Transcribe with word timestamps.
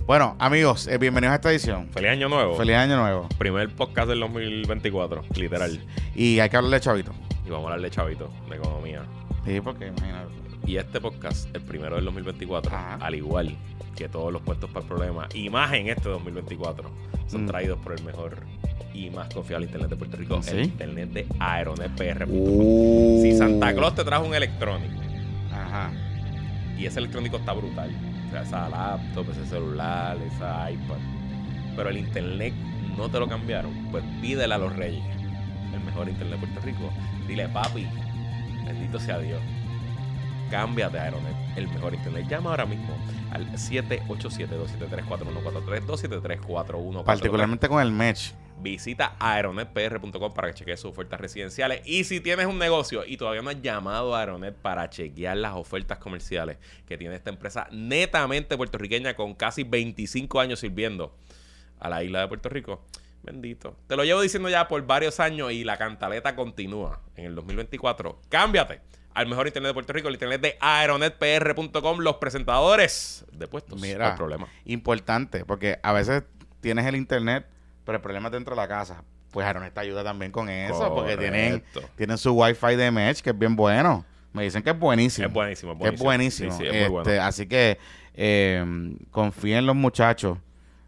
Bueno, 0.00 0.34
amigos, 0.40 0.88
eh, 0.88 0.98
bienvenidos 0.98 1.32
a 1.32 1.36
esta 1.36 1.50
edición. 1.52 1.88
Feliz 1.92 2.10
año 2.10 2.28
nuevo. 2.28 2.56
Feliz 2.56 2.74
año 2.76 2.96
nuevo. 2.96 3.28
Primer 3.38 3.68
podcast 3.72 4.08
del 4.08 4.18
2024, 4.20 5.22
literal. 5.36 5.80
Y 6.16 6.40
hay 6.40 6.48
que 6.50 6.56
hablarle 6.56 6.78
de 6.78 6.80
chavito. 6.80 7.12
Y 7.46 7.50
vamos 7.50 7.70
a 7.70 7.74
hablar 7.74 7.88
de 7.88 7.94
chavito, 7.94 8.28
de 8.50 8.56
economía. 8.56 9.02
Sí, 9.44 9.60
porque 9.60 9.86
imagínate. 9.88 10.28
Y 10.66 10.76
este 10.76 11.00
podcast, 11.00 11.54
el 11.54 11.62
primero 11.62 11.96
del 11.96 12.04
2024, 12.06 12.74
Ajá. 12.74 12.94
al 13.00 13.14
igual 13.14 13.54
que 13.94 14.08
todos 14.08 14.32
los 14.32 14.42
puestos 14.42 14.70
para 14.70 14.82
el 14.82 14.88
problema, 14.88 15.28
y 15.34 15.50
más 15.50 15.72
en 15.72 15.88
este 15.88 16.08
2024, 16.08 16.90
son 17.28 17.44
Mm. 17.44 17.46
traídos 17.46 17.78
por 17.80 17.92
el 17.92 18.02
mejor 18.02 18.38
y 18.94 19.10
más 19.10 19.32
confiable 19.32 19.66
internet 19.66 19.90
de 19.90 19.96
Puerto 19.96 20.16
Rico, 20.16 20.42
¿Sí? 20.42 20.50
el 20.52 20.64
internet 20.64 21.10
de 21.10 21.26
AeronetPR. 21.38 22.26
Uh. 22.28 23.20
Si 23.22 23.36
Santa 23.36 23.72
Claus 23.74 23.94
te 23.94 24.04
trajo 24.04 24.24
un 24.24 24.34
electrónico 24.34 25.00
Ajá. 25.52 25.90
y 26.78 26.86
ese 26.86 26.98
electrónico 26.98 27.36
está 27.36 27.52
brutal, 27.52 27.90
esa 28.40 28.68
laptop, 28.68 29.30
ese 29.30 29.46
celular, 29.46 30.16
esa 30.18 30.70
iPad, 30.70 30.96
pero 31.76 31.90
el 31.90 31.98
internet 31.98 32.54
no 32.96 33.08
te 33.08 33.18
lo 33.18 33.28
cambiaron, 33.28 33.72
pues 33.90 34.04
pídele 34.20 34.54
a 34.54 34.58
los 34.58 34.74
reyes, 34.74 35.04
el 35.74 35.80
mejor 35.80 36.08
internet 36.08 36.40
de 36.40 36.46
Puerto 36.46 36.66
Rico. 36.66 36.90
Dile, 37.26 37.48
papi, 37.48 37.86
bendito 38.64 38.98
sea 38.98 39.18
Dios, 39.18 39.40
cámbiate 40.50 40.98
a 40.98 41.04
Aeronet, 41.04 41.36
el 41.56 41.68
mejor 41.68 41.94
internet. 41.94 42.26
Llama 42.28 42.50
ahora 42.50 42.66
mismo 42.66 42.94
al 43.30 43.50
787-273-4143, 43.52 45.86
273-4143. 45.86 47.04
Particularmente 47.04 47.68
con 47.68 47.82
el 47.82 47.92
match. 47.92 48.32
Visita 48.62 49.16
aeronetpr.com 49.18 50.32
para 50.32 50.48
que 50.48 50.54
chequees 50.54 50.80
sus 50.80 50.92
ofertas 50.92 51.20
residenciales. 51.20 51.82
Y 51.84 52.04
si 52.04 52.20
tienes 52.20 52.46
un 52.46 52.58
negocio 52.58 53.04
y 53.04 53.16
todavía 53.16 53.42
no 53.42 53.50
has 53.50 53.60
llamado 53.60 54.14
a 54.14 54.20
Aeronet 54.20 54.54
para 54.54 54.88
chequear 54.88 55.36
las 55.36 55.54
ofertas 55.54 55.98
comerciales 55.98 56.58
que 56.86 56.96
tiene 56.96 57.16
esta 57.16 57.30
empresa 57.30 57.66
netamente 57.72 58.56
puertorriqueña 58.56 59.14
con 59.14 59.34
casi 59.34 59.64
25 59.64 60.40
años 60.40 60.60
sirviendo 60.60 61.14
a 61.80 61.88
la 61.88 62.04
isla 62.04 62.20
de 62.20 62.28
Puerto 62.28 62.48
Rico, 62.48 62.84
bendito. 63.22 63.76
Te 63.88 63.96
lo 63.96 64.04
llevo 64.04 64.20
diciendo 64.20 64.48
ya 64.48 64.68
por 64.68 64.86
varios 64.86 65.18
años 65.18 65.50
y 65.52 65.64
la 65.64 65.76
cantaleta 65.76 66.36
continúa 66.36 67.00
en 67.16 67.24
el 67.26 67.34
2024. 67.34 68.20
Cámbiate 68.28 68.80
al 69.14 69.26
mejor 69.26 69.46
internet 69.46 69.70
de 69.70 69.74
Puerto 69.74 69.92
Rico, 69.92 70.08
el 70.08 70.14
internet 70.14 70.40
de 70.40 70.56
aeronetpr.com, 70.60 71.98
los 71.98 72.16
presentadores 72.16 73.24
de 73.32 73.46
puestos. 73.46 73.80
No 73.80 73.86
Mira, 73.86 74.12
hay 74.12 74.16
problema. 74.16 74.48
importante, 74.64 75.44
porque 75.44 75.78
a 75.82 75.92
veces 75.92 76.22
tienes 76.60 76.86
el 76.86 76.96
internet, 76.96 77.46
pero 77.84 77.96
el 77.96 78.02
problema 78.02 78.28
es 78.28 78.32
dentro 78.32 78.54
de 78.54 78.60
la 78.60 78.68
casa. 78.68 79.02
Pues 79.30 79.46
Aeronet 79.46 79.72
te 79.72 79.80
ayuda 79.80 80.04
también 80.04 80.30
con 80.30 80.48
eso, 80.48 80.94
porque 80.94 81.16
tienen, 81.16 81.64
tienen 81.96 82.18
su 82.18 82.32
Wi-Fi 82.32 82.76
de 82.76 82.90
Mesh, 82.90 83.22
que 83.22 83.30
es 83.30 83.38
bien 83.38 83.56
bueno. 83.56 84.04
Me 84.32 84.44
dicen 84.44 84.62
que 84.62 84.70
es 84.70 84.78
buenísimo. 84.78 85.26
Es 85.26 85.32
buenísimo, 85.32 85.72
es 85.80 85.98
buenísimo. 85.98 86.52
Sí, 86.52 86.58
sí, 86.58 86.66
es 86.66 86.80
muy 86.82 86.88
bueno. 86.88 87.10
Este, 87.10 87.20
Así 87.20 87.46
que 87.46 87.78
eh, 88.14 88.94
confíen 89.10 89.58
en 89.58 89.66
los 89.66 89.76
muchachos. 89.76 90.38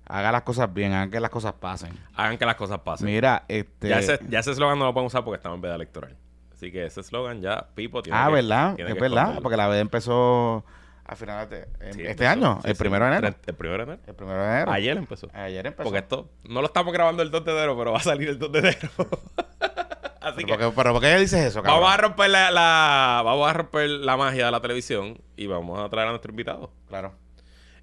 Hagan 0.06 0.32
las 0.32 0.42
cosas 0.42 0.72
bien, 0.72 0.92
hagan 0.92 1.10
que 1.10 1.18
las 1.20 1.30
cosas 1.30 1.54
pasen. 1.54 1.98
Hagan 2.14 2.36
que 2.36 2.44
las 2.44 2.56
cosas 2.56 2.80
pasen. 2.80 3.06
Mira, 3.06 3.44
este. 3.48 3.88
Ya 3.88 3.98
ese 3.98 4.18
ya 4.28 4.40
ese 4.40 4.54
no 4.54 4.74
lo 4.74 4.92
podemos 4.92 5.12
usar 5.12 5.24
porque 5.24 5.36
estamos 5.36 5.56
en 5.56 5.62
veda 5.62 5.74
electoral. 5.76 6.16
Así 6.52 6.70
que 6.70 6.84
ese 6.86 7.00
eslogan 7.00 7.40
ya, 7.40 7.68
Pipo 7.74 8.02
tiene 8.02 8.18
ah, 8.18 8.26
que- 8.28 8.34
¿verdad? 8.34 8.74
tiene 8.76 8.90
Es 8.90 8.94
que 8.94 9.00
verdad, 9.00 9.38
porque 9.42 9.56
la 9.56 9.68
vez 9.68 9.80
empezó 9.80 10.64
a 11.06 11.16
finales 11.16 11.50
de 11.50 11.58
en- 11.80 11.92
Sí, 11.94 12.00
este 12.00 12.10
empezó. 12.24 12.30
año, 12.30 12.58
Sí, 12.62 12.70
el 12.70 12.76
sí. 12.76 12.80
primero 12.80 13.04
de 13.04 13.10
enero. 13.12 13.26
El 13.46 13.54
primero 13.54 13.78
de 13.78 13.92
enero. 13.92 14.02
El 14.06 14.14
primero 14.14 14.42
de 14.42 14.48
enero. 14.50 14.72
Ayer 14.72 14.96
empezó. 14.96 15.28
Ayer 15.32 15.66
empezó. 15.66 15.82
Porque 15.84 15.98
esto 15.98 16.30
no 16.44 16.60
lo 16.60 16.66
estamos 16.66 16.92
grabando 16.92 17.22
el 17.22 17.30
2 17.30 17.44
de 17.44 17.52
enero, 17.52 17.76
pero 17.76 17.92
va 17.92 17.98
a 17.98 18.02
salir 18.02 18.28
el 18.28 18.38
2 18.38 18.52
de 18.52 18.58
enero. 18.60 18.88
Así 20.20 20.36
pero, 20.36 20.46
que 20.46 20.52
¿por 20.54 20.58
qué, 20.70 20.76
pero 20.76 20.92
¿por 20.94 21.02
qué 21.02 21.16
dices 21.18 21.44
eso, 21.44 21.62
cabrón? 21.62 21.80
vamos 21.82 21.94
a 21.94 21.96
romper 21.98 22.30
la, 22.30 22.50
la- 22.50 23.20
vamos 23.22 23.48
a 23.48 23.52
romper 23.52 23.90
la 23.90 24.16
magia 24.16 24.46
de 24.46 24.52
la 24.52 24.60
televisión 24.60 25.18
y 25.36 25.46
vamos 25.46 25.78
a 25.78 25.88
traer 25.90 26.06
a 26.08 26.10
nuestro 26.12 26.30
invitado. 26.32 26.72
Claro. 26.88 27.12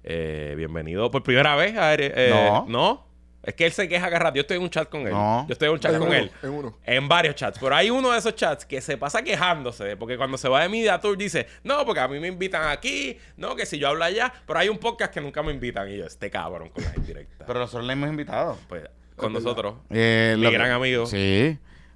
Eh, 0.02 0.54
bienvenido 0.56 1.08
por 1.12 1.22
primera 1.22 1.54
vez 1.54 1.76
a 1.78 1.94
eh, 1.94 2.30
No. 2.50 2.66
No. 2.68 3.06
Es 3.42 3.54
que 3.54 3.66
él 3.66 3.72
se 3.72 3.88
queja 3.88 4.06
agarrado. 4.06 4.34
Yo 4.36 4.42
estoy 4.42 4.56
en 4.56 4.62
un 4.62 4.70
chat 4.70 4.88
con 4.88 5.00
él. 5.02 5.10
No. 5.12 5.44
Yo 5.48 5.52
estoy 5.52 5.66
en 5.66 5.74
un 5.74 5.80
chat 5.80 5.92
En 5.92 5.98
con 5.98 6.08
uno, 6.08 6.16
él. 6.16 6.30
en 6.42 6.50
uno. 6.50 6.78
En 6.84 7.08
varios 7.08 7.34
chats. 7.34 7.58
Pero 7.58 7.74
hay 7.74 7.90
uno 7.90 8.12
de 8.12 8.18
esos 8.18 8.34
chats 8.36 8.64
que 8.64 8.80
se 8.80 8.96
pasa 8.96 9.22
quejándose. 9.22 9.96
Porque 9.96 10.16
cuando 10.16 10.38
se 10.38 10.48
va 10.48 10.62
de 10.62 10.68
Media 10.68 11.00
Tour 11.00 11.16
dice, 11.18 11.48
no, 11.64 11.84
porque 11.84 12.00
a 12.00 12.06
mí 12.08 12.20
me 12.20 12.28
invitan 12.28 12.68
aquí. 12.68 13.18
No, 13.36 13.56
que 13.56 13.66
si 13.66 13.78
yo 13.80 13.88
hablo 13.88 14.04
allá. 14.04 14.32
Pero 14.46 14.58
hay 14.60 14.68
un 14.68 14.78
podcast 14.78 15.12
que 15.12 15.20
nunca 15.20 15.42
me 15.42 15.52
invitan. 15.52 15.90
Y 15.90 15.96
yo, 15.98 16.06
este 16.06 16.30
cabrón 16.30 16.68
con 16.68 16.84
las 16.84 16.96
indirectas. 16.96 17.44
Pero 17.46 17.58
nosotros 17.58 17.84
le 17.86 17.92
hemos 17.94 18.08
invitado. 18.10 18.56
pues 18.68 18.82
con 19.16 19.32
verdad. 19.32 19.44
nosotros. 19.48 19.74
Eh, 19.90 20.34
Mi 20.38 20.46
que- 20.46 20.52
gran 20.52 20.70
amigo. 20.70 21.06
Sí. 21.06 21.16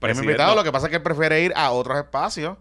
Le 0.00 0.10
hemos 0.12 0.22
invitado, 0.22 0.54
lo 0.54 0.62
que 0.64 0.70
pasa 0.72 0.86
es 0.86 0.90
que 0.90 0.96
él 0.96 1.02
prefiere 1.02 1.40
ir 1.42 1.52
a 1.56 1.70
otros 1.70 1.96
espacios 1.98 2.56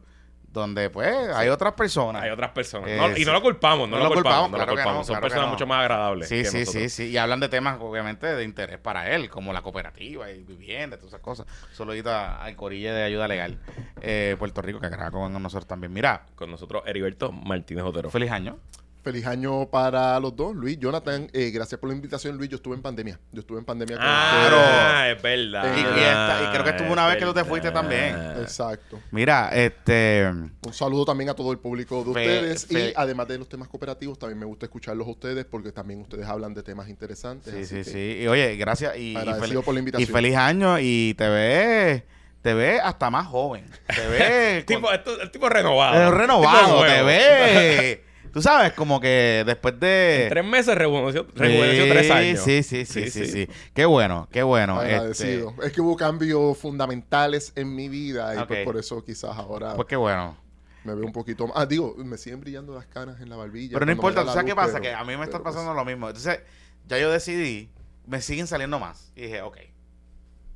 donde, 0.59 0.89
pues, 0.89 1.13
hay 1.33 1.49
otras 1.49 1.73
personas. 1.73 2.23
Hay 2.23 2.29
otras 2.31 2.51
personas. 2.51 2.89
Eh, 2.89 3.21
y 3.21 3.25
no 3.25 3.33
lo 3.33 3.41
culpamos, 3.41 3.87
no, 3.89 3.97
No 3.97 4.03
lo 4.05 4.13
culpamos. 4.13 4.51
no 4.51 4.57
lo 4.57 4.65
culpamos. 4.67 5.07
Son 5.07 5.13
claro 5.15 5.21
personas 5.21 5.49
mucho 5.49 5.67
más 5.67 5.81
agradables. 5.81 6.27
Sí, 6.29 6.37
que 6.37 6.45
sí, 6.45 6.59
nosotros. 6.59 6.83
sí, 6.83 6.89
sí. 6.89 7.03
Y 7.09 7.17
hablan 7.17 7.39
de 7.39 7.49
temas, 7.49 7.77
obviamente, 7.79 8.27
de 8.27 8.43
interés 8.43 8.79
para 8.79 9.11
él, 9.13 9.29
como 9.29 9.53
la 9.53 9.61
cooperativa 9.61 10.29
y 10.31 10.43
vivienda, 10.43 10.97
todas 10.97 11.09
esas 11.13 11.21
cosas. 11.21 11.45
Saludito 11.73 12.11
al 12.13 12.55
Corille 12.55 12.91
de 12.91 13.03
Ayuda 13.03 13.27
Legal 13.27 13.59
eh, 14.01 14.35
Puerto 14.39 14.61
Rico, 14.61 14.79
que 14.79 14.89
graba 14.89 15.11
con 15.11 15.31
nosotros 15.41 15.67
también. 15.67 15.93
Mira, 15.93 16.25
Con 16.35 16.49
nosotros, 16.51 16.83
Heriberto 16.85 17.31
Martínez 17.31 17.83
Otero. 17.83 18.09
feliz 18.09 18.31
año. 18.31 18.57
Feliz 19.05 19.27
año 19.27 19.69
para 19.69 20.19
los 20.19 20.35
dos. 20.35 20.55
Luis, 20.55 20.79
Jonathan, 20.79 21.29
eh, 21.31 21.51
gracias 21.51 21.79
por 21.79 21.89
la 21.91 21.95
invitación. 21.95 22.35
Luis, 22.37 22.49
yo 22.49 22.55
estuve 22.55 22.73
en 22.75 22.81
pandemia. 22.81 23.19
Yo 23.31 23.41
estuve 23.41 23.59
en 23.59 23.65
pandemia 23.65 23.97
con 23.97 24.03
Ah, 24.07 25.09
es 25.15 25.21
verdad. 25.21 25.63
Y- 25.77 25.79
y 25.79 25.83
esta- 26.03 26.39
y 26.43 26.51
creo 26.51 26.63
que 26.63 26.69
estuvo 26.71 26.87
Es 26.87 26.93
una 26.93 27.05
vez 27.05 27.17
que 27.17 27.25
tú 27.25 27.33
te 27.35 27.43
fuiste 27.45 27.69
también. 27.69 28.15
Exacto. 28.41 28.99
Mira, 29.11 29.51
este. 29.53 30.25
Un 30.27 30.73
saludo 30.73 31.05
también 31.05 31.29
a 31.29 31.35
todo 31.35 31.51
el 31.51 31.59
público 31.59 32.03
de 32.03 32.13
Fe- 32.15 32.19
ustedes. 32.39 32.65
fe- 32.65 32.89
Y 32.89 32.93
además 32.95 33.27
de 33.27 33.37
los 33.37 33.47
temas 33.47 33.67
cooperativos, 33.67 34.17
también 34.17 34.39
me 34.39 34.45
gusta 34.47 34.65
escucharlos 34.65 35.05
a 35.07 35.11
ustedes 35.11 35.45
porque 35.45 35.71
también 35.71 36.01
ustedes 36.01 36.25
hablan 36.25 36.55
de 36.55 36.63
temas 36.63 36.89
interesantes. 36.89 37.53
Sí, 37.53 37.59
así 37.61 37.67
sí, 37.67 37.75
que 37.75 37.83
sí. 38.17 38.23
Y 38.23 38.27
oye, 38.27 38.55
gracias. 38.55 38.97
Y, 38.97 39.11
y, 39.11 39.15
Agradecido 39.15 39.61
fel- 39.61 39.65
por 39.65 39.73
la 39.75 39.79
invitación. 39.81 40.09
y 40.09 40.11
feliz 40.11 40.35
año. 40.35 40.79
Y 40.79 41.13
te 41.15 41.29
ves. 41.29 42.03
Te 42.41 42.55
ves 42.55 42.81
hasta 42.83 43.11
más 43.11 43.27
joven. 43.27 43.65
Te 43.85 44.07
ves. 44.07 44.57
El 44.57 44.65
tipo, 44.65 44.81
con- 44.87 44.95
esto- 44.95 45.21
el 45.21 45.29
tipo 45.29 45.47
renovado. 45.47 45.95
eh, 45.95 46.09
renovado. 46.11 46.65
Tipo 46.67 46.85
Te 46.85 47.03
nuevo. 47.03 48.01
Tú 48.35 48.41
sabes, 48.41 48.73
como 48.73 48.99
que 48.99 49.43
después 49.45 49.79
de. 49.79 50.25
Tres 50.27 50.43
meses 50.43 50.75
rejuveneció, 50.75 51.25
rejuveneció 51.35 51.87
tres 51.87 52.11
años. 52.11 52.41
Sí, 52.41 52.63
sí, 52.63 52.83
sí, 52.85 53.09
sí, 53.09 53.27
sí, 53.27 53.47
Qué 53.73 53.85
bueno, 53.85 54.27
qué 54.29 54.43
bueno. 54.43 54.77
Agradecido. 54.77 55.51
Este, 55.51 55.67
Es 55.67 55.71
que 55.71 55.79
hubo 55.79 55.95
cambios 55.95 56.57
fundamentales 56.57 57.53
en 57.55 57.73
mi 57.73 57.87
vida 57.87 58.35
y 58.35 58.45
pues 58.45 58.65
por 58.65 58.75
eso 58.75 59.01
quizás 59.05 59.37
ahora 59.37 59.75
pues 59.75 59.87
qué 59.87 59.95
bueno. 59.95 60.35
me 60.83 60.93
veo 60.95 61.05
un 61.05 61.13
poquito 61.13 61.47
más. 61.47 61.55
Ah, 61.55 61.65
digo, 61.65 61.95
me 61.97 62.17
siguen 62.17 62.41
brillando 62.41 62.75
las 62.75 62.85
canas 62.87 63.21
en 63.21 63.29
la 63.29 63.37
barbilla. 63.37 63.71
Pero 63.71 63.85
no 63.85 63.93
importa, 63.93 64.21
¿tú 64.25 64.27
sabes 64.31 64.43
qué 64.43 64.53
pasa? 64.53 64.73
pero- 64.73 64.81
que 64.83 64.93
a 64.93 65.05
mí 65.05 65.15
me 65.15 65.23
está 65.23 65.39
pues, 65.41 65.53
pasando 65.55 65.73
lo 65.73 65.85
mismo. 65.85 66.09
Entonces, 66.09 66.41
ya 66.87 66.99
yo 66.99 67.09
decidí, 67.09 67.69
me 68.05 68.19
siguen 68.19 68.47
saliendo 68.47 68.79
más. 68.79 69.13
Y 69.15 69.21
dije, 69.21 69.43
ok, 69.43 69.59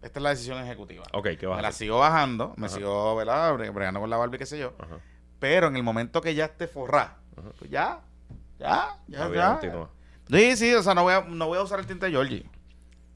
esta 0.01 0.19
es 0.19 0.23
la 0.23 0.31
decisión 0.31 0.61
ejecutiva. 0.61 1.05
Ok, 1.13 1.29
¿qué 1.39 1.47
vas 1.47 1.55
Me 1.55 1.61
la 1.63 1.71
sigo 1.71 1.97
bajando, 1.97 2.53
me 2.57 2.67
sigo, 2.67 3.15
¿verdad? 3.15 3.53
Bre- 3.55 3.73
Bregando 3.73 4.01
con 4.01 4.09
la 4.09 4.17
barba 4.17 4.35
y 4.35 4.39
qué 4.39 4.45
sé 4.45 4.59
yo. 4.59 4.73
Ajá. 4.79 4.97
Pero 5.39 5.67
en 5.69 5.77
el 5.77 5.83
momento 5.83 6.19
que 6.19 6.35
ya 6.35 6.43
esté 6.43 6.67
forrada, 6.67 7.19
Ajá. 7.37 7.49
pues 7.57 7.71
ya, 7.71 7.99
ya, 8.59 8.87
ya, 9.07 9.29
ya. 9.33 9.49
continúa. 9.59 9.89
Sí, 10.29 10.55
sí, 10.57 10.73
o 10.73 10.83
sea, 10.83 10.93
no 10.93 11.03
voy 11.03 11.13
a, 11.13 11.21
no 11.21 11.47
voy 11.47 11.57
a 11.57 11.63
usar 11.63 11.79
el 11.79 11.85
tinte 11.87 12.09
Georgie. 12.09 12.45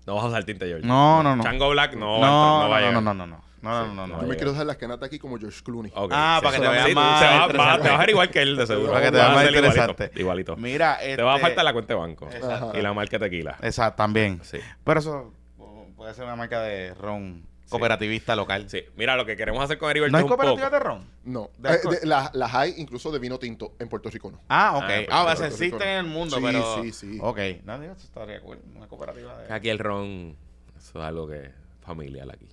No 0.06 0.16
vas 0.16 0.26
a 0.26 0.28
usar 0.28 0.44
tinte 0.44 0.66
George. 0.68 0.86
No, 0.86 1.22
no, 1.24 1.36
no. 1.36 1.44
Chango 1.44 1.70
Black 1.70 1.94
no, 1.96 2.20
No, 2.20 2.20
va 2.20 2.28
a 2.28 2.30
entrar, 2.30 2.34
no, 2.42 2.64
no, 2.64 2.70
va 2.70 2.78
a 2.78 2.82
no, 2.82 2.92
no, 2.92 3.02
no, 3.02 3.14
no, 3.14 3.28
no, 3.28 3.28
no, 3.28 3.38
Sí, 3.38 3.60
no, 3.62 3.86
no, 3.88 3.94
no 3.96 4.08
no. 4.08 4.14
va 4.16 4.22
Yo 4.24 4.28
me 4.28 4.36
quiero 4.36 4.52
dejar 4.52 4.66
las 4.66 4.76
canas 4.78 5.00
de 5.00 5.06
aquí 5.06 5.20
como 5.20 5.38
George 5.38 5.62
Clooney. 5.64 5.92
Ok, 5.96 6.12
Ah, 6.14 6.38
sí, 6.40 6.44
para 6.46 6.56
que 6.58 6.62
te 6.62 6.68
va- 6.68 6.74
veas 6.74 6.88
sí, 6.88 6.96
más 6.96 7.06
va- 7.06 7.12
va- 7.12 7.44
interesante. 7.46 7.54
Te 7.84 7.90
vas 7.90 7.96
a 7.96 8.00
ver 8.02 8.10
igual 8.10 8.30
que 8.30 8.42
él, 8.42 8.58
de 8.58 8.68
seguro. 8.68 8.92
Para 8.92 9.06
que 9.06 9.12
te 9.12 9.18
Vas 9.18 9.24
veas 9.24 9.32
a 9.32 9.36
más 9.36 9.44
ser 9.46 9.52
igualito, 9.54 9.74
interesante. 9.82 10.20
Igualito. 10.20 10.56
Mira, 10.58 10.98
Te 11.00 11.24
va 11.24 11.32
a 11.32 11.36
este- 11.36 11.48
faltar 11.48 11.64
la 11.66 11.72
cuenta 11.74 11.94
de 11.94 12.00
banco. 12.00 12.30
Exacto. 12.30 12.72
Y 12.78 12.82
la 12.82 12.94
marca 12.94 13.20
tequila. 13.20 13.58
Exacto, 13.62 13.96
también. 13.98 14.40
Sí. 14.44 14.58
Pero 14.84 15.00
eso 15.00 15.34
pu- 15.58 15.94
puede 15.96 16.14
ser 16.14 16.26
una 16.26 16.36
marca 16.36 16.60
de 16.62 16.94
ron 16.96 17.46
cooperativista 17.74 18.36
local. 18.36 18.70
Sí. 18.70 18.84
Mira, 18.96 19.16
lo 19.18 19.26
que 19.26 19.36
queremos 19.36 19.64
hacer 19.64 19.78
con 19.78 19.90
Heriberto 19.90 20.12
¿No 20.14 20.18
hay 20.18 20.24
es 20.24 20.28
cooperativas 20.30 20.72
de 20.72 20.80
ron? 20.80 21.06
No, 21.26 21.50
¿De 21.58 21.70
Eh, 21.74 21.80
de- 22.02 22.08
las, 22.08 22.34
las 22.34 22.54
hay 22.54 22.74
incluso 22.78 23.12
de 23.12 23.20
vino 23.20 23.38
tinto. 23.40 23.74
En 23.80 23.90
Puerto 23.90 24.10
Rico 24.10 24.32
no. 24.32 24.40
Ah, 24.50 24.78
ok. 24.78 24.84
Ah, 24.84 24.88
Ah, 24.88 25.24
pues, 25.26 25.40
sea, 25.40 25.48
Puerto 25.50 25.64
existen 25.66 25.88
en 25.88 25.98
el 25.98 26.06
mundo, 26.06 26.38
Sí, 26.38 26.44
pero... 26.46 26.82
sí, 26.84 26.92
sí. 26.92 27.18
Ok. 27.22 27.40
No, 27.66 27.80
digo, 27.80 27.94
eso 27.94 28.04
estaría 28.06 28.40
cool. 28.42 28.60
Una 28.76 28.88
cooperativa 28.88 29.38
de... 29.42 29.54
Aquí 29.54 29.70
el 29.70 29.80
ron, 29.80 30.36
eso 30.78 31.00
es 31.00 31.06
algo 31.06 31.28
que 31.28 31.52
familiar 31.82 32.28
aquí. 32.32 32.48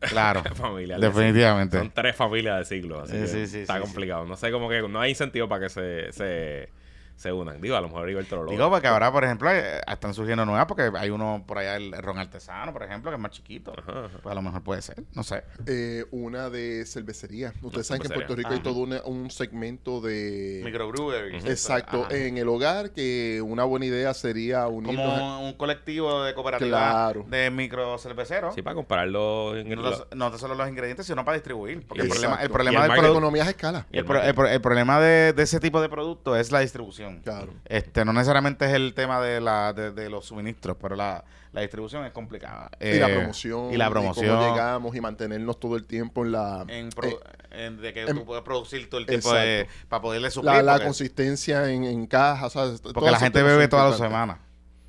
Claro. 0.00 0.42
familiar. 0.54 0.98
de 0.98 1.06
definitivamente. 1.08 1.76
Son 1.78 1.90
tres 1.90 2.16
familias 2.16 2.58
de 2.58 2.64
siglos, 2.64 3.02
así 3.02 3.12
Sí, 3.12 3.18
que 3.20 3.26
sí, 3.28 3.46
sí, 3.46 3.58
está 3.60 3.74
sí, 3.76 3.80
complicado. 3.82 4.24
No 4.24 4.36
sé, 4.36 4.50
como 4.50 4.68
que 4.68 4.80
no 4.88 4.98
hay 5.00 5.10
incentivo 5.10 5.48
para 5.48 5.62
que 5.64 5.68
se, 5.68 6.12
se, 6.12 6.70
se 7.20 7.30
unan. 7.30 7.60
Digo, 7.60 7.76
a 7.76 7.82
lo 7.82 7.88
mejor 7.88 8.04
Heriberto 8.04 8.36
lo 8.36 8.42
logra. 8.44 8.56
Digo, 8.56 8.70
porque 8.70 8.86
ahora, 8.88 9.12
por 9.12 9.24
ejemplo, 9.24 9.50
eh, 9.52 9.78
están 9.86 10.14
surgiendo 10.14 10.46
nuevas, 10.46 10.64
porque 10.64 10.90
hay 10.96 11.10
uno 11.10 11.44
por 11.46 11.58
allá, 11.58 11.76
el 11.76 11.92
ron 11.92 12.18
artesano, 12.18 12.72
por 12.72 12.82
ejemplo, 12.82 13.10
que 13.10 13.16
es 13.16 13.20
más 13.20 13.30
chiquito. 13.32 13.74
Ajá, 13.76 14.06
ajá. 14.06 14.18
Pues 14.22 14.32
a 14.32 14.34
lo 14.34 14.40
mejor 14.40 14.62
puede 14.62 14.80
ser, 14.80 15.02
no 15.14 15.22
sé. 15.22 15.44
Eh, 15.66 16.06
una 16.12 16.48
de 16.48 16.86
cervecería. 16.86 17.52
Ustedes 17.60 17.86
saben 17.88 18.00
que 18.00 18.08
en. 18.08 18.14
Puerto 18.14 18.34
Rico 18.36 18.48
hay 18.54 18.60
todo 18.60 18.78
una- 18.80 19.02
un 19.04 19.30
segmento 19.30 20.00
de... 20.00 20.62
Microbreweries. 20.64 21.44
Exacto, 21.44 22.04
Ajá. 22.06 22.16
en 22.16 22.38
el 22.38 22.48
hogar 22.48 22.92
que 22.92 23.42
una 23.44 23.64
buena 23.64 23.84
idea 23.84 24.14
sería 24.14 24.64
Como 24.64 25.42
un 25.46 25.52
colectivo 25.54 26.22
de 26.24 26.32
cooperativa 26.32 26.70
Claro. 26.70 27.26
de 27.28 27.50
micro 27.50 27.98
cerveceros. 27.98 28.54
Sí, 28.54 28.62
para 28.62 28.74
compararlo 28.74 29.56
en 29.58 29.68
no, 29.68 29.88
el... 29.88 29.94
no 30.16 30.38
solo 30.38 30.54
los 30.54 30.68
ingredientes, 30.70 31.04
sino 31.06 31.22
para 31.22 31.34
distribuir. 31.36 31.86
Porque 31.86 32.02
el 32.04 32.08
problema, 32.08 32.36
el 32.40 32.46
Y 32.48 32.52
problema 32.52 32.86
el 32.86 32.92
del 33.02 33.10
economías 33.10 33.46
escala. 33.48 33.86
Y 33.92 33.98
El, 33.98 34.04
pro- 34.06 34.22
el 34.22 34.34
pro- 34.34 34.48
el 34.48 34.60
problema 34.62 34.98
de, 35.00 35.34
de 35.34 35.42
ese 35.42 35.60
tipo 35.60 35.82
de 35.82 35.90
producto 35.90 36.34
es 36.34 36.50
la 36.50 36.60
distribución. 36.60 37.09
Distribución. 37.16 37.46
Claro. 37.46 37.60
Este, 37.66 38.04
no 38.04 38.12
necesariamente 38.12 38.64
es 38.66 38.72
el 38.72 38.94
tema 38.94 39.20
de, 39.20 39.40
la, 39.40 39.72
de, 39.72 39.90
de 39.92 40.08
los 40.10 40.26
suministros, 40.26 40.76
pero 40.80 40.96
la, 40.96 41.24
la 41.52 41.60
distribución 41.62 42.04
es 42.04 42.12
complicada. 42.12 42.70
y 42.80 42.98
la 42.98 43.08
Eh, 43.08 43.14
promoción. 43.16 43.72
Y 43.72 43.76
la 43.76 43.86
cómo 43.88 43.92
promoción. 44.00 44.40
llegamos 44.50 44.94
y 44.96 45.00
mantenernos 45.00 45.58
todo 45.60 45.76
el 45.76 45.84
tiempo 45.86 46.24
en 46.24 46.32
la... 46.32 46.64
en 46.68 46.90
pro- 46.90 47.08
eh, 47.08 47.66
en 47.66 47.80
de 47.80 47.92
que 47.92 48.02
en- 48.02 48.16
tú 48.16 48.24
puedes 48.24 48.44
producir 48.44 48.88
todo 48.88 49.00
el 49.00 49.06
tiempo 49.06 49.32
de, 49.32 49.66
para 49.88 50.00
poderle 50.02 50.30
suplir. 50.30 50.52
la, 50.54 50.62
la 50.62 50.72
porque, 50.74 50.84
consistencia 50.86 51.70
en, 51.70 51.84
en 51.84 52.06
caja, 52.06 52.48
porque 52.94 53.10
la 53.10 53.18
gente 53.18 53.42
bebe 53.42 53.66
todas 53.68 53.90
las 53.90 53.98
semanas. 53.98 54.38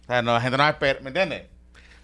O 0.03 0.05
sea, 0.07 0.21
no, 0.21 0.33
la 0.33 0.41
gente 0.41 0.57
no 0.57 0.67
espera, 0.67 0.99
¿me 1.01 1.07
entiendes? 1.07 1.47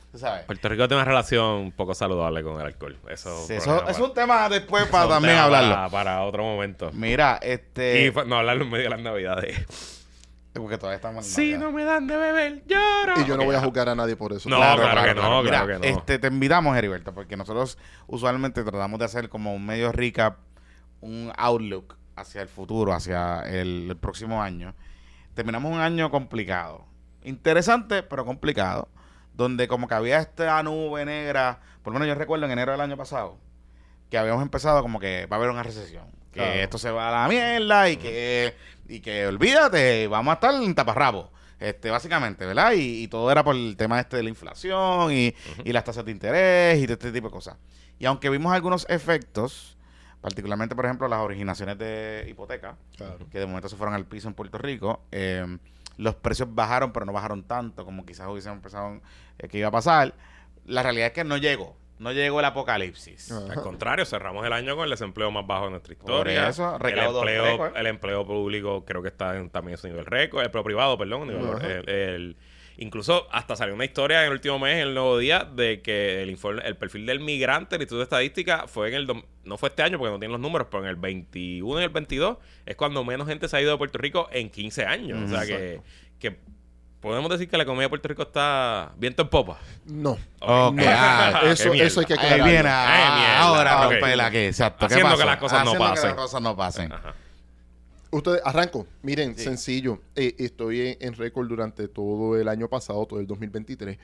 Tú 0.09 0.17
sabes. 0.19 0.45
Puerto 0.45 0.69
Rico 0.69 0.87
tiene 0.87 1.01
una 1.03 1.05
relación 1.11 1.43
un 1.45 1.71
poco 1.73 1.93
saludable 1.93 2.41
con 2.41 2.55
el 2.61 2.65
alcohol. 2.67 2.97
Eso, 3.09 3.45
Sí, 3.45 3.53
es 3.53 3.57
eso 3.63 3.65
problema 3.65 3.91
es 3.91 3.97
para- 3.97 4.07
un 4.07 4.13
tema 4.13 4.49
después 4.49 4.85
para 4.87 5.09
también 5.09 5.35
hablarlo. 5.37 5.75
Para, 5.75 5.89
para 5.89 6.23
otro 6.23 6.43
momento. 6.43 6.91
Mira, 6.93 7.37
este. 7.41 8.05
y 8.07 8.11
no 8.27 8.37
hablarlo 8.37 8.63
en 8.63 8.69
medio 8.71 8.85
de 8.85 8.89
las 8.91 9.01
navidades. 9.01 10.06
Porque 10.53 10.77
todavía 10.77 10.95
estamos 10.95 11.25
en 11.25 11.31
Si 11.31 11.57
no 11.57 11.71
me 11.71 11.83
dan 11.83 12.07
de 12.07 12.17
beber, 12.17 12.63
lloro. 12.65 13.21
Y 13.21 13.25
yo 13.25 13.37
no 13.37 13.45
voy 13.45 13.55
a 13.55 13.61
juzgar 13.61 13.89
a 13.89 13.95
nadie 13.95 14.15
por 14.15 14.33
eso. 14.33 14.49
No, 14.49 14.57
claro, 14.57 15.03
que 15.03 15.13
no, 15.13 15.43
Mira, 15.43 15.63
claro 15.63 15.67
que 15.81 15.91
no. 15.91 15.97
Este, 15.97 16.17
te 16.19 16.27
invitamos, 16.27 16.75
Heriberto, 16.75 17.13
porque 17.13 17.37
nosotros 17.37 17.77
usualmente 18.07 18.63
tratamos 18.63 18.97
de 18.99 19.05
hacer 19.05 19.29
como 19.29 19.53
un 19.53 19.65
medio 19.65 19.91
recap, 19.91 20.37
un 21.01 21.31
outlook 21.37 21.95
hacia 22.15 22.41
el 22.41 22.47
futuro, 22.47 22.93
hacia 22.93 23.41
el, 23.41 23.87
el 23.91 23.97
próximo 23.97 24.41
año. 24.41 24.73
Terminamos 25.35 25.71
un 25.71 25.79
año 25.79 26.09
complicado. 26.09 26.85
Interesante, 27.23 28.01
pero 28.03 28.25
complicado. 28.25 28.87
Donde 29.33 29.67
como 29.67 29.87
que 29.87 29.93
había 29.93 30.17
esta 30.19 30.63
nube 30.63 31.05
negra, 31.05 31.59
por 31.83 31.93
lo 31.93 31.99
menos 31.99 32.11
yo 32.11 32.17
recuerdo 32.19 32.45
en 32.45 32.51
enero 32.53 32.71
del 32.71 32.81
año 32.81 32.97
pasado, 32.97 33.37
que 34.09 34.17
habíamos 34.17 34.41
empezado 34.41 34.81
como 34.81 34.99
que 34.99 35.27
va 35.27 35.35
a 35.35 35.39
haber 35.39 35.51
una 35.51 35.61
recesión. 35.61 36.05
Que 36.31 36.39
Claro. 36.39 36.53
esto 36.59 36.77
se 36.77 36.89
va 36.91 37.09
a 37.09 37.21
la 37.21 37.27
mierda 37.27 37.89
y 37.89 37.97
que, 37.97 38.55
y 38.87 38.99
que 39.01 39.27
olvídate, 39.27 40.07
vamos 40.07 40.31
a 40.31 40.35
estar 40.35 40.53
en 40.55 40.73
taparrabo. 40.75 41.31
Este, 41.59 41.89
básicamente, 41.89 42.45
¿verdad? 42.45 42.73
Y, 42.73 43.03
y 43.03 43.07
todo 43.07 43.31
era 43.31 43.43
por 43.43 43.55
el 43.55 43.75
tema 43.77 43.99
este 43.99 44.17
de 44.17 44.23
la 44.23 44.29
inflación 44.29 45.11
y, 45.11 45.33
y 45.65 45.73
las 45.73 45.83
tasas 45.83 46.05
de 46.05 46.11
interés 46.11 46.77
y 46.79 46.85
de 46.85 46.93
este 46.93 47.11
tipo 47.11 47.27
de 47.29 47.31
cosas. 47.33 47.57
Y 47.97 48.05
aunque 48.05 48.29
vimos 48.29 48.53
algunos 48.53 48.85
efectos, 48.89 49.75
particularmente, 50.21 50.75
por 50.75 50.85
ejemplo, 50.85 51.07
las 51.07 51.19
originaciones 51.19 51.77
de 51.79 52.27
hipoteca, 52.29 52.77
Claro. 52.95 53.27
que 53.31 53.39
de 53.39 53.47
momento 53.47 53.69
se 53.69 53.75
fueron 53.75 53.95
al 53.95 54.05
piso 54.05 54.27
en 54.27 54.35
Puerto 54.35 54.59
Rico, 54.59 55.01
eh, 55.11 55.57
los 55.97 56.13
precios 56.13 56.47
bajaron, 56.53 56.91
pero 56.93 57.07
no 57.07 57.11
bajaron 57.13 57.41
tanto 57.43 57.83
como 57.85 58.05
quizás 58.05 58.27
hubiesen 58.27 58.61
pensado 58.61 59.01
eh, 59.39 59.47
que 59.47 59.57
iba 59.57 59.69
a 59.69 59.71
pasar. 59.71 60.13
La 60.65 60.83
realidad 60.83 61.07
es 61.07 61.13
que 61.13 61.23
no 61.23 61.37
llegó, 61.37 61.75
no 61.99 62.11
llegó 62.11 62.39
el 62.39 62.45
apocalipsis. 62.45 63.31
Al 63.31 63.61
contrario, 63.61 64.05
cerramos 64.05 64.45
el 64.45 64.53
año 64.53 64.75
con 64.75 64.83
el 64.85 64.89
desempleo 64.91 65.31
más 65.31 65.45
bajo 65.47 65.65
de 65.65 65.71
nuestra 65.71 65.95
Por 65.95 66.09
historia. 66.09 66.49
eso, 66.49 66.75
el, 66.81 66.97
empleo, 66.99 67.23
récord. 67.23 67.77
el 67.77 67.87
empleo 67.87 68.25
público 68.27 68.85
creo 68.85 69.01
que 69.01 69.07
está 69.09 69.35
en, 69.37 69.49
también 69.49 69.73
en 69.73 69.77
su 69.77 69.87
nivel 69.87 70.05
récord. 70.05 70.41
El 70.41 70.45
empleo 70.47 70.63
privado, 70.63 70.97
perdón. 70.97 71.27
nivel- 71.27 71.63
el- 71.65 71.89
el- 71.89 72.37
incluso 72.79 73.27
hasta 73.31 73.55
salió 73.55 73.73
una 73.73 73.85
historia 73.85 74.19
en 74.21 74.27
el 74.27 74.33
último 74.33 74.59
mes, 74.59 74.75
en 74.75 74.89
el 74.89 74.93
nuevo 74.93 75.17
día, 75.17 75.43
de 75.43 75.81
que 75.81 76.21
el 76.21 76.29
informe, 76.29 76.61
el 76.63 76.77
perfil 76.77 77.07
del 77.07 77.19
migrante, 77.19 77.75
el 77.75 77.81
Instituto 77.81 77.99
de 77.99 78.03
Estadística, 78.03 78.67
fue 78.67 78.89
en 78.89 78.93
el... 78.93 79.07
dom- 79.07 79.25
No 79.45 79.57
fue 79.57 79.69
este 79.69 79.81
año 79.81 79.97
porque 79.97 80.11
no 80.11 80.19
tienen 80.19 80.33
los 80.33 80.41
números, 80.41 80.67
pero 80.69 80.83
en 80.83 80.89
el 80.89 80.95
21 80.95 81.81
y 81.81 81.83
el 81.83 81.89
22 81.89 82.37
es 82.67 82.75
cuando 82.75 83.03
menos 83.03 83.27
gente 83.27 83.47
se 83.47 83.57
ha 83.57 83.61
ido 83.61 83.71
de 83.71 83.77
Puerto 83.79 83.97
Rico 83.97 84.29
en 84.31 84.49
15 84.51 84.85
años. 84.85 85.31
o 85.31 85.35
sea 85.35 85.47
que, 85.47 85.81
que 86.19 86.37
podemos 87.01 87.29
decir 87.29 87.47
que 87.49 87.57
la 87.57 87.63
economía 87.63 87.85
de 87.85 87.89
Puerto 87.89 88.07
Rico 88.07 88.23
está 88.23 88.91
viento 88.97 89.21
en 89.21 89.29
popa. 89.29 89.59
No. 89.85 90.11
Ok, 90.39 90.75
No. 90.75 90.83
ah, 90.85 91.41
eso, 91.45 91.73
eso 91.73 91.99
hay 92.01 92.05
que 92.05 92.13
Ahí 92.13 92.19
aclararlo. 92.19 92.45
viene, 92.45 92.69
ah, 92.69 93.39
ahora 93.41 93.85
Ok. 93.87 93.91
rompe 93.93 94.15
la 94.15 94.31
que, 94.31 94.47
exacto. 94.47 94.87
¿qué 94.87 94.93
Haciendo 94.95 95.17
que 95.17 95.25
las 95.25 95.37
cosas 95.37 95.63
no 95.65 95.71
Haciendo 95.71 95.85
que 95.85 95.89
pasen. 95.91 96.07
las 96.09 96.15
cosas 96.17 96.41
no 96.41 96.55
pasen. 96.57 96.91
Ajá. 96.93 97.13
Ustedes, 98.09 98.41
arranco. 98.45 98.87
Miren, 99.01 99.35
Sí. 99.37 99.43
sencillo. 99.43 100.01
Eh, 100.15 100.33
estoy 100.39 100.81
en, 100.81 100.97
en 101.01 101.13
récord 101.13 101.47
durante 101.47 101.87
todo 101.87 102.39
el 102.39 102.47
año 102.47 102.67
pasado, 102.69 103.05
todo 103.05 103.19
el 103.19 103.27
2023. 103.27 103.97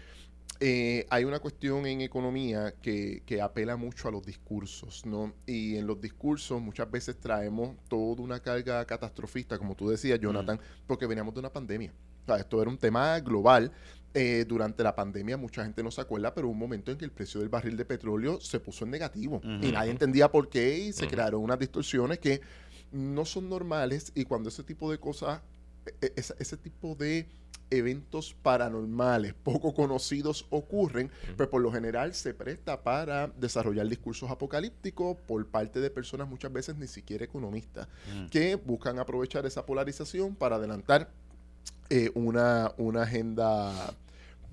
Eh, 0.59 1.05
hay 1.09 1.23
una 1.25 1.39
cuestión 1.39 1.85
en 1.87 2.01
economía 2.01 2.73
que, 2.81 3.23
que 3.25 3.41
apela 3.41 3.75
mucho 3.75 4.07
a 4.07 4.11
los 4.11 4.23
discursos, 4.25 5.05
¿no? 5.05 5.33
Y 5.45 5.77
en 5.77 5.87
los 5.87 5.99
discursos 5.99 6.61
muchas 6.61 6.89
veces 6.91 7.19
traemos 7.19 7.75
toda 7.89 8.21
una 8.21 8.39
carga 8.39 8.85
catastrofista, 8.85 9.57
como 9.57 9.73
tú 9.75 9.89
decías, 9.89 10.19
Jonathan, 10.19 10.59
porque 10.85 11.05
veníamos 11.07 11.33
de 11.33 11.39
una 11.39 11.49
pandemia. 11.51 11.91
O 12.23 12.25
sea, 12.25 12.37
esto 12.37 12.61
era 12.61 12.69
un 12.69 12.77
tema 12.77 13.19
global. 13.19 13.71
Eh, 14.15 14.45
durante 14.47 14.83
la 14.83 14.95
pandemia 14.95 15.37
mucha 15.37 15.63
gente 15.63 15.81
no 15.81 15.89
se 15.89 15.99
acuerda, 15.99 16.35
pero 16.35 16.45
hubo 16.47 16.53
un 16.53 16.59
momento 16.59 16.91
en 16.91 16.97
que 16.99 17.05
el 17.05 17.11
precio 17.11 17.39
del 17.39 17.49
barril 17.49 17.75
de 17.75 17.83
petróleo 17.85 18.39
se 18.39 18.59
puso 18.59 18.85
en 18.85 18.91
negativo. 18.91 19.41
Y 19.63 19.71
nadie 19.71 19.89
entendía 19.91 20.31
por 20.31 20.49
qué 20.49 20.77
y 20.77 20.93
se 20.93 21.07
crearon 21.07 21.41
unas 21.41 21.57
distorsiones 21.57 22.19
que 22.19 22.39
no 22.91 23.25
son 23.25 23.49
normales. 23.49 24.11
Y 24.13 24.25
cuando 24.25 24.49
ese 24.49 24.63
tipo 24.63 24.91
de 24.91 24.99
cosas, 24.99 25.41
e- 25.85 26.05
e- 26.05 26.13
ese, 26.15 26.35
ese 26.37 26.57
tipo 26.57 26.93
de 26.95 27.27
eventos 27.71 28.35
paranormales 28.43 29.33
poco 29.33 29.73
conocidos 29.73 30.45
ocurren, 30.51 31.09
pues 31.35 31.49
por 31.49 31.59
lo 31.59 31.71
general 31.71 32.13
se 32.13 32.35
presta 32.35 32.83
para 32.83 33.29
desarrollar 33.29 33.87
discursos 33.87 34.29
apocalípticos 34.29 35.17
por 35.25 35.43
parte 35.47 35.79
de 35.79 35.89
personas 35.89 36.27
muchas 36.29 36.53
veces 36.53 36.75
ni 36.77 36.87
siquiera 36.87 37.25
economistas, 37.25 37.87
que 38.29 38.55
buscan 38.55 38.99
aprovechar 38.99 39.47
esa 39.47 39.65
polarización 39.65 40.35
para 40.35 40.57
adelantar 40.57 41.09
eh, 41.89 42.11
una, 42.15 42.71
una 42.77 43.03
agenda, 43.03 43.71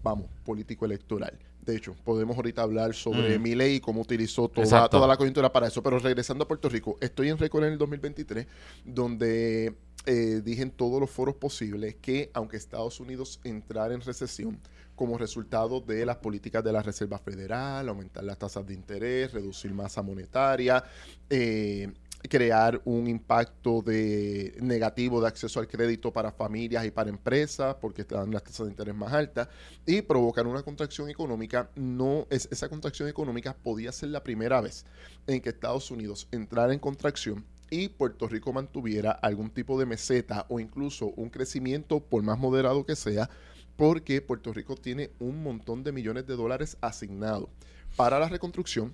vamos, 0.02 0.26
político-electoral. 0.44 1.38
De 1.64 1.76
hecho, 1.76 1.94
podemos 2.04 2.36
ahorita 2.36 2.62
hablar 2.62 2.94
sobre 2.94 3.38
Mm. 3.38 3.42
mi 3.42 3.54
ley 3.54 3.74
y 3.76 3.80
cómo 3.80 4.00
utilizó 4.00 4.48
toda, 4.48 4.88
toda 4.88 5.06
la 5.06 5.16
coyuntura 5.16 5.52
para 5.52 5.68
eso. 5.68 5.82
Pero 5.82 5.98
regresando 5.98 6.44
a 6.44 6.48
Puerto 6.48 6.68
Rico, 6.68 6.96
estoy 7.00 7.28
en 7.28 7.38
récord 7.38 7.64
en 7.64 7.72
el 7.72 7.78
2023, 7.78 8.46
donde 8.84 9.74
eh, 10.06 10.40
dije 10.42 10.62
en 10.62 10.70
todos 10.70 10.98
los 11.00 11.10
foros 11.10 11.34
posibles 11.36 11.96
que 12.00 12.30
aunque 12.32 12.56
Estados 12.56 12.98
Unidos 13.00 13.40
entrara 13.44 13.92
en 13.94 14.00
recesión 14.00 14.58
como 14.96 15.16
resultado 15.18 15.80
de 15.80 16.04
las 16.06 16.16
políticas 16.16 16.64
de 16.64 16.72
la 16.72 16.82
Reserva 16.82 17.18
Federal, 17.18 17.88
aumentar 17.88 18.24
las 18.24 18.38
tasas 18.38 18.66
de 18.66 18.74
interés, 18.74 19.32
reducir 19.32 19.72
masa 19.72 20.02
monetaria, 20.02 20.82
eh, 21.28 21.90
crear 22.28 22.80
un 22.84 23.06
impacto 23.06 23.82
de 23.82 24.56
negativo 24.60 25.20
de 25.20 25.28
acceso 25.28 25.58
al 25.58 25.68
crédito 25.68 26.12
para 26.12 26.32
familias 26.32 26.84
y 26.84 26.90
para 26.90 27.08
empresas 27.08 27.76
porque 27.80 28.02
están 28.02 28.30
las 28.30 28.42
tasas 28.42 28.66
de 28.66 28.72
interés 28.72 28.94
más 28.94 29.12
altas 29.12 29.48
y 29.86 30.02
provocar 30.02 30.46
una 30.46 30.62
contracción 30.62 31.08
económica. 31.08 31.70
No 31.76 32.26
es 32.30 32.48
esa 32.50 32.68
contracción 32.68 33.08
económica 33.08 33.56
podía 33.56 33.92
ser 33.92 34.10
la 34.10 34.22
primera 34.22 34.60
vez 34.60 34.84
en 35.26 35.40
que 35.40 35.48
Estados 35.50 35.90
Unidos 35.90 36.28
entrara 36.30 36.72
en 36.72 36.78
contracción 36.78 37.44
y 37.70 37.88
Puerto 37.88 38.28
Rico 38.28 38.52
mantuviera 38.52 39.12
algún 39.12 39.50
tipo 39.50 39.78
de 39.78 39.86
meseta 39.86 40.44
o 40.48 40.60
incluso 40.60 41.12
un 41.16 41.30
crecimiento 41.30 42.00
por 42.00 42.22
más 42.22 42.38
moderado 42.38 42.84
que 42.84 42.96
sea 42.96 43.30
porque 43.76 44.20
Puerto 44.20 44.52
Rico 44.52 44.74
tiene 44.74 45.10
un 45.20 45.42
montón 45.42 45.82
de 45.84 45.92
millones 45.92 46.26
de 46.26 46.36
dólares 46.36 46.76
asignados 46.82 47.48
para 47.96 48.18
la 48.18 48.28
reconstrucción 48.28 48.92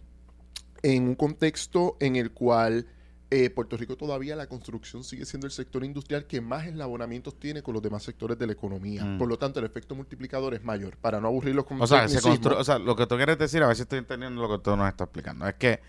en 0.82 1.08
un 1.08 1.14
contexto 1.16 1.96
en 1.98 2.16
el 2.16 2.30
cual 2.32 2.86
eh, 3.30 3.50
Puerto 3.50 3.76
Rico 3.76 3.96
todavía 3.96 4.36
la 4.36 4.46
construcción 4.46 5.02
sigue 5.02 5.24
siendo 5.24 5.46
el 5.46 5.50
sector 5.50 5.84
industrial 5.84 6.26
que 6.26 6.40
más 6.40 6.66
eslabonamientos 6.66 7.38
tiene 7.38 7.62
con 7.62 7.74
los 7.74 7.82
demás 7.82 8.04
sectores 8.04 8.38
de 8.38 8.46
la 8.46 8.52
economía. 8.52 9.04
Mm. 9.04 9.18
Por 9.18 9.28
lo 9.28 9.36
tanto, 9.36 9.58
el 9.58 9.66
efecto 9.66 9.94
multiplicador 9.96 10.54
es 10.54 10.62
mayor. 10.62 10.96
Para 10.96 11.20
no 11.20 11.28
aburrirlos 11.28 11.64
con 11.64 11.80
O 11.82 11.86
sea, 11.86 12.08
se 12.08 12.18
o 12.28 12.64
sea, 12.64 12.78
lo 12.78 12.94
que 12.94 13.06
tú 13.06 13.16
quieres 13.16 13.36
decir, 13.36 13.62
a 13.62 13.66
ver 13.66 13.76
si 13.76 13.82
estoy 13.82 13.98
entendiendo 13.98 14.40
lo 14.40 14.56
que 14.56 14.62
tú 14.62 14.76
nos 14.76 14.88
estás 14.88 15.06
explicando, 15.06 15.46
es 15.48 15.54
que 15.54 15.80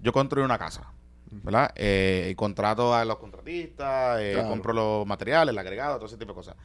yo 0.00 0.12
construyo 0.12 0.46
una 0.46 0.58
casa, 0.58 0.90
¿verdad? 1.30 1.72
Eh, 1.74 2.28
y 2.30 2.34
contrato 2.34 2.94
a 2.94 3.04
los 3.04 3.18
contratistas, 3.18 4.20
eh, 4.20 4.32
Claro. 4.34 4.48
compro 4.48 4.72
los 4.72 5.06
materiales, 5.06 5.52
el 5.52 5.58
agregado, 5.58 5.96
todo 5.96 6.06
ese 6.06 6.16
tipo 6.16 6.32
de 6.32 6.36
cosas. 6.36 6.56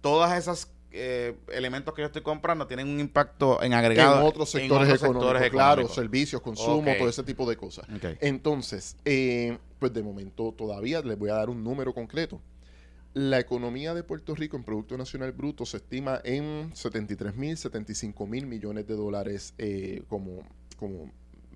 Todas 0.00 0.38
esas 0.38 0.70
eh, 0.92 1.36
elementos 1.52 1.94
que 1.94 2.02
yo 2.02 2.06
estoy 2.06 2.22
comprando 2.22 2.66
tienen 2.66 2.88
un 2.88 3.00
impacto 3.00 3.62
en 3.62 3.72
agregado 3.72 4.20
en 4.20 4.26
otros 4.26 4.50
sectores 4.50 4.88
otros 4.88 5.02
económicos, 5.02 5.32
sectores 5.32 5.50
claro, 5.50 5.72
económicos. 5.72 5.94
servicios, 5.94 6.42
consumo, 6.42 6.92
todo 6.98 7.08
ese 7.08 7.22
tipo 7.22 7.48
de 7.48 7.56
cosas. 7.56 7.86
Entonces, 8.20 8.96
eh, 9.04 9.58
pues 9.78 9.92
de 9.92 10.02
momento 10.02 10.52
todavía 10.56 11.00
les 11.00 11.18
voy 11.18 11.30
a 11.30 11.34
dar 11.34 11.50
un 11.50 11.64
número 11.64 11.92
concreto. 11.92 12.40
La 13.14 13.38
economía 13.38 13.92
de 13.92 14.02
Puerto 14.02 14.34
Rico 14.34 14.56
en 14.56 14.64
Producto 14.64 14.96
Nacional 14.96 15.32
Bruto 15.32 15.66
se 15.66 15.76
estima 15.78 16.20
en 16.24 16.70
73 16.74 17.34
mil, 17.36 17.56
75 17.56 18.26
mil 18.26 18.46
millones 18.46 18.86
de 18.86 18.94
dólares 18.94 19.52
eh, 19.58 20.02
como, 20.08 20.40
como 20.78 21.10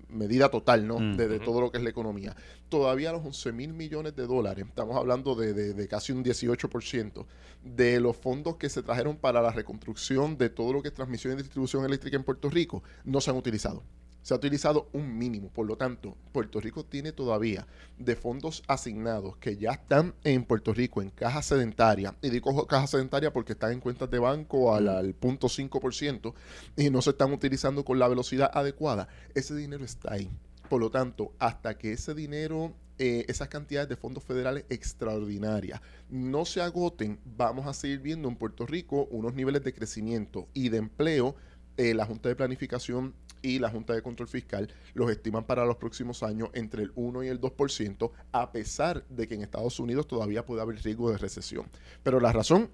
medida 0.09 0.49
total, 0.49 0.87
¿no? 0.87 0.99
Mm. 0.99 1.17
de, 1.17 1.39
todo 1.39 1.61
lo 1.61 1.71
que 1.71 1.77
es 1.77 1.83
la 1.83 1.89
economía. 1.89 2.35
Todavía 2.69 3.11
los 3.11 3.25
11 3.25 3.51
mil 3.53 3.73
millones 3.73 4.15
de 4.15 4.25
dólares, 4.27 4.65
estamos 4.67 4.95
hablando 4.97 5.35
de, 5.35 5.53
de- 5.53 5.73
de 5.73 5.87
casi 5.87 6.11
un 6.11 6.23
18% 6.23 7.25
de 7.63 7.99
los 7.99 8.15
fondos 8.15 8.57
que 8.57 8.69
se 8.69 8.83
trajeron 8.83 9.17
para 9.17 9.41
la 9.41 9.51
reconstrucción 9.51 10.37
de 10.37 10.49
todo 10.49 10.73
lo 10.73 10.81
que 10.81 10.89
es 10.89 10.93
transmisión 10.93 11.33
y 11.33 11.37
distribución 11.41 11.83
eléctrica 11.85 12.15
en 12.17 12.23
Puerto 12.23 12.49
Rico, 12.49 12.83
no 13.03 13.19
se 13.21 13.29
han 13.31 13.37
utilizado. 13.37 13.83
Se 14.27 14.33
ha 14.33 14.37
utilizado 14.37 14.89
un 14.91 15.17
mínimo, 15.17 15.47
por 15.47 15.65
lo 15.65 15.77
tanto, 15.77 16.17
Puerto 16.33 16.59
Rico 16.59 16.83
tiene 16.83 17.13
todavía 17.13 17.65
de 17.97 18.17
fondos 18.17 18.61
asignados 18.67 19.37
que 19.37 19.55
ya 19.55 19.71
están 19.71 20.15
en 20.25 20.43
Puerto 20.43 20.73
Rico 20.73 21.01
en 21.01 21.11
caja 21.11 21.41
sedentaria, 21.41 22.13
y 22.21 22.29
digo 22.29 22.67
caja 22.67 22.87
sedentaria 22.87 23.31
porque 23.31 23.53
están 23.53 23.71
en 23.71 23.79
cuentas 23.79 24.11
de 24.11 24.19
banco 24.19 24.75
al, 24.75 24.89
al 24.89 25.17
0.5% 25.17 26.33
y 26.75 26.89
no 26.89 27.01
se 27.01 27.11
están 27.11 27.31
utilizando 27.31 27.85
con 27.85 27.99
la 27.99 28.09
velocidad 28.09 28.51
adecuada. 28.53 29.07
Ese 29.33 29.55
dinero 29.55 29.85
está 29.85 30.15
ahí. 30.15 30.29
Por 30.69 30.81
lo 30.81 30.91
tanto, 30.91 31.31
hasta 31.39 31.77
que 31.77 31.93
ese 31.93 32.13
dinero 32.13 32.73
eh, 32.97 33.23
esas 33.29 33.47
cantidades 33.47 33.87
de 33.87 33.95
fondos 33.95 34.25
federales 34.25 34.65
extraordinarias 34.69 35.79
no 36.09 36.43
se 36.43 36.61
agoten, 36.61 37.17
vamos 37.23 37.65
a 37.65 37.73
seguir 37.73 37.99
viendo 37.99 38.27
en 38.27 38.35
Puerto 38.35 38.65
Rico 38.65 39.07
unos 39.09 39.35
niveles 39.35 39.63
de 39.63 39.73
crecimiento 39.73 40.49
y 40.53 40.67
de 40.67 40.79
empleo. 40.79 41.37
Eh, 41.77 41.93
la 41.93 42.05
Junta 42.07 42.27
de 42.27 42.35
Planificación 42.35 43.13
y 43.41 43.59
la 43.59 43.69
Junta 43.69 43.93
de 43.93 44.01
Control 44.01 44.27
Fiscal 44.27 44.69
los 44.93 45.09
estiman 45.11 45.45
para 45.45 45.65
los 45.65 45.77
próximos 45.77 46.23
años 46.23 46.49
entre 46.53 46.83
el 46.83 46.91
1 46.95 47.23
y 47.23 47.27
el 47.27 47.39
2%, 47.39 48.11
a 48.31 48.51
pesar 48.51 49.05
de 49.07 49.27
que 49.27 49.35
en 49.35 49.41
Estados 49.41 49.79
Unidos 49.79 50.07
todavía 50.07 50.45
puede 50.45 50.61
haber 50.61 50.81
riesgo 50.81 51.11
de 51.11 51.17
recesión. 51.17 51.65
Pero 52.03 52.19
la 52.19 52.31
razón 52.31 52.69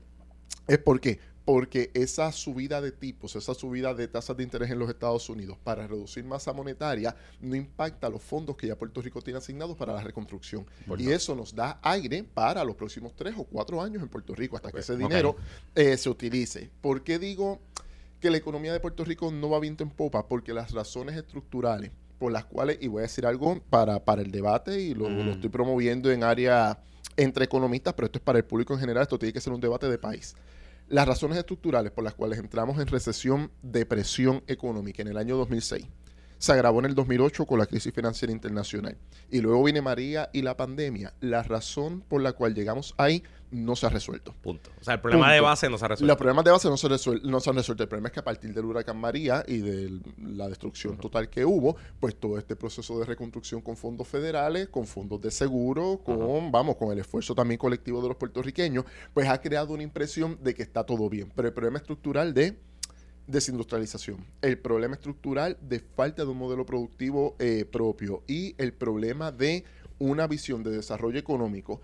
es 0.68 0.78
porque 0.78 1.20
porque 1.46 1.92
esa 1.94 2.32
subida 2.32 2.82
de 2.82 2.92
tipos, 2.92 3.36
esa 3.36 3.54
subida 3.54 3.94
de 3.94 4.08
tasas 4.08 4.38
de 4.38 4.44
interés 4.44 4.72
en 4.72 4.80
los 4.80 4.90
Estados 4.90 5.30
Unidos 5.30 5.58
para 5.64 5.86
reducir 5.88 6.24
masa 6.24 6.54
monetaria 6.54 7.16
no 7.42 7.56
impacta 7.56 8.10
los 8.10 8.22
fondos 8.22 8.56
que 8.56 8.68
ya 8.68 8.78
Puerto 8.78 9.02
Rico 9.02 9.22
tiene 9.22 9.40
asignados 9.40 9.76
para 9.76 9.94
la 9.94 10.02
reconstrucción. 10.02 10.66
Y 10.98 11.12
eso 11.12 11.36
nos 11.36 11.54
da 11.54 11.80
aire 11.82 12.24
para 12.24 12.64
los 12.64 12.76
próximos 12.76 13.14
tres 13.16 13.36
o 13.38 13.44
cuatro 13.44 13.82
años 13.82 14.02
en 14.02 14.10
Puerto 14.10 14.34
Rico 14.34 14.56
hasta 14.56 14.72
que 14.72 14.80
ese 14.80 14.96
dinero 14.96 15.36
eh, 15.76 15.98
se 15.98 16.10
utilice. 16.10 16.70
¿Por 16.82 17.04
qué 17.04 17.20
digo 17.20 17.60
que 18.24 18.32
la 18.32 18.38
economía 18.38 18.72
de 18.72 18.80
Puerto 18.80 19.04
Rico 19.04 19.32
no 19.34 19.50
va 19.50 19.60
viento 19.60 19.84
en 19.84 19.90
popa? 19.90 20.30
Porque 20.30 20.54
las 20.54 20.72
razones 20.72 21.18
estructurales 21.18 21.92
por 22.18 22.32
las 22.32 22.46
cuales, 22.46 22.78
y 22.80 22.88
voy 22.88 23.00
a 23.00 23.02
decir 23.02 23.26
algo 23.26 23.60
para, 23.70 24.06
para 24.06 24.22
el 24.22 24.32
debate 24.32 24.80
y 24.80 24.94
lo, 24.94 25.10
lo 25.10 25.32
estoy 25.32 25.50
promoviendo 25.50 26.10
en 26.10 26.24
área 26.24 26.80
entre 27.18 27.44
economistas, 27.44 27.94
pero 27.96 28.06
esto 28.06 28.20
es 28.20 28.24
para 28.24 28.38
el 28.38 28.46
público 28.46 28.74
en 28.74 28.80
general, 28.80 29.04
esto 29.04 29.20
tiene 29.20 29.34
que 29.34 29.42
ser 29.42 29.52
un 29.52 29.60
debate 29.60 29.90
de 29.90 29.98
país. 29.98 30.36
Las 30.88 31.06
razones 31.06 31.38
estructurales 31.38 31.92
por 31.92 32.06
las 32.06 32.14
cuales 32.14 32.40
entramos 32.40 32.80
en 32.80 32.88
recesión, 32.88 33.52
depresión 33.62 34.42
económica 34.48 35.02
en 35.02 35.10
el 35.10 35.18
año 35.18 35.36
2006 35.36 35.86
se 36.44 36.52
agravó 36.52 36.80
en 36.80 36.88
el 36.88 36.94
2008 36.94 37.46
con 37.46 37.58
la 37.58 37.66
crisis 37.66 37.94
financiera 37.94 38.34
internacional. 38.34 38.98
Y 39.32 39.40
luego 39.40 39.64
viene 39.64 39.82
María 39.82 40.30
y 40.34 40.42
la 40.42 40.58
pandemia. 40.58 41.14
La 41.22 41.42
razón 41.42 42.02
por 42.02 42.22
la 42.22 42.34
cual 42.34 42.54
llegamos 42.54 42.94
ahí 42.98 43.24
no 43.50 43.78
se 43.78 43.86
ha 43.86 43.90
resuelto. 43.90 44.36
Punto. 44.42 44.70
O 44.82 44.84
sea, 44.84 44.96
el 44.96 45.00
problema 45.00 45.32
de 45.32 45.40
base 45.40 45.70
no 45.70 45.78
se 45.78 45.86
ha 45.86 45.88
resuelto. 45.88 46.06
Los 46.06 46.18
problemas 46.18 46.44
de 46.44 46.52
base 46.52 46.68
no 46.68 46.76
se, 46.76 46.90
no 46.90 47.40
se 47.40 47.50
han 47.50 47.56
resuelto. 47.56 47.84
El 47.84 47.88
problema 47.88 48.10
es 48.10 48.14
que 48.14 48.20
a 48.20 48.26
partir 48.26 48.54
del 48.54 48.66
huracán 48.66 48.98
María 48.98 49.46
y 49.48 49.60
de 49.60 50.02
la 50.18 50.50
destrucción 50.50 50.98
total 50.98 51.30
que 51.30 51.46
hubo, 51.46 51.78
pues 52.02 52.18
todo 52.18 52.38
este 52.38 52.58
proceso 52.58 53.00
de 53.00 53.06
reconstrucción 53.06 53.62
con 53.62 53.78
fondos 53.78 54.06
federales, 54.10 54.68
con 54.68 54.86
fondos 54.86 55.22
de 55.22 55.32
seguro, 55.32 56.02
con, 56.04 56.52
vamos, 56.52 56.76
con 56.76 56.92
el 56.92 57.00
esfuerzo 57.00 57.34
también 57.34 57.58
colectivo 57.58 58.02
de 58.02 58.10
los 58.10 58.18
puertorriqueños, 58.18 58.84
pues 59.14 59.30
ha 59.30 59.40
creado 59.40 59.74
una 59.74 59.84
impresión 59.84 60.38
de 60.44 60.54
que 60.54 60.64
está 60.64 60.84
todo 60.84 61.10
bien. 61.10 61.32
Pero 61.34 61.48
el 61.48 61.54
problema 61.54 61.78
estructural 61.78 62.34
de 62.34 62.60
desindustrialización, 63.28 64.26
el 64.42 64.58
problema 64.58 64.96
estructural 64.96 65.58
de 65.62 65.80
falta 65.80 66.24
de 66.24 66.30
un 66.30 66.38
modelo 66.38 66.66
productivo 66.66 67.36
eh, 67.40 67.66
propio 67.70 68.24
y 68.28 68.56
el 68.58 68.74
problema 68.74 69.32
de 69.32 69.64
una 70.00 70.28
visión 70.28 70.64
de 70.64 70.72
desarrollo 70.72 71.20
económico 71.20 71.82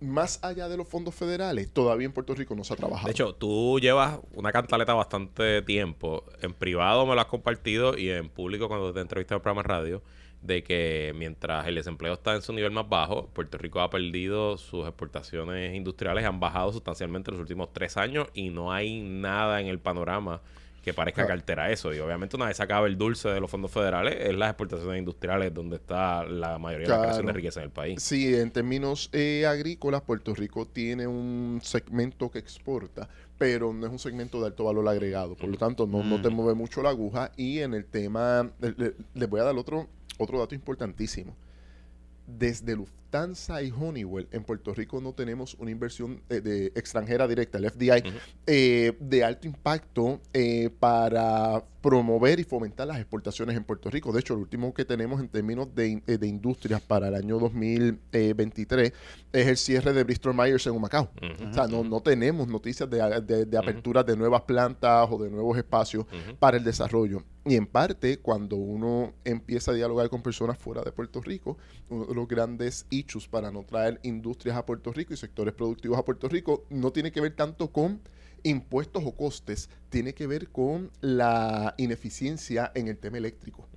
más 0.00 0.42
allá 0.44 0.68
de 0.68 0.76
los 0.76 0.86
fondos 0.86 1.14
federales, 1.14 1.70
todavía 1.72 2.06
en 2.06 2.12
Puerto 2.12 2.34
Rico 2.34 2.54
no 2.54 2.64
se 2.64 2.74
ha 2.74 2.76
trabajado. 2.76 3.06
De 3.06 3.12
hecho, 3.12 3.34
tú 3.34 3.78
llevas 3.80 4.18
una 4.34 4.52
cantaleta 4.52 4.92
bastante 4.94 5.62
tiempo. 5.62 6.24
En 6.42 6.52
privado 6.52 7.06
me 7.06 7.14
lo 7.14 7.20
has 7.20 7.28
compartido 7.28 7.96
y 7.96 8.10
en 8.10 8.28
público 8.28 8.68
cuando 8.68 8.92
te 8.92 9.00
entrevisté 9.00 9.34
en 9.34 9.36
el 9.36 9.42
programa 9.42 9.62
radio 9.62 10.02
de 10.42 10.62
que 10.62 11.12
mientras 11.16 11.66
el 11.66 11.74
desempleo 11.74 12.12
está 12.12 12.34
en 12.34 12.42
su 12.42 12.52
nivel 12.52 12.70
más 12.70 12.88
bajo, 12.88 13.28
Puerto 13.28 13.58
Rico 13.58 13.80
ha 13.80 13.90
perdido 13.90 14.58
sus 14.58 14.86
exportaciones 14.86 15.74
industriales, 15.74 16.24
han 16.24 16.40
bajado 16.40 16.72
sustancialmente 16.72 17.30
en 17.30 17.36
los 17.36 17.40
últimos 17.40 17.72
tres 17.72 17.96
años 17.96 18.28
y 18.34 18.50
no 18.50 18.72
hay 18.72 19.00
nada 19.00 19.60
en 19.60 19.66
el 19.66 19.78
panorama 19.78 20.42
que 20.86 20.94
parezca 20.94 21.26
que 21.26 21.32
altera 21.32 21.72
eso. 21.72 21.92
Y 21.92 21.98
obviamente 21.98 22.36
una 22.36 22.46
vez 22.46 22.60
acaba 22.60 22.86
el 22.86 22.96
dulce 22.96 23.28
de 23.28 23.40
los 23.40 23.50
fondos 23.50 23.72
federales, 23.72 24.18
es 24.20 24.32
las 24.36 24.50
exportaciones 24.50 25.00
industriales 25.00 25.52
donde 25.52 25.76
está 25.76 26.22
la 26.22 26.60
mayoría 26.60 26.86
de 26.86 26.92
la 26.92 27.00
creación 27.00 27.26
de 27.26 27.32
riqueza 27.32 27.58
en 27.58 27.64
el 27.64 27.72
país. 27.72 28.00
Sí, 28.00 28.32
en 28.32 28.52
términos 28.52 29.10
eh, 29.12 29.46
agrícolas, 29.46 30.02
Puerto 30.02 30.32
Rico 30.32 30.64
tiene 30.64 31.08
un 31.08 31.58
segmento 31.60 32.30
que 32.30 32.38
exporta, 32.38 33.08
pero 33.36 33.72
no 33.72 33.84
es 33.84 33.90
un 33.90 33.98
segmento 33.98 34.38
de 34.38 34.46
alto 34.46 34.62
valor 34.62 34.86
agregado. 34.86 35.34
Por 35.34 35.48
lo 35.48 35.58
tanto, 35.58 35.88
no, 35.88 36.04
no 36.04 36.22
te 36.22 36.30
mm. 36.30 36.34
mueve 36.34 36.54
mucho 36.54 36.84
la 36.84 36.90
aguja. 36.90 37.32
Y 37.36 37.58
en 37.58 37.74
el 37.74 37.84
tema, 37.84 38.48
les 38.60 39.28
voy 39.28 39.40
a 39.40 39.42
dar 39.42 39.56
otro, 39.56 39.88
otro 40.18 40.38
dato 40.38 40.54
importantísimo. 40.54 41.34
Desde 42.28 42.76
Lufthansa 43.06 43.62
y 43.62 43.70
Honeywell 43.70 44.28
en 44.32 44.42
Puerto 44.42 44.74
Rico 44.74 45.00
no 45.00 45.12
tenemos 45.12 45.54
una 45.58 45.70
inversión 45.70 46.22
eh, 46.28 46.40
de, 46.40 46.66
extranjera 46.74 47.28
directa, 47.28 47.58
el 47.58 47.70
FDI, 47.70 48.02
eh, 48.46 48.96
de 48.98 49.24
alto 49.24 49.46
impacto 49.46 50.20
eh, 50.32 50.70
para 50.78 51.64
promover 51.80 52.40
y 52.40 52.44
fomentar 52.44 52.88
las 52.88 52.98
exportaciones 52.98 53.56
en 53.56 53.62
Puerto 53.62 53.90
Rico. 53.90 54.12
De 54.12 54.20
hecho, 54.20 54.34
lo 54.34 54.40
último 54.40 54.74
que 54.74 54.84
tenemos 54.84 55.20
en 55.20 55.28
términos 55.28 55.72
de, 55.74 56.02
de 56.04 56.26
industrias 56.26 56.80
para 56.80 57.08
el 57.08 57.14
año 57.14 57.38
2023 57.38 58.92
es 59.32 59.46
el 59.46 59.56
cierre 59.56 59.92
de 59.92 60.02
Bristol 60.02 60.34
Myers 60.34 60.66
en 60.66 60.72
Humacao. 60.72 61.10
O 61.48 61.52
sea, 61.52 61.68
no, 61.68 61.84
no 61.84 62.00
tenemos 62.00 62.48
noticias 62.48 62.90
de, 62.90 63.20
de, 63.20 63.44
de 63.44 63.58
aperturas 63.58 64.04
de 64.04 64.16
nuevas 64.16 64.42
plantas 64.42 65.06
o 65.08 65.18
de 65.22 65.30
nuevos 65.30 65.56
espacios 65.56 66.06
para 66.40 66.56
el 66.56 66.64
desarrollo. 66.64 67.22
Y 67.44 67.54
en 67.54 67.66
parte, 67.66 68.18
cuando 68.18 68.56
uno 68.56 69.12
empieza 69.24 69.70
a 69.70 69.74
dialogar 69.74 70.10
con 70.10 70.20
personas 70.20 70.58
fuera 70.58 70.82
de 70.82 70.90
Puerto 70.90 71.20
Rico, 71.20 71.56
uno 71.88 72.06
de 72.06 72.14
los 72.14 72.26
grandes 72.26 72.86
issues 72.98 73.28
para 73.28 73.50
no 73.50 73.64
traer 73.64 74.00
industrias 74.02 74.56
a 74.56 74.66
Puerto 74.66 74.92
Rico 74.92 75.14
y 75.14 75.16
sectores 75.16 75.54
productivos 75.54 75.98
a 75.98 76.04
Puerto 76.04 76.28
Rico 76.28 76.66
no 76.70 76.92
tiene 76.92 77.12
que 77.12 77.20
ver 77.20 77.34
tanto 77.34 77.72
con 77.72 78.00
impuestos 78.42 79.02
o 79.04 79.16
costes, 79.16 79.68
tiene 79.88 80.14
que 80.14 80.26
ver 80.26 80.48
con 80.50 80.90
la 81.00 81.74
ineficiencia 81.78 82.70
en 82.74 82.88
el 82.88 82.96
tema 82.98 83.18
eléctrico. 83.18 83.68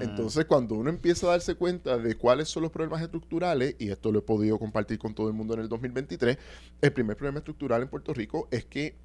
Entonces, 0.00 0.46
cuando 0.46 0.74
uno 0.74 0.88
empieza 0.88 1.26
a 1.26 1.30
darse 1.30 1.54
cuenta 1.54 1.98
de 1.98 2.14
cuáles 2.14 2.48
son 2.48 2.62
los 2.62 2.72
problemas 2.72 3.02
estructurales, 3.02 3.76
y 3.78 3.90
esto 3.90 4.12
lo 4.12 4.20
he 4.20 4.22
podido 4.22 4.58
compartir 4.58 4.98
con 4.98 5.14
todo 5.14 5.28
el 5.28 5.34
mundo 5.34 5.54
en 5.54 5.60
el 5.60 5.68
2023, 5.68 6.38
el 6.80 6.92
primer 6.92 7.16
problema 7.16 7.38
estructural 7.38 7.82
en 7.82 7.88
Puerto 7.88 8.14
Rico 8.14 8.48
es 8.50 8.64
que 8.64 8.96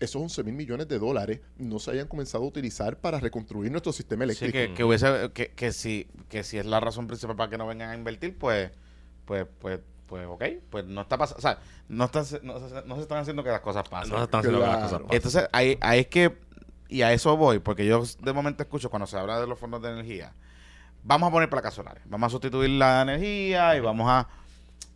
esos 0.00 0.22
11 0.22 0.44
mil 0.44 0.54
millones 0.54 0.86
de 0.86 0.98
dólares 0.98 1.40
no 1.56 1.78
se 1.78 1.90
hayan 1.90 2.06
comenzado 2.06 2.44
a 2.44 2.46
utilizar 2.46 3.00
para 3.00 3.18
reconstruir 3.18 3.70
nuestro 3.70 3.92
sistema 3.92 4.24
eléctrico. 4.24 4.58
Sí, 4.58 4.74
que, 4.74 4.84
hubiese, 4.84 5.30
que, 5.32 5.48
que, 5.48 5.72
si, 5.72 6.06
que 6.28 6.44
si 6.44 6.58
es 6.58 6.66
la 6.66 6.78
razón 6.78 7.06
principal 7.06 7.36
para 7.36 7.50
que 7.50 7.58
no 7.58 7.66
vengan 7.66 7.90
a 7.90 7.94
invertir, 7.96 8.36
pues, 8.38 8.70
pues, 9.28 9.46
pues, 9.60 9.80
pues, 10.06 10.26
ok, 10.26 10.42
pues 10.70 10.86
no 10.86 11.02
está 11.02 11.18
pasando, 11.18 11.38
o 11.38 11.42
sea, 11.42 11.58
no, 11.88 12.06
está, 12.06 12.22
no, 12.42 12.96
se 12.96 13.02
están 13.02 13.18
haciendo 13.18 13.44
que 13.44 13.50
las 13.50 13.60
cosas 13.60 13.86
pasen. 13.86 14.10
No 14.10 14.16
se 14.16 14.24
están 14.24 14.40
haciendo 14.40 14.60
que 14.60 14.66
las 14.66 14.76
cosas 14.76 15.00
pasen. 15.02 15.14
Entonces, 15.14 15.48
ahí, 15.52 15.78
ahí 15.82 16.00
es 16.00 16.06
que, 16.06 16.38
y 16.88 17.02
a 17.02 17.12
eso 17.12 17.36
voy, 17.36 17.58
porque 17.58 17.84
yo 17.84 18.02
de 18.20 18.32
momento 18.32 18.62
escucho 18.62 18.88
cuando 18.88 19.06
se 19.06 19.18
habla 19.18 19.38
de 19.38 19.46
los 19.46 19.58
fondos 19.58 19.82
de 19.82 19.90
energía, 19.90 20.32
vamos 21.02 21.28
a 21.28 21.32
poner 21.32 21.50
placas 21.50 21.74
solares, 21.74 22.02
vamos 22.06 22.28
a 22.28 22.30
sustituir 22.30 22.70
la 22.70 23.02
energía 23.02 23.76
y 23.76 23.80
vamos 23.80 24.08
a 24.08 24.28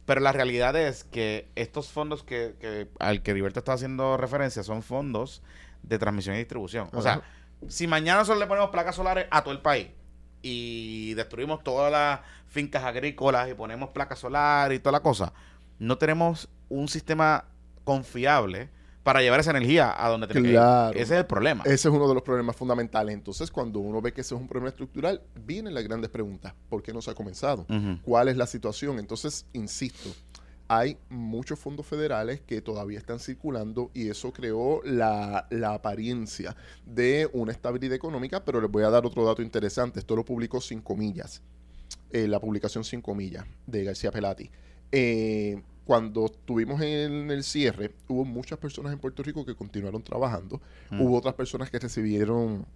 pero 0.07 0.21
la 0.21 0.33
realidad 0.33 0.75
es 0.75 1.05
que 1.05 1.49
estos 1.55 1.93
fondos 1.93 2.25
que, 2.25 2.57
que 2.59 2.89
al 2.99 3.23
que 3.23 3.35
Diverto 3.35 3.61
está 3.61 3.75
haciendo 3.75 4.17
referencia 4.17 4.65
son 4.65 4.83
fondos 4.83 5.43
de 5.83 5.97
transmisión 5.99 6.35
y 6.35 6.39
distribución. 6.39 6.89
O 6.93 7.03
sea, 7.03 7.23
si 7.69 7.87
mañana 7.87 8.25
solo 8.25 8.41
le 8.41 8.47
ponemos 8.49 8.71
placas 8.71 8.97
solares 8.97 9.27
a 9.31 9.43
todo 9.45 9.55
el 9.55 9.61
país 9.61 9.91
y 10.43 11.15
destruimos 11.15 11.63
todas 11.63 11.91
las 11.91 12.21
fincas 12.49 12.85
agrícolas 12.85 13.49
y 13.49 13.55
ponemos 13.55 13.91
placas 13.91 14.19
solares 14.19 14.79
y 14.79 14.81
toda 14.81 14.93
la 14.93 15.01
cosa, 15.01 15.33
no 15.79 15.97
tenemos 15.97 16.49
un 16.69 16.89
sistema 16.89 17.45
confiable 17.85 18.69
para 19.03 19.21
llevar 19.21 19.41
esa 19.41 19.51
energía 19.51 19.93
a 19.97 20.09
donde 20.09 20.29
tiene 20.29 20.51
claro. 20.51 20.93
Ese 20.93 21.15
es 21.15 21.21
el 21.21 21.27
problema. 21.27 21.65
Ese 21.65 21.75
es 21.75 21.87
uno 21.87 22.09
de 22.09 22.15
los 22.15 22.23
problemas 22.23 22.55
fundamentales. 22.55 23.15
Entonces, 23.15 23.51
cuando 23.51 23.81
uno 23.81 24.01
ve 24.01 24.13
que 24.13 24.21
ese 24.21 24.35
es 24.35 24.41
un 24.41 24.47
problema 24.47 24.69
estructural, 24.69 25.23
vienen 25.45 25.75
las 25.75 25.83
grandes 25.85 26.11
preguntas. 26.11 26.55
¿Por 26.69 26.83
qué 26.83 26.93
no 26.93 27.03
se 27.03 27.11
ha 27.11 27.15
comenzado? 27.15 27.67
¿Cuál 28.03 28.29
es 28.29 28.37
la 28.37 28.47
situación? 28.47 28.99
Entonces, 28.99 29.47
insisto, 29.53 30.11
hay 30.69 30.97
muchos 31.09 31.59
fondos 31.59 31.87
federales 31.87 32.41
que 32.41 32.61
todavía 32.61 32.99
están 32.99 33.19
circulando 33.19 33.91
y 33.95 34.09
eso 34.09 34.33
creó 34.33 34.81
la, 34.85 35.47
apariencia 35.67 36.57
de 36.87 37.29
una 37.33 37.53
estabilidad 37.53 37.95
económica, 37.95 38.45
pero 38.45 38.61
les 38.61 38.71
voy 38.71 38.85
a 38.85 38.91
dar 38.91 39.05
otro 39.05 39.25
dato 39.25 39.43
interesante. 39.43 40.01
Esto 40.01 40.17
lo 40.17 40.25
publicó 40.25 40.61
Cinco 40.61 40.97
Millas, 40.97 41.43
eh, 42.11 42.27
la 42.27 42.41
publicación 42.41 42.85
Cinco 42.85 43.15
Millas 43.15 43.45
de 43.67 43.85
García 43.85 44.11
Pelati. 44.11 44.51
Eh, 44.91 45.63
cuando 45.85 46.27
estuvimos 46.27 46.81
en 46.81 47.31
el 47.31 47.43
cierre, 47.43 47.93
hubo 48.09 48.25
muchas 48.25 48.59
personas 48.59 48.93
en 48.93 48.99
Puerto 48.99 49.23
Rico 49.23 49.45
que 49.45 49.55
continuaron 49.55 50.03
trabajando. 50.03 50.61
Mm. 50.91 51.01
Hubo 51.01 51.19
otras 51.19 51.35
personas 51.35 51.71
que 51.71 51.79
recibieron 51.79 52.67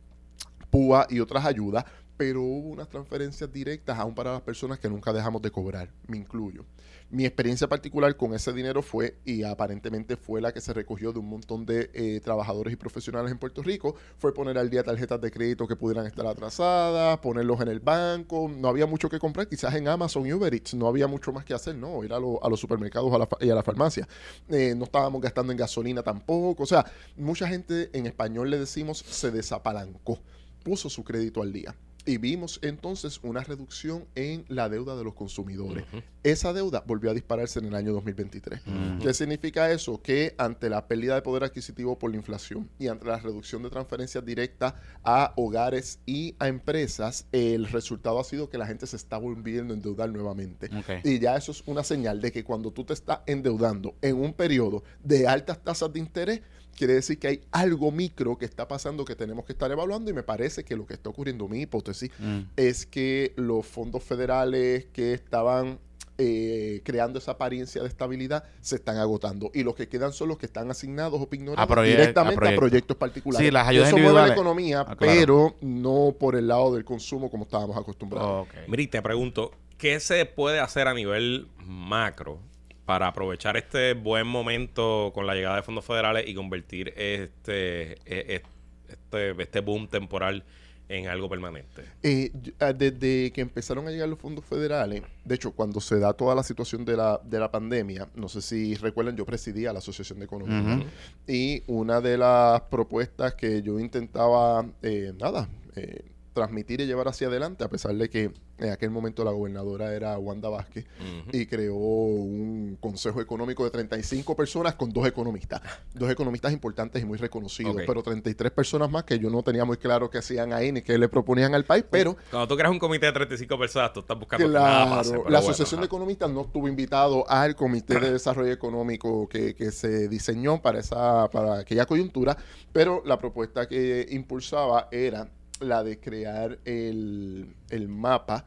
PUA 0.71 1.07
y 1.11 1.21
otras 1.21 1.45
ayudas, 1.45 1.85
pero 2.17 2.43
hubo 2.43 2.69
unas 2.71 2.89
transferencias 2.89 3.53
directas 3.53 3.99
aún 3.99 4.15
para 4.15 4.33
las 4.33 4.43
personas 4.43 4.79
que 4.79 4.89
nunca 4.89 5.13
dejamos 5.13 5.43
de 5.43 5.51
cobrar. 5.51 5.91
Me 6.07 6.17
incluyo. 6.17 6.65
Mi 7.09 7.25
experiencia 7.25 7.69
particular 7.69 8.17
con 8.17 8.35
ese 8.35 8.53
dinero 8.53 8.83
fue, 8.83 9.17
y 9.25 9.45
aparentemente 9.45 10.17
fue 10.17 10.41
la 10.41 10.53
que 10.53 10.61
se 10.61 10.73
recogió 10.73 11.13
de 11.13 11.21
un 11.21 11.29
montón 11.29 11.65
de 11.65 11.89
eh, 11.95 12.21
trabajadores 12.21 12.73
y 12.73 12.77
profesionales 12.77 13.31
en 13.31 13.39
Puerto 13.39 13.63
Rico, 13.63 13.95
fue 14.19 14.35
poner 14.35 14.59
al 14.59 14.71
día 14.71 14.83
tarjetas 14.83 15.21
de 15.21 15.31
crédito 15.31 15.69
que 15.69 15.77
pudieran 15.77 16.07
estar 16.07 16.27
atrasadas, 16.27 17.19
ponerlos 17.19 17.61
en 17.61 17.69
el 17.69 17.79
banco. 17.79 18.49
No 18.49 18.67
había 18.67 18.87
mucho 18.87 19.09
que 19.09 19.21
comprar, 19.21 19.49
quizás 19.49 19.73
en 19.77 19.87
Amazon 19.87 20.27
y 20.27 20.33
Uber 20.33 20.53
Eats 20.53 20.75
no 20.75 20.89
había 20.89 21.07
mucho 21.07 21.33
más 21.33 21.45
que 21.45 21.55
hacer, 21.55 21.77
¿no? 21.77 22.03
Ir 22.03 22.13
a, 22.13 22.19
los 22.19 22.59
supermercados 22.59 23.13
y 23.41 23.51
a 23.51 23.55
la 23.55 23.63
farmacia. 23.63 24.09
Eh, 24.49 24.75
no 24.77 24.85
estábamos 24.85 25.23
gastando 25.23 25.53
en 25.53 25.59
gasolina 25.59 26.03
tampoco. 26.03 26.65
O 26.65 26.67
sea, 26.67 26.85
mucha 27.17 27.47
gente 27.47 27.89
en 27.93 28.07
español 28.07 28.51
le 28.51 28.59
decimos 28.59 28.99
se 28.99 29.31
desapalancó, 29.31 30.19
puso 30.65 30.91
su 30.91 31.05
crédito 31.05 31.41
al 31.41 31.53
día. 31.53 31.73
Y 32.07 32.19
vimos 32.19 32.61
entonces 32.63 33.21
una 33.23 33.43
reducción 33.43 34.07
en 34.15 34.45
la 34.49 34.69
deuda 34.69 34.97
de 34.97 35.05
los 35.05 35.15
consumidores. 35.15 35.85
Esa 36.23 36.53
deuda 36.53 36.83
volvió 36.87 37.11
a 37.11 37.15
dispararse 37.15 37.59
en 37.59 37.67
el 37.67 37.75
año 37.75 37.93
2023. 37.93 38.61
Ujú. 38.61 39.05
¿Qué 39.05 39.13
significa 39.15 39.71
eso? 39.71 40.01
Que 40.01 40.35
ante 40.39 40.71
la 40.71 40.87
pérdida 40.87 41.17
de 41.17 41.23
poder 41.23 41.45
adquisitivo 41.45 41.99
por 41.99 42.11
la 42.11 42.17
inflación 42.17 42.69
y 42.79 42.89
ante 42.89 43.07
la 43.07 43.19
reducción 43.19 43.63
de 43.63 43.71
transferencias 43.71 44.25
directas 44.25 44.75
a 45.05 45.33
hogares 45.37 45.99
y 46.07 46.35
a 46.39 46.49
empresas, 46.49 47.27
el 47.33 47.67
resultado 47.67 48.21
ha 48.21 48.25
sido 48.25 48.49
que 48.49 48.59
la 48.59 48.67
gente 48.67 48.87
se 48.87 48.97
está 48.97 49.19
volviendo 49.19 49.75
a 49.75 49.77
endeudar 49.77 50.11
nuevamente. 50.11 50.71
Y 51.05 51.19
ya 51.19 51.37
eso 51.37 51.53
es 51.53 51.63
una 51.67 51.83
señal 51.83 52.21
de 52.21 52.33
que 52.33 52.45
cuando 52.45 52.73
tú 52.73 52.85
te 52.85 52.93
estás 52.93 53.21
endeudando 53.27 53.97
en 54.01 54.17
un 54.17 54.33
periodo 54.33 54.85
de 55.03 55.27
altas 55.27 55.63
tasas 55.63 55.93
de 55.93 55.99
interés, 55.99 56.41
quiere 56.77 56.95
decir 56.95 57.19
que 57.19 57.29
hay 57.29 57.41
algo 57.53 57.91
micro 57.91 58.37
que 58.39 58.45
está 58.45 58.69
pasando 58.69 59.05
que 59.05 59.17
tenemos 59.17 59.45
que 59.45 59.53
estar 59.53 59.71
evaluando 59.71 60.11
y 60.11 60.15
me 60.15 60.23
parece 60.23 60.65
que 60.65 60.77
lo 60.77 60.87
que 60.87 60.95
está 60.95 61.11
ocurriendo, 61.11 61.49
mi 61.49 61.63
hipótesis, 61.63 62.11
Mm. 62.19 62.41
es 62.57 62.87
que 62.87 63.33
los 63.37 63.67
fondos 63.67 64.03
federales 64.05 64.87
que 64.93 65.13
estaban 65.15 65.79
eh, 66.19 66.81
creando 66.83 67.19
esa 67.19 67.33
apariencia 67.33 67.83
de 67.83 67.89
estabilidad 67.89 68.45
se 68.63 68.77
están 68.77 68.97
agotando 68.97 69.51
y 69.53 69.65
los 69.65 69.75
que 69.75 69.87
quedan 69.87 70.15
son 70.15 70.29
los 70.29 70.39
que 70.39 70.47
están 70.47 70.71
asignados 70.71 71.21
o 71.21 71.29
ignorados 71.31 71.71
A 71.71 71.75
proye- 71.75 71.91
directamente 71.91 72.49
a 72.49 72.53
a 72.53 72.57
proyectos. 72.57 72.97
particulares. 72.97 73.47
Sí, 73.47 73.53
las 73.53 73.67
Y 73.67 73.69
ayudas 73.69 73.89
Eso 73.89 73.99
mueve 73.99 74.27
la 74.27 74.33
economía, 74.33 74.81
Ah, 74.89 74.97
claro. 74.97 74.97
pero 75.15 75.57
no 75.61 76.15
por 76.19 76.37
el 76.37 76.49
lado 76.49 76.73
del 76.75 76.87
consumo 76.87 77.31
como 77.31 77.45
estábamos 77.45 77.77
acostumbrados. 77.77 78.47
Ok. 78.49 78.55
Mira, 78.67 78.83
y 78.83 78.87
te 78.87 79.03
pregunto, 79.03 79.51
¿qué 79.77 80.01
se 80.01 80.25
puede 80.25 80.59
hacer 80.59 80.89
a 80.89 80.95
nivel 80.95 81.49
macro 81.67 82.39
para 82.87 83.09
aprovechar 83.09 83.57
este 83.57 83.95
buen 83.95 84.27
momento 84.27 85.11
con 85.13 85.27
la 85.27 85.35
llegada 85.35 85.57
de 85.57 85.63
fondos 85.63 85.85
federales 85.85 86.25
y 86.27 86.35
convertir 86.35 86.95
este, 86.97 87.93
e- 87.95 87.97
e- 88.07 88.43
este, 88.89 89.43
este 89.43 89.61
boom 89.61 89.89
temporal 89.89 90.45
en 90.89 91.09
algo 91.09 91.29
permanente? 91.29 91.83
Eh, 92.05 92.31
yo- 92.41 92.53
desde 92.75 93.33
que 93.33 93.41
empezaron 93.41 93.89
a 93.89 93.91
llegar 93.91 94.09
los 94.09 94.21
fondos 94.21 94.45
federales, 94.45 95.03
de 95.25 95.35
hecho, 95.35 95.51
cuando 95.51 95.81
se 95.81 95.99
da 95.99 96.13
toda 96.13 96.37
la 96.37 96.45
situación 96.45 96.85
de 96.85 96.97
la, 96.97 97.21
de 97.25 97.41
la 97.41 97.51
pandemia, 97.51 98.09
no 98.15 98.29
sé 98.29 98.41
si 98.41 98.77
recuerdan, 98.77 99.17
yo 99.17 99.27
presidía 99.27 99.73
la 99.73 99.81
Asociación 99.81 100.21
de 100.21 100.27
Economía. 100.27 100.87
Y 101.27 101.65
una 101.67 102.01
de 102.01 102.17
las 102.19 102.61
propuestas 102.63 103.35
que 103.35 103.63
yo 103.63 103.81
intentaba, 103.81 104.65
eh, 104.83 105.13
nada, 105.21 105.49
eh, 105.75 106.05
transmitir 106.37 106.81
y 106.83 106.87
llevar 106.87 107.09
hacia 107.09 107.27
adelante, 107.29 107.65
a 107.65 107.69
pesar 107.69 107.95
de 107.97 108.09
que 108.11 108.31
en 108.59 108.71
aquel 108.71 108.91
momento 108.91 109.25
la 109.25 109.31
gobernadora 109.33 109.93
era 109.95 110.17
Wanda 110.19 110.49
Vázquez 110.49 110.87
y 111.33 111.47
creó 111.47 111.75
un 111.75 112.77
consejo 112.81 113.21
económico 113.21 113.65
de 113.65 113.71
35 113.71 114.37
personas 114.37 114.75
con 114.75 114.91
dos 114.93 115.07
economistas. 115.07 115.63
Dos 115.95 116.11
economistas 116.11 116.53
importantes 116.53 117.03
y 117.03 117.07
muy 117.07 117.19
reconocidos, 117.19 117.75
Ok. 117.75 117.83
pero 117.87 118.03
33 118.03 118.53
personas 118.53 118.91
más 118.91 119.05
que 119.05 119.19
yo 119.19 119.31
no 119.31 119.43
tenía 119.43 119.65
muy 119.65 119.79
claro 119.79 120.11
qué 120.11 120.19
hacían 120.19 120.53
ahí 120.53 120.71
ni 120.73 120.83
qué 120.83 120.99
le 120.99 121.09
proponían 121.09 121.55
al 121.55 121.65
país, 121.65 121.85
pero 121.91 122.17
Cuando 122.31 122.47
tú 122.47 122.57
creas 122.57 122.71
un 122.71 122.79
comité 122.79 123.07
de 123.07 123.13
35 123.13 123.59
personas, 123.59 123.93
tú 123.93 124.01
estás 124.01 124.19
buscando 124.19 124.47
nada 124.49 124.87
Claro, 124.87 125.03
pero 125.11 125.17
la 125.17 125.23
bueno, 125.23 125.39
Asociación 125.39 125.81
de. 125.81 125.87
Economistas 125.87 126.31
no 126.31 126.43
estuvo 126.43 126.69
invitado 126.69 127.29
al 127.31 127.57
Comité 127.57 127.99
de 127.99 128.13
Desarrollo 128.13 128.53
Económico 128.53 129.29
que, 129.29 129.55
que 129.55 129.71
se 129.71 130.09
diseñó 130.09 130.61
para 130.61 130.81
esa 130.81 131.29
para 131.31 131.61
aquella 131.61 131.87
coyuntura, 131.87 132.37
pero 132.73 133.03
la 133.07 133.19
propuesta 133.19 133.67
que 133.67 134.07
impulsaba 134.11 134.89
era 134.91 135.29
la 135.61 135.83
de 135.85 135.99
crear 135.99 136.59
el, 136.65 137.55
el 137.71 137.89
mapa 137.89 138.47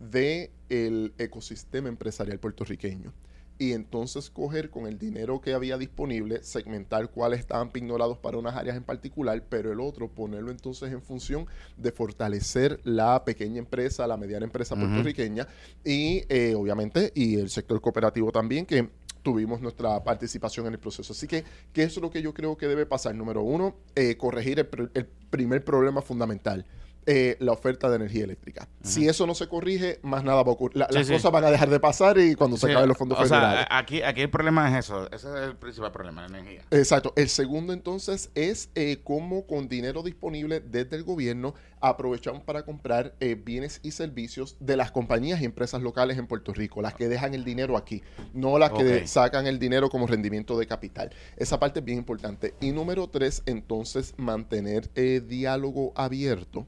de 0.00 0.50
el 0.68 1.14
ecosistema 1.18 1.88
empresarial 1.88 2.38
puertorriqueño. 2.38 3.12
Y 3.58 3.72
entonces 3.72 4.28
coger 4.28 4.68
con 4.68 4.86
el 4.86 4.98
dinero 4.98 5.40
que 5.40 5.54
había 5.54 5.78
disponible, 5.78 6.42
segmentar 6.42 7.10
cuáles 7.10 7.40
estaban 7.40 7.70
pignorados 7.70 8.18
para 8.18 8.36
unas 8.36 8.54
áreas 8.54 8.76
en 8.76 8.84
particular, 8.84 9.42
pero 9.48 9.72
el 9.72 9.80
otro 9.80 10.08
ponerlo 10.08 10.50
entonces 10.50 10.92
en 10.92 11.00
función 11.00 11.46
de 11.78 11.90
fortalecer 11.90 12.80
la 12.84 13.24
pequeña 13.24 13.58
empresa, 13.58 14.06
la 14.06 14.18
mediana 14.18 14.44
empresa 14.44 14.76
puertorriqueña 14.76 15.48
y 15.84 16.24
eh, 16.28 16.54
obviamente 16.54 17.12
y 17.14 17.36
el 17.36 17.48
sector 17.48 17.80
cooperativo 17.80 18.30
también 18.30 18.66
que 18.66 18.90
tuvimos 19.26 19.60
nuestra 19.60 20.04
participación 20.04 20.68
en 20.68 20.74
el 20.74 20.78
proceso. 20.78 21.12
Así 21.12 21.26
que, 21.26 21.42
¿qué 21.72 21.82
es 21.82 21.96
lo 21.96 22.12
que 22.12 22.22
yo 22.22 22.32
creo 22.32 22.56
que 22.56 22.68
debe 22.68 22.86
pasar? 22.86 23.12
Número 23.16 23.42
uno, 23.42 23.74
eh, 23.96 24.16
corregir 24.16 24.60
el, 24.60 24.90
el 24.94 25.04
primer 25.04 25.64
problema 25.64 26.00
fundamental. 26.00 26.64
Eh, 27.06 27.36
la 27.40 27.52
oferta 27.52 27.88
de 27.88 27.96
energía 27.96 28.24
eléctrica. 28.24 28.68
Si 28.82 29.08
eso 29.08 29.26
no 29.26 29.34
se 29.34 29.48
corrige, 29.48 29.98
más 30.02 30.24
nada 30.24 30.42
va 30.42 30.50
a 30.50 30.54
ocurrir. 30.54 30.76
La- 30.78 30.86
Sí, 30.88 30.94
las 30.94 31.06
sí. 31.06 31.12
cosas 31.12 31.32
van 31.32 31.44
a 31.44 31.50
dejar 31.50 31.70
de 31.70 31.80
pasar 31.80 32.18
y 32.18 32.34
cuando 32.34 32.56
se 32.56 32.70
acaben 32.70 32.88
los 32.88 32.98
fondos 32.98 33.18
o 33.18 33.26
sea, 33.26 33.38
federales. 33.40 33.66
aquí, 33.70 34.02
aquí 34.02 34.20
el 34.22 34.30
problema 34.30 34.68
es 34.70 34.84
eso. 34.86 35.06
Ese 35.12 35.28
es 35.28 35.34
el 35.48 35.56
principal 35.56 35.92
problema, 35.92 36.22
la 36.28 36.38
energía. 36.38 36.62
Exacto. 36.70 37.12
El 37.16 37.28
segundo 37.28 37.72
entonces 37.72 38.30
es 38.34 38.70
eh, 38.74 38.98
cómo 39.04 39.46
con 39.46 39.68
dinero 39.68 40.02
disponible 40.02 40.60
desde 40.60 40.96
el 40.96 41.04
gobierno 41.04 41.54
aprovechamos 41.80 42.42
para 42.42 42.64
comprar 42.64 43.14
eh, 43.20 43.34
bienes 43.34 43.80
y 43.82 43.92
servicios 43.92 44.56
de 44.60 44.76
las 44.76 44.90
compañías 44.90 45.40
y 45.40 45.44
empresas 45.44 45.82
locales 45.82 46.18
en 46.18 46.26
Puerto 46.26 46.52
Rico, 46.52 46.82
las 46.82 46.94
que 46.94 47.08
dejan 47.08 47.34
el 47.34 47.44
dinero 47.44 47.76
aquí, 47.76 48.02
no 48.32 48.58
las 48.58 48.70
que 48.72 49.06
sacan 49.06 49.46
el 49.46 49.58
dinero 49.58 49.88
como 49.90 50.06
rendimiento 50.06 50.58
de 50.58 50.66
capital. 50.66 51.10
Esa 51.36 51.60
parte 51.60 51.80
es 51.80 51.84
bien 51.84 51.98
importante. 51.98 52.54
Y 52.60 52.72
número 52.72 53.08
tres, 53.08 53.42
entonces 53.46 54.14
mantener 54.16 54.90
eh, 54.94 55.22
diálogo 55.26 55.92
abierto. 55.94 56.66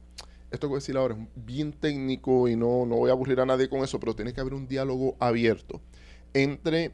Esto 0.51 0.67
que 0.67 0.69
voy 0.69 0.77
a 0.77 0.81
decir 0.81 0.97
ahora 0.97 1.15
es 1.15 1.45
bien 1.45 1.73
técnico 1.73 2.49
y 2.49 2.57
no, 2.57 2.87
no 2.87 2.97
voy 2.97 3.11
a 3.11 3.13
aburrir 3.13 3.41
a 3.41 3.47
nadie 3.47 3.69
con 3.69 3.85
eso, 3.85 4.01
pero 4.01 4.15
tiene 4.15 4.33
que 4.33 4.41
haber 4.41 4.55
un 4.55 4.67
diálogo 4.67 5.17
abierto 5.19 5.81
entre 6.35 6.93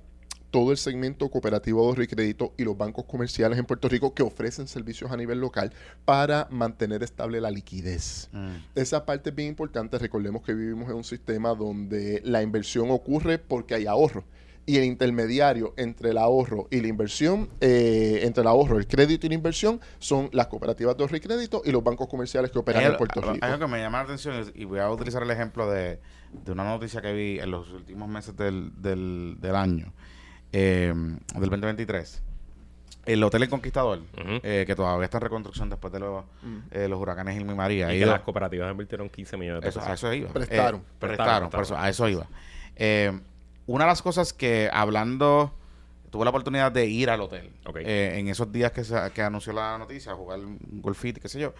todo 0.54 0.70
el 0.70 0.76
segmento 0.76 1.28
cooperativo 1.30 1.80
de 1.80 1.86
ahorro 1.88 2.02
y 2.04 2.06
crédito 2.06 2.54
y 2.56 2.62
los 2.62 2.78
bancos 2.78 3.06
comerciales 3.06 3.58
en 3.58 3.64
Puerto 3.64 3.88
Rico 3.88 4.14
que 4.14 4.22
ofrecen 4.22 4.68
servicios 4.68 5.10
a 5.10 5.16
nivel 5.16 5.40
local 5.40 5.72
para 6.04 6.46
mantener 6.48 7.02
estable 7.02 7.40
la 7.40 7.50
liquidez. 7.50 8.28
Mm. 8.30 8.58
Esa 8.76 9.04
parte 9.04 9.30
es 9.30 9.34
bien 9.34 9.48
importante. 9.48 9.98
Recordemos 9.98 10.42
que 10.42 10.54
vivimos 10.54 10.88
en 10.88 10.94
un 10.94 11.02
sistema 11.02 11.56
donde 11.56 12.22
la 12.24 12.40
inversión 12.40 12.92
ocurre 12.92 13.38
porque 13.38 13.74
hay 13.74 13.86
ahorro. 13.86 14.22
Y 14.66 14.78
el 14.78 14.84
intermediario 14.84 15.74
entre 15.76 16.10
el 16.10 16.16
ahorro 16.18 16.68
y 16.70 16.80
la 16.80 16.88
inversión, 16.88 17.50
eh, 17.60 18.20
entre 18.22 18.40
el 18.40 18.46
ahorro, 18.48 18.78
el 18.78 18.86
crédito 18.86 19.26
y 19.26 19.28
la 19.28 19.34
inversión, 19.34 19.78
son 19.98 20.30
las 20.32 20.46
cooperativas 20.46 20.96
de 20.96 21.02
ahorro 21.02 21.16
y 21.16 21.20
crédito 21.20 21.60
y 21.66 21.70
los 21.70 21.84
bancos 21.84 22.08
comerciales 22.08 22.50
que 22.50 22.58
operan 22.58 22.82
Hay 22.82 22.90
en 22.92 22.96
Puerto 22.96 23.20
hay 23.22 23.34
Rico. 23.34 23.44
algo 23.46 23.58
que 23.58 23.66
me 23.72 23.78
llama 23.80 23.98
la 23.98 24.04
atención 24.04 24.50
y 24.54 24.64
voy 24.64 24.78
a 24.78 24.90
utilizar 24.90 25.22
el 25.22 25.30
ejemplo 25.30 25.70
de, 25.70 26.00
de 26.32 26.52
una 26.52 26.64
noticia 26.64 27.02
que 27.02 27.12
vi 27.12 27.38
en 27.40 27.50
los 27.50 27.70
últimos 27.72 28.08
meses 28.08 28.34
del, 28.38 28.70
del, 28.80 29.36
del 29.38 29.54
año, 29.54 29.92
eh, 30.52 30.94
del 30.94 31.50
2023. 31.50 32.22
El 33.04 33.22
Hotel 33.22 33.42
El 33.42 33.50
Conquistador, 33.50 34.00
eh, 34.42 34.64
que 34.66 34.74
todavía 34.74 35.04
está 35.04 35.18
en 35.18 35.22
reconstrucción 35.24 35.68
después 35.68 35.92
de 35.92 36.00
los, 36.00 36.24
Mm. 36.42 36.56
eh, 36.70 36.88
los 36.88 36.98
huracanes 36.98 37.36
Irma 37.36 37.52
y 37.52 37.56
María. 37.56 37.94
Y 37.94 37.98
que 37.98 38.06
las 38.06 38.20
cooperativas 38.22 38.70
invirtieron 38.70 39.10
15 39.10 39.36
millones 39.36 39.60
de 39.62 39.68
eso, 39.68 39.80
pesos. 39.80 39.90
a 39.90 39.94
eso 39.94 40.12
iba. 40.14 40.30
Prestaron. 40.32 40.80
Eh, 40.80 40.84
Prestaron, 40.98 41.50
prestaron, 41.50 41.50
por 41.50 41.60
eso, 41.60 41.74
prestaron. 41.74 41.84
a 41.84 41.88
eso 41.90 42.08
iba. 42.08 42.26
Una 43.66 43.84
de 43.84 43.88
las 43.90 44.02
cosas 44.02 44.32
que 44.32 44.68
hablando, 44.72 45.54
tuve 46.10 46.24
la 46.24 46.30
oportunidad 46.30 46.70
de 46.72 46.86
ir 46.86 47.10
al 47.10 47.20
hotel 47.20 47.50
Ok. 47.66 47.76
eh, 47.80 48.18
en 48.18 48.28
esos 48.28 48.50
días 48.52 48.72
que, 48.72 48.84
se, 48.84 48.94
que 49.12 49.22
anunció 49.22 49.52
la 49.52 49.78
noticia, 49.78 50.14
jugar 50.14 50.38
un 50.40 50.58
golfito, 50.82 51.20
qué 51.20 51.28
sé 51.28 51.40
yo. 51.40 51.54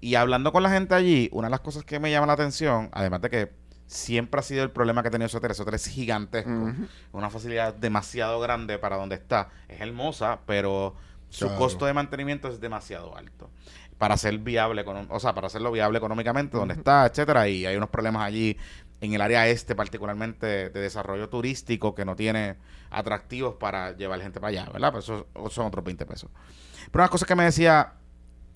Y 0.00 0.14
hablando 0.14 0.52
con 0.52 0.62
la 0.62 0.70
gente 0.70 0.94
allí, 0.94 1.28
una 1.32 1.46
de 1.48 1.50
las 1.52 1.60
cosas 1.60 1.84
que 1.84 1.98
me 2.00 2.10
llama 2.10 2.26
la 2.26 2.32
atención, 2.32 2.88
además 2.92 3.20
de 3.22 3.30
que 3.30 3.52
siempre 3.86 4.40
ha 4.40 4.42
sido 4.42 4.62
el 4.62 4.70
problema 4.70 5.02
que 5.02 5.08
ha 5.08 5.10
tenido 5.10 5.26
ese 5.26 5.36
hotel, 5.36 5.50
ese 5.50 5.62
hotel 5.62 5.74
es 5.74 5.86
gigantesco, 5.86 6.50
Ujú. 6.50 6.86
una 7.12 7.28
facilidad 7.30 7.74
demasiado 7.74 8.40
grande 8.40 8.78
para 8.78 8.96
donde 8.96 9.16
está. 9.16 9.50
Es 9.68 9.80
hermosa, 9.80 10.40
pero 10.46 10.94
su 11.28 11.46
Claro. 11.46 11.58
costo 11.60 11.86
de 11.86 11.92
mantenimiento 11.92 12.48
es 12.48 12.60
demasiado 12.60 13.16
alto 13.16 13.50
para 13.98 14.16
ser 14.16 14.38
viable, 14.38 14.84
o 15.10 15.20
sea, 15.20 15.34
para 15.34 15.46
hacerlo 15.46 15.70
viable 15.70 15.98
económicamente 15.98 16.56
donde 16.56 16.74
está, 16.74 17.06
etcétera, 17.06 17.46
y 17.48 17.64
hay 17.66 17.76
unos 17.76 17.88
problemas 17.90 18.22
allí 18.24 18.56
en 19.02 19.12
el 19.12 19.20
área 19.20 19.46
este 19.48 19.74
particularmente 19.74 20.46
de 20.70 20.80
desarrollo 20.80 21.28
turístico 21.28 21.94
que 21.94 22.04
no 22.06 22.16
tiene 22.16 22.56
atractivos 22.90 23.56
para 23.56 23.92
llevar 23.92 24.20
gente 24.22 24.40
para 24.40 24.48
allá, 24.62 24.70
¿verdad? 24.72 24.92
Pues 24.92 25.04
eso 25.04 25.26
son 25.50 25.66
otros 25.66 25.84
20 25.84 26.06
pesos. 26.06 26.30
Pero 26.90 27.02
una 27.04 27.08
cosa 27.10 27.26
que 27.26 27.34
me 27.34 27.44
decía 27.44 27.94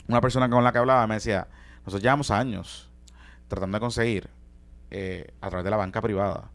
una 0.08 0.20
persona 0.20 0.48
con 0.48 0.62
la 0.64 0.70
que 0.72 0.78
hablaba, 0.78 1.06
me 1.06 1.14
decía, 1.16 1.48
nosotros 1.78 2.00
llevamos 2.02 2.30
años 2.30 2.88
tratando 3.48 3.76
de 3.76 3.80
conseguir 3.80 4.30
eh, 4.90 5.32
a 5.40 5.48
través 5.50 5.64
de 5.64 5.70
la 5.70 5.76
banca 5.76 6.00
privada 6.00 6.50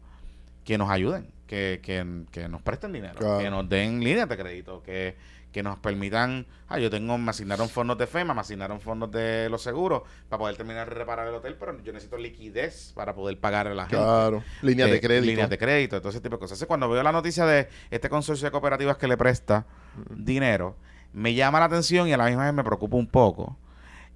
que 0.64 0.78
nos 0.78 0.88
ayuden, 0.90 1.30
que, 1.46 1.80
que, 1.82 2.24
que 2.30 2.48
nos 2.48 2.62
presten 2.62 2.92
dinero, 2.92 3.14
Claro. 3.18 3.38
que 3.40 3.50
nos 3.50 3.68
den 3.68 4.02
líneas 4.02 4.28
de 4.28 4.36
crédito, 4.38 4.82
que, 4.82 5.16
que 5.52 5.62
nos 5.62 5.78
permitan, 5.78 6.46
ah, 6.68 6.78
yo 6.78 6.88
tengo, 6.90 7.18
me 7.18 7.30
asignaron 7.30 7.68
fondos 7.68 7.98
de 7.98 8.06
FEMA, 8.06 8.32
me 8.34 8.40
asignaron 8.40 8.80
fondos 8.80 9.10
de 9.10 9.48
los 9.50 9.62
seguros 9.62 10.02
para 10.28 10.38
poder 10.40 10.56
terminar 10.56 10.88
de 10.88 10.94
reparar 10.94 11.28
el 11.28 11.34
hotel, 11.34 11.56
pero 11.60 11.78
yo 11.82 11.92
necesito 11.92 12.16
liquidez 12.16 12.92
para 12.94 13.14
poder 13.14 13.38
pagar 13.38 13.68
a 13.68 13.74
la 13.74 13.82
gente. 13.82 13.96
Claro. 13.96 14.42
Líneas 14.62 14.88
Eh, 14.88 14.92
de 14.92 15.00
crédito. 15.00 15.26
Líneas 15.26 15.50
de 15.50 15.58
crédito, 15.58 16.00
todo 16.00 16.08
ese 16.10 16.20
tipo 16.20 16.36
de 16.36 16.40
cosas. 16.40 16.52
Entonces, 16.56 16.66
cuando 16.68 16.88
veo 16.88 17.02
la 17.02 17.12
noticia 17.12 17.44
de 17.44 17.68
este 17.90 18.08
consorcio 18.08 18.46
de 18.46 18.50
cooperativas 18.50 18.96
que 18.96 19.06
le 19.06 19.16
presta 19.18 19.66
dinero, 20.10 20.76
me 21.12 21.34
llama 21.34 21.58
la 21.60 21.66
atención 21.66 22.08
y 22.08 22.12
a 22.14 22.16
la 22.16 22.24
misma 22.26 22.44
vez 22.46 22.54
me 22.54 22.64
preocupa 22.64 22.96
un 22.96 23.06
poco. 23.06 23.58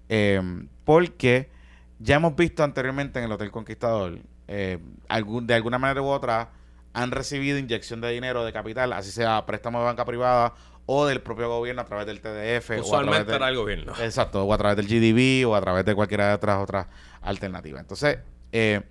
eh, 0.09 0.40
porque 0.85 1.51
ya 1.99 2.16
hemos 2.16 2.37
visto 2.37 2.62
anteriormente 2.62 3.18
en 3.18 3.25
el 3.27 3.33
Hotel 3.33 3.51
Conquistador, 3.51 4.18
eh, 4.49 4.79
algún, 5.09 5.46
de 5.46 5.55
alguna 5.55 5.79
manera 5.79 6.01
u 6.01 6.07
otra, 6.07 6.51
han 6.94 7.11
recibido 7.11 7.59
inyección 7.59 8.01
de 8.01 8.11
dinero, 8.11 8.44
de 8.44 8.53
capital, 8.53 8.92
así 8.92 9.11
sea 9.11 9.44
préstamo 9.46 9.79
de 9.81 9.85
banca 9.87 10.05
privada 10.05 10.55
o 10.87 11.05
del 11.07 11.20
propio 11.20 11.49
gobierno 11.49 11.83
a 11.83 11.85
través 11.85 12.07
del 12.07 12.20
TDF. 12.20 12.70
o 12.70 12.75
a 12.75 12.81
Usualmente 12.81 13.25
través 13.25 13.27
del- 13.27 13.37
era 13.37 13.49
el 13.49 13.57
gobierno. 13.57 13.92
Exacto, 14.01 14.44
o 14.44 14.53
a 14.55 14.59
través 14.59 14.77
del 14.77 14.87
GDB 14.87 15.44
o 15.49 15.55
a 15.57 15.61
través 15.61 15.85
de 15.85 15.94
cualquiera 15.94 16.29
de 16.29 16.35
otras 16.35 16.59
otras 16.62 16.87
alternativas. 17.22 17.81
Entonces, 17.81 18.18
eh, 18.53 18.83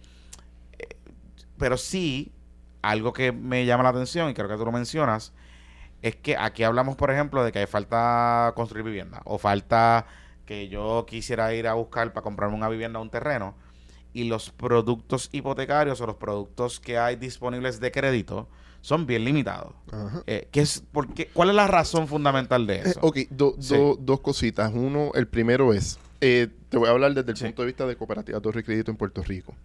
eh, 0.77 0.88
pero 1.58 1.77
sí, 1.77 2.31
algo 2.81 3.13
que 3.13 3.31
me 3.31 3.65
llama 3.65 3.84
la 3.84 3.89
atención 3.89 4.29
y 4.29 4.34
creo 4.34 4.47
que 4.49 4.58
tú 4.58 4.65
lo 4.65 4.71
mencionas, 4.71 5.34
es 6.01 6.15
que 6.17 6.36
aquí 6.38 6.63
hablamos, 6.63 6.95
por 6.97 7.10
ejemplo, 7.12 7.43
de 7.43 7.51
que 7.51 7.60
hay 7.60 7.65
falta 7.65 8.51
construir 8.55 8.84
vivienda 8.86 9.21
o 9.25 9.38
falta 9.38 10.05
que 10.45 10.67
yo 10.67 11.05
quisiera 11.08 11.53
ir 11.55 11.67
a 11.67 11.73
buscar 11.73 12.13
para 12.13 12.23
comprarme 12.23 12.55
una 12.55 12.69
vivienda 12.69 12.99
o 12.99 13.01
un 13.01 13.10
terreno 13.10 13.55
y 14.13 14.25
los 14.25 14.51
productos 14.51 15.29
hipotecarios 15.31 15.99
o 16.01 16.05
los 16.05 16.17
productos 16.17 16.79
que 16.79 16.99
hay 16.99 17.15
disponibles 17.15 17.79
de 17.79 17.91
crédito 17.91 18.47
son 18.85 19.07
bien 19.07 19.25
limitados. 19.25 19.73
Ajá. 19.91 20.21
Eh, 20.27 20.47
¿qué 20.51 20.61
es, 20.61 20.83
por 20.91 21.11
qué- 21.11 21.27
¿Cuál 21.33 21.49
es 21.49 21.55
la 21.55 21.65
razón 21.65 22.07
fundamental 22.07 22.67
de 22.67 22.75
Eh, 22.75 22.81
eso? 22.85 22.99
ok, 23.01 23.17
do- 23.31 23.55
Sí. 23.59 23.73
do- 23.75 23.97
dos 23.99 24.19
cositas. 24.21 24.71
Uno, 24.75 25.09
el 25.15 25.27
primero 25.27 25.73
es, 25.73 25.97
eh, 26.21 26.49
te 26.69 26.77
voy 26.77 26.87
a 26.87 26.91
hablar 26.91 27.15
desde 27.15 27.31
el 27.31 27.37
Sí. 27.37 27.45
punto 27.45 27.63
de 27.63 27.65
vista 27.65 27.87
de 27.87 27.95
cooperativas 27.95 28.43
de 28.43 28.63
crédito 28.63 28.91
en 28.91 28.97
Puerto 28.97 29.23
Rico. 29.23 29.55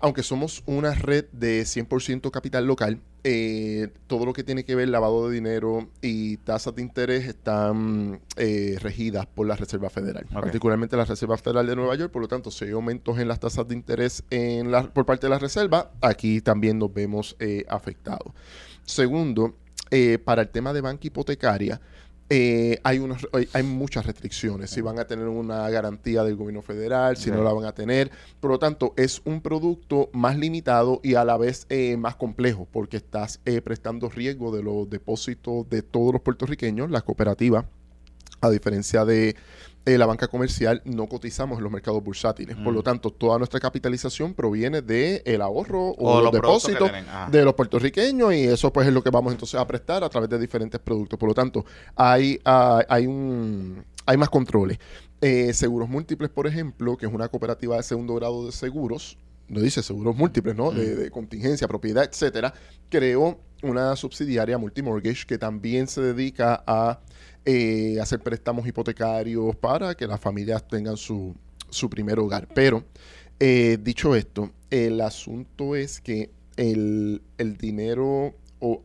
Aunque 0.00 0.22
somos 0.22 0.62
una 0.66 0.92
red 0.94 1.24
de 1.32 1.62
100% 1.62 2.30
capital 2.30 2.66
local, 2.66 3.00
eh, 3.26 3.88
todo 4.06 4.26
lo 4.26 4.34
que 4.34 4.44
tiene 4.44 4.64
que 4.64 4.74
ver 4.74 4.88
lavado 4.90 5.28
de 5.30 5.34
dinero 5.34 5.88
y 6.02 6.36
tasas 6.38 6.74
de 6.74 6.82
interés 6.82 7.26
están 7.26 8.20
eh, 8.36 8.76
regidas 8.82 9.24
por 9.26 9.46
la 9.46 9.56
Reserva 9.56 9.88
Federal, 9.88 10.26
particularmente 10.42 10.94
la 10.96 11.06
Reserva 11.06 11.38
Federal 11.38 11.66
de 11.66 11.74
Nueva 11.76 11.94
York. 11.94 12.12
Por 12.12 12.20
lo 12.20 12.28
tanto, 12.28 12.50
si 12.50 12.66
hay 12.66 12.72
aumentos 12.72 13.18
en 13.18 13.28
las 13.28 13.40
tasas 13.40 13.66
de 13.66 13.74
interés 13.74 14.22
en 14.28 14.70
la- 14.70 14.92
por 14.92 15.06
parte 15.06 15.26
de 15.26 15.30
la 15.30 15.38
Reserva, 15.38 15.92
aquí 16.02 16.42
también 16.42 16.78
nos 16.78 16.92
vemos 16.92 17.34
eh, 17.38 17.64
afectados. 17.68 18.32
Segundo, 18.84 19.54
para 20.24 20.42
el 20.42 20.48
tema 20.48 20.72
de 20.72 20.80
banca 20.80 21.06
hipotecaria, 21.06 21.80
eh, 22.30 22.80
hay, 22.82 22.98
unos, 22.98 23.28
hay, 23.52 23.62
muchas 23.62 24.06
restricciones. 24.06 24.70
Si 24.70 24.80
van 24.80 24.98
a 24.98 25.06
tener 25.06 25.28
una 25.28 25.68
garantía 25.68 26.24
del 26.24 26.36
gobierno 26.36 26.62
federal, 26.62 27.16
si 27.16 27.30
no 27.30 27.44
la 27.44 27.52
van 27.52 27.66
a 27.66 27.72
tener. 27.72 28.10
Por 28.40 28.50
lo 28.50 28.58
tanto, 28.58 28.94
es 28.96 29.20
un 29.24 29.42
producto 29.42 30.08
más 30.12 30.38
limitado 30.38 31.00
y 31.02 31.14
a 31.14 31.24
la 31.24 31.36
vez 31.36 31.66
eh, 31.68 31.96
más 31.96 32.16
complejo 32.16 32.66
porque 32.70 32.96
estás 32.96 33.40
eh, 33.44 33.60
prestando 33.60 34.08
riesgo 34.08 34.56
de 34.56 34.62
los 34.62 34.88
depósitos 34.88 35.68
de 35.68 35.82
todos 35.82 36.14
los 36.14 36.22
puertorriqueños. 36.22 36.90
La 36.90 37.02
cooperativa, 37.02 37.66
a 38.40 38.50
diferencia 38.50 39.04
de 39.04 39.36
eh, 39.86 39.98
la 39.98 40.06
banca 40.06 40.28
comercial, 40.28 40.80
no 40.84 41.06
cotizamos 41.08 41.58
en 41.58 41.64
los 41.64 41.72
mercados 41.72 42.02
bursátiles. 42.02 42.56
Por 42.56 42.72
Mm. 42.72 42.76
lo 42.76 42.82
tanto, 42.82 43.10
toda 43.10 43.36
nuestra 43.38 43.60
capitalización 43.60 44.32
proviene 44.32 44.80
del 44.80 45.20
el 45.24 45.42
ahorro 45.42 45.90
o, 45.90 46.14
o 46.18 46.20
los 46.22 46.32
depósitos 46.32 46.90
de 47.30 47.44
los 47.44 47.54
puertorriqueños 47.54 48.32
y 48.34 48.44
eso 48.44 48.72
pues 48.72 48.86
es 48.88 48.94
lo 48.94 49.02
que 49.02 49.10
vamos 49.10 49.32
entonces 49.32 49.60
a 49.60 49.66
prestar 49.66 50.02
a 50.02 50.08
través 50.08 50.30
de 50.30 50.38
diferentes 50.38 50.80
productos. 50.80 51.18
Por 51.18 51.28
lo 51.28 51.34
tanto, 51.34 51.64
hay, 51.96 52.40
ah, 52.44 52.82
hay, 52.88 53.06
un, 53.06 53.84
hay 54.06 54.16
más 54.16 54.30
controles. 54.30 54.78
Eh, 55.20 55.52
seguros 55.52 55.88
múltiples, 55.88 56.30
por 56.30 56.46
ejemplo, 56.46 56.96
que 56.96 57.06
es 57.06 57.12
una 57.12 57.28
cooperativa 57.28 57.76
de 57.76 57.82
segundo 57.82 58.14
grado 58.14 58.46
de 58.46 58.52
seguros, 58.52 59.18
no 59.48 59.60
dice 59.60 59.82
seguros 59.82 60.16
múltiples, 60.16 60.54
¿no? 60.56 60.70
De, 60.70 60.94
Mm. 60.94 60.98
de 61.00 61.10
contingencia, 61.10 61.68
propiedad, 61.68 62.04
etcétera, 62.04 62.54
creó 62.88 63.38
una 63.62 63.96
subsidiaria 63.96 64.56
Multimortgage 64.58 65.26
que 65.26 65.38
también 65.38 65.86
se 65.88 66.00
dedica 66.02 66.62
a 66.66 67.00
eh, 67.44 67.98
hacer 68.00 68.20
préstamos 68.20 68.66
hipotecarios 68.66 69.54
para 69.56 69.94
que 69.94 70.06
las 70.06 70.20
familias 70.20 70.66
tengan 70.66 70.96
su, 70.96 71.34
su 71.70 71.90
primer 71.90 72.18
hogar. 72.18 72.48
Pero, 72.54 72.84
eh, 73.40 73.78
dicho 73.82 74.14
esto, 74.14 74.50
el 74.70 75.00
asunto 75.00 75.76
es 75.76 76.00
que 76.00 76.30
el, 76.56 77.22
el 77.38 77.56
dinero 77.56 78.34
o 78.60 78.82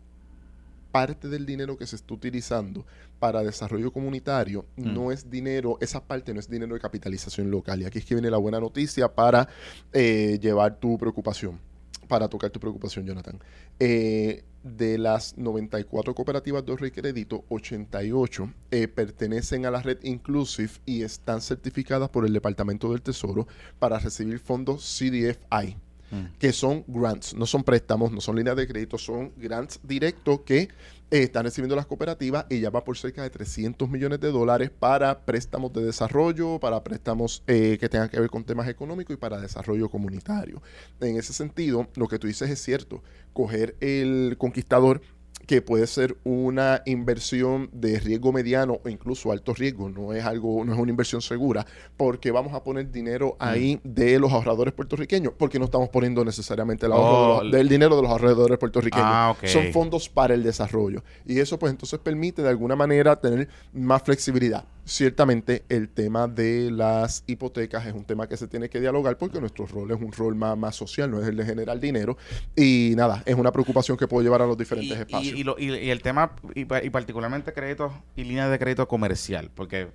parte 0.91 1.28
del 1.30 1.45
dinero 1.45 1.78
que 1.78 1.86
se 1.86 1.95
está 1.95 2.13
utilizando 2.13 2.86
para 3.19 3.43
desarrollo 3.43 3.91
comunitario 3.91 4.65
Mm. 4.78 4.93
no 4.93 5.12
es 5.12 5.30
dinero, 5.30 5.78
esa 5.82 6.02
parte 6.04 6.34
no 6.34 6.39
es 6.39 6.50
dinero 6.50 6.74
de 6.74 6.80
capitalización 6.80 7.52
local. 7.52 7.82
Y 7.82 7.86
aquí 7.86 8.00
es 8.00 8.06
que 8.06 8.15
viene 8.15 8.32
la 8.32 8.38
buena 8.38 8.60
noticia 8.60 9.13
para 9.13 9.48
eh, 9.93 10.39
llevar 10.41 10.80
tu 10.80 10.98
preocupación, 10.98 11.60
para 12.08 12.28
tocar 12.28 12.50
tu 12.50 12.60
preocupación, 12.60 13.06
Jonathan. 13.06 13.39
Eh, 13.80 14.43
de 14.63 14.98
las 14.98 15.38
94 15.38 16.13
cooperativas 16.13 16.65
de 16.65 16.72
ahorro 16.72 16.88
y 16.88 16.91
crédito, 16.91 17.45
88 17.50 18.54
eh, 18.72 18.88
pertenecen 18.88 19.65
a 19.65 19.72
la 19.72 19.82
red 19.82 20.00
Inclusive 20.04 20.72
y 20.86 21.04
están 21.04 21.41
certificadas 21.41 22.10
por 22.10 22.26
el 22.26 22.34
Departamento 22.34 22.91
del 22.91 23.02
Tesoro 23.02 23.48
para 23.80 24.00
recibir 24.00 24.39
fondos 24.39 24.84
CDFI 24.84 25.78
Mm. 26.12 26.38
que 26.39 26.52
son 26.54 26.84
grants, 26.88 27.36
no 27.36 27.45
son 27.45 27.63
préstamos, 27.63 28.12
no 28.12 28.19
son 28.19 28.36
líneas 28.36 28.56
de 28.56 28.67
crédito, 28.67 28.98
son 28.98 29.32
grants 29.38 29.80
directos 29.84 30.41
que 30.41 30.69
están 31.12 31.43
recibiendo 31.43 31.76
las 31.76 31.88
cooperativas 31.88 32.45
y 32.50 32.60
ya 32.60 32.69
va 32.69 32.84
por 32.84 32.98
cerca 32.98 33.24
de 33.24 33.30
300 33.30 33.89
millones 33.89 34.19
de 34.19 34.32
dólares 34.32 34.69
para 34.69 35.26
préstamos 35.26 35.74
de 35.74 35.84
desarrollo, 35.84 36.60
para 36.60 36.84
préstamos 36.84 37.43
eh, 37.48 37.78
que 37.80 37.89
tengan 37.89 38.10
que 38.10 38.19
ver 38.19 38.30
con 38.30 38.43
temas 38.43 38.67
económicos 38.67 39.15
y 39.15 39.17
para 39.17 39.41
desarrollo 39.41 39.89
comunitario. 39.89 40.62
En 41.00 41.17
ese 41.17 41.34
sentido, 41.34 41.88
lo 41.95 42.08
que 42.08 42.19
tú 42.19 42.28
dices 42.28 42.50
es 42.50 42.62
cierto, 42.62 43.04
coger 43.34 43.76
el 43.80 44.36
conquistador 44.38 45.02
que 45.49 45.63
puede 45.63 45.88
ser 45.88 46.15
una 46.23 46.83
inversión 46.85 47.71
de 47.73 47.99
riesgo 47.99 48.31
mediano 48.31 48.79
o 48.83 48.88
incluso 48.88 49.31
alto 49.31 49.55
riesgo, 49.55 49.89
no 49.89 50.13
es 50.13 50.23
algo, 50.23 50.63
no 50.63 50.73
es 50.73 50.77
una 50.79 50.91
inversión 50.91 51.23
segura, 51.23 51.65
porque 51.97 52.29
vamos 52.29 52.53
a 52.53 52.63
poner 52.63 52.91
dinero 52.91 53.35
ahí 53.39 53.79
de 53.83 54.19
los 54.19 54.31
ahorradores 54.31 54.75
puertorriqueños, 54.75 55.33
porque 55.35 55.57
no 55.57 55.65
estamos 55.65 55.89
poniendo 55.89 56.23
necesariamente 56.23 56.85
el 56.85 56.91
ahorro 56.91 57.09
de 57.09 57.39
Oh, 57.39 57.43
los- 57.45 57.51
del 57.51 57.67
dinero 57.67 57.95
de 57.95 58.03
los 58.03 58.12
ahorradores 58.12 58.59
puertorriqueños. 58.59 59.07
Ah. 59.07 59.35
Son 59.45 59.73
fondos 59.73 60.07
para 60.07 60.35
el 60.35 60.43
desarrollo. 60.43 61.03
Y 61.25 61.39
eso 61.39 61.57
pues 61.57 61.71
entonces 61.71 61.97
permite 61.97 62.43
de 62.43 62.49
alguna 62.49 62.75
manera 62.75 63.19
tener 63.19 63.47
más 63.73 64.03
flexibilidad. 64.03 64.65
Ciertamente 64.85 65.63
el 65.69 65.88
tema 65.89 66.27
de 66.27 66.71
las 66.71 67.23
hipotecas 67.27 67.85
es 67.85 67.93
un 67.93 68.05
tema 68.05 68.27
que 68.27 68.35
se 68.38 68.47
tiene 68.47 68.69
que 68.69 68.79
dialogar 68.79 69.17
porque 69.19 69.39
nuestro 69.39 69.67
rol 69.67 69.91
es 69.91 70.01
un 70.01 70.12
rol 70.12 70.33
más, 70.33 70.57
más 70.57 70.75
social, 70.75 71.12
no 71.12 71.21
es 71.21 71.27
el 71.27 71.38
de 71.38 71.45
generar 71.45 71.79
dinero. 71.79 72.17
Y 72.55 72.93
nada, 72.97 73.21
es 73.27 73.35
una 73.35 73.51
preocupación 73.51 73.95
que 73.97 74.07
puedo 74.07 74.23
llevar 74.23 74.41
a 74.41 74.47
los 74.47 74.57
diferentes 74.57 74.97
y, 74.97 74.99
espacios. 75.01 75.38
y- 75.38 75.38
y 75.39 75.43
lo- 75.43 75.58
y- 75.60 75.73
y 75.75 75.89
el 75.91 76.02
tema, 76.02 76.32
y, 76.56 76.65
pa- 76.65 76.84
y 76.84 76.89
particularmente 76.89 77.54
créditos 77.54 77.91
y 78.15 78.23
líneas 78.23 78.49
de 78.52 78.60
crédito 78.60 78.88
comercial, 78.88 79.49
porque 79.54 79.89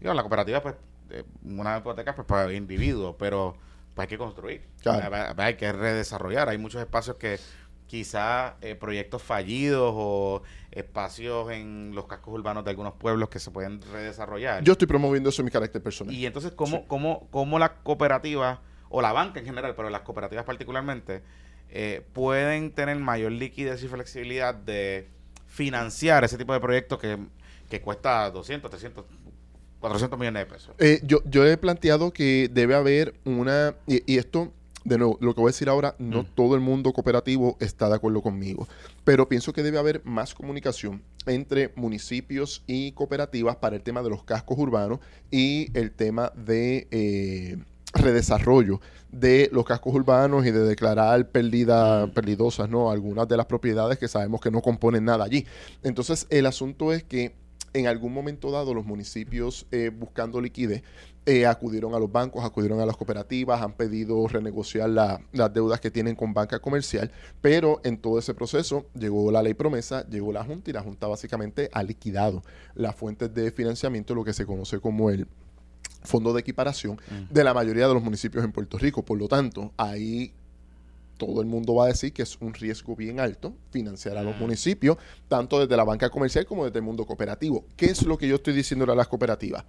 digo, 0.00 0.14
la 0.14 0.22
cooperativa, 0.22 0.62
pues, 0.62 0.74
eh, 1.10 1.24
una 1.44 1.78
hipoteca 1.78 2.14
pues 2.14 2.26
para 2.26 2.52
individuos, 2.52 3.16
pero 3.18 3.56
pues 3.94 4.04
hay 4.04 4.08
que 4.08 4.18
construir, 4.18 4.62
Claro. 4.82 5.14
hay, 5.14 5.34
hay 5.36 5.54
que 5.56 5.72
redesarrollar. 5.72 6.48
Hay 6.48 6.58
muchos 6.58 6.80
espacios 6.80 7.16
que 7.16 7.38
quizás 7.86 8.52
eh, 8.60 8.74
proyectos 8.74 9.22
fallidos 9.22 9.92
o 9.96 10.42
espacios 10.70 11.50
en 11.50 11.92
los 11.94 12.06
cascos 12.06 12.34
urbanos 12.34 12.62
de 12.64 12.70
algunos 12.70 12.92
pueblos 12.94 13.28
que 13.30 13.38
se 13.38 13.50
pueden 13.50 13.80
redesarrollar. 13.90 14.62
Yo 14.62 14.72
estoy 14.72 14.86
promoviendo 14.86 15.30
eso 15.30 15.40
en 15.42 15.46
mi 15.46 15.50
carácter 15.50 15.82
personal. 15.82 16.14
Y 16.14 16.26
entonces, 16.26 16.52
¿cómo, 16.52 16.86
cómo, 16.86 17.26
cómo 17.30 17.58
las 17.58 17.70
cooperativas, 17.82 18.58
o 18.90 19.00
la 19.02 19.12
banca 19.12 19.40
en 19.40 19.46
general, 19.46 19.74
pero 19.74 19.90
las 19.90 20.02
cooperativas 20.02 20.44
particularmente, 20.44 21.22
eh, 21.70 22.02
pueden 22.12 22.70
tener 22.72 22.96
mayor 22.98 23.32
liquidez 23.32 23.82
y 23.82 23.88
flexibilidad 23.88 24.54
de 24.54 25.06
financiar 25.46 26.24
ese 26.24 26.38
tipo 26.38 26.52
de 26.52 26.60
proyectos 26.60 26.98
que, 26.98 27.18
que 27.68 27.80
cuesta 27.80 28.30
200, 28.30 28.70
300, 28.70 29.04
400 29.80 30.18
millones 30.18 30.46
de 30.46 30.52
pesos? 30.54 30.74
Eh, 30.78 31.00
yo, 31.04 31.20
yo 31.24 31.46
he 31.46 31.56
planteado 31.56 32.12
que 32.12 32.48
debe 32.52 32.74
haber 32.74 33.14
una, 33.24 33.74
y, 33.86 34.02
y 34.12 34.18
esto, 34.18 34.52
de 34.84 34.98
nuevo, 34.98 35.18
lo 35.20 35.34
que 35.34 35.40
voy 35.40 35.48
a 35.48 35.52
decir 35.52 35.68
ahora, 35.68 35.94
no 35.98 36.22
Mm. 36.22 36.26
todo 36.34 36.54
el 36.54 36.60
mundo 36.60 36.92
cooperativo 36.92 37.56
está 37.60 37.88
de 37.88 37.96
acuerdo 37.96 38.22
conmigo, 38.22 38.66
pero 39.04 39.28
pienso 39.28 39.52
que 39.52 39.62
debe 39.62 39.78
haber 39.78 40.00
más 40.04 40.34
comunicación 40.34 41.02
entre 41.26 41.72
municipios 41.76 42.62
y 42.66 42.92
cooperativas 42.92 43.56
para 43.56 43.76
el 43.76 43.82
tema 43.82 44.02
de 44.02 44.08
los 44.10 44.22
cascos 44.24 44.56
urbanos 44.58 45.00
y 45.30 45.68
el 45.78 45.90
tema 45.90 46.32
de 46.34 46.88
eh, 46.90 47.58
redesarrollo 47.94 48.80
de 49.10 49.48
los 49.52 49.64
cascos 49.64 49.94
urbanos 49.94 50.46
y 50.46 50.50
de 50.50 50.60
declarar 50.60 51.28
pérdida, 51.30 52.06
perdidosas, 52.12 52.68
¿no? 52.68 52.90
Algunas 52.90 53.26
de 53.28 53.36
las 53.36 53.46
propiedades 53.46 53.98
que 53.98 54.08
sabemos 54.08 54.40
que 54.40 54.50
no 54.50 54.60
componen 54.60 55.04
nada 55.04 55.24
allí. 55.24 55.46
Entonces, 55.82 56.26
el 56.30 56.46
asunto 56.46 56.92
es 56.92 57.02
que 57.02 57.34
en 57.74 57.86
algún 57.86 58.12
momento 58.14 58.50
dado 58.50 58.72
los 58.74 58.84
municipios 58.86 59.66
eh, 59.70 59.90
buscando 59.94 60.40
liquidez 60.40 60.82
eh, 61.26 61.44
acudieron 61.46 61.94
a 61.94 61.98
los 61.98 62.10
bancos, 62.10 62.42
acudieron 62.42 62.80
a 62.80 62.86
las 62.86 62.96
cooperativas, 62.96 63.60
han 63.60 63.72
pedido 63.74 64.26
renegociar 64.26 64.88
la- 64.88 65.20
las 65.32 65.52
deudas 65.52 65.78
que 65.78 65.90
tienen 65.90 66.16
con 66.16 66.32
banca 66.32 66.58
comercial, 66.60 67.10
pero 67.42 67.82
en 67.84 67.98
todo 67.98 68.18
ese 68.18 68.32
proceso 68.32 68.86
llegó 68.94 69.30
la 69.30 69.42
ley 69.42 69.52
promesa, 69.52 70.06
llegó 70.08 70.32
la 70.32 70.42
Junta 70.44 70.70
y 70.70 70.72
la 70.72 70.82
Junta 70.82 71.06
básicamente 71.06 71.68
ha 71.74 71.82
liquidado 71.82 72.42
las 72.74 72.96
fuentes 72.96 73.34
de 73.34 73.50
financiamiento, 73.52 74.14
lo 74.14 74.24
que 74.24 74.32
se 74.32 74.46
conoce 74.46 74.80
como 74.80 75.10
el 75.10 75.26
fondo 76.02 76.32
de 76.32 76.40
equiparación 76.40 77.00
de 77.30 77.44
la 77.44 77.54
mayoría 77.54 77.88
de 77.88 77.94
los 77.94 78.02
municipios 78.02 78.44
en 78.44 78.52
Puerto 78.52 78.78
Rico. 78.78 79.04
Por 79.04 79.18
lo 79.18 79.28
tanto, 79.28 79.72
ahí 79.76 80.32
todo 81.18 81.42
el 81.42 81.46
mundo 81.46 81.74
va 81.74 81.84
a 81.84 81.88
decir 81.88 82.12
que 82.12 82.22
es 82.22 82.38
un 82.40 82.54
riesgo 82.54 82.96
bien 82.96 83.20
alto 83.20 83.52
financiar 83.70 84.16
a 84.16 84.22
los 84.22 84.36
Mm. 84.36 84.40
municipios, 84.40 84.96
tanto 85.28 85.60
desde 85.60 85.76
la 85.76 85.84
banca 85.84 86.08
comercial 86.08 86.46
como 86.46 86.64
desde 86.64 86.78
el 86.78 86.84
mundo 86.84 87.04
cooperativo. 87.04 87.66
¿Qué 87.76 87.86
es 87.86 88.02
lo 88.04 88.16
que 88.16 88.26
yo 88.28 88.36
estoy 88.36 88.54
diciendo 88.54 88.90
a 88.90 88.94
las 88.94 89.08
cooperativas? 89.08 89.64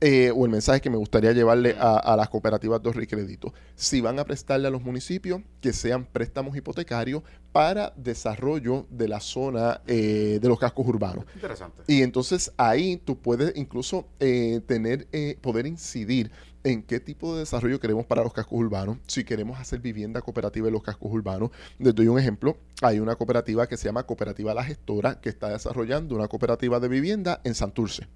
Eh, 0.00 0.30
o 0.34 0.44
el 0.44 0.50
mensaje 0.50 0.80
que 0.80 0.90
me 0.90 0.96
gustaría 0.96 1.32
llevarle 1.32 1.76
a, 1.78 1.96
a 1.96 2.16
las 2.16 2.28
cooperativas 2.28 2.82
de 2.82 3.06
crédito. 3.06 3.52
Si 3.74 4.00
van 4.00 4.18
a 4.18 4.24
prestarle 4.24 4.68
a 4.68 4.70
los 4.70 4.82
municipios, 4.82 5.40
que 5.60 5.72
sean 5.72 6.04
préstamos 6.04 6.56
hipotecarios 6.56 7.22
para 7.52 7.92
desarrollo 7.96 8.86
de 8.90 9.08
la 9.08 9.20
zona 9.20 9.80
eh, 9.86 10.38
de 10.40 10.48
los 10.48 10.58
cascos 10.58 10.86
urbanos. 10.86 11.24
Interesante. 11.34 11.82
Y 11.86 12.02
entonces 12.02 12.52
ahí 12.56 12.96
tú 12.96 13.16
puedes 13.18 13.56
incluso 13.56 14.06
eh, 14.20 14.60
tener, 14.66 15.06
poder 15.40 15.66
incidir 15.66 16.30
en 16.64 16.82
qué 16.82 16.98
tipo 16.98 17.34
de 17.34 17.40
desarrollo 17.40 17.78
queremos 17.78 18.06
para 18.06 18.22
los 18.22 18.32
cascos 18.32 18.58
urbanos, 18.58 18.96
si 19.06 19.22
queremos 19.22 19.60
hacer 19.60 19.80
vivienda 19.80 20.22
cooperativa 20.22 20.66
en 20.66 20.72
los 20.72 20.82
cascos 20.82 21.12
urbanos. 21.12 21.50
Les 21.78 21.94
doy 21.94 22.08
un 22.08 22.18
ejemplo, 22.18 22.56
hay 22.82 22.98
una 22.98 23.16
cooperativa 23.16 23.68
que 23.68 23.76
se 23.76 23.84
llama 23.84 24.04
Cooperativa 24.04 24.54
La 24.54 24.64
Gestora 24.64 25.20
que 25.20 25.28
está 25.28 25.50
desarrollando 25.50 26.16
una 26.16 26.26
cooperativa 26.26 26.80
de 26.80 26.88
vivienda 26.88 27.40
en 27.44 27.54
Santurce. 27.54 28.08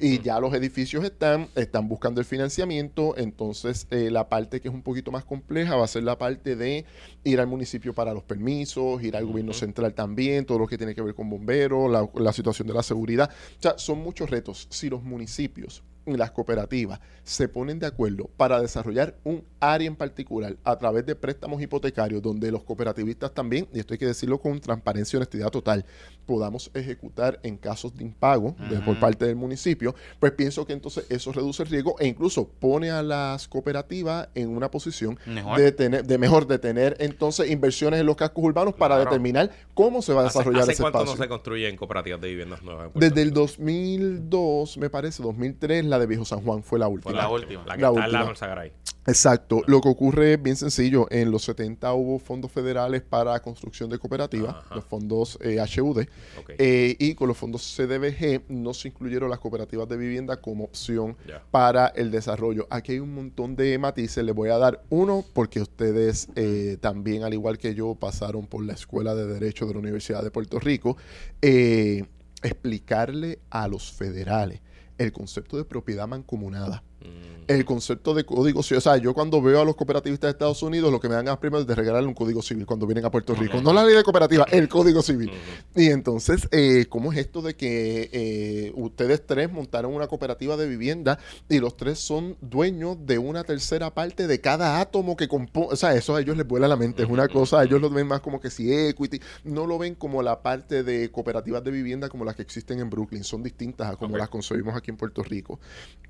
Y 0.00 0.20
ya 0.20 0.40
los 0.40 0.52
edificios 0.54 1.04
están, 1.04 1.48
están 1.54 1.88
buscando 1.88 2.20
el 2.20 2.26
financiamiento, 2.26 3.14
entonces 3.16 3.86
eh, 3.90 4.10
la 4.10 4.28
parte 4.28 4.60
que 4.60 4.68
es 4.68 4.74
un 4.74 4.82
poquito 4.82 5.12
más 5.12 5.24
compleja 5.24 5.76
va 5.76 5.84
a 5.84 5.88
ser 5.88 6.02
la 6.02 6.18
parte 6.18 6.56
de 6.56 6.84
ir 7.22 7.40
al 7.40 7.46
municipio 7.46 7.94
para 7.94 8.12
los 8.12 8.24
permisos, 8.24 9.02
ir 9.02 9.16
al 9.16 9.24
gobierno 9.24 9.52
central 9.52 9.94
también, 9.94 10.44
todo 10.44 10.58
lo 10.58 10.66
que 10.66 10.76
tiene 10.76 10.94
que 10.94 11.02
ver 11.02 11.14
con 11.14 11.30
bomberos, 11.30 11.90
la, 11.90 12.08
la 12.16 12.32
situación 12.32 12.66
de 12.68 12.74
la 12.74 12.82
seguridad. 12.82 13.30
O 13.58 13.62
sea, 13.62 13.78
son 13.78 14.00
muchos 14.00 14.28
retos. 14.28 14.66
Si 14.70 14.90
los 14.90 15.02
municipios 15.02 15.82
las 16.06 16.30
cooperativas 16.32 17.00
se 17.22 17.48
ponen 17.48 17.78
de 17.78 17.86
acuerdo 17.86 18.28
para 18.36 18.60
desarrollar 18.60 19.16
un 19.24 19.42
área 19.60 19.86
en 19.88 19.96
particular 19.96 20.56
a 20.62 20.76
través 20.78 21.06
de 21.06 21.14
préstamos 21.14 21.62
hipotecarios 21.62 22.20
donde 22.20 22.50
los 22.52 22.62
cooperativistas 22.64 23.32
también, 23.32 23.66
y 23.72 23.78
esto 23.78 23.94
hay 23.94 23.98
que 23.98 24.06
decirlo 24.06 24.38
con 24.38 24.60
transparencia 24.60 25.16
y 25.16 25.18
honestidad 25.18 25.50
total, 25.50 25.84
podamos 26.26 26.70
ejecutar 26.74 27.40
en 27.42 27.56
casos 27.56 27.94
de 27.96 28.04
impago 28.04 28.54
de- 28.70 28.80
por 28.80 28.98
parte 29.00 29.24
del 29.26 29.36
municipio, 29.36 29.94
pues 30.20 30.32
pienso 30.32 30.66
que 30.66 30.72
entonces 30.74 31.06
eso 31.08 31.32
reduce 31.32 31.62
el 31.62 31.68
riesgo 31.70 31.96
e 31.98 32.06
incluso 32.06 32.46
pone 32.48 32.90
a 32.90 33.02
las 33.02 33.48
cooperativas 33.48 34.28
en 34.34 34.48
una 34.50 34.70
posición 34.70 35.18
Mejor. 35.26 35.58
de 35.58 35.72
tener, 35.72 36.04
de 36.06 36.18
mejor 36.18 36.46
de 36.46 36.58
tener 36.58 36.96
entonces 37.00 37.50
inversiones 37.50 38.00
en 38.00 38.06
los 38.06 38.16
cascos 38.16 38.44
urbanos 38.44 38.74
para 38.74 38.96
Claro. 38.96 39.10
determinar 39.10 39.50
cómo 39.72 40.02
se 40.02 40.12
va 40.12 40.22
a 40.22 40.26
¿Hace, 40.26 40.38
desarrollar 40.38 40.62
hace 40.64 40.72
ese 40.72 40.82
cuánto 40.82 40.98
espacio. 40.98 41.16
no 41.18 41.22
se 41.24 41.28
construyen 41.28 41.76
cooperativas 41.76 42.20
de 42.20 42.28
viviendas 42.28 42.62
nuevas? 42.62 42.90
Desde 42.94 43.22
el 43.22 43.28
Rico? 43.28 43.40
2002, 43.40 44.76
me 44.78 44.90
parece, 44.90 45.22
2003, 45.22 45.84
la 45.94 46.00
de 46.00 46.06
Viejo 46.06 46.24
San 46.24 46.40
Juan 46.42 46.62
fue 46.62 46.78
la 46.78 46.86
Fue 46.86 46.94
última. 46.94 47.14
la 47.14 47.28
última. 47.28 47.64
La 47.66 47.76
que 47.76 47.82
La 47.82 47.88
está 47.88 48.04
en 48.06 48.12
la 48.12 48.24
última. 48.24 48.64
Exacto. 49.06 49.60
Lo 49.66 49.82
que 49.82 49.88
ocurre 49.90 50.32
es 50.32 50.42
bien 50.42 50.56
sencillo. 50.56 51.06
En 51.10 51.30
los 51.30 51.44
70 51.44 51.92
hubo 51.92 52.18
fondos 52.18 52.50
federales 52.50 53.02
para 53.02 53.38
construcción 53.40 53.90
de 53.90 53.98
cooperativas, 53.98 54.54
Ajá. 54.56 54.74
los 54.76 54.84
fondos 54.86 55.38
eh, 55.42 55.58
HUD, 55.60 55.98
Ok. 56.40 56.52
eh, 56.56 56.96
y 56.98 57.14
con 57.14 57.28
los 57.28 57.36
fondos 57.36 57.62
CDBG 57.76 58.44
no 58.48 58.72
se 58.72 58.88
incluyeron 58.88 59.28
las 59.28 59.40
cooperativas 59.40 59.86
de 59.90 59.98
vivienda 59.98 60.40
como 60.40 60.64
opción 60.64 61.18
para 61.50 61.88
el 61.88 62.10
desarrollo. 62.10 62.66
Aquí 62.70 62.92
hay 62.92 63.00
un 63.00 63.14
montón 63.14 63.56
de 63.56 63.76
matices. 63.78 64.24
Les 64.24 64.34
voy 64.34 64.48
a 64.48 64.56
dar 64.56 64.82
uno 64.88 65.22
porque 65.34 65.60
ustedes 65.60 66.28
eh, 66.34 66.78
también, 66.80 67.24
al 67.24 67.34
igual 67.34 67.58
que 67.58 67.74
yo, 67.74 67.94
pasaron 67.96 68.46
por 68.46 68.64
la 68.64 68.72
Escuela 68.72 69.14
de 69.14 69.26
Derecho 69.26 69.66
de 69.66 69.74
la 69.74 69.80
Universidad 69.80 70.22
de 70.24 70.30
Puerto 70.30 70.58
Rico. 70.58 70.96
Eh, 71.42 72.04
explicarle 72.42 73.38
a 73.50 73.68
los 73.68 73.92
federales 73.92 74.60
el 74.98 75.12
concepto 75.12 75.56
de 75.56 75.64
propiedad 75.64 76.06
mancomunada 76.06 76.82
Mm. 77.04 77.34
el 77.46 77.64
concepto 77.64 78.14
de 78.14 78.24
código 78.24 78.62
civil. 78.62 78.78
O 78.78 78.80
sea, 78.80 78.96
yo 78.96 79.12
cuando 79.12 79.42
veo 79.42 79.60
a 79.60 79.64
los 79.64 79.76
cooperativistas 79.76 80.28
de 80.28 80.32
Estados 80.32 80.62
Unidos, 80.62 80.90
lo 80.90 81.00
que 81.00 81.08
me 81.08 81.14
dan 81.14 81.28
a 81.28 81.38
primero 81.38 81.60
es 81.60 81.66
de 81.66 81.74
regalarle 81.74 82.08
un 82.08 82.14
código 82.14 82.42
civil 82.42 82.64
cuando 82.66 82.86
vienen 82.86 83.04
a 83.04 83.10
Puerto 83.10 83.34
Rico. 83.34 83.60
No 83.60 83.72
la 83.72 83.84
ley 83.84 83.94
de 83.94 84.02
cooperativa, 84.02 84.46
el 84.50 84.68
código 84.68 85.02
civil. 85.02 85.30
Y 85.74 85.90
entonces, 85.90 86.48
eh, 86.52 86.86
¿cómo 86.88 87.12
es 87.12 87.18
esto 87.18 87.42
de 87.42 87.54
que 87.54 88.08
eh, 88.12 88.72
ustedes 88.76 89.26
tres 89.26 89.52
montaron 89.52 89.94
una 89.94 90.06
cooperativa 90.06 90.56
de 90.56 90.66
vivienda 90.66 91.18
y 91.48 91.58
los 91.58 91.76
tres 91.76 91.98
son 91.98 92.36
dueños 92.40 92.96
de 93.04 93.18
una 93.18 93.44
tercera 93.44 93.92
parte 93.92 94.26
de 94.26 94.40
cada 94.40 94.80
átomo 94.80 95.16
que 95.16 95.28
compone? 95.28 95.68
O 95.70 95.76
sea, 95.76 95.94
eso 95.94 96.16
a 96.16 96.20
ellos 96.20 96.36
les 96.36 96.46
vuela 96.46 96.68
la 96.68 96.76
mente. 96.76 97.02
Es 97.02 97.10
una 97.10 97.28
cosa, 97.28 97.62
ellos 97.62 97.80
lo 97.80 97.90
ven 97.90 98.06
más 98.06 98.20
como 98.20 98.40
que 98.40 98.50
si 98.50 98.72
equity. 98.72 99.20
No 99.44 99.66
lo 99.66 99.78
ven 99.78 99.94
como 99.94 100.22
la 100.22 100.42
parte 100.42 100.82
de 100.82 101.10
cooperativas 101.10 101.62
de 101.62 101.70
vivienda 101.70 102.08
como 102.08 102.24
las 102.24 102.36
que 102.36 102.42
existen 102.42 102.80
en 102.80 102.88
Brooklyn. 102.88 103.24
Son 103.24 103.42
distintas 103.42 103.92
a 103.92 103.96
como 103.96 104.16
las 104.16 104.30
concebimos 104.30 104.74
aquí 104.74 104.90
en 104.90 104.96
Puerto 104.96 105.22
Rico. 105.22 105.60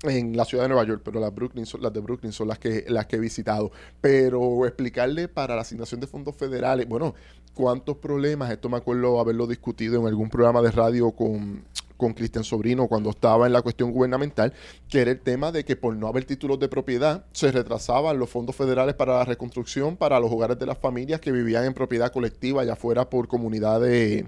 En 0.03 0.37
la 0.37 0.45
ciudad 0.45 0.63
de 0.63 0.69
Nueva 0.69 0.84
Pero 1.03 1.19
las, 1.19 1.33
Brooklyn 1.33 1.65
son, 1.65 1.81
las 1.81 1.93
de 1.93 1.99
Brooklyn 1.99 2.31
son 2.31 2.47
las 2.47 2.59
que, 2.59 2.85
las 2.87 3.05
que 3.05 3.17
he 3.17 3.19
visitado. 3.19 3.71
Pero 4.01 4.65
explicarle 4.65 5.27
para 5.27 5.55
la 5.55 5.61
asignación 5.61 5.99
de 5.99 6.07
fondos 6.07 6.35
federales, 6.35 6.87
bueno, 6.87 7.15
cuántos 7.53 7.97
problemas, 7.97 8.51
esto 8.51 8.69
me 8.69 8.77
acuerdo 8.77 9.19
haberlo 9.19 9.47
discutido 9.47 9.99
en 9.99 10.07
algún 10.07 10.29
programa 10.29 10.61
de 10.61 10.71
radio 10.71 11.11
con, 11.11 11.63
con 11.97 12.13
Cristian 12.13 12.43
Sobrino 12.43 12.87
cuando 12.87 13.09
estaba 13.09 13.47
en 13.47 13.53
la 13.53 13.61
cuestión 13.61 13.91
gubernamental, 13.91 14.53
que 14.89 15.01
era 15.01 15.11
el 15.11 15.19
tema 15.19 15.51
de 15.51 15.63
que 15.63 15.75
por 15.75 15.95
no 15.95 16.07
haber 16.07 16.25
títulos 16.25 16.59
de 16.59 16.67
propiedad 16.67 17.25
se 17.31 17.51
retrasaban 17.51 18.19
los 18.19 18.29
fondos 18.29 18.55
federales 18.55 18.95
para 18.95 19.17
la 19.17 19.25
reconstrucción 19.25 19.97
para 19.97 20.19
los 20.19 20.31
hogares 20.31 20.59
de 20.59 20.65
las 20.65 20.77
familias 20.77 21.19
que 21.21 21.31
vivían 21.31 21.65
en 21.65 21.73
propiedad 21.73 22.11
colectiva, 22.11 22.63
ya 22.63 22.75
fuera 22.75 23.09
por 23.09 23.27
comunidades 23.27 24.25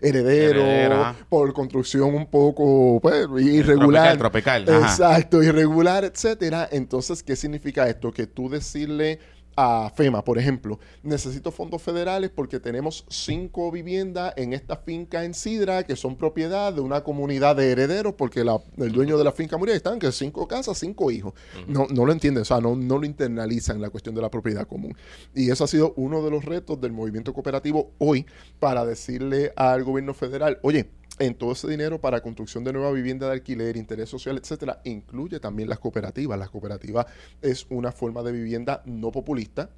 Heredera. 0.00 1.14
por 1.28 1.52
construcción 1.52 2.14
un 2.14 2.26
poco 2.26 3.00
pues, 3.00 3.26
irregular. 3.40 4.16
Tropical, 4.18 4.64
tropical. 4.64 4.84
Ajá. 4.84 4.92
Exacto, 4.92 5.42
irregular, 5.42 6.04
etcétera. 6.04 6.68
Entonces, 6.70 7.22
¿qué 7.22 7.36
significa 7.36 7.88
esto? 7.88 8.12
Que 8.12 8.26
tú 8.26 8.48
decirle 8.48 9.18
a 9.56 9.90
FEMA, 9.94 10.22
por 10.24 10.38
ejemplo, 10.38 10.78
necesito 11.02 11.50
fondos 11.52 11.82
federales 11.82 12.30
porque 12.30 12.60
tenemos 12.60 13.04
cinco 13.08 13.70
viviendas 13.70 14.32
en 14.36 14.52
esta 14.52 14.76
finca 14.76 15.24
en 15.24 15.34
Sidra 15.34 15.84
que 15.84 15.96
son 15.96 16.16
propiedad 16.16 16.72
de 16.72 16.80
una 16.80 17.02
comunidad 17.02 17.56
de 17.56 17.70
herederos 17.70 18.14
porque 18.14 18.44
la- 18.44 18.60
el 18.78 18.92
dueño 18.92 19.16
de 19.18 19.24
la 19.24 19.32
finca 19.32 19.56
murió 19.56 19.74
están 19.74 19.98
que 19.98 20.10
cinco 20.12 20.48
casas, 20.48 20.78
cinco 20.78 21.10
hijos. 21.10 21.34
No, 21.68 21.86
no 21.90 22.04
lo 22.04 22.12
entienden, 22.12 22.42
o 22.42 22.44
sea, 22.44 22.60
no, 22.60 22.74
no 22.76 22.98
lo 22.98 23.06
internalizan 23.06 23.80
la 23.80 23.90
cuestión 23.90 24.14
de 24.14 24.22
la 24.22 24.30
propiedad 24.30 24.66
común. 24.66 24.96
Y 25.34 25.50
eso 25.50 25.64
ha 25.64 25.68
sido 25.68 25.94
uno 25.96 26.22
de 26.22 26.30
los 26.30 26.44
retos 26.44 26.80
del 26.80 26.92
movimiento 26.92 27.32
cooperativo 27.32 27.92
hoy 27.98 28.26
para 28.58 28.84
decirle 28.84 29.52
al 29.56 29.84
gobierno 29.84 30.14
federal, 30.14 30.58
oye, 30.62 30.90
en 31.18 31.34
todo 31.34 31.52
ese 31.52 31.68
dinero 31.68 32.00
para 32.00 32.22
construcción 32.22 32.64
de 32.64 32.72
nueva 32.72 32.90
vivienda 32.90 33.26
de 33.26 33.34
alquiler, 33.34 33.76
interés 33.76 34.08
social, 34.08 34.36
etcétera, 34.36 34.80
incluye 34.84 35.40
también 35.40 35.68
las 35.68 35.78
cooperativas. 35.78 36.38
Las 36.38 36.50
cooperativas 36.50 37.06
es 37.40 37.66
una 37.70 37.92
forma 37.92 38.22
de 38.22 38.32
vivienda 38.32 38.82
no 38.84 39.12
populista, 39.12 39.70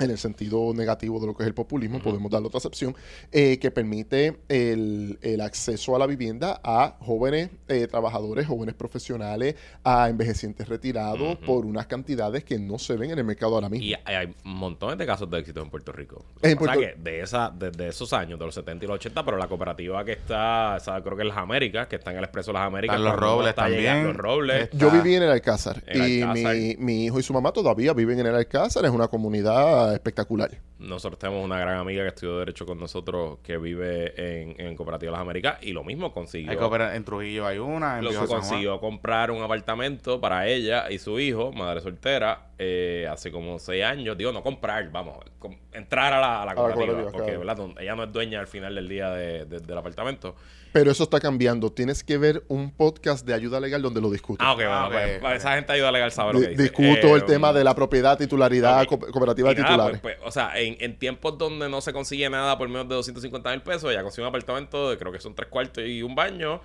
en 0.00 0.10
el 0.10 0.18
sentido 0.18 0.72
negativo 0.74 1.18
de 1.18 1.26
lo 1.26 1.34
que 1.36 1.42
es 1.42 1.46
el 1.48 1.54
populismo, 1.54 2.00
podemos 2.00 2.30
darle 2.30 2.46
otra 2.46 2.58
acepción, 2.58 2.94
eh, 3.32 3.58
que 3.58 3.70
permite 3.72 4.38
el, 4.48 5.18
el 5.22 5.40
acceso 5.40 5.96
a 5.96 5.98
la 5.98 6.06
vivienda 6.06 6.60
a 6.62 6.96
jóvenes 7.00 7.50
eh, 7.66 7.88
trabajadores, 7.88 8.46
jóvenes 8.46 8.76
profesionales, 8.76 9.56
a 9.82 10.08
envejecientes 10.08 10.68
retirados 10.68 11.36
por 11.38 11.66
unas 11.66 11.86
cantidades 11.88 12.44
que 12.44 12.58
no 12.60 12.78
se 12.78 12.96
ven 12.96 13.10
en 13.10 13.18
el 13.18 13.24
mercado 13.24 13.54
ahora 13.56 13.68
mismo. 13.68 13.86
Y 13.86 13.94
hay, 14.04 14.14
hay 14.14 14.34
montones 14.44 14.98
de 14.98 15.06
casos 15.06 15.28
de 15.30 15.38
éxito 15.40 15.62
en 15.62 15.70
Puerto 15.70 15.90
Rico. 15.90 16.24
En 16.42 16.56
o 16.58 16.60
sea 16.64 16.74
Puerto- 16.74 16.80
que 16.80 16.94
de, 17.02 17.20
esa, 17.20 17.50
desde 17.50 17.88
esos 17.88 18.12
años, 18.12 18.38
de 18.38 18.44
los 18.46 18.54
70 18.54 18.84
y 18.84 18.88
los 18.88 18.94
80, 18.96 19.24
pero 19.24 19.36
la 19.36 19.48
cooperativa 19.48 20.04
que 20.04 20.12
está, 20.12 20.76
o 20.76 20.80
sea, 20.80 21.02
creo 21.02 21.16
que 21.16 21.22
en 21.22 21.28
las 21.28 21.38
Américas, 21.38 21.88
que 21.88 21.96
está 21.96 22.12
en 22.12 22.18
el 22.18 22.24
Expreso 22.24 22.50
de 22.52 22.58
las 22.58 22.66
Américas. 22.68 22.96
Están 22.96 23.04
los 23.10 23.18
Robles 23.20 23.48
está 23.50 23.62
también. 23.62 23.80
llegando, 23.82 24.08
Los 24.12 24.16
Robles. 24.16 24.70
Yo 24.74 24.90
viví 24.92 25.14
en 25.16 25.24
el 25.24 25.30
Alcázar 25.30 25.82
el 25.86 26.08
y 26.08 26.22
Alcázar. 26.22 26.54
Mi, 26.56 26.76
mi 26.76 27.04
hijo 27.06 27.18
y 27.18 27.22
su 27.24 27.32
mamá 27.32 27.50
todavía 27.52 27.92
viven 27.94 28.20
en 28.20 28.26
el 28.26 28.34
Alcázar, 28.36 28.84
es 28.84 28.90
una 28.92 29.08
comunidad 29.08 29.77
espectacular. 29.94 30.50
Nosotros 30.78 31.18
tenemos 31.18 31.44
una 31.44 31.58
gran 31.58 31.78
amiga 31.78 32.02
que 32.02 32.08
estudió 32.08 32.38
Derecho 32.38 32.64
con 32.64 32.78
nosotros 32.78 33.38
que 33.42 33.56
vive 33.58 34.14
en, 34.42 34.60
en 34.60 34.76
Cooperativa 34.76 35.10
de 35.10 35.12
las 35.12 35.20
Américas 35.22 35.58
y 35.62 35.72
lo 35.72 35.82
mismo 35.82 36.12
consiguió. 36.12 36.50
Hay 36.50 36.56
en 36.96 37.04
Trujillo 37.04 37.46
hay 37.46 37.58
una, 37.58 37.98
en 37.98 38.04
Lo 38.04 38.10
consiguió 38.26 38.78
comprar 38.80 39.30
un 39.32 39.42
apartamento 39.42 40.20
para 40.20 40.46
ella 40.46 40.88
y 40.90 40.98
su 40.98 41.18
hijo, 41.18 41.52
madre 41.52 41.80
soltera, 41.80 42.50
eh, 42.58 43.08
hace 43.10 43.32
como 43.32 43.58
seis 43.58 43.82
años. 43.84 44.16
Digo, 44.16 44.30
no 44.32 44.42
comprar, 44.42 44.90
vamos, 44.92 45.18
com- 45.40 45.56
entrar 45.72 46.12
a 46.12 46.20
la, 46.20 46.42
a 46.42 46.46
la 46.46 46.54
cooperativa. 46.54 46.86
cooperativa, 46.86 47.10
porque, 47.12 47.32
claro. 47.32 47.38
¿verdad? 47.40 47.74
No- 47.74 47.80
Ella 47.80 47.96
no 47.96 48.04
es 48.04 48.12
dueña 48.12 48.40
al 48.40 48.46
final 48.46 48.74
del 48.76 48.88
día 48.88 49.10
de- 49.10 49.44
de- 49.46 49.60
del 49.60 49.78
apartamento. 49.78 50.36
Pero 50.72 50.90
eso 50.90 51.02
está 51.04 51.18
cambiando. 51.20 51.72
Tienes 51.72 52.04
que 52.04 52.18
ver 52.18 52.44
un 52.48 52.70
podcast 52.70 53.26
de 53.26 53.32
ayuda 53.34 53.58
legal 53.60 53.80
donde 53.80 54.00
lo 54.00 54.10
discuto. 54.10 54.44
Ah, 54.44 54.52
ok, 54.52 54.56
bueno, 54.58 54.72
Ah, 54.72 54.88
pues, 54.90 55.04
ok, 55.16 55.20
pues, 55.20 55.32
ok. 55.32 55.36
esa 55.38 55.54
gente 55.54 55.72
ayuda 55.72 55.92
legal 55.92 56.12
sabe 56.12 56.32
lo 56.34 56.40
que 56.40 56.46
Di- 56.48 56.50
dice. 56.52 56.62
discuto 56.64 57.16
el 57.16 57.22
Eh, 57.22 57.26
tema 57.26 57.52
de 57.52 57.64
la 57.64 57.74
propiedad, 57.74 58.18
titularidad, 58.18 58.84
co- 58.86 58.98
cooperativa 58.98 59.50
y 59.50 59.54
de 59.54 59.62
nada, 59.62 59.74
titulares. 59.74 60.00
pues, 60.00 60.16
pues, 60.16 60.28
o 60.28 60.30
sea, 60.30 60.58
en, 60.58 60.76
en 60.80 60.98
tiempos 60.98 61.38
donde 61.38 61.68
no 61.68 61.80
se 61.80 61.92
consigue 61.92 62.28
nada 62.28 62.58
por 62.58 62.68
menos 62.68 62.88
de 62.88 62.94
250 62.96 63.50
mil 63.50 63.62
pesos, 63.62 63.90
ella 63.90 64.02
consigue 64.02 64.22
un 64.22 64.28
apartamento 64.28 64.90
de 64.90 64.98
creo 64.98 65.10
que 65.12 65.20
son 65.20 65.34
tres 65.34 65.48
cuartos 65.48 65.84
y 65.86 66.02
un 66.02 66.14
baño, 66.14 66.60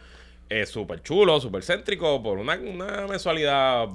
eh, 0.50 0.66
súper 0.66 1.02
chulo, 1.02 1.40
súper 1.40 1.64
céntrico, 1.64 2.22
por 2.22 2.38
una, 2.38 2.56
una 2.56 3.08
mensualidad 3.08 3.88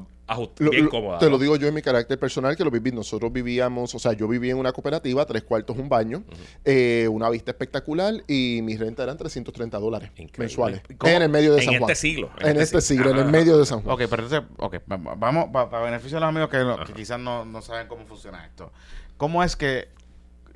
Lo- 0.59 0.71
bien 0.71 0.85
lo- 0.85 0.91
cómoda. 0.91 1.19
te 1.19 1.25
¿no? 1.27 1.33
lo 1.33 1.39
digo 1.39 1.57
yo 1.57 1.67
en 1.69 1.75
mi 1.75 1.83
carácter 1.83 2.19
personal 2.19 2.57
que 2.57 2.65
lo 2.65 2.71
viví. 2.71 2.93
Nosotros 2.93 3.33
vivíamos, 3.33 3.95
o 3.95 3.99
sea, 3.99 4.13
yo 4.13 4.29
vivía 4.29 4.53
en 4.53 4.59
una 4.59 4.73
cooperativa, 4.73 5.25
tres 5.27 5.43
cuartos, 5.43 5.77
un 5.79 5.89
baño, 5.89 6.23
eh, 6.65 7.09
una 7.11 7.31
vista 7.31 7.51
espectacular 7.51 8.15
y 8.27 8.61
mi 8.63 8.77
renta 8.77 9.03
eran 9.05 9.17
330 9.17 9.79
dólares 9.79 10.11
Increíble. 10.17 10.35
mensuales. 10.39 10.83
¿Cómo? 10.99 11.13
En 11.13 11.23
el 11.23 11.29
medio 11.29 11.53
de 11.55 11.59
en 11.61 11.65
San 11.65 11.75
este 11.75 11.85
Juan. 11.85 11.97
siglo. 11.97 12.31
En 12.41 12.57
este 12.61 12.81
siglo, 12.81 13.11
en 13.11 13.17
el 13.19 13.25
medio 13.27 13.57
de 13.59 13.65
San 13.67 13.81
Juan. 13.83 13.95
Ok, 13.95 14.03
pero 14.11 14.23
entonces, 14.25 14.49
ok, 14.59 14.77
va- 14.91 14.97
va- 14.97 15.15
vamos, 15.15 15.49
para 15.53 15.81
beneficio 15.83 16.17
de 16.17 16.21
los 16.21 16.29
amigos 16.29 16.51
que, 16.51 16.59
no- 16.59 16.85
que 16.85 16.93
quizás 16.93 17.19
no, 17.19 17.45
no 17.45 17.63
saben 17.63 17.89
cómo 17.89 18.05
funciona 18.05 18.45
esto. 18.45 18.73
¿Cómo 19.17 19.43
es 19.43 19.57
que 19.57 19.89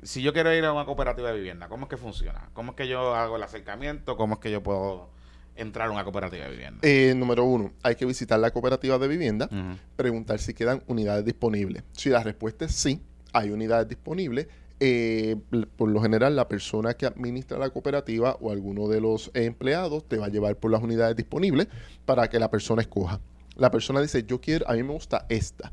si 0.03 0.21
yo 0.21 0.33
quiero 0.33 0.53
ir 0.53 0.65
a 0.65 0.73
una 0.73 0.85
cooperativa 0.85 1.29
de 1.31 1.35
vivienda, 1.37 1.67
¿cómo 1.69 1.85
es 1.85 1.89
que 1.89 1.97
funciona? 1.97 2.49
¿Cómo 2.53 2.71
es 2.71 2.77
que 2.77 2.87
yo 2.87 3.15
hago 3.15 3.37
el 3.37 3.43
acercamiento? 3.43 4.17
¿Cómo 4.17 4.35
es 4.35 4.39
que 4.39 4.51
yo 4.51 4.61
puedo 4.61 5.09
entrar 5.55 5.87
a 5.87 5.91
una 5.91 6.03
cooperativa 6.03 6.45
de 6.45 6.51
vivienda? 6.51 6.79
Eh, 6.81 7.13
número 7.15 7.43
uno, 7.45 7.71
hay 7.83 7.95
que 7.95 8.05
visitar 8.05 8.39
la 8.39 8.51
cooperativa 8.51 8.97
de 8.97 9.07
vivienda, 9.07 9.49
preguntar 9.95 10.39
si 10.39 10.53
quedan 10.53 10.83
unidades 10.87 11.25
disponibles. 11.25 11.83
Si 11.93 12.09
la 12.09 12.23
respuesta 12.23 12.65
es 12.65 12.73
sí, 12.73 12.99
hay 13.31 13.49
unidades 13.49 13.87
disponibles. 13.87 14.47
eh, 14.79 15.37
por 15.77 15.89
lo 15.89 16.01
general, 16.01 16.35
la 16.35 16.47
persona 16.49 16.95
que 16.95 17.05
administra 17.05 17.57
la 17.57 17.69
cooperativa 17.69 18.35
o 18.41 18.51
alguno 18.51 18.87
de 18.89 18.99
los 18.99 19.31
empleados 19.33 20.03
te 20.09 20.17
va 20.17 20.25
a 20.25 20.29
llevar 20.29 20.57
por 20.57 20.71
las 20.71 20.81
unidades 20.81 21.15
disponibles 21.15 21.67
para 22.05 22.29
que 22.29 22.37
la 22.39 22.49
persona 22.51 22.81
escoja. 22.81 23.21
La 23.55 23.71
persona 23.71 24.01
dice, 24.01 24.23
yo 24.23 24.41
quiero, 24.41 24.67
a 24.67 24.73
mí 24.73 24.83
me 24.83 24.91
gusta 24.93 25.25
esta. 25.29 25.71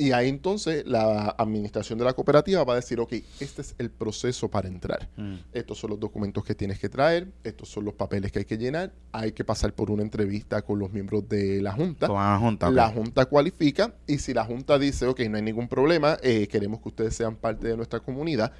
Y 0.00 0.12
ahí 0.12 0.30
entonces 0.30 0.86
la 0.86 1.34
administración 1.36 1.98
de 1.98 2.06
la 2.06 2.14
cooperativa 2.14 2.64
va 2.64 2.72
a 2.72 2.76
decir, 2.76 2.98
ok, 3.00 3.12
este 3.38 3.60
es 3.60 3.74
el 3.76 3.90
proceso 3.90 4.48
para 4.48 4.66
entrar. 4.66 5.10
Mm. 5.16 5.34
Estos 5.52 5.76
son 5.76 5.90
los 5.90 6.00
documentos 6.00 6.42
que 6.42 6.54
tienes 6.54 6.78
que 6.78 6.88
traer, 6.88 7.28
estos 7.44 7.68
son 7.68 7.84
los 7.84 7.92
papeles 7.92 8.32
que 8.32 8.38
hay 8.38 8.44
que 8.46 8.56
llenar, 8.56 8.94
hay 9.12 9.32
que 9.32 9.44
pasar 9.44 9.74
por 9.74 9.90
una 9.90 10.02
entrevista 10.02 10.62
con 10.62 10.78
los 10.78 10.90
miembros 10.90 11.28
de 11.28 11.60
la 11.60 11.72
Junta. 11.72 12.06
Con 12.06 12.16
una 12.16 12.38
junta. 12.38 12.70
La 12.70 12.88
Junta 12.88 13.26
cualifica 13.26 13.92
y 14.06 14.16
si 14.16 14.32
la 14.32 14.42
Junta 14.46 14.78
dice, 14.78 15.06
ok, 15.06 15.20
no 15.28 15.36
hay 15.36 15.42
ningún 15.42 15.68
problema, 15.68 16.16
eh, 16.22 16.48
queremos 16.48 16.80
que 16.80 16.88
ustedes 16.88 17.14
sean 17.14 17.36
parte 17.36 17.68
de 17.68 17.76
nuestra 17.76 18.00
comunidad. 18.00 18.54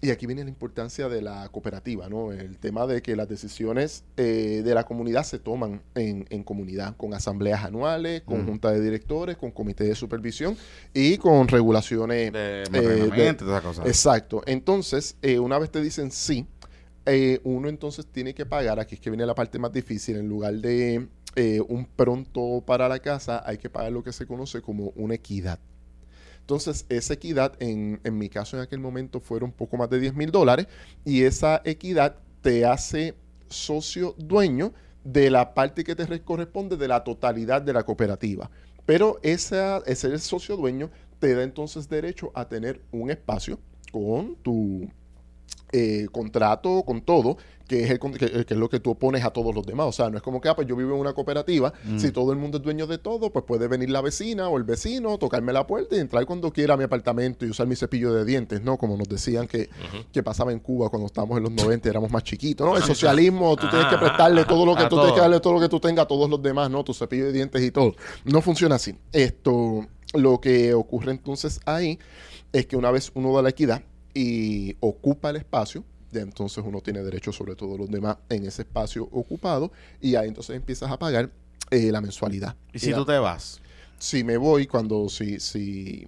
Y 0.00 0.10
aquí 0.10 0.26
viene 0.26 0.44
la 0.44 0.50
importancia 0.50 1.08
de 1.08 1.20
la 1.22 1.48
cooperativa, 1.48 2.08
¿no? 2.08 2.30
El 2.30 2.58
tema 2.58 2.86
de 2.86 3.02
que 3.02 3.16
las 3.16 3.28
decisiones 3.28 4.04
eh, 4.16 4.62
de 4.64 4.74
la 4.74 4.84
comunidad 4.84 5.24
se 5.24 5.40
toman 5.40 5.82
en, 5.96 6.24
en 6.30 6.44
comunidad, 6.44 6.96
con 6.96 7.14
asambleas 7.14 7.64
anuales, 7.64 8.22
con 8.22 8.42
Mm. 8.42 8.46
junta 8.46 8.70
de 8.70 8.80
directores, 8.80 9.36
con 9.36 9.50
comité 9.50 9.84
de 9.84 9.96
supervisión 9.96 10.56
y 10.94 11.18
con 11.18 11.48
regulaciones 11.48 12.32
de 12.32 12.62
eh, 12.62 12.62
esas 13.40 13.62
cosas. 13.62 13.86
Exacto. 13.86 14.42
Entonces, 14.46 15.16
eh, 15.20 15.40
una 15.40 15.58
vez 15.58 15.70
te 15.70 15.82
dicen 15.82 16.12
sí, 16.12 16.46
eh, 17.04 17.40
uno 17.42 17.68
entonces 17.68 18.06
tiene 18.06 18.34
que 18.34 18.46
pagar, 18.46 18.78
aquí 18.78 18.94
es 18.94 19.00
que 19.00 19.10
viene 19.10 19.26
la 19.26 19.34
parte 19.34 19.58
más 19.58 19.72
difícil, 19.72 20.16
en 20.16 20.28
lugar 20.28 20.54
de 20.54 21.08
eh, 21.34 21.60
un 21.68 21.86
pronto 21.86 22.62
para 22.64 22.88
la 22.88 23.00
casa, 23.00 23.42
hay 23.44 23.58
que 23.58 23.68
pagar 23.68 23.90
lo 23.92 24.04
que 24.04 24.12
se 24.12 24.26
conoce 24.26 24.60
como 24.62 24.92
una 24.94 25.14
equidad. 25.14 25.58
Entonces, 26.48 26.86
esa 26.88 27.12
equidad, 27.12 27.52
en, 27.60 28.00
en 28.04 28.16
mi 28.16 28.30
caso 28.30 28.56
en 28.56 28.62
aquel 28.62 28.80
momento, 28.80 29.20
fueron 29.20 29.50
un 29.50 29.56
poco 29.56 29.76
más 29.76 29.90
de 29.90 30.00
10 30.00 30.14
mil 30.14 30.30
dólares 30.30 30.66
y 31.04 31.24
esa 31.24 31.60
equidad 31.66 32.16
te 32.40 32.64
hace 32.64 33.14
socio 33.48 34.14
dueño 34.16 34.72
de 35.04 35.30
la 35.30 35.52
parte 35.52 35.84
que 35.84 35.94
te 35.94 36.06
re- 36.06 36.22
corresponde 36.22 36.78
de 36.78 36.88
la 36.88 37.04
totalidad 37.04 37.60
de 37.60 37.74
la 37.74 37.82
cooperativa. 37.84 38.50
Pero 38.86 39.18
esa, 39.22 39.82
ese 39.86 40.18
socio 40.18 40.56
dueño 40.56 40.90
te 41.18 41.34
da 41.34 41.42
entonces 41.42 41.86
derecho 41.90 42.30
a 42.34 42.48
tener 42.48 42.80
un 42.92 43.10
espacio 43.10 43.60
con 43.92 44.36
tu 44.36 44.88
eh, 45.72 46.06
contrato, 46.12 46.82
con 46.84 47.02
todo, 47.02 47.36
que 47.68 47.84
es, 47.84 47.90
el, 47.90 48.00
que, 48.00 48.44
que 48.46 48.54
es 48.54 48.58
lo 48.58 48.68
que 48.68 48.80
tú 48.80 48.90
opones 48.90 49.24
a 49.24 49.30
todos 49.30 49.54
los 49.54 49.64
demás. 49.64 49.86
O 49.86 49.92
sea, 49.92 50.10
no 50.10 50.16
es 50.16 50.22
como 50.22 50.40
que, 50.40 50.48
ah, 50.48 50.56
pues 50.56 50.66
yo 50.66 50.74
vivo 50.74 50.94
en 50.94 51.00
una 51.00 51.12
cooperativa, 51.12 51.72
Mm. 51.84 51.98
si 51.98 52.10
todo 52.10 52.32
el 52.32 52.38
mundo 52.38 52.56
es 52.58 52.64
dueño 52.64 52.86
de 52.86 52.98
todo, 52.98 53.30
pues 53.30 53.44
puede 53.44 53.68
venir 53.68 53.90
la 53.90 54.00
vecina 54.00 54.48
o 54.48 54.56
el 54.56 54.64
vecino, 54.64 55.18
tocarme 55.18 55.52
la 55.52 55.66
puerta 55.66 55.94
y 55.94 55.98
entrar 56.00 56.24
cuando 56.26 56.50
quiera 56.52 56.74
a 56.74 56.76
mi 56.76 56.84
apartamento 56.84 57.44
y 57.46 57.50
usar 57.50 57.66
mi 57.66 57.76
cepillo 57.76 58.12
de 58.14 58.24
dientes, 58.24 58.62
¿no? 58.62 58.76
Como 58.78 58.96
nos 58.96 59.08
decían 59.08 59.46
que, 59.46 59.68
que 60.12 60.22
pasaba 60.22 60.50
en 60.52 60.60
Cuba 60.60 60.88
cuando 60.88 61.06
estábamos 61.06 61.36
en 61.38 61.44
los 61.44 61.52
90 61.52 61.88
éramos 61.88 62.10
más 62.10 62.24
chiquitos, 62.24 62.66
¿no? 62.66 62.76
El 62.76 62.82
socialismo, 62.82 63.54
tú 63.56 63.68
tienes 63.68 63.86
que 63.88 63.94
Ah, 63.96 64.00
prestarle 64.00 64.44
todo 64.46 64.64
lo 64.64 64.74
que 64.74 64.84
tú 64.86 64.96
tienes 64.96 65.12
que 65.12 65.20
darle 65.20 65.40
todo 65.40 65.52
lo 65.52 65.60
que 65.60 65.68
tú 65.68 65.78
tengas 65.78 66.04
a 66.04 66.08
todos 66.08 66.28
los 66.30 66.42
demás, 66.42 66.70
¿no? 66.70 66.82
Tu 66.84 66.94
cepillo 66.94 67.26
de 67.26 67.32
dientes 67.32 67.62
y 67.62 67.70
todo. 67.70 67.94
No 68.24 68.40
funciona 68.40 68.76
así. 68.76 68.94
Esto, 69.12 69.86
lo 70.14 70.40
que 70.40 70.72
ocurre 70.74 71.12
entonces 71.12 71.60
ahí 71.66 71.98
es 72.52 72.66
que 72.66 72.76
una 72.76 72.90
vez 72.90 73.10
uno 73.14 73.34
da 73.34 73.42
la 73.42 73.50
equidad 73.50 73.82
y 74.14 74.74
ocupa 74.80 75.30
el 75.30 75.36
espacio, 75.36 75.84
ya 76.12 76.20
entonces 76.22 76.62
uno 76.66 76.80
tiene 76.80 77.02
derecho 77.02 77.32
sobre 77.32 77.54
todos 77.54 77.78
los 77.78 77.90
demás 77.90 78.16
en 78.28 78.46
ese 78.46 78.62
espacio 78.62 79.04
ocupado 79.12 79.70
y 80.00 80.14
ahí 80.14 80.28
entonces 80.28 80.56
empiezas 80.56 80.90
a 80.90 80.98
pagar 80.98 81.30
eh, 81.70 81.90
la 81.92 82.00
mensualidad. 82.00 82.56
y 82.72 82.78
si 82.78 82.90
Ya. 82.90 82.96
tú 82.96 83.04
te 83.04 83.18
vas, 83.18 83.60
Si 83.98 84.22
me 84.24 84.36
voy 84.36 84.66
cuando, 84.66 85.08
si, 85.08 85.40
si, 85.40 86.06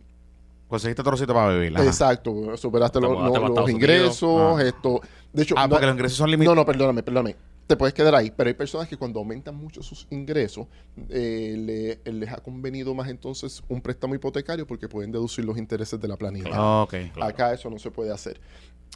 conseguiste 0.69 1.03
trocito 1.03 1.35
para 1.35 1.53
vivir. 1.53 1.77
ajá. 1.77 1.85
exacto, 1.85 2.57
superaste 2.57 2.99
Te 3.01 3.07
los, 3.07 3.69
ingresos, 3.71 4.23
Unidos. 4.23 4.63
esto, 4.63 5.01
de 5.33 5.43
hecho, 5.43 5.55
Ah, 5.59 5.65
no- 5.67 5.71
porque 5.71 5.87
los 5.87 5.95
ingresos 5.97 6.17
son 6.19 6.27
no, 6.29 6.33
limitados. 6.33 6.57
no, 6.57 6.65
perdóname, 6.65 7.03
perdóname. 7.03 7.37
Te 7.67 7.77
puedes 7.77 7.95
quedar 7.95 8.15
ahí, 8.17 8.33
pero 8.37 8.49
hay 8.49 8.55
personas 8.55 8.89
que 8.89 8.97
cuando 8.97 9.21
aumentan 9.21 9.55
mucho 9.55 9.81
sus 9.83 10.05
ingresos, 10.11 10.67
eh, 11.09 11.99
le- 12.05 12.13
les 12.13 12.29
ha 12.33 12.39
convenido 12.39 12.95
más 12.95 13.09
entonces 13.09 13.63
un 13.69 13.81
préstamo 13.81 14.15
hipotecario 14.17 14.67
porque 14.67 14.89
pueden 14.89 15.13
deducir 15.13 15.45
los 15.45 15.57
intereses 15.57 16.01
de 16.01 16.09
la 16.09 16.17
planilla. 16.17 16.47
Claro. 16.51 16.89
Acá 17.21 17.53
eso 17.55 17.71
no 17.71 17.79
se 17.79 17.91
puede 17.93 18.13
hacer. 18.13 18.41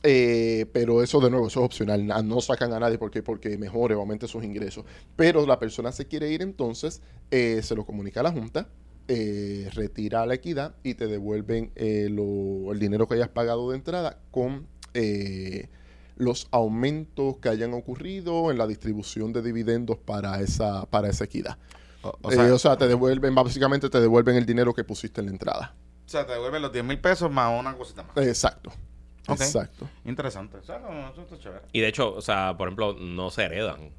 Eh, 0.03 0.67
pero 0.73 1.03
eso 1.03 1.19
de 1.21 1.31
nuevo, 1.31 1.47
eso 1.47 1.61
es 1.61 1.67
opcional. 1.67 2.07
Na- 2.07 2.23
No 2.23 2.41
sacan 2.41 2.73
a 2.73 2.79
nadie 2.81 2.99
porque, 2.99 3.23
porque 3.23 3.57
mejore 3.57 3.95
o 3.95 4.01
aumente 4.01 4.29
sus 4.29 4.45
ingresos. 4.45 4.85
Pero 5.17 5.47
la 5.47 5.59
persona 5.59 5.93
se 5.93 6.07
quiere 6.07 6.31
ir 6.31 6.43
entonces, 6.43 7.01
eh, 7.31 7.61
se 7.63 7.75
lo 7.75 7.87
comunica 7.87 8.21
a 8.21 8.23
la 8.25 8.33
Junta, 8.33 8.69
eh, 9.09 9.69
retira 9.73 10.27
la 10.27 10.35
equidad 10.35 10.75
y 10.83 10.95
te 10.95 11.07
devuelven 11.07 11.71
eh, 11.77 12.09
lo- 12.11 12.73
el 12.73 12.79
dinero 12.79 13.07
que 13.09 13.15
hayas 13.15 13.29
pagado 13.29 13.71
de 13.71 13.77
entrada 13.77 14.19
con 14.31 14.67
eh, 14.95 15.69
los 16.17 16.47
aumentos 16.53 17.39
que 17.39 17.49
hayan 17.49 17.75
ocurrido 17.75 18.51
en 18.51 18.59
la 18.59 18.67
distribución 18.67 19.33
de 19.33 19.43
dividendos 19.43 19.99
para 19.99 20.41
esa, 20.41 20.85
para 20.87 21.09
esa 21.09 21.25
equidad. 21.25 21.59
O, 22.03 22.13
o 22.23 22.31
Eh, 22.31 22.35
sea, 22.35 22.55
o 22.55 22.59
sea, 22.59 22.77
te 22.77 22.87
devuelven, 22.87 23.35
básicamente 23.35 23.89
te 23.91 24.01
devuelven 24.01 24.37
el 24.37 24.45
dinero 24.47 24.73
que 24.75 24.85
pusiste 24.85 25.21
en 25.21 25.27
la 25.27 25.33
entrada. 25.33 25.75
o 26.07 26.09
sea, 26.09 26.27
te 26.27 26.33
devuelven 26.35 26.61
los 26.63 26.73
10 26.73 26.85
mil 26.85 27.01
pesos 27.01 27.31
más 27.31 27.59
una 27.59 27.75
cosita 27.77 28.03
más. 28.05 28.17
Exacto. 28.27 28.71
Exacto. 29.29 29.89
Interesante. 30.05 30.59
O 30.59 30.63
sea, 30.63 30.79
no, 30.79 31.11
eso 31.11 31.23
está 31.23 31.39
chévere. 31.39 31.63
Y 31.73 31.81
de 31.81 31.89
hecho, 31.89 32.15
o 32.15 32.21
sea, 32.23 32.55
por 32.57 32.69
ejemplo, 32.69 32.95
no 32.99 33.31
se 33.31 33.45
heredan. 33.45 33.91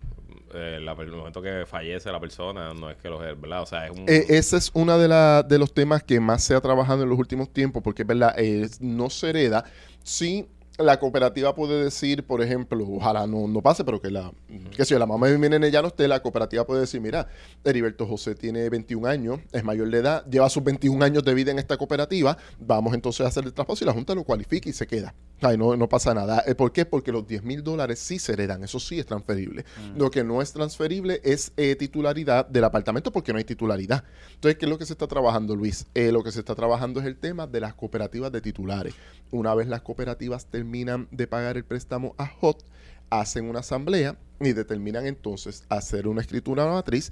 Eh, 0.53 0.79
la- 0.81 0.93
el 0.93 1.11
momento 1.11 1.41
que 1.41 1.65
fallece 1.65 2.11
la 2.11 2.19
persona, 2.19 2.73
no 2.73 2.89
es 2.89 2.97
que 2.97 3.09
los 3.09 3.19
¿verdad? 3.19 3.61
O 3.63 3.65
sea, 3.65 3.87
es 3.87 3.91
un... 3.91 4.05
Eh, 4.07 4.25
ese 4.29 4.57
es 4.57 4.71
uno 4.73 4.97
de, 4.97 5.07
la- 5.07 5.43
de 5.43 5.57
los 5.59 5.73
temas 5.73 6.03
que 6.03 6.19
más 6.19 6.43
se 6.43 6.55
ha 6.55 6.61
trabajado 6.61 7.03
en 7.03 7.09
los 7.09 7.19
últimos 7.19 7.51
tiempos, 7.51 7.83
porque 7.83 8.03
es 8.03 8.07
verdad, 8.07 8.33
eh, 8.37 8.69
no 8.79 9.09
se 9.09 9.29
hereda. 9.31 9.65
Sí, 10.03 10.47
la 10.77 10.99
cooperativa 10.99 11.55
puede 11.55 11.85
decir, 11.85 12.25
por 12.25 12.41
ejemplo, 12.41 12.85
ojalá 12.89 13.25
no, 13.27 13.47
no 13.47 13.61
pase, 13.61 13.85
pero 13.85 14.01
que 14.01 14.11
la, 14.11 14.31
que 14.75 14.83
si 14.83 14.93
la 14.95 15.05
mamá 15.05 15.27
de 15.27 15.37
mi 15.37 15.47
nene 15.47 15.71
ya 15.71 15.81
no 15.81 15.87
esté, 15.87 16.07
la 16.07 16.21
cooperativa 16.21 16.65
puede 16.65 16.81
decir, 16.81 16.99
mira, 16.99 17.27
Heriberto 17.63 18.05
José 18.05 18.35
tiene 18.35 18.69
21 18.69 19.07
años, 19.07 19.39
es 19.53 19.63
mayor 19.63 19.89
de 19.89 19.99
edad, 19.99 20.25
lleva 20.25 20.49
sus 20.49 20.63
21 20.63 21.03
años 21.03 21.23
de 21.23 21.33
vida 21.33 21.51
en 21.51 21.59
esta 21.59 21.77
cooperativa, 21.77 22.37
vamos 22.59 22.93
entonces 22.93 23.25
a 23.25 23.29
hacer 23.29 23.45
el 23.45 23.53
traspaso 23.53 23.83
y 23.83 23.87
la 23.87 23.93
Junta 23.93 24.13
lo 24.15 24.23
cualifica 24.23 24.69
y 24.69 24.73
se 24.73 24.85
queda. 24.85 25.13
Ay, 25.41 25.57
no, 25.57 25.75
no 25.75 25.87
pasa 25.87 26.13
nada. 26.13 26.43
Eh, 26.47 26.55
¿Por 26.55 26.71
qué? 26.71 26.85
Porque 26.85 27.11
los 27.11 27.27
10 27.27 27.43
mil 27.43 27.63
dólares 27.63 27.99
sí 27.99 28.19
se 28.19 28.33
heredan, 28.33 28.63
eso 28.63 28.79
sí 28.79 28.99
es 28.99 29.05
transferible. 29.05 29.65
Lo 29.95 30.09
que 30.09 30.23
no 30.23 30.41
es 30.41 30.51
transferible 30.51 31.21
es 31.23 31.51
eh, 31.57 31.75
titularidad 31.75 32.47
del 32.47 32.63
apartamento 32.63 33.11
porque 33.11 33.31
no 33.31 33.37
hay 33.37 33.43
titularidad. 33.45 34.03
Entonces, 34.33 34.57
¿qué 34.57 34.65
es 34.65 34.69
lo 34.69 34.77
que 34.77 34.85
se 34.85 34.93
está 34.93 35.07
trabajando, 35.07 35.55
Luis? 35.55 35.85
Eh, 35.93 36.11
lo 36.11 36.23
que 36.23 36.31
se 36.31 36.39
está 36.39 36.55
trabajando 36.55 36.99
es 36.99 37.05
el 37.05 37.17
tema 37.17 37.47
de 37.47 37.59
las 37.59 37.73
cooperativas 37.73 38.31
de 38.31 38.41
titulares. 38.41 38.93
Una 39.31 39.53
vez 39.55 39.67
las 39.67 39.81
cooperativas 39.81 40.45
terminan 40.45 40.64
de 41.11 41.27
pagar 41.27 41.57
el 41.57 41.63
préstamo 41.65 42.15
a 42.17 42.31
HOT, 42.41 42.63
hacen 43.09 43.49
una 43.49 43.59
asamblea 43.59 44.17
y 44.39 44.53
determinan 44.53 45.05
entonces 45.05 45.63
hacer 45.69 46.07
una 46.07 46.21
escritura 46.21 46.65
matriz, 46.67 47.11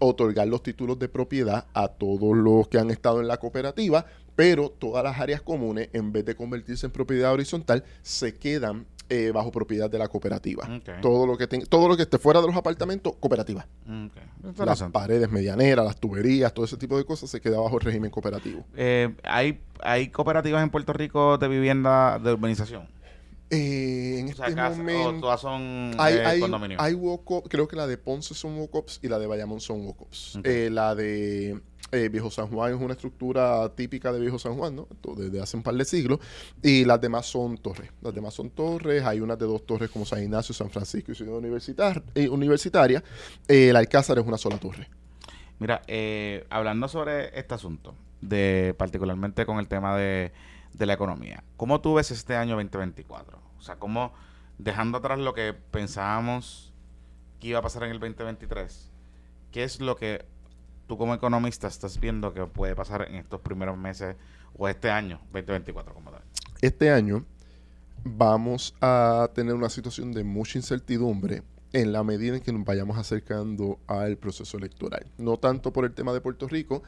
otorgar 0.00 0.48
los 0.48 0.62
títulos 0.62 0.98
de 0.98 1.08
propiedad 1.08 1.66
a 1.74 1.88
todos 1.88 2.36
los 2.36 2.68
que 2.68 2.78
han 2.78 2.90
estado 2.90 3.20
en 3.20 3.28
la 3.28 3.36
cooperativa, 3.36 4.06
pero 4.34 4.70
todas 4.70 5.04
las 5.04 5.20
áreas 5.20 5.40
comunes, 5.42 5.88
en 5.92 6.12
vez 6.12 6.24
de 6.24 6.34
convertirse 6.34 6.86
en 6.86 6.92
propiedad 6.92 7.32
horizontal, 7.32 7.84
se 8.02 8.34
quedan 8.34 8.86
eh, 9.10 9.30
bajo 9.34 9.52
propiedad 9.52 9.88
de 9.90 9.98
la 9.98 10.08
cooperativa. 10.08 10.64
Todo 11.02 11.26
lo 11.26 11.36
que 11.36 11.46
ten- 11.46 11.66
todo 11.66 11.88
lo 11.88 11.96
que 11.96 12.02
esté 12.04 12.16
fuera 12.18 12.40
de 12.40 12.46
los 12.46 12.56
apartamentos, 12.56 13.14
cooperativa. 13.20 13.66
Las 14.42 14.78
paredes 14.92 15.30
medianeras, 15.30 15.84
las 15.84 16.00
tuberías, 16.00 16.54
todo 16.54 16.64
ese 16.64 16.78
tipo 16.78 16.96
de 16.96 17.04
cosas 17.04 17.28
se 17.30 17.38
queda 17.40 17.60
bajo 17.60 17.76
el 17.78 17.82
régimen 17.84 18.10
cooperativo. 18.10 18.64
Eh, 18.74 19.14
¿hay, 19.22 19.60
¿Hay 19.80 20.08
cooperativas 20.08 20.62
en 20.62 20.70
Puerto 20.70 20.94
Rico 20.94 21.36
de 21.36 21.48
vivienda 21.48 22.18
de 22.18 22.32
urbanización? 22.32 22.88
Eh, 23.54 24.18
en 24.20 24.32
O 24.32 24.34
sea, 24.34 24.46
este 24.48 24.60
momento 24.80 25.08
o 25.18 25.20
todas 25.20 25.40
son 25.40 25.92
hay, 25.98 26.14
eh, 26.14 26.24
hay, 26.26 26.40
condominios. 26.40 26.80
hay 26.82 26.94
walk-up, 26.94 27.48
creo 27.48 27.68
que 27.68 27.76
la 27.76 27.86
de 27.86 27.96
Ponce 27.98 28.34
son 28.34 28.58
walk-ups 28.58 29.00
y 29.02 29.08
la 29.08 29.18
de 29.18 29.26
Bayamón 29.26 29.60
son 29.60 29.84
walk-ups. 29.86 30.38
Eh, 30.44 30.68
la 30.72 30.94
de 30.94 31.60
Viejo 32.10 32.28
San 32.28 32.48
Juan 32.48 32.74
es 32.74 32.80
una 32.80 32.94
estructura 32.94 33.68
típica 33.76 34.12
de 34.12 34.18
Viejo 34.18 34.36
San 34.36 34.56
Juan, 34.56 34.74
¿no? 34.74 34.88
Desde 35.16 35.40
hace 35.40 35.56
un 35.56 35.62
par 35.62 35.74
de 35.76 35.84
siglos. 35.84 36.18
Y 36.60 36.84
las 36.84 37.00
demás 37.00 37.26
son 37.26 37.56
torres. 37.58 37.88
Las 38.02 38.12
demás 38.12 38.34
son 38.34 38.50
torres. 38.50 39.04
Hay 39.04 39.20
unas 39.20 39.38
de 39.38 39.46
dos 39.46 39.64
torres 39.64 39.90
como 39.90 40.04
San 40.04 40.20
Ignacio, 40.20 40.52
San 40.52 40.70
Francisco 40.70 41.12
y 41.12 41.14
Ciudad 41.14 41.34
Universitar- 41.36 42.02
Universitaria. 42.30 43.04
El 43.46 43.76
Alcázar 43.76 44.18
es 44.18 44.26
una 44.26 44.38
sola 44.38 44.58
torre. 44.58 44.88
Mira, 45.60 45.82
eh, 45.86 46.44
hablando 46.50 46.88
sobre 46.88 47.38
este 47.38 47.54
asunto, 47.54 47.94
de 48.20 48.74
particularmente 48.76 49.46
con 49.46 49.60
el 49.60 49.68
tema 49.68 49.96
de, 49.96 50.32
de 50.72 50.86
la 50.86 50.94
economía, 50.94 51.44
¿cómo 51.56 51.80
tú 51.80 51.94
ves 51.94 52.10
este 52.10 52.34
año 52.34 52.56
2024? 52.56 53.38
O 53.64 53.66
sea, 53.66 53.76
¿cómo, 53.76 54.12
dejando 54.58 54.98
atrás 54.98 55.18
lo 55.18 55.32
que 55.32 55.54
pensábamos 55.54 56.70
que 57.40 57.48
iba 57.48 57.60
a 57.60 57.62
pasar 57.62 57.84
en 57.84 57.92
el 57.92 57.98
2023, 57.98 58.90
qué 59.52 59.64
es 59.64 59.80
lo 59.80 59.96
que 59.96 60.26
tú 60.86 60.98
como 60.98 61.14
economista 61.14 61.66
estás 61.66 61.98
viendo 61.98 62.34
que 62.34 62.44
puede 62.44 62.76
pasar 62.76 63.08
en 63.08 63.14
estos 63.14 63.40
primeros 63.40 63.78
meses 63.78 64.16
o 64.54 64.68
este 64.68 64.90
año 64.90 65.18
2024 65.32 65.94
como 65.94 66.10
tal? 66.10 66.20
Este 66.60 66.90
año 66.90 67.24
vamos 68.04 68.74
a 68.82 69.30
tener 69.34 69.54
una 69.54 69.70
situación 69.70 70.12
de 70.12 70.24
mucha 70.24 70.58
incertidumbre 70.58 71.42
en 71.72 71.90
la 71.90 72.04
medida 72.04 72.36
en 72.36 72.42
que 72.42 72.52
nos 72.52 72.66
vayamos 72.66 72.98
acercando 72.98 73.80
al 73.86 74.18
proceso 74.18 74.58
electoral. 74.58 75.06
No 75.16 75.38
tanto 75.38 75.72
por 75.72 75.86
el 75.86 75.94
tema 75.94 76.12
de 76.12 76.20
Puerto 76.20 76.48
Rico, 76.48 76.82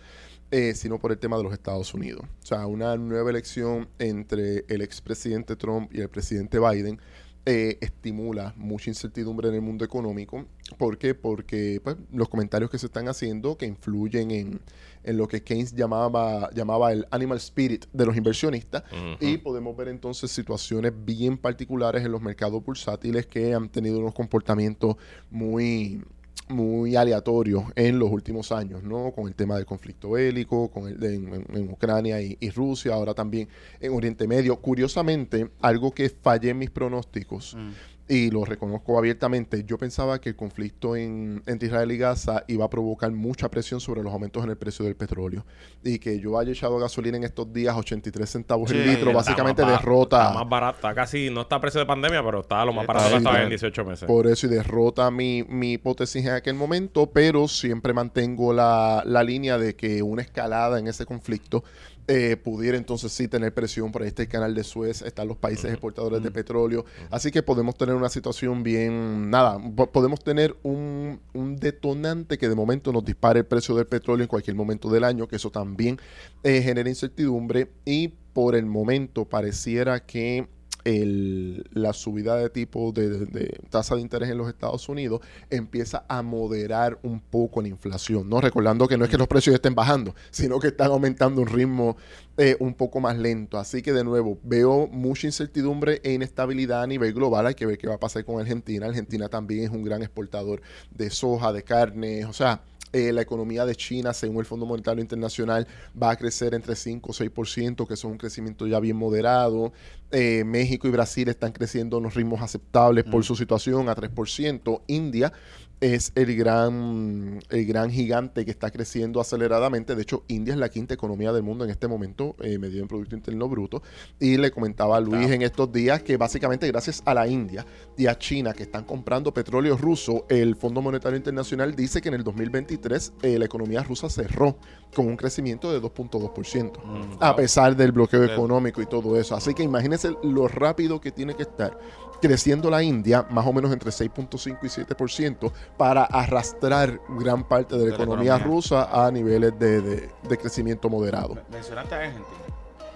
eh, 0.51 0.75
sino 0.75 0.99
por 0.99 1.13
el 1.13 1.19
tema 1.19 1.37
de 1.37 1.43
los 1.43 1.53
Estados 1.53 1.93
Unidos. 1.95 2.23
O 2.43 2.47
sea, 2.47 2.67
una 2.67 2.97
nueva 2.97 3.31
elección 3.31 3.89
entre 3.99 4.65
el 4.69 4.83
expresidente 4.83 5.57
Trump 5.57 5.93
y 5.93 6.01
el 6.01 6.09
presidente 6.09 6.59
Biden 6.59 7.01
eh, 7.49 7.79
estimula 7.81 8.53
mucha 8.57 8.91
incertidumbre 8.91 9.49
en 9.49 9.55
el 9.55 9.61
mundo 9.61 9.85
económico. 9.85 10.45
¿Por 10.79 10.99
qué? 10.99 11.15
Porque 11.15 11.81
pues, 11.83 11.97
los 12.13 12.29
comentarios 12.29 12.69
que 12.69 12.77
se 12.77 12.87
están 12.87 13.07
haciendo 13.07 13.57
que 13.57 13.67
influyen 13.67 14.33
en, 14.33 14.61
en, 15.05 15.17
lo 15.17 15.29
que 15.29 15.45
Keynes 15.45 15.73
llamaba, 15.73 16.51
llamaba 16.53 16.93
el 16.93 17.07
animal 17.13 17.39
spirit 17.39 17.87
de 17.93 18.05
los 18.05 18.17
inversionistas 18.17 18.83
y 19.21 19.37
podemos 19.37 19.77
ver 19.77 19.87
entonces 19.87 20.33
situaciones 20.33 20.93
bien 21.05 21.39
particulares 21.39 22.05
en 22.05 22.11
los 22.11 22.21
mercados 22.21 22.65
bursátiles 22.65 23.27
que 23.27 23.55
han 23.55 23.69
tenido 23.69 24.01
unos 24.01 24.15
comportamientos 24.15 24.97
muy 25.31 26.03
muy 26.49 26.97
aleatorio 26.97 27.73
en 27.75 27.99
los 27.99 28.11
últimos 28.11 28.53
años, 28.53 28.83
¿no? 28.83 29.13
Con 29.13 29.27
el 29.27 29.35
tema 29.35 29.57
del 29.57 29.67
conflicto 29.67 30.11
bélico, 30.11 30.69
con 30.71 30.89
el 30.89 31.03
en, 31.03 31.71
Ucrania 31.71 32.21
y, 32.21 32.51
Rusia, 32.51 32.95
ahora 32.95 33.15
también 33.15 33.49
en 33.81 33.93
Oriente 33.93 34.27
Medio. 34.29 34.57
Curiosamente, 34.57 35.51
algo 35.61 35.93
que 35.93 36.09
fallé 36.09 36.51
en 36.51 36.59
mis 36.59 36.71
pronósticos. 36.71 37.55
Mm 37.57 37.96
y 38.09 38.31
lo 38.31 38.45
reconozco 38.45 38.99
abiertamente, 38.99 39.65
yo 39.65 39.79
pensaba 39.79 40.21
que 40.21 40.29
el 40.29 40.37
conflicto 40.37 40.95
en, 40.95 41.43
entre 41.47 41.69
Israel 41.69 41.91
y 41.91 41.99
Gaza 41.99 42.45
iba 42.47 42.65
a 42.65 42.71
provocar 42.71 43.11
mucha 43.11 43.49
presión 43.49 43.81
sobre 43.81 44.03
los 44.03 44.13
aumentos 44.13 44.45
en 44.45 44.51
el 44.51 44.57
precio 44.57 44.85
del 44.85 44.95
petróleo. 44.95 45.45
Y 45.83 45.99
que 45.99 46.21
yo 46.21 46.39
haya 46.39 46.53
echado 46.53 46.79
gasolina 46.79 47.17
en 47.17 47.25
estos 47.25 47.53
días 47.53 47.75
83 47.77 48.31
centavos 48.31 48.71
el 48.71 48.87
litro, 48.87 49.13
básicamente 49.13 49.65
derrota. 49.65 50.29
Está 50.29 50.35
más 50.35 50.49
barata, 50.49 50.95
casi 50.95 51.31
no 51.31 51.43
está 51.43 51.57
a 51.57 51.61
precio 51.61 51.81
de 51.81 51.87
pandemia, 51.87 52.23
pero 52.23 52.41
está 52.41 52.65
lo 52.65 52.73
más 52.73 52.87
barato 52.87 53.11
que 53.11 53.17
estaba 53.17 53.43
en 53.43 53.49
18 53.49 53.85
meses. 53.85 54.07
Por 54.07 54.29
eso 54.29 54.47
y 54.47 54.51
derrota 54.51 55.11
mi, 55.11 55.43
mi 55.43 55.73
hipótesis 55.73 56.25
en 56.25 56.33
aquel 56.33 56.55
momento, 56.55 57.11
pero 57.11 57.49
siempre 57.49 57.93
mantengo 57.93 58.53
la, 58.53 59.03
la 59.05 59.25
línea 59.25 59.59
de 59.59 59.75
que 59.75 60.03
una 60.03 60.23
escalada 60.23 60.79
en 60.79 60.87
ese 60.87 61.07
conflicto 61.07 61.65
eh, 62.09 62.37
pudiera 62.37 62.77
entonces 62.77 63.13
sí 63.13 63.27
tener 63.29 63.53
presión 63.53 63.93
está 64.03 64.23
el 64.23 64.29
canal 64.29 64.55
de 64.55 64.63
Suez, 64.63 65.03
están 65.03 65.27
los 65.29 65.37
países 65.37 65.71
exportadores 65.71 66.23
de 66.23 66.31
petróleo, 66.31 66.85
así 67.11 67.31
que 67.31 67.43
podemos 67.43 67.77
tener 67.77 67.95
una 67.95 68.09
situación 68.09 68.63
bien, 68.63 69.31
nada, 69.31 69.59
podemos 69.93 70.23
tener 70.23 70.57
un, 70.63 71.21
un, 71.35 71.57
detonante 71.57 72.39
que 72.39 72.49
de 72.49 72.55
momento 72.55 72.93
nos 72.93 73.05
dispare 73.05 73.41
el 73.41 73.47
precio 73.47 73.75
del 73.75 73.87
petróleo 73.87 74.23
en 74.25 74.29
cualquier 74.29 74.55
momento 74.57 74.91
del 74.91 75.05
año, 75.05 75.27
que 75.27 75.37
eso 75.37 75.51
también 75.51 75.99
eh, 76.43 76.63
genera 76.63 76.89
incertidumbre 76.89 77.71
y 77.85 78.09
por 78.33 78.55
el 78.55 78.67
momento 78.67 79.25
pareciera 79.25 80.01
que 80.01 80.47
la 80.87 81.93
subida 81.93 82.37
de 82.37 82.49
tipo 82.49 82.93
de, 82.93 83.59
tasa 83.71 83.97
de 83.97 84.01
interés 84.01 84.31
en 84.31 84.39
los 84.39 84.49
Estados 84.49 84.89
Unidos 84.89 85.21
empieza 85.51 86.05
a 86.09 86.23
moderar 86.23 86.99
un 87.03 87.21
poco 87.21 87.61
la 87.61 87.69
inflación, 87.69 88.29
¿no? 88.29 88.41
Recordando 88.41 88.87
que 88.87 88.97
no 88.97 89.05
es 89.05 89.11
que 89.11 89.19
los 89.19 89.27
precios 89.27 89.55
estén 89.55 89.75
bajando, 89.75 90.15
sino 90.31 90.61
que 90.61 90.69
están 90.69 90.93
aumentando 90.93 91.43
un 91.43 91.49
ritmo 91.49 91.97
eh, 92.37 92.57
un 92.61 92.75
poco 92.75 93.01
más 93.01 93.19
lento. 93.19 93.59
Así 93.59 93.83
que 93.83 93.93
de 93.93 94.05
nuevo, 94.05 94.39
veo 94.45 94.87
mucha 94.87 95.27
incertidumbre 95.27 96.01
e 96.05 96.13
inestabilidad 96.13 96.83
a 96.83 96.87
nivel 96.87 97.13
global. 97.13 97.47
Hay 97.47 97.55
que 97.55 97.67
ver 97.67 97.79
qué 97.79 97.89
va 97.89 97.95
a 97.95 98.01
pasar 98.01 98.25
con 98.25 98.39
Argentina. 98.41 98.87
Argentina 98.87 99.29
también 99.29 99.65
es 99.65 99.71
un 99.71 99.83
gran 99.83 100.03
exportador 100.03 100.61
de 100.91 101.11
soja, 101.11 101.53
de 101.53 101.65
carne, 101.65 102.27
o 102.27 102.33
sea, 102.33 102.63
eh, 102.93 103.13
la 103.13 103.23
economía 103.23 103.65
de 103.65 103.75
China, 103.75 104.13
según 104.13 104.39
el 104.39 104.47
Fondo 104.47 104.67
Monetario 104.67 105.01
Internacional, 105.01 105.67
va 106.01 106.11
a 106.11 106.17
crecer 106.17 106.55
entre 106.55 106.77
5 106.77 107.11
o 107.11 107.15
6%, 107.15 107.87
que 107.87 107.95
es 107.95 108.05
un 108.05 108.19
crecimiento 108.19 108.67
ya 108.67 108.81
bien 108.81 108.97
moderado. 108.97 109.73
Eh, 110.13 110.45
México 110.45 110.87
y 110.87 110.91
Brasil 110.91 111.29
están 111.29 111.53
creciendo 111.53 111.97
en 111.97 112.05
unos 112.05 112.15
ritmos 112.15 112.41
aceptables 112.41 113.05
por 113.05 113.21
mm. 113.21 113.25
su 113.25 113.37
situación 113.37 113.89
a 113.89 113.97
3%. 113.97 114.83
India 114.87 115.33
es 115.81 116.13
el 116.15 116.35
gran, 116.37 117.41
el 117.51 117.67
gran 117.67 117.91
gigante 117.91 118.45
que 118.45 118.51
está 118.51 118.71
creciendo 118.71 119.21
aceleradamente. 119.21 119.95
De 119.95 120.03
hecho, 120.03 120.25
India 120.29 120.55
es 120.55 120.61
la 120.61 120.69
quinta 120.69 120.95
economía 120.95 121.33
del 121.33 121.43
mundo 121.43 121.65
en 121.65 121.71
este 121.71 121.87
momento, 121.89 122.35
eh, 122.41 122.59
medido 122.59 122.83
en 122.83 122.89
Producto 122.89 123.15
Interno 123.15 123.49
Bruto. 123.49 123.83
Y 124.19 124.37
le 124.37 124.51
comentaba 124.51 124.97
a 124.97 125.01
Luis 125.01 125.31
en 125.31 125.43
estos 125.43 125.71
días 125.73 126.03
que 126.03 126.17
básicamente 126.17 126.67
gracias 126.69 127.03
a 127.05 127.15
la 127.15 127.27
India 127.29 127.67
y 127.97 128.07
a 128.07 128.19
China 128.19 128.53
que 128.53 128.63
están 128.63 128.85
comprando 128.85 129.33
petróleo 129.33 129.77
ruso, 129.77 130.27
el 130.29 130.57
Fondo 130.57 130.81
Monetario 130.81 131.17
Internacional 131.17 131.75
dice 131.75 132.01
que 132.01 132.09
en 132.09 132.15
el 132.15 132.25
2023 132.25 133.13
eh, 133.23 133.39
la 133.39 133.45
economía 133.45 133.83
rusa 133.83 134.09
cerró 134.09 134.57
con 134.95 135.07
un 135.07 135.17
crecimiento 135.17 135.73
de 135.73 135.81
2.2%, 135.81 136.81
mm, 136.83 137.17
a 137.21 137.37
pesar 137.37 137.77
del 137.77 137.93
bloqueo 137.93 138.25
económico 138.25 138.81
y 138.81 138.87
todo 138.87 139.19
eso. 139.19 139.35
Así 139.35 139.53
que 139.53 139.63
imagínense 139.63 140.11
lo 140.23 140.49
rápido 140.49 141.01
que 141.01 141.13
tiene 141.13 141.35
que 141.35 141.43
estar 141.43 141.79
creciendo 142.21 142.71
la 142.71 142.83
India 142.83 143.27
más 143.31 143.47
o 143.47 143.53
menos 143.53 143.73
entre 143.73 143.91
6.5 143.91 144.59
y 144.63 144.67
7% 144.67 145.53
para 145.77 146.05
arrastrar 146.05 147.01
gran 147.09 147.45
parte 147.45 147.77
de 147.77 147.89
la, 147.89 147.95
economía, 147.95 148.39
rusa 148.39 148.89
a 148.91 149.11
niveles 149.11 149.59
de, 149.59 150.11
crecimiento 150.41 150.89
moderado. 150.89 151.39
Mencionaste 151.51 151.95
a 151.95 151.99
Argentina. 151.99 152.27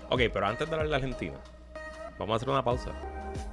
Ok, 0.09 0.21
pero 0.33 0.47
antes 0.47 0.69
de 0.69 0.75
hablar 0.75 0.89
de 0.89 0.97
Argentina, 0.97 1.37
vamos 2.19 2.35
a 2.35 2.37
hacer 2.37 2.49
una 2.49 2.65
pausa. 2.65 2.91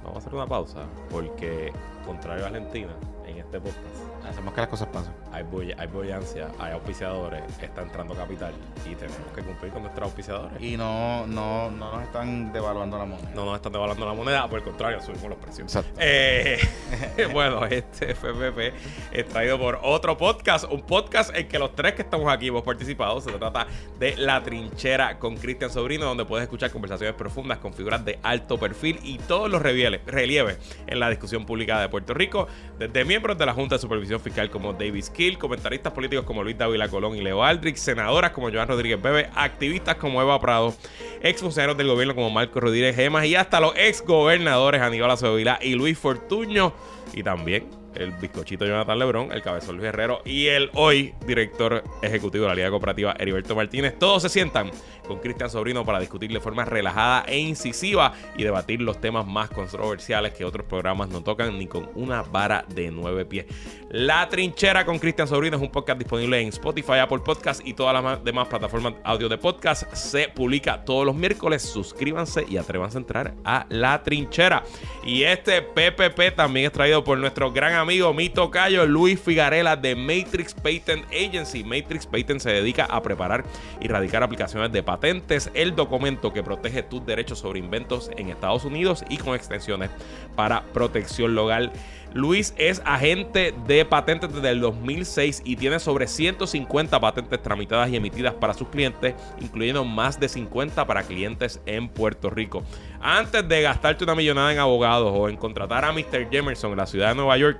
Vamos 0.02 0.16
a 0.16 0.18
hacer 0.18 0.34
una 0.34 0.46
pausa 0.46 0.80
porque, 1.10 1.72
contrario 2.04 2.44
a 2.44 2.48
Argentina, 2.48 2.92
en 3.26 3.38
este 3.38 3.60
podcast 3.60 4.07
Hacemos 4.28 4.54
que 4.54 4.60
las 4.60 4.68
cosas 4.68 4.88
pasen. 4.88 5.12
Hay, 5.32 5.42
bull 5.42 5.74
hay 5.76 5.86
bullancia, 5.86 6.48
hay 6.58 6.72
auspiciadores, 6.72 7.42
está 7.60 7.82
entrando 7.82 8.14
capital 8.14 8.52
y 8.84 8.94
tenemos 8.94 9.32
que 9.34 9.42
cumplir 9.42 9.72
con 9.72 9.82
nuestros 9.82 10.06
auspiciadores. 10.06 10.60
Y 10.60 10.76
no, 10.76 11.26
no, 11.26 11.70
no 11.70 11.92
nos 11.92 12.02
están 12.02 12.52
devaluando 12.52 12.98
la 12.98 13.04
moneda. 13.04 13.30
No 13.34 13.44
nos 13.44 13.56
están 13.56 13.72
devaluando 13.72 14.06
la 14.06 14.14
moneda, 14.14 14.48
por 14.48 14.58
el 14.58 14.64
contrario, 14.64 15.00
subimos 15.00 15.28
los 15.30 15.38
precios. 15.38 15.78
Eh, 15.98 16.58
bueno, 17.32 17.64
este 17.66 18.14
FPP 18.14 18.74
es 19.12 19.28
traído 19.28 19.58
por 19.58 19.80
otro 19.82 20.16
podcast, 20.16 20.64
un 20.70 20.82
podcast 20.82 21.34
en 21.34 21.48
que 21.48 21.58
los 21.58 21.74
tres 21.74 21.94
que 21.94 22.02
estamos 22.02 22.32
aquí 22.32 22.48
hemos 22.48 22.62
participado. 22.62 23.20
Se 23.20 23.32
trata 23.32 23.66
de 23.98 24.16
La 24.16 24.42
Trinchera 24.42 25.18
con 25.18 25.36
Cristian 25.36 25.70
Sobrino, 25.70 26.06
donde 26.06 26.24
puedes 26.24 26.44
escuchar 26.44 26.70
conversaciones 26.70 27.14
profundas 27.16 27.58
con 27.58 27.72
figuras 27.72 28.04
de 28.04 28.18
alto 28.22 28.58
perfil 28.58 28.98
y 29.02 29.18
todos 29.18 29.50
los 29.50 29.62
relieves 29.62 30.58
en 30.86 31.00
la 31.00 31.10
discusión 31.10 31.46
pública 31.46 31.80
de 31.80 31.88
Puerto 31.88 32.14
Rico, 32.14 32.48
desde 32.78 33.04
miembros 33.04 33.38
de 33.38 33.46
la 33.46 33.54
Junta 33.54 33.76
de 33.76 33.80
Supervisión 33.80 34.17
fiscal 34.20 34.50
como 34.50 34.72
David 34.72 35.02
Skill, 35.02 35.38
comentaristas 35.38 35.92
políticos 35.92 36.24
como 36.24 36.42
Luis 36.42 36.58
Dávila 36.58 36.88
Colón 36.88 37.16
y 37.16 37.20
Leo 37.20 37.44
Aldrich, 37.44 37.76
senadoras 37.76 38.32
como 38.32 38.50
Joan 38.50 38.68
Rodríguez 38.68 39.00
Bebe, 39.00 39.30
activistas 39.34 39.96
como 39.96 40.20
Eva 40.20 40.40
Prado, 40.40 40.74
ex 41.22 41.40
funcionarios 41.40 41.78
del 41.78 41.88
gobierno 41.88 42.14
como 42.14 42.30
Marco 42.30 42.60
Rodríguez 42.60 42.96
Gemas 42.96 43.24
y 43.26 43.34
hasta 43.34 43.60
los 43.60 43.72
ex 43.76 44.02
gobernadores 44.02 44.80
Aníbal 44.80 45.10
Acevedo 45.10 45.58
y 45.60 45.74
Luis 45.74 45.98
Fortuño. 45.98 46.72
Y 47.12 47.22
también 47.22 47.77
el 47.98 48.12
bizcochito 48.12 48.64
Jonathan 48.64 48.98
Lebrón, 48.98 49.28
el 49.32 49.42
cabezón 49.42 49.76
Luis 49.76 49.88
Herrero 49.88 50.22
y 50.24 50.46
el 50.46 50.70
hoy 50.74 51.14
director 51.26 51.82
ejecutivo 52.02 52.44
de 52.44 52.48
la 52.50 52.54
Liga 52.54 52.70
Cooperativa 52.70 53.14
Heriberto 53.18 53.54
Martínez. 53.54 53.98
Todos 53.98 54.22
se 54.22 54.28
sientan 54.28 54.70
con 55.06 55.18
Cristian 55.18 55.50
Sobrino 55.50 55.84
para 55.84 55.98
discutir 55.98 56.30
de 56.30 56.40
forma 56.40 56.64
relajada 56.64 57.24
e 57.26 57.38
incisiva 57.38 58.12
y 58.36 58.44
debatir 58.44 58.80
los 58.80 59.00
temas 59.00 59.26
más 59.26 59.50
controversiales 59.50 60.34
que 60.34 60.44
otros 60.44 60.66
programas 60.66 61.08
no 61.08 61.22
tocan 61.22 61.58
ni 61.58 61.66
con 61.66 61.90
una 61.94 62.22
vara 62.22 62.64
de 62.68 62.90
nueve 62.90 63.24
pies. 63.24 63.46
La 63.90 64.28
Trinchera 64.28 64.84
con 64.84 64.98
Cristian 64.98 65.26
Sobrino 65.26 65.56
es 65.56 65.62
un 65.62 65.70
podcast 65.70 65.98
disponible 65.98 66.38
en 66.40 66.48
Spotify, 66.48 66.98
Apple 66.98 67.20
Podcast 67.24 67.66
y 67.66 67.72
todas 67.72 68.02
las 68.02 68.22
demás 68.22 68.48
plataformas 68.48 68.94
audio 69.02 69.28
de 69.28 69.38
podcast. 69.38 69.90
Se 69.94 70.28
publica 70.28 70.84
todos 70.84 71.06
los 71.06 71.14
miércoles. 71.14 71.62
Suscríbanse 71.62 72.44
y 72.48 72.58
atrévanse 72.58 72.98
a 72.98 73.00
entrar 73.00 73.34
a 73.44 73.66
La 73.70 74.02
Trinchera. 74.02 74.62
Y 75.04 75.22
este 75.22 75.62
PPP 75.62 76.36
también 76.36 76.66
es 76.66 76.72
traído 76.72 77.02
por 77.02 77.16
nuestro 77.16 77.50
gran 77.50 77.72
amigo, 77.74 77.87
mi 77.88 78.28
tocayo 78.28 78.84
Luis 78.84 79.18
Figarela 79.18 79.74
de 79.74 79.96
Matrix 79.96 80.52
Patent 80.52 81.06
Agency. 81.10 81.64
Matrix 81.64 82.06
Patent 82.06 82.38
se 82.38 82.50
dedica 82.50 82.84
a 82.84 83.00
preparar 83.00 83.44
y 83.80 83.88
radicar 83.88 84.22
aplicaciones 84.22 84.70
de 84.72 84.82
patentes, 84.82 85.50
el 85.54 85.74
documento 85.74 86.30
que 86.30 86.42
protege 86.42 86.82
tus 86.82 87.06
derechos 87.06 87.38
sobre 87.38 87.60
inventos 87.60 88.10
en 88.18 88.28
Estados 88.28 88.66
Unidos 88.66 89.04
y 89.08 89.16
con 89.16 89.34
extensiones 89.34 89.88
para 90.36 90.64
protección 90.74 91.34
legal. 91.34 91.72
Luis 92.12 92.52
es 92.58 92.82
agente 92.84 93.54
de 93.66 93.84
patentes 93.86 94.34
desde 94.34 94.50
el 94.50 94.60
2006 94.60 95.42
y 95.46 95.56
tiene 95.56 95.78
sobre 95.78 96.06
150 96.06 97.00
patentes 97.00 97.42
tramitadas 97.42 97.88
y 97.88 97.96
emitidas 97.96 98.34
para 98.34 98.52
sus 98.52 98.68
clientes, 98.68 99.14
incluyendo 99.40 99.84
más 99.84 100.20
de 100.20 100.28
50 100.28 100.86
para 100.86 101.04
clientes 101.04 101.60
en 101.64 101.88
Puerto 101.88 102.28
Rico. 102.28 102.62
Antes 103.00 103.48
de 103.48 103.62
gastarte 103.62 104.04
una 104.04 104.14
millonada 104.14 104.52
en 104.52 104.58
abogados 104.58 105.10
o 105.14 105.28
en 105.30 105.36
contratar 105.36 105.86
a 105.86 105.92
Mr. 105.92 106.28
Jemerson 106.30 106.72
en 106.72 106.78
la 106.78 106.86
ciudad 106.86 107.10
de 107.10 107.14
Nueva 107.14 107.36
York, 107.38 107.58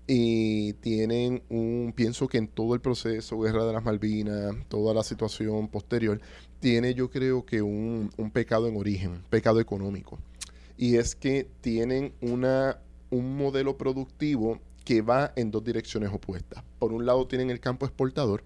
y 0.08 0.74
tienen 0.74 1.44
un, 1.50 1.94
pienso 1.96 2.28
que 2.28 2.38
en 2.38 2.48
todo 2.48 2.74
el 2.76 2.82
proceso, 2.82 3.40
Guerra 3.40 3.66
de 3.66 3.74
las 3.74 3.84
Malvinas, 3.84 4.56
toda 4.68 4.94
la 4.94 5.04
situación 5.04 5.68
posterior, 5.68 6.20
tiene 6.60 6.94
yo 6.94 7.10
creo 7.10 7.46
que 7.46 7.62
un, 7.62 8.10
un 8.18 8.32
pecado 8.32 8.68
en 8.68 8.78
origen, 8.78 9.12
un 9.12 9.24
pecado 9.30 9.60
económico. 9.60 10.18
Y 10.78 10.98
es 10.98 11.16
que 11.16 11.48
tienen 11.62 12.14
una, 12.22 12.80
un 13.12 13.38
modelo 13.38 13.78
productivo 13.78 14.60
que 14.84 15.02
va 15.02 15.32
en 15.36 15.52
dos 15.52 15.64
direcciones 15.64 16.10
opuestas. 16.12 16.64
Por 16.80 16.92
un 16.92 17.06
lado 17.06 17.28
tienen 17.28 17.52
el 17.52 17.60
campo 17.60 17.86
exportador, 17.86 18.44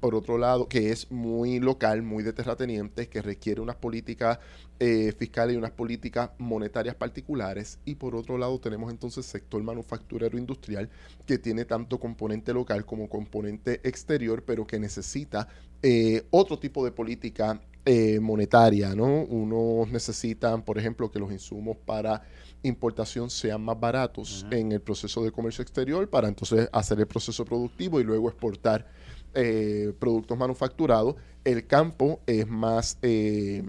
por 0.00 0.14
otro 0.14 0.38
lado, 0.38 0.68
que 0.68 0.90
es 0.90 1.10
muy 1.10 1.60
local, 1.60 2.02
muy 2.02 2.22
de 2.22 2.32
terratenientes, 2.32 3.08
que 3.08 3.22
requiere 3.22 3.60
unas 3.60 3.76
políticas 3.76 4.38
eh, 4.80 5.12
fiscales 5.18 5.54
y 5.54 5.58
unas 5.58 5.70
políticas 5.70 6.30
monetarias 6.38 6.94
particulares. 6.94 7.78
Y 7.84 7.94
por 7.94 8.14
otro 8.14 8.36
lado, 8.36 8.58
tenemos 8.60 8.90
entonces 8.90 9.24
sector 9.24 9.62
manufacturero 9.62 10.38
industrial, 10.38 10.90
que 11.26 11.38
tiene 11.38 11.64
tanto 11.64 11.98
componente 11.98 12.52
local 12.52 12.84
como 12.84 13.08
componente 13.08 13.80
exterior, 13.82 14.42
pero 14.44 14.66
que 14.66 14.78
necesita 14.78 15.48
eh, 15.82 16.26
otro 16.30 16.58
tipo 16.58 16.84
de 16.84 16.92
política 16.92 17.60
eh, 17.84 18.20
monetaria, 18.20 18.94
¿no? 18.94 19.24
Unos 19.24 19.90
necesitan, 19.90 20.62
por 20.62 20.78
ejemplo, 20.78 21.10
que 21.10 21.18
los 21.18 21.32
insumos 21.32 21.76
para 21.76 22.22
importación 22.62 23.30
sean 23.30 23.62
más 23.62 23.78
baratos 23.78 24.46
en 24.50 24.72
el 24.72 24.80
proceso 24.80 25.22
de 25.22 25.32
comercio 25.32 25.62
exterior 25.62 26.08
para 26.08 26.28
entonces 26.28 26.68
hacer 26.72 27.00
el 27.00 27.06
proceso 27.06 27.44
productivo 27.44 28.00
y 28.00 28.04
luego 28.04 28.28
exportar 28.28 28.86
eh, 29.34 29.92
productos 29.98 30.36
manufacturados. 30.36 31.16
El 31.44 31.66
campo 31.66 32.20
es 32.26 32.46
más 32.46 32.98
eh, 33.02 33.64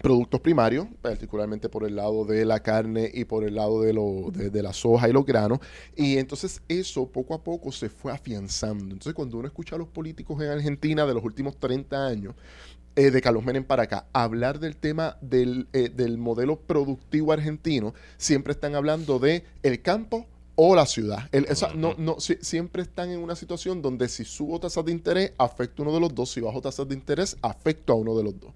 productos 0.00 0.40
primarios, 0.40 0.86
particularmente 1.02 1.68
por 1.68 1.84
el 1.84 1.96
lado 1.96 2.24
de 2.24 2.44
la 2.44 2.60
carne 2.60 3.10
y 3.12 3.24
por 3.24 3.44
el 3.44 3.54
lado 3.54 3.82
de, 3.82 3.92
lo, 3.92 4.30
de, 4.32 4.50
de 4.50 4.62
la 4.62 4.72
soja 4.72 5.08
y 5.08 5.12
los 5.12 5.26
granos. 5.26 5.58
Y 5.94 6.16
entonces 6.18 6.62
eso 6.68 7.06
poco 7.06 7.34
a 7.34 7.44
poco 7.44 7.70
se 7.70 7.88
fue 7.88 8.12
afianzando. 8.12 8.84
Entonces 8.84 9.14
cuando 9.14 9.38
uno 9.38 9.46
escucha 9.46 9.76
a 9.76 9.78
los 9.78 9.88
políticos 9.88 10.40
en 10.42 10.48
Argentina 10.48 11.06
de 11.06 11.14
los 11.14 11.24
últimos 11.24 11.58
30 11.58 12.06
años, 12.06 12.34
eh, 12.96 13.10
de 13.10 13.20
Carlos 13.22 13.44
Menem 13.44 13.64
para 13.64 13.84
acá, 13.84 14.06
hablar 14.12 14.58
del 14.60 14.76
tema 14.76 15.16
del, 15.20 15.68
eh, 15.72 15.88
del 15.88 16.18
modelo 16.18 16.56
productivo 16.60 17.32
argentino, 17.32 17.94
siempre 18.18 18.52
están 18.52 18.74
hablando 18.74 19.18
de 19.18 19.44
el 19.62 19.80
campo 19.82 20.26
o 20.56 20.74
la 20.74 20.84
ciudad. 20.86 21.28
El- 21.32 21.46
no, 21.76 21.94
no, 21.96 22.20
si- 22.20 22.36
siempre 22.42 22.82
están 22.82 23.10
en 23.10 23.20
una 23.20 23.34
situación 23.36 23.80
donde 23.80 24.08
si 24.08 24.24
subo 24.24 24.60
tasas 24.60 24.84
de 24.84 24.92
interés, 24.92 25.32
afecta 25.38 25.82
a 25.82 25.86
uno 25.86 25.94
de 25.94 26.00
los 26.00 26.14
dos, 26.14 26.30
si 26.32 26.40
bajo 26.40 26.60
tasas 26.60 26.86
de 26.88 26.94
interés, 26.94 27.36
afecta 27.40 27.92
a 27.92 27.96
uno 27.96 28.16
de 28.16 28.24
los 28.24 28.38
dos. 28.38 28.50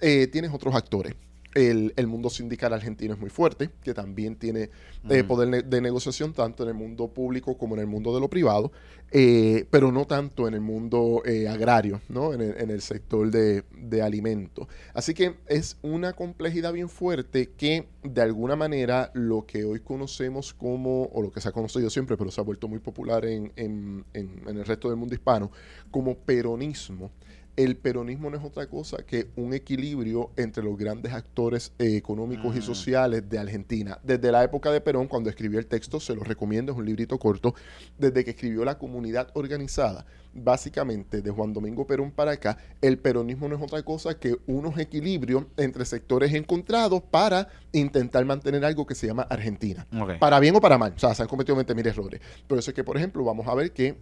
Eh, 0.00 0.26
tienes 0.26 0.52
otros 0.52 0.74
actores. 0.74 1.14
El, 1.54 1.92
el 1.96 2.06
mundo 2.08 2.30
sindical 2.30 2.72
argentino 2.72 3.14
es 3.14 3.20
muy 3.20 3.30
fuerte, 3.30 3.70
que 3.82 3.94
también 3.94 4.36
tiene 4.36 4.70
eh, 5.08 5.22
Mm. 5.22 5.26
poder 5.26 5.48
ne- 5.48 5.62
de 5.62 5.80
negociación 5.80 6.32
tanto 6.32 6.62
en 6.64 6.70
el 6.70 6.74
mundo 6.74 7.08
público 7.08 7.56
como 7.56 7.74
en 7.74 7.80
el 7.82 7.86
mundo 7.86 8.12
de 8.14 8.20
lo 8.20 8.28
privado, 8.28 8.72
eh, 9.12 9.66
pero 9.70 9.92
no 9.92 10.06
tanto 10.06 10.48
en 10.48 10.54
el 10.54 10.60
mundo 10.60 11.22
eh, 11.24 11.46
agrario, 11.46 12.00
¿no? 12.08 12.32
en, 12.34 12.40
el, 12.40 12.56
en 12.58 12.70
el 12.70 12.80
sector 12.80 13.30
de, 13.30 13.62
de 13.76 14.02
alimentos. 14.02 14.66
Así 14.94 15.14
que 15.14 15.36
es 15.46 15.76
una 15.82 16.14
complejidad 16.14 16.72
bien 16.72 16.88
fuerte 16.88 17.50
que 17.56 17.86
de 18.02 18.20
alguna 18.22 18.56
manera 18.56 19.10
lo 19.14 19.46
que 19.46 19.64
hoy 19.64 19.78
conocemos 19.80 20.52
como, 20.54 21.04
o 21.12 21.22
lo 21.22 21.30
que 21.30 21.40
se 21.40 21.48
ha 21.48 21.52
conocido 21.52 21.88
siempre, 21.90 22.16
pero 22.16 22.30
se 22.32 22.40
ha 22.40 22.44
vuelto 22.44 22.66
muy 22.66 22.80
popular 22.80 23.24
en, 23.26 23.52
en- 23.56 24.04
en- 24.14 24.42
en 24.48 24.56
el 24.58 24.64
resto 24.64 24.88
del 24.88 24.96
mundo 24.96 25.14
hispano, 25.14 25.52
como 25.90 26.16
peronismo. 26.16 27.10
El 27.56 27.76
peronismo 27.76 28.30
no 28.30 28.36
es 28.36 28.42
otra 28.44 28.66
cosa 28.66 28.98
que 29.06 29.28
un 29.36 29.54
equilibrio 29.54 30.30
entre 30.36 30.64
los 30.64 30.76
grandes 30.76 31.12
actores 31.12 31.72
eh, 31.78 31.96
económicos 31.96 32.56
y 32.56 32.58
Mm. 32.58 32.62
sociales 32.62 33.28
de 33.28 33.38
Argentina. 33.38 33.98
Desde 34.02 34.32
la 34.32 34.42
época 34.42 34.72
de 34.72 34.80
Perón, 34.80 35.06
cuando 35.06 35.30
escribió 35.30 35.60
el 35.60 35.66
texto, 35.66 36.00
se 36.00 36.16
lo 36.16 36.24
recomiendo, 36.24 36.72
es 36.72 36.78
un 36.78 36.84
librito 36.84 37.16
corto, 37.18 37.54
desde 37.96 38.24
que 38.24 38.30
escribió 38.32 38.64
La 38.64 38.76
Comunidad 38.76 39.28
Organizada, 39.34 40.04
básicamente 40.32 41.22
de 41.22 41.30
Juan 41.30 41.52
Domingo 41.52 41.86
Perón 41.86 42.10
para 42.10 42.32
acá, 42.32 42.58
el 42.80 42.98
peronismo 42.98 43.48
no 43.48 43.54
es 43.54 43.62
otra 43.62 43.82
cosa 43.84 44.18
que 44.18 44.36
unos 44.48 44.76
equilibrios 44.78 45.44
entre 45.56 45.84
sectores 45.84 46.34
encontrados 46.34 47.02
para 47.02 47.46
intentar 47.72 48.24
mantener 48.24 48.64
algo 48.64 48.84
que 48.84 48.96
se 48.96 49.06
llama 49.06 49.22
Argentina. 49.30 49.86
Para 50.18 50.40
bien 50.40 50.56
o 50.56 50.60
para 50.60 50.76
mal. 50.76 50.92
O 50.96 50.98
sea, 50.98 51.14
se 51.14 51.22
han 51.22 51.28
cometido 51.28 51.56
20.000 51.56 51.86
errores. 51.86 52.20
Pero 52.48 52.58
eso 52.58 52.72
es 52.72 52.74
que, 52.74 52.82
por 52.82 52.96
ejemplo, 52.96 53.22
vamos 53.22 53.46
a 53.46 53.54
ver 53.54 53.70
que 53.72 53.96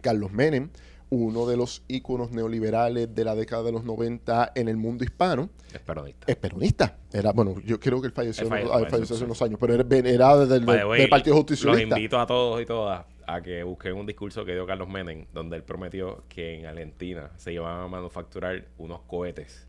Carlos 0.00 0.30
Menem, 0.32 0.70
uno 1.10 1.46
de 1.46 1.56
los 1.56 1.82
íconos 1.88 2.30
neoliberales 2.30 3.14
de 3.14 3.24
la 3.24 3.34
década 3.34 3.62
de 3.62 3.72
los 3.72 3.84
90 3.84 4.52
en 4.54 4.68
el 4.68 4.76
mundo 4.76 5.04
hispano, 5.04 5.48
Es 5.72 5.80
peronista. 5.80 6.26
es 6.30 6.36
peronista. 6.36 6.98
Era, 7.12 7.32
bueno, 7.32 7.54
yo 7.64 7.80
creo 7.80 8.00
que 8.00 8.08
él 8.08 8.12
falleció, 8.12 8.46
falleció, 8.48 8.74
ah, 8.74 8.86
hace 8.90 9.06
sí. 9.16 9.24
unos 9.24 9.40
años, 9.42 9.58
pero 9.60 9.74
era, 9.74 9.84
era 10.08 10.36
del, 10.46 10.66
del- 10.66 10.84
way, 10.86 11.00
del 11.00 11.08
Partido 11.08 11.36
Los 11.36 11.44
Justicialista. 11.44 11.96
invito 11.98 12.20
a 12.20 12.26
todos 12.26 12.60
y 12.60 12.66
todas 12.66 13.06
a 13.26 13.42
que 13.42 13.62
busquen 13.62 13.94
un 13.94 14.06
discurso 14.06 14.44
que 14.44 14.52
dio 14.52 14.66
Carlos 14.66 14.88
Menem, 14.88 15.26
donde 15.34 15.56
él 15.56 15.62
prometió 15.62 16.24
que 16.28 16.58
en 16.60 16.66
Argentina 16.66 17.30
se 17.36 17.52
iban 17.52 17.80
a 17.82 17.86
manufacturar 17.88 18.66
unos 18.78 19.00
cohetes 19.02 19.66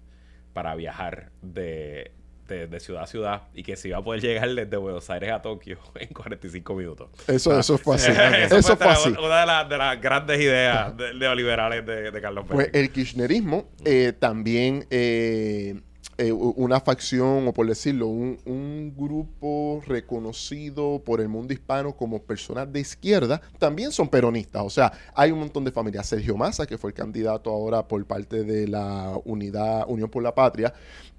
para 0.54 0.76
viajar 0.76 1.32
de, 1.42 2.12
de- 2.50 2.68
de 2.68 2.80
ciudad 2.80 3.04
a 3.04 3.08
ciudad 3.08 3.42
y 3.54 3.64
que 3.64 3.76
se 3.76 3.88
iba 3.90 3.98
a 3.98 4.04
poder 4.04 4.22
llegar 4.22 4.50
desde 4.54 4.78
Buenos 4.78 5.10
Aires 5.10 5.32
a 5.32 5.42
Tokio 5.42 5.78
en 5.96 6.08
45 6.10 6.76
minutos. 6.76 7.10
Eso, 7.28 7.58
eso 7.60 7.78
fue 7.78 7.96
así. 7.96 8.12
Eso, 8.46 8.58
eso 8.58 8.76
fue 8.78 8.88
una- 8.88 8.96
así. 8.96 9.10
Una 9.10 9.40
de, 9.42 9.46
las- 9.46 9.70
de 9.70 9.78
las 9.78 10.02
grandes 10.02 10.40
ideas 10.40 10.96
de- 10.98 11.14
neoliberales 11.14 11.86
de, 11.86 12.12
de 12.12 12.22
Carlos 12.22 12.46
Menem. 12.46 12.58
Pues 12.58 12.70
el 12.74 12.92
kirchnerismo 12.92 13.70
eh, 13.86 14.14
también, 14.18 14.86
eh, 14.90 15.80
eh, 16.20 16.34
una 16.34 16.82
facción, 16.82 17.48
o 17.48 17.54
por 17.54 17.66
decirlo, 17.66 18.08
un, 18.08 18.38
un 18.46 18.94
grupo 18.94 19.82
reconocido 19.88 21.02
por 21.06 21.22
el 21.22 21.30
mundo 21.30 21.54
hispano 21.54 21.96
como 21.96 22.22
personas 22.22 22.72
de 22.74 22.82
izquierda, 22.82 23.42
también 23.58 23.94
son 23.94 24.10
peronistas. 24.10 24.62
O 24.66 24.70
sea, 24.70 24.92
hay 25.16 25.32
un 25.32 25.40
montón 25.40 25.64
de 25.64 25.72
familias. 25.72 26.08
Sergio 26.08 26.36
Massa, 26.36 26.66
que 26.66 26.78
fue 26.78 26.90
el 26.90 26.94
candidato 26.94 27.50
ahora 27.50 27.88
por 27.88 28.06
parte 28.06 28.44
de 28.44 28.68
la 28.68 29.18
Unidad, 29.24 29.86
Unión 29.88 30.10
por 30.10 30.22
la 30.22 30.36
Patria, 30.36 30.74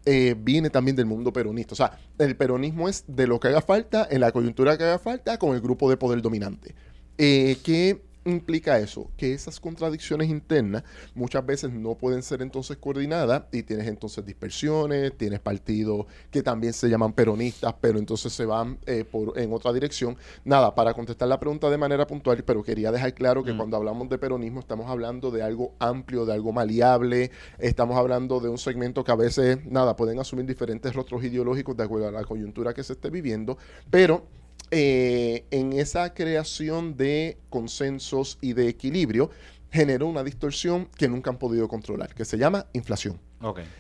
eh, 0.05 0.35
viene 0.39 0.69
también 0.69 0.97
del 0.97 1.07
mundo 1.07 1.33
peronista. 1.33 1.73
O 1.73 1.77
sea, 1.77 1.99
el 2.19 2.37
peronismo 2.37 2.87
es 2.87 3.05
de 3.07 3.27
lo 3.27 3.41
que 3.41 3.49
haga 3.49 3.63
falta, 3.63 4.07
en 4.11 4.21
la 4.21 4.33
coyuntura 4.33 4.77
que 4.77 4.85
haga 4.85 4.99
falta, 4.99 5.39
con 5.39 5.55
el 5.55 5.63
grupo 5.63 5.89
de 5.89 5.97
poder 5.97 6.21
dominante. 6.21 6.75
Eh, 7.17 7.57
que 7.63 8.03
implica 8.31 8.79
eso? 8.79 9.11
Que 9.17 9.33
esas 9.33 9.61
contradicciones 9.61 10.29
internas 10.29 10.85
muchas 11.15 11.45
veces 11.45 11.71
no 11.71 11.95
pueden 11.95 12.23
ser 12.23 12.43
entonces 12.43 12.77
coordinadas 12.79 13.45
y 13.53 13.63
tienes 13.63 13.87
entonces 13.87 14.25
dispersiones, 14.25 15.17
tienes 15.17 15.41
partidos 15.41 16.07
que 16.31 16.43
también 16.43 16.73
se 16.73 16.89
llaman 16.89 17.13
peronistas, 17.13 17.75
pero 17.81 17.99
entonces 17.99 18.33
se 18.33 18.47
van 18.47 18.79
eh, 18.87 19.05
por, 19.05 19.39
en 19.39 19.53
otra 19.53 19.73
dirección. 19.73 20.17
Nada, 20.45 20.75
para 20.75 20.95
contestar 20.95 21.29
la 21.29 21.39
pregunta 21.39 21.69
de 21.71 21.79
manera 21.79 22.07
puntual, 22.07 22.43
pero 22.45 22.63
quería 22.63 22.91
dejar 22.91 23.15
claro 23.15 23.45
que 23.45 23.53
Mm. 23.53 23.57
cuando 23.57 23.77
hablamos 23.77 24.09
de 24.09 24.19
peronismo 24.19 24.61
estamos 24.61 24.89
hablando 24.89 25.31
de 25.31 25.43
algo 25.43 25.75
amplio, 25.79 26.25
de 26.25 26.33
algo 26.33 26.53
maleable, 26.53 27.31
estamos 27.59 27.97
hablando 27.97 28.41
de 28.41 28.49
un 28.49 28.59
segmento 28.59 29.05
que 29.05 29.13
a 29.13 29.17
veces, 29.17 29.65
nada, 29.67 29.97
pueden 29.97 30.19
asumir 30.19 30.47
diferentes 30.47 30.95
rostros 30.95 31.25
ideológicos 31.25 31.77
de 31.77 31.85
acuerdo 31.85 32.09
a 32.09 32.13
la 32.13 32.25
coyuntura 32.25 32.73
que 32.75 32.83
se 32.83 32.93
esté 32.95 33.11
viviendo, 33.11 33.59
pero 33.91 34.27
eh, 34.71 35.47
en 35.51 35.73
esa 35.73 36.15
creación 36.15 36.97
de 36.97 37.39
consensos 37.49 38.39
y 38.41 38.53
de 38.53 38.69
equilibrio 38.69 39.31
generó 39.71 40.07
una 40.07 40.25
distorsión 40.25 40.89
que 40.97 41.09
nunca 41.09 41.31
han 41.31 41.39
podido 41.39 41.69
controlar, 41.69 42.15
que 42.15 42.25
se 42.25 42.39
llama 42.39 42.67
inflación. 42.73 43.19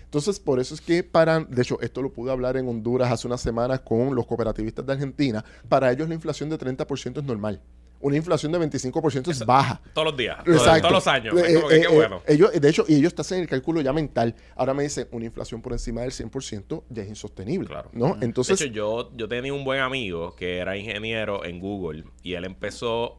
Entonces, 0.04 0.40
por 0.40 0.58
eso 0.58 0.74
es 0.74 0.80
que 0.80 1.02
para, 1.02 1.40
de 1.40 1.62
hecho, 1.62 1.78
esto 1.82 2.00
lo 2.00 2.12
pude 2.12 2.32
hablar 2.32 2.56
en 2.56 2.66
Honduras 2.66 3.12
hace 3.12 3.26
unas 3.26 3.42
semanas 3.42 3.80
con 3.80 4.14
los 4.14 4.26
cooperativistas 4.26 4.86
de 4.86 4.92
Argentina, 4.92 5.44
para 5.68 5.92
ellos 5.92 6.08
la 6.08 6.14
inflación 6.14 6.48
de 6.48 6.58
30% 6.58 7.18
es 7.18 7.24
normal. 7.24 7.60
Una 8.00 8.16
inflación 8.16 8.50
de 8.52 8.58
25% 8.58 9.30
es 9.30 9.44
baja. 9.44 9.80
Todos 9.92 10.06
los 10.08 10.16
días. 10.16 10.42
todos- 10.44 10.56
Exacto. 10.58 10.80
Todos 10.88 10.92
los 10.94 11.06
años. 11.06 11.34
Eh, 11.38 11.44
Es 11.48 11.54
como 11.56 11.68
que 11.68 11.76
eh, 11.76 11.80
qué 11.80 11.86
eh, 11.86 11.94
bueno. 11.94 12.22
ellos, 12.26 12.52
de 12.60 12.68
hecho, 12.68 12.84
y 12.88 12.94
ellos 12.96 13.14
te 13.14 13.20
hacen 13.20 13.40
el 13.40 13.46
cálculo 13.48 13.80
ya 13.82 13.92
mental. 13.92 14.34
Ahora 14.56 14.72
me 14.74 14.82
dicen, 14.82 15.06
una 15.10 15.26
inflación 15.26 15.60
por 15.60 15.72
encima 15.72 16.00
del 16.00 16.10
100% 16.12 16.84
ya 16.88 17.02
es 17.02 17.08
insostenible. 17.10 17.68
Claro. 17.68 17.90
¿no? 17.92 18.16
Entonces, 18.22 18.58
de 18.58 18.64
hecho, 18.66 18.74
yo, 18.74 19.10
yo 19.16 19.28
tenía 19.28 19.52
un 19.52 19.64
buen 19.64 19.80
amigo 19.80 20.34
que 20.34 20.58
era 20.58 20.76
ingeniero 20.76 21.44
en 21.44 21.60
Google 21.60 22.04
y 22.22 22.34
él 22.34 22.44
empezó 22.46 23.18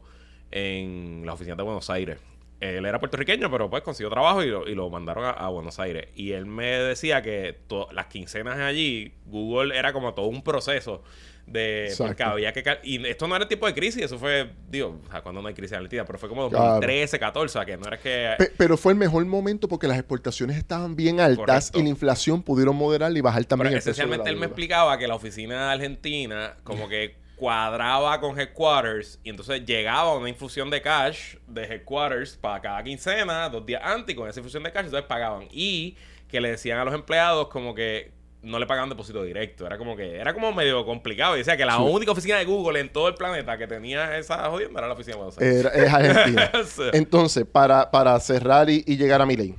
en 0.50 1.22
la 1.24 1.32
oficina 1.34 1.56
de 1.56 1.62
Buenos 1.62 1.88
Aires. 1.90 2.18
Él 2.60 2.86
era 2.86 3.00
puertorriqueño, 3.00 3.50
pero 3.50 3.68
pues 3.68 3.82
consiguió 3.82 4.08
trabajo 4.08 4.42
y 4.44 4.48
lo, 4.48 4.68
y 4.68 4.74
lo 4.76 4.88
mandaron 4.88 5.24
a, 5.24 5.30
a 5.30 5.48
Buenos 5.48 5.80
Aires. 5.80 6.08
Y 6.14 6.30
él 6.32 6.46
me 6.46 6.66
decía 6.66 7.20
que 7.22 7.58
las 7.92 8.06
quincenas 8.06 8.58
allí, 8.58 9.14
Google 9.26 9.76
era 9.76 9.92
como 9.92 10.14
todo 10.14 10.26
un 10.26 10.42
proceso 10.44 11.02
de... 11.46 11.86
Exacto. 11.88 12.36
Que... 12.36 12.78
Y 12.84 13.06
esto 13.06 13.26
no 13.28 13.36
era 13.36 13.42
el 13.44 13.48
tipo 13.48 13.66
de 13.66 13.74
crisis, 13.74 14.02
eso 14.02 14.18
fue, 14.18 14.50
digo, 14.70 15.00
o 15.06 15.10
sea, 15.10 15.20
cuando 15.22 15.42
no 15.42 15.48
hay 15.48 15.54
crisis 15.54 15.72
en 15.72 15.76
Argentina, 15.78 16.04
pero 16.04 16.18
fue 16.18 16.28
como 16.28 16.48
Claro. 16.48 16.64
2013, 16.66 17.18
14, 17.18 17.44
o 17.44 17.48
sea, 17.60 17.66
que 17.66 17.76
no 17.76 17.86
era 17.86 17.98
que... 17.98 18.34
pe- 18.38 18.52
pero 18.56 18.76
fue 18.76 18.92
el 18.92 18.98
mejor 18.98 19.24
momento 19.26 19.68
porque 19.68 19.86
las 19.86 19.98
exportaciones 19.98 20.56
estaban 20.56 20.96
bien 20.96 21.20
altas 21.20 21.36
Correcto. 21.70 21.78
y 21.78 21.82
la 21.82 21.88
inflación 21.90 22.42
pudieron 22.42 22.76
moderar 22.76 23.16
y 23.16 23.20
bajar 23.20 23.44
también 23.44 23.68
Pero 23.68 23.76
el 23.76 23.80
esencialmente 23.80 24.30
él 24.30 24.36
me 24.36 24.46
explicaba 24.46 24.96
que 24.98 25.06
la 25.06 25.14
oficina 25.14 25.66
de 25.68 25.72
Argentina 25.74 26.56
como 26.64 26.88
que 26.88 27.20
cuadraba 27.36 28.20
con 28.20 28.38
headquarters 28.38 29.18
y 29.24 29.30
entonces 29.30 29.64
llegaba 29.66 30.16
una 30.16 30.28
infusión 30.28 30.70
de 30.70 30.80
cash 30.80 31.34
de 31.48 31.64
headquarters 31.64 32.36
para 32.36 32.60
cada 32.62 32.82
quincena, 32.84 33.48
dos 33.48 33.66
días 33.66 33.82
antes 33.84 34.14
y 34.14 34.16
con 34.16 34.28
esa 34.28 34.38
infusión 34.38 34.62
de 34.62 34.70
cash 34.70 34.84
entonces 34.84 35.06
pagaban 35.08 35.48
y 35.50 35.96
que 36.28 36.40
le 36.40 36.50
decían 36.52 36.78
a 36.78 36.84
los 36.84 36.94
empleados 36.94 37.48
como 37.48 37.74
que 37.74 38.12
no 38.42 38.58
le 38.58 38.66
pagaban 38.66 38.88
depósito 38.88 39.22
directo, 39.22 39.66
era 39.66 39.78
como 39.78 39.96
que 39.96 40.16
era 40.16 40.34
como 40.34 40.52
medio 40.52 40.84
complicado 40.84 41.34
y 41.36 41.38
decía 41.38 41.56
que 41.56 41.64
la 41.64 41.76
Sí. 41.76 41.82
única 41.82 42.10
oficina 42.12 42.38
de 42.38 42.44
Google 42.44 42.80
en 42.80 42.88
todo 42.92 43.06
el 43.08 43.14
planeta 43.14 43.56
que 43.56 43.66
tenía 43.68 44.18
esa 44.18 44.50
jodienda 44.50 44.80
era 44.80 44.88
la 44.88 44.94
oficina 44.94 45.16
de 45.16 45.22
Buenos 45.22 45.38
Aires. 45.38 45.56
Era- 45.60 45.70
es 45.70 45.92
Argentina. 45.92 46.50
Sí. 46.66 46.82
Entonces, 46.92 47.44
para, 47.50 47.90
para 47.90 48.18
cerrar 48.20 48.68
y, 48.68 48.82
y 48.86 48.96
llegar 48.96 49.22
a 49.22 49.26
mi 49.26 49.36
ley, 49.36 49.54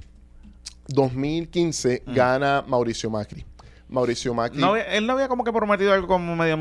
2015 0.87 2.03
Mm. 2.05 2.13
gana 2.13 2.63
Mauricio 2.67 3.09
Macri. 3.09 3.45
Mauricio 3.87 4.33
Macri. 4.33 4.59
No 4.59 4.75
él 4.75 5.05
no 5.05 5.13
había 5.13 5.27
como 5.27 5.43
que 5.43 5.53
prometido 5.53 5.93
algo 5.93 6.07
como 6.07 6.35
medio 6.35 6.57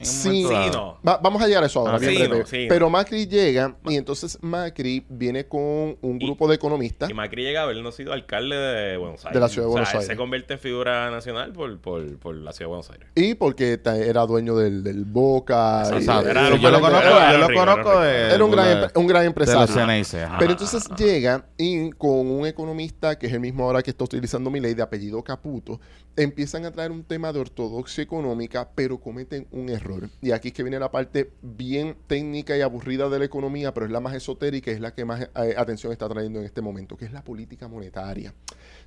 Sí, 0.00 0.44
Sí, 0.44 0.70
no. 0.72 0.98
Va- 1.06 1.18
vamos 1.22 1.42
a 1.42 1.46
llegar 1.46 1.62
a 1.62 1.66
eso 1.66 1.80
ahora. 1.80 1.94
Ah, 1.94 1.98
bien 1.98 2.12
sí, 2.12 2.18
breve. 2.18 2.38
no, 2.40 2.46
sí, 2.46 2.66
Pero. 2.68 2.90
Macri 2.90 3.26
llega 3.26 3.76
y 3.86 3.96
entonces 3.96 4.38
Macri 4.42 5.04
viene 5.08 5.46
con 5.46 5.60
un 6.00 6.18
Y- 6.20 6.24
grupo 6.26 6.46
de 6.48 6.56
economistas. 6.56 7.08
Y 7.10 7.14
Macri 7.14 7.42
llega 7.44 7.60
a 7.60 7.64
haber 7.64 7.76
no 7.78 7.90
sido 7.92 8.12
alcalde 8.12 8.56
de 8.56 8.96
Buenos 8.96 9.24
Aires. 9.24 9.34
De 9.34 9.40
la 9.40 9.48
ciudad 9.48 9.66
de 9.66 9.70
O 9.70 9.72
sea, 9.72 9.80
Buenos 9.82 9.94
Aires. 9.94 10.06
se 10.06 10.16
convierte 10.16 10.52
en 10.54 10.58
figura 10.60 11.10
nacional 11.10 11.52
por, 11.52 11.78
por, 11.80 12.18
por 12.18 12.34
la 12.34 12.52
ciudad 12.52 12.66
de 12.66 12.68
Buenos 12.68 12.90
Aires. 12.90 13.08
Y 13.14 13.34
porque 13.34 13.80
era 13.84 14.26
dueño 14.26 14.56
del, 14.56 14.82
del 14.82 15.04
Boca. 15.04 15.82
y- 15.98 16.04
Era- 16.04 16.18
súper 16.18 16.34
yo 16.60 16.70
lo 16.70 16.78
era- 16.78 16.80
conozco, 16.80 17.06
era- 17.08 17.32
yo 17.32 17.38
lo 17.38 17.48
rico, 17.48 17.60
conozco 17.60 17.92
era 17.92 18.00
de, 18.28 18.34
Era 18.34 18.44
un 18.44 18.50
gran, 18.50 18.80
de- 18.92 18.98
un 19.00 19.06
gran 19.06 19.24
empresario. 19.24 19.74
Pero 20.38 20.50
entonces 20.52 20.88
llega 20.96 21.46
y 21.56 21.90
con 21.90 22.26
un 22.30 22.46
economista, 22.46 23.18
que 23.18 23.26
es 23.26 23.32
el 23.32 23.40
mismo 23.40 23.64
ahora 23.64 23.82
que 23.82 23.90
está 23.90 24.04
utilizando 24.04 24.50
mi 24.50 24.60
ley, 24.60 24.74
de 24.74 24.82
apellido 24.82 25.22
Caputo, 25.22 25.80
empiezan 26.16 26.64
a 26.64 26.70
traer 26.70 26.90
un 26.92 27.02
tema 27.04 27.32
de 27.32 27.40
ortodoxia 27.40 28.02
económica, 28.02 28.68
pero 28.74 28.98
cometen 28.98 29.46
un 29.50 29.68
error. 29.68 29.83
Y 30.20 30.32
aquí 30.32 30.48
es 30.48 30.54
que 30.54 30.62
viene 30.62 30.78
la 30.78 30.90
parte 30.90 31.30
bien 31.42 31.96
técnica 32.06 32.56
y 32.56 32.60
aburrida 32.60 33.08
de 33.08 33.18
la 33.18 33.24
economía, 33.24 33.72
pero 33.74 33.86
es 33.86 33.92
la 33.92 34.00
más 34.00 34.14
esotérica 34.14 34.70
y 34.70 34.74
es 34.74 34.80
la 34.80 34.94
que 34.94 35.04
más 35.04 35.22
eh, 35.22 35.54
atención 35.56 35.92
está 35.92 36.08
trayendo 36.08 36.40
en 36.40 36.46
este 36.46 36.60
momento, 36.60 36.96
que 36.96 37.04
es 37.04 37.12
la 37.12 37.22
política 37.22 37.68
monetaria. 37.68 38.34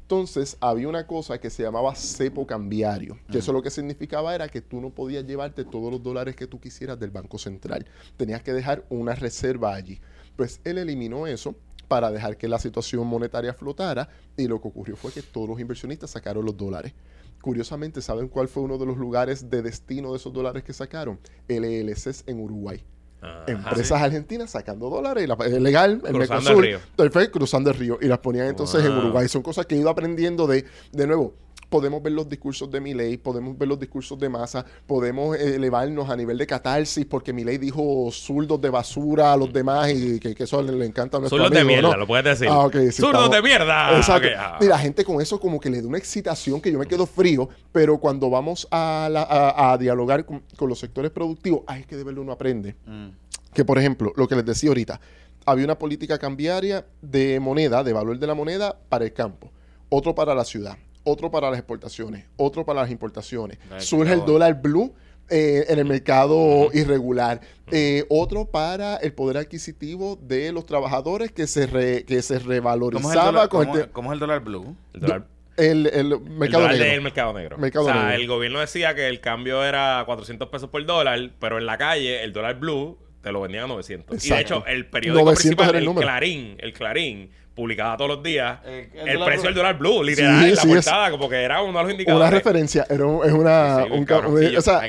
Entonces, 0.02 0.58
había 0.62 0.88
una 0.88 1.06
cosa 1.06 1.38
que 1.40 1.50
se 1.50 1.64
llamaba 1.64 1.94
cepo 1.96 2.48
cambiario, 2.48 3.20
que 3.32 3.40
eso 3.40 3.52
lo 3.52 3.62
que 3.62 3.70
significaba 3.70 4.34
era 4.34 4.48
que 4.48 4.62
tú 4.62 4.80
no 4.80 4.90
podías 4.90 5.26
llevarte 5.26 5.66
todos 5.66 5.92
los 5.92 6.02
dólares 6.02 6.36
que 6.36 6.48
tú 6.48 6.60
quisieras 6.60 7.00
del 7.00 7.12
Banco 7.12 7.38
Central. 7.38 7.86
Tenías 8.16 8.42
que 8.42 8.54
dejar 8.54 8.86
una 8.90 9.16
reserva 9.16 9.76
allí. 9.76 10.00
Pues 10.36 10.62
él 10.64 10.78
eliminó 10.78 11.28
eso 11.28 11.56
para 11.88 12.12
dejar 12.12 12.38
que 12.38 12.48
la 12.48 12.60
situación 12.60 13.08
monetaria 13.08 13.54
flotara 13.54 14.10
y 14.36 14.48
lo 14.48 14.62
que 14.62 14.68
ocurrió 14.68 14.96
fue 14.96 15.12
que 15.12 15.22
todos 15.22 15.50
los 15.50 15.60
inversionistas 15.60 16.12
sacaron 16.12 16.46
los 16.46 16.56
dólares. 16.56 16.94
Curiosamente, 17.42 18.02
¿saben 18.02 18.28
cuál 18.28 18.48
fue 18.48 18.64
uno 18.64 18.78
de 18.78 18.86
los 18.86 18.98
lugares 18.98 19.50
de 19.50 19.62
destino 19.62 20.12
de 20.12 20.18
esos 20.18 20.34
dólares 20.34 20.64
que 20.64 20.74
sacaron? 20.74 21.20
LLCs 21.48 22.24
en 22.28 22.40
Uruguay. 22.40 22.84
Ajá. 23.22 23.46
Empresas 23.48 24.02
argentinas 24.02 24.52
sacando 24.52 24.90
dólares, 24.90 25.24
y 25.24 25.28
la, 25.28 25.36
es 25.46 25.62
legal, 25.62 26.02
el 26.06 26.14
Cruzando 26.14 26.52
el 26.52 26.62
río. 26.62 27.32
cruzando 27.32 27.70
el 27.72 27.78
río, 27.78 27.98
y 28.02 28.08
las 28.08 28.20
ponían 28.20 28.48
entonces 28.48 28.84
en. 28.84 28.92
Uruguay. 28.92 29.28
Son 29.28 29.42
cosas 29.42 29.66
que 29.66 29.76
he 29.76 29.80
ido 29.80 29.90
aprendiendo 29.90 30.46
de, 30.46 30.66
de 30.92 31.08
nuevo, 31.08 31.34
podemos 31.70 32.02
ver 32.02 32.14
los 32.14 32.30
discursos 32.30 32.70
de 32.72 32.80
Milei, 32.80 33.18
podemos 33.18 33.58
ver 33.58 33.68
los 33.68 33.80
discursos 33.80 34.18
de 34.18 34.30
Massa, 34.30 34.66
podemos 34.86 35.36
elevarnos 35.38 36.10
a 36.10 36.16
nivel 36.16 36.38
de 36.38 36.48
catarsis, 36.48 37.06
porque 37.06 37.34
Milei 37.34 37.58
dijo 37.58 38.10
zurdos 38.12 38.62
de 38.62 38.70
basura 38.70 39.34
a 39.34 39.38
los 39.38 39.52
demás 39.52 39.90
y 39.92 40.20
que, 40.20 40.34
que 40.34 40.44
eso 40.44 40.62
le, 40.62 40.72
le 40.72 40.86
encanta 40.86 41.18
a 41.18 41.20
nuestro 41.20 41.38
Zurdos 41.40 41.58
de 41.58 41.64
mierda, 41.66 41.90
¿no? 41.92 41.98
lo 41.98 42.08
puedes 42.08 42.24
decir. 42.26 42.48
Ah, 42.50 42.60
ok, 42.66 42.74
sí, 42.74 42.92
Zurdos 42.94 43.24
estamos- 43.26 43.32
de 43.32 43.42
mierda. 43.42 43.98
Exacto. 43.98 44.28
Ah. 44.38 44.58
Mira, 44.62 44.78
gente 44.80 45.04
con 45.04 45.22
eso 45.22 45.40
como 45.40 45.60
que 45.60 45.70
le 45.70 45.82
da 45.82 45.88
una 45.88 45.98
excitación 45.98 46.62
que 46.62 46.72
yo 46.72 46.80
me 46.80 46.86
quedo 46.86 47.06
frío, 47.06 47.50
pero 47.72 47.98
cuando 47.98 48.30
vamos 48.30 48.68
a, 48.72 49.10
la- 49.12 49.24
a- 49.24 49.74
a 49.74 49.78
dialogar 49.78 50.26
con, 50.26 50.44
con 50.56 50.70
los 50.70 50.80
sectores 50.80 51.12
productivos, 51.12 51.62
ay, 51.68 51.82
es 51.82 51.88
que 51.88 51.96
de 51.98 52.04
verlo 52.04 52.22
uno 52.22 52.32
aprende. 52.32 52.76
Mm. 52.86 53.08
Que, 53.54 53.66
por 53.66 53.78
ejemplo, 53.78 54.14
lo 54.16 54.28
que 54.28 54.36
les 54.36 54.46
decía 54.46 54.70
ahorita, 54.70 55.00
había 55.46 55.66
una 55.66 55.78
política 55.80 56.18
cambiaria 56.18 56.86
de 57.02 57.40
moneda, 57.40 57.84
de 57.84 57.94
valor 57.94 58.20
de 58.20 58.28
la 58.28 58.34
moneda 58.36 58.78
para 58.90 59.06
el 59.06 59.14
campo, 59.14 59.50
otro 59.90 60.14
para 60.14 60.36
la 60.36 60.44
ciudad, 60.44 60.78
otro 61.08 61.32
para 61.32 61.50
las 61.50 61.60
exportaciones, 61.60 62.26
otro 62.38 62.66
para 62.66 62.82
las 62.82 62.92
importaciones. 62.92 63.58
Ay, 63.72 63.82
Surge 63.82 64.14
el 64.14 64.26
dólar 64.26 64.62
blue 64.62 64.94
eh, 65.30 65.66
en 65.70 65.80
el 65.80 65.86
mercado 65.86 66.70
irregular. 66.74 67.42
Eh, 67.72 68.06
otro 68.10 68.46
para 68.46 68.96
el 68.98 69.14
poder 69.14 69.38
adquisitivo 69.38 70.18
de 70.22 70.52
los 70.52 70.66
trabajadores 70.66 71.32
que 71.32 71.48
se, 71.48 71.68
re- 71.68 72.04
que 72.06 72.22
se 72.22 72.36
¿Cómo 72.36 72.40
es, 72.40 72.44
el 72.44 72.48
revalorizaba 72.50 73.26
dólar, 73.26 73.50
con 73.50 73.66
cómo- 73.66 73.76
el, 73.78 73.82
es 73.84 74.14
el 74.14 74.20
dólar 74.20 74.40
blue? 74.44 74.76
El 74.94 75.02
dólar, 75.02 75.28
el- 75.58 75.88
el 75.88 76.12
el 76.14 76.20
mercado 76.22 76.64
dólar 76.64 76.78
negro. 76.78 76.92
del 76.92 77.02
mercado 77.02 77.34
negro. 77.34 77.58
Mercado 77.58 77.86
o 77.86 77.88
sea, 77.90 78.04
negro. 78.06 78.16
el 78.22 78.28
gobierno 78.28 78.60
decía 78.60 78.96
que 78.96 79.08
el 79.08 79.20
cambio 79.20 79.64
era 79.66 80.04
400 80.06 80.48
pesos 80.50 80.70
por 80.70 80.86
dólar, 80.86 81.32
pero 81.40 81.58
en 81.58 81.66
la 81.66 81.78
calle 81.78 82.24
el 82.24 82.32
dólar 82.32 82.60
blue 82.60 82.98
te 83.22 83.32
lo 83.34 83.42
vendían 83.42 83.66
a 83.66 83.68
900. 83.68 84.26
Y 84.26 84.30
de 84.30 84.40
hecho, 84.40 84.64
el 84.66 84.86
periódico 84.86 85.26
900 85.26 85.42
principal, 85.42 85.70
era 85.70 85.78
el 85.80 85.84
el, 85.84 85.86
número. 85.88 86.08
Clarín, 86.08 86.56
el 86.60 86.72
Clarín, 86.72 87.32
publicaba 87.58 87.98
todos 87.98 88.10
los 88.12 88.24
días 88.24 88.60
Eh, 88.66 88.90
el 88.94 89.08
el, 89.10 89.14
dólar 89.16 89.26
precio 89.28 89.42
blue. 89.42 89.48
del 89.50 89.56
dólar 89.56 89.78
blue, 89.78 90.04
literal, 90.04 90.40
Sí, 90.40 90.50
en 90.52 90.56
la 90.56 90.62
sí, 90.62 90.70
es- 90.70 90.76
portada, 90.76 91.12
como 91.12 91.28
que 91.28 91.36
era 91.44 91.62
uno 91.62 91.78
de 91.78 91.84
los 91.84 91.92
indicadores. 91.92 92.28
Una 92.30 92.38
referencia, 92.38 92.86
era 92.90 93.06
un- 93.06 93.26
es 93.26 93.34
una... 93.34 93.78
Sí, 93.80 93.84
sí, 93.90 93.92
un 93.98 94.06
claro. 94.06 94.22
ca- 94.22 94.28
un- 94.30 94.44
Y 94.44 94.52
yo- 94.52 94.60
o 94.60 94.62
sea. 94.62 94.88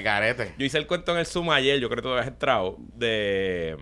Yo 0.57 0.64
hice 0.64 0.79
el 0.79 0.87
cuento 0.87 1.11
en 1.12 1.19
el 1.19 1.27
Zoom 1.27 1.51
ayer, 1.51 1.81
yo 1.81 1.89
creo 1.89 1.97
que 1.97 2.03
tú 2.03 2.12
habías 2.12 2.29
entrado, 2.29 2.77
de 2.95 3.77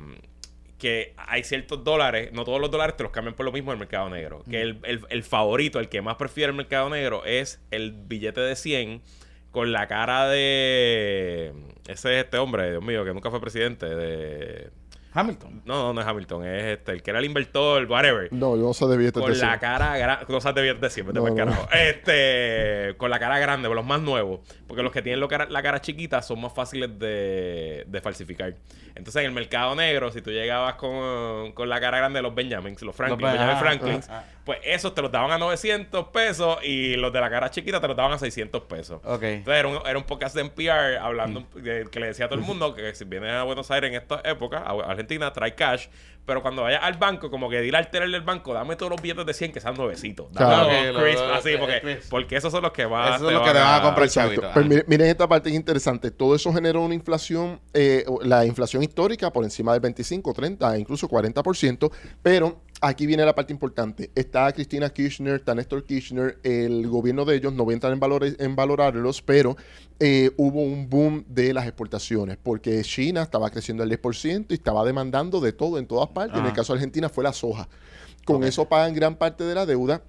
que 0.78 1.14
hay 1.16 1.43
ciertos 1.43 1.82
dólares, 1.84 2.30
no 2.32 2.45
todos 2.45 2.61
los 2.61 2.70
dólares 2.70 2.97
te 2.97 3.03
los 3.03 3.11
cambian 3.11 3.34
por 3.34 3.45
lo 3.47 3.53
mismo 3.53 3.72
en 3.72 3.76
el 3.76 3.80
mercado 3.80 4.09
negro. 4.11 4.45
Que 4.49 4.62
el, 4.62 4.78
el- 4.84 5.01
el 5.09 5.22
favorito, 5.24 5.80
el 5.80 5.89
que 5.89 6.01
más 6.03 6.16
prefiere 6.16 6.51
el 6.51 6.57
mercado 6.57 6.89
negro 6.91 7.24
es 7.24 7.61
el 7.70 7.93
billete 7.93 8.41
de 8.41 8.55
100 8.57 9.03
con 9.51 9.72
la 9.72 9.89
cara 9.89 10.28
de... 10.28 11.53
Ese 11.89 12.18
es 12.18 12.24
este 12.24 12.37
hombre, 12.39 12.70
Dios 12.70 12.82
mío, 12.84 13.05
que 13.05 13.12
nunca 13.14 13.30
fue 13.30 13.41
presidente 13.41 13.87
de... 13.87 14.68
Hamilton. 15.17 15.62
No, 15.64 15.75
no, 15.85 15.93
no 15.95 16.01
es 16.01 16.07
Hamilton, 16.07 16.45
es 16.47 16.64
este, 16.79 16.93
el 16.93 17.03
que 17.03 17.11
era 17.11 17.19
el 17.21 17.25
inversor, 17.25 17.85
whatever. 17.91 18.33
no, 18.33 18.57
yo 18.57 18.62
no 18.62 18.75
sé 18.75 18.87
de 18.87 18.97
billetes 18.97 19.23
de 19.23 19.29
Con 19.31 19.39
la 19.39 19.59
cara 19.59 19.97
grande, 19.97 20.27
cosas 20.27 20.55
de 20.55 20.62
billetes 20.62 20.81
de 20.83 20.91
siempre, 20.91 21.14
No, 21.14 21.25
te 21.25 21.31
no. 21.31 21.37
carajo. 21.37 21.69
Este, 21.73 22.95
con 22.97 23.11
la 23.11 23.19
cara 23.19 23.39
grande, 23.39 23.69
los 23.69 23.85
más 23.85 24.01
nuevos. 24.01 24.41
Porque 24.67 24.83
los 24.83 24.93
que 24.93 25.03
tienen 25.03 25.21
lo 25.21 25.29
cara- 25.29 25.47
la 25.49 25.62
cara 25.62 25.81
chiquita 25.81 26.23
son 26.23 26.41
más 26.41 26.53
fáciles 26.53 26.99
de, 26.99 27.85
de 27.87 28.01
falsificar. 28.01 28.55
Entonces, 28.95 29.21
en 29.21 29.27
el 29.27 29.33
mercado 29.33 29.75
negro, 29.75 30.11
si 30.11 30.23
tú 30.23 30.31
llegabas 30.31 30.75
con, 30.77 31.53
con 31.53 31.69
la 31.69 31.81
cara 31.81 31.99
grande 31.99 32.19
de 32.19 32.23
los 32.23 32.35
Benjamins, 32.35 32.81
los 32.83 32.95
Franklin, 32.97 33.21
Los 33.21 33.31
Ben- 33.33 33.39
Benjamin 33.41 33.57
ah, 33.57 33.61
Franklin, 33.61 34.01
ah, 34.09 34.25
ah. 34.25 34.36
Pues 34.47 34.61
esos 34.62 34.94
te 34.94 35.03
los 35.03 35.11
daban 35.12 35.30
a 35.32 35.36
900 35.38 36.07
pesos 36.09 36.57
y 36.62 36.94
los 36.97 37.12
de 37.12 37.20
la 37.20 37.28
cara 37.28 37.51
chiquita 37.51 37.80
te 37.80 37.88
los 37.88 37.97
daban 37.97 38.12
a 38.12 38.18
600 38.18 38.62
pesos. 38.62 39.01
Ok. 39.05 39.22
Entonces 39.24 39.59
era 39.59 39.68
un, 39.68 39.78
era 39.86 39.99
un 39.99 40.05
podcast 40.05 40.34
de 40.36 40.42
NPR 40.42 40.97
hablando 40.99 41.44
de- 41.57 41.86
que 41.90 42.01
le 42.01 42.07
decía 42.07 42.24
a 42.26 42.28
todo 42.28 42.38
el 42.38 42.44
mundo 42.47 42.72
que 42.74 42.94
si 42.94 43.05
vienes 43.05 43.32
a 43.32 43.42
Buenos 43.42 43.70
Aires 43.72 43.90
en 43.90 43.97
esta 43.97 44.22
época, 44.24 44.59
a 44.59 44.70
Argentina, 44.90 45.32
trae 45.32 45.55
cash. 45.55 45.88
Pero 46.24 46.42
cuando 46.42 46.62
vayas 46.62 46.80
al 46.82 46.94
banco, 46.94 47.30
como 47.30 47.49
que 47.49 47.61
dile 47.61 47.76
al 47.76 47.88
teller 47.88 48.11
del 48.11 48.22
banco, 48.22 48.53
dame 48.53 48.74
todos 48.74 48.90
los 48.90 49.01
billetes 49.01 49.24
de 49.26 49.32
100 49.32 49.53
que 49.53 49.61
sean 49.61 49.74
nuevecitos. 49.76 50.32
Dame 50.32 50.66
Claro. 50.68 50.92
los- 50.92 51.03
crisp, 51.03 51.22
así, 51.32 51.51
porque, 51.57 51.99
porque 52.11 52.36
esos 52.36 52.51
son 52.53 52.62
los 52.62 52.72
que 52.72 52.84
van 52.84 53.09
Esos 53.14 53.20
son 53.22 53.34
los 53.34 53.42
que 53.42 53.53
te 53.53 53.59
van 53.59 53.80
a 53.80 53.82
comprar 53.82 54.09
chavito. 54.09 54.40
Pero 54.40 54.53
Ah. 54.64 54.68
miren, 54.68 54.84
miren 54.88 55.07
esta 55.09 55.28
parte 55.28 55.51
es 55.51 55.55
interesante. 55.55 56.11
Todo 56.11 56.34
eso 56.34 56.53
generó 56.53 56.80
una 56.82 56.94
inflación, 56.94 57.61
eh, 57.74 58.05
la 58.22 58.44
inflación 58.44 58.82
histórica 58.82 59.32
por 59.32 59.44
encima 59.44 59.70
del 59.72 59.80
25, 59.80 60.32
30, 60.32 60.76
incluso 60.78 61.07
40%. 61.09 61.92
Pero 62.24 62.61
aquí 62.81 63.07
viene 63.07 63.24
la 63.24 63.35
parte 63.35 63.53
importante. 63.53 64.11
Está 64.14 64.53
Cristina 64.53 64.91
Kirchner, 64.91 65.37
está 65.37 65.55
Néstor 65.55 65.85
Kirchner. 65.85 66.39
El 66.43 66.87
gobierno 66.89 67.24
de 67.24 67.37
ellos 67.37 67.53
no 67.53 67.64
voy 67.64 67.72
a 67.72 67.77
entrar 67.77 67.93
en, 67.93 68.01
valores, 68.01 68.37
en 68.39 68.57
valorarlos, 68.57 69.22
pero 69.22 69.57
eh, 69.99 70.31
hubo 70.37 70.62
un 70.62 70.89
boom 70.89 71.24
de 71.29 71.53
las 71.55 71.66
exportaciones 71.66 72.37
porque 72.43 72.83
China 72.83 73.22
estaba 73.22 73.51
creciendo 73.51 73.83
al 73.83 73.91
10% 73.91 74.47
y 74.51 74.55
estaba 74.55 74.85
demandando 74.85 75.41
de 75.41 75.53
todo 75.53 75.79
en 75.79 75.87
todas 75.87 76.09
partes. 76.11 76.39
En 76.39 76.45
el 76.45 76.51
Ah. 76.51 76.55
caso 76.55 76.72
de 76.72 76.79
Argentina 76.79 77.09
fue 77.09 77.24
la 77.24 77.33
soja. 77.33 77.68
Con 78.24 78.45
eso 78.45 78.68
pagan 78.68 78.95
gran 78.95 79.16
parte 79.16 79.45
de 79.45 79.55
la 79.55 79.66
deuda 79.66 80.03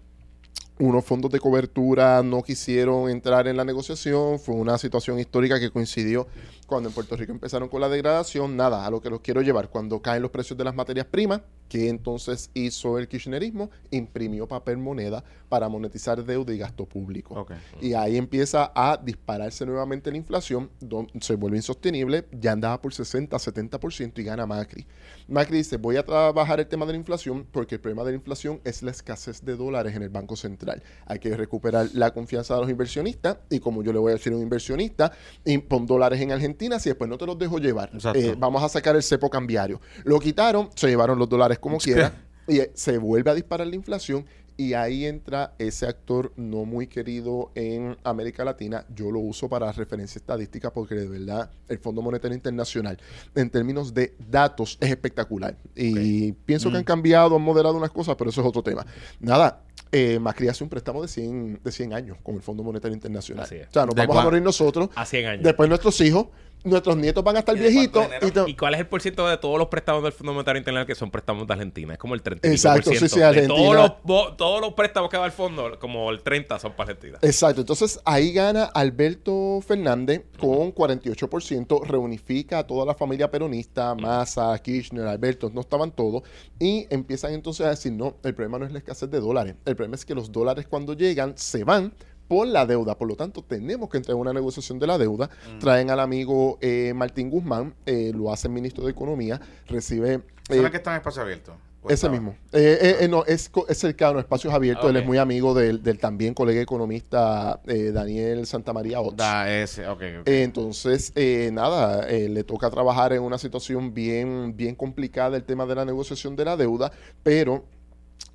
unos 0.79 1.03
fondos 1.05 1.31
de 1.31 1.39
cobertura 1.39 2.21
no 2.23 2.43
quisieron 2.43 3.09
entrar 3.09 3.47
en 3.47 3.57
la 3.57 3.65
negociación, 3.65 4.39
fue 4.39 4.55
una 4.55 4.77
situación 4.77 5.19
histórica 5.19 5.59
que 5.59 5.71
coincidió 5.71 6.27
cuando 6.67 6.89
en 6.89 6.93
Puerto 6.93 7.15
Rico 7.15 7.31
empezaron 7.31 7.69
con 7.69 7.81
la 7.81 7.89
degradación, 7.89 8.55
nada, 8.55 8.85
a 8.85 8.91
lo 8.91 9.01
que 9.01 9.09
los 9.09 9.21
quiero 9.21 9.41
llevar, 9.41 9.69
cuando 9.69 10.01
caen 10.01 10.21
los 10.21 10.29
precios 10.31 10.57
de 10.57 10.63
las 10.65 10.75
materias 10.75 11.05
primas, 11.07 11.41
que 11.69 11.89
entonces 11.89 12.49
hizo 12.53 12.97
el 12.99 13.07
kirchnerismo, 13.07 13.69
imprimió 13.89 14.47
papel 14.47 14.77
moneda 14.77 15.23
para 15.49 15.67
monetizar 15.69 16.23
deuda 16.23 16.53
y 16.53 16.57
gasto 16.57 16.85
público. 16.85 17.39
Y 17.81 17.93
ahí 17.93 18.17
empieza 18.17 18.71
a 18.75 18.97
dispararse 18.97 19.65
nuevamente 19.65 20.11
la 20.11 20.17
inflación, 20.17 20.69
don- 20.79 21.09
se 21.19 21.35
vuelve 21.35 21.57
insostenible, 21.57 22.25
ya 22.31 22.51
andaba 22.51 22.81
por 22.81 22.93
60, 22.93 23.35
70% 23.37 24.19
y 24.19 24.23
gana 24.23 24.45
Macri. 24.45 24.85
Macri 25.27 25.57
dice, 25.57 25.77
voy 25.77 25.97
a 25.97 26.05
trabajar 26.05 26.59
el 26.59 26.67
tema 26.67 26.85
de 26.85 26.93
la 26.93 26.97
inflación 26.97 27.45
porque 27.51 27.75
el 27.75 27.81
problema 27.81 28.03
de 28.03 28.11
la 28.11 28.15
inflación 28.15 28.61
es 28.63 28.81
la 28.81 28.91
escasez 28.91 29.43
de 29.43 29.55
dólares 29.57 29.95
en 29.95 30.03
el 30.03 30.09
Banco 30.09 30.35
Central. 30.35 30.81
Hay 31.05 31.19
que 31.19 31.35
recuperar 31.35 31.89
la 31.93 32.11
confianza 32.11 32.55
de 32.55 32.61
los 32.61 32.69
inversionistas 32.69 33.37
y 33.49 33.59
como 33.59 33.83
yo 33.83 33.91
le 33.91 33.99
voy 33.99 34.11
a 34.11 34.15
decir 34.15 34.31
a 34.31 34.37
un 34.37 34.41
inversionista, 34.41 35.11
y 35.43 35.57
pon 35.57 35.85
dólares 35.85 36.21
en 36.21 36.31
Argentina 36.31 36.79
si 36.79 36.89
después 36.89 37.09
no 37.09 37.17
te 37.17 37.25
los 37.25 37.37
dejo 37.37 37.59
llevar. 37.59 37.91
Eh, 38.15 38.35
vamos 38.37 38.63
a 38.63 38.69
sacar 38.69 38.95
el 38.95 39.03
cepo 39.03 39.29
cambiario. 39.29 39.81
Lo 40.05 40.19
quitaron, 40.19 40.69
se 40.75 40.87
llevaron 40.87 41.19
los 41.19 41.27
dólares 41.27 41.59
como 41.59 41.77
quiera 41.79 42.13
y 42.47 42.59
eh, 42.59 42.71
se 42.73 42.97
vuelve 42.97 43.29
a 43.29 43.33
disparar 43.33 43.67
la 43.67 43.75
inflación 43.75 44.25
y 44.57 44.73
ahí 44.73 45.05
entra 45.05 45.53
ese 45.59 45.85
actor 45.85 46.33
no 46.35 46.65
muy 46.65 46.87
querido 46.87 47.51
en 47.53 47.95
América 48.03 48.43
Latina. 48.43 48.85
Yo 48.93 49.11
lo 49.11 49.19
uso 49.19 49.47
para 49.47 49.71
referencia 49.71 50.17
estadística 50.17 50.73
porque 50.73 50.95
de 50.95 51.07
verdad 51.07 51.51
el 51.69 51.77
Fondo 51.77 52.01
Monetario 52.01 52.35
Internacional 52.35 52.97
en 53.35 53.49
términos 53.51 53.93
de 53.93 54.15
datos 54.29 54.77
es 54.81 54.89
espectacular. 54.89 55.55
Y 55.75 56.31
pienso 56.31 56.71
que 56.71 56.77
han 56.77 56.83
cambiado, 56.83 57.35
han 57.35 57.41
moderado 57.43 57.77
unas 57.77 57.91
cosas, 57.91 58.15
pero 58.15 58.31
eso 58.31 58.41
es 58.41 58.47
otro 58.47 58.63
tema. 58.63 58.83
Nada, 59.19 59.63
eh, 59.91 60.17
Macri 60.19 60.47
hace 60.47 60.63
un 60.63 60.69
préstamo 60.69 61.03
de 61.03 61.07
100, 61.07 61.61
de 61.63 61.71
100 61.71 61.93
años 61.93 62.17
con 62.23 62.35
el 62.35 62.41
Fondo 62.41 62.63
Monetario 62.63 62.95
Internacional. 62.95 63.45
O 63.45 63.47
sea, 63.47 63.85
nos 63.85 63.93
¿De 63.93 64.05
vamos 64.05 64.17
a 64.17 64.23
morir 64.23 64.41
nosotros, 64.41 64.89
A 64.95 65.05
100 65.05 65.25
años. 65.27 65.43
después 65.43 65.69
nuestros 65.69 66.01
hijos, 66.01 66.27
nuestros 66.67 66.97
nietos 66.97 67.23
van 67.23 67.35
a 67.37 67.39
estar 67.39 67.55
¿Y 67.55 67.59
de 67.59 67.69
viejitos. 67.69 68.05
y 68.21 68.31
te- 68.31 68.49
¿Y 68.49 68.55
cuál 68.55 68.73
es 68.75 68.79
el 68.81 68.87
porcentaje 68.87 69.29
de 69.31 69.37
todos 69.37 69.57
los 69.57 69.67
préstamos 69.67 70.03
del 70.03 70.11
Fondo 70.11 70.33
Monetario 70.33 70.59
Internacional 70.59 70.85
que 70.87 70.95
son 70.95 71.09
préstamos 71.11 71.47
de 71.47 71.53
Argentina? 71.53 71.93
Es 71.93 71.99
como 71.99 72.13
el 72.13 72.21
30 72.21 72.47
y 72.47 72.51
pico 72.51 72.55
Exacto, 72.55 72.91
por 72.91 72.99
sí, 72.99 73.09
sí, 73.09 73.21
Argentina. 73.21 73.55
Todos 73.57 73.75
los, 73.75 73.91
bo- 74.03 74.33
todos 74.35 74.61
los 74.61 74.73
préstamos 74.73 75.09
que 75.09 75.17
da 75.17 75.25
el 75.25 75.31
fondo, 75.31 75.77
como 75.79 76.09
el 76.11 76.21
30 76.21 76.59
son 76.59 76.73
para 76.73 76.91
Argentina. 76.91 77.17
Exacto, 77.21 77.61
entonces 77.61 77.99
ahí 78.05 78.31
gana 78.33 78.65
Alberto 78.65 79.59
Fernández 79.65 80.23
con 80.39 80.71
48%, 80.73 81.83
reunifica 81.85 82.59
a 82.59 82.67
toda 82.67 82.85
la 82.85 82.93
familia 82.93 83.29
peronista, 83.31 83.95
Massa, 83.95 84.57
Kirchner, 84.59 85.07
Alberto, 85.07 85.49
no 85.53 85.61
estaban 85.61 85.91
todos, 85.91 86.23
y 86.59 86.85
empiezan 86.89 87.33
entonces 87.33 87.65
a 87.65 87.69
decir, 87.69 87.91
no, 87.93 88.15
el 88.23 88.33
problema 88.35 88.59
no 88.59 88.65
es 88.65 88.71
la 88.71 88.79
escasez 88.79 89.09
de 89.09 89.19
dólares, 89.19 89.55
el 89.65 89.75
problema 89.75 89.95
es 89.95 90.05
que 90.05 90.15
los 90.15 90.31
dólares 90.31 90.67
cuando 90.69 90.93
llegan 90.93 91.33
se 91.37 91.63
van 91.63 91.93
por 92.27 92.47
la 92.47 92.65
deuda, 92.65 92.97
por 92.97 93.07
lo 93.07 93.15
tanto 93.15 93.43
tenemos 93.43 93.89
que 93.89 93.97
entrar 93.97 94.15
en 94.15 94.21
una 94.21 94.33
negociación 94.33 94.79
de 94.79 94.87
la 94.87 94.97
deuda, 94.97 95.29
traen 95.59 95.89
al 95.89 95.99
amigo 95.99 96.57
eh, 96.61 96.93
Martín 96.95 97.29
Guzmán, 97.29 97.73
eh, 97.85 98.11
lo 98.15 98.31
hace 98.31 98.49
ministro 98.49 98.85
de 98.85 98.91
Economía, 98.91 99.39
recibe... 99.67 100.21
¿Son 100.47 100.65
eh, 100.65 100.71
que 100.71 100.77
están 100.77 100.93
en 100.93 100.97
espacio 100.97 101.21
abierto? 101.21 101.55
¿O 101.83 101.89
ese 101.89 102.09
mismo. 102.09 102.35
Eh, 102.51 102.97
eh, 103.01 103.07
no, 103.07 103.23
es, 103.25 103.51
es 103.69 103.77
cercano, 103.77 104.19
espacios 104.19 104.53
abiertos. 104.53 104.89
Él 104.89 104.97
es 104.97 105.05
muy 105.05 105.19
amigo 105.19 105.53
del, 105.53 105.83
del 105.83 105.99
también 105.99 106.33
colega 106.33 106.59
economista 106.59 107.61
eh, 107.67 107.91
Daniel 107.93 108.45
Santamaría 108.47 108.99
Ots. 108.99 109.15
Da 109.15 109.49
ese, 109.49 109.87
ok, 109.87 110.01
ok. 110.21 110.27
Eh, 110.27 110.43
entonces, 110.43 111.13
eh, 111.15 111.49
nada, 111.53 112.07
le 112.07 112.43
toca 112.43 112.69
trabajar 112.69 113.13
en 113.13 113.21
una 113.21 113.37
situación 113.37 113.93
bien, 113.93 114.57
bien 114.57 114.75
complicada 114.75 115.37
el 115.37 115.43
tema 115.43 115.65
de 115.65 115.75
la 115.75 115.85
negociación 115.85 116.35
de 116.35 116.45
la 116.45 116.57
deuda, 116.57 116.91
pero 117.23 117.63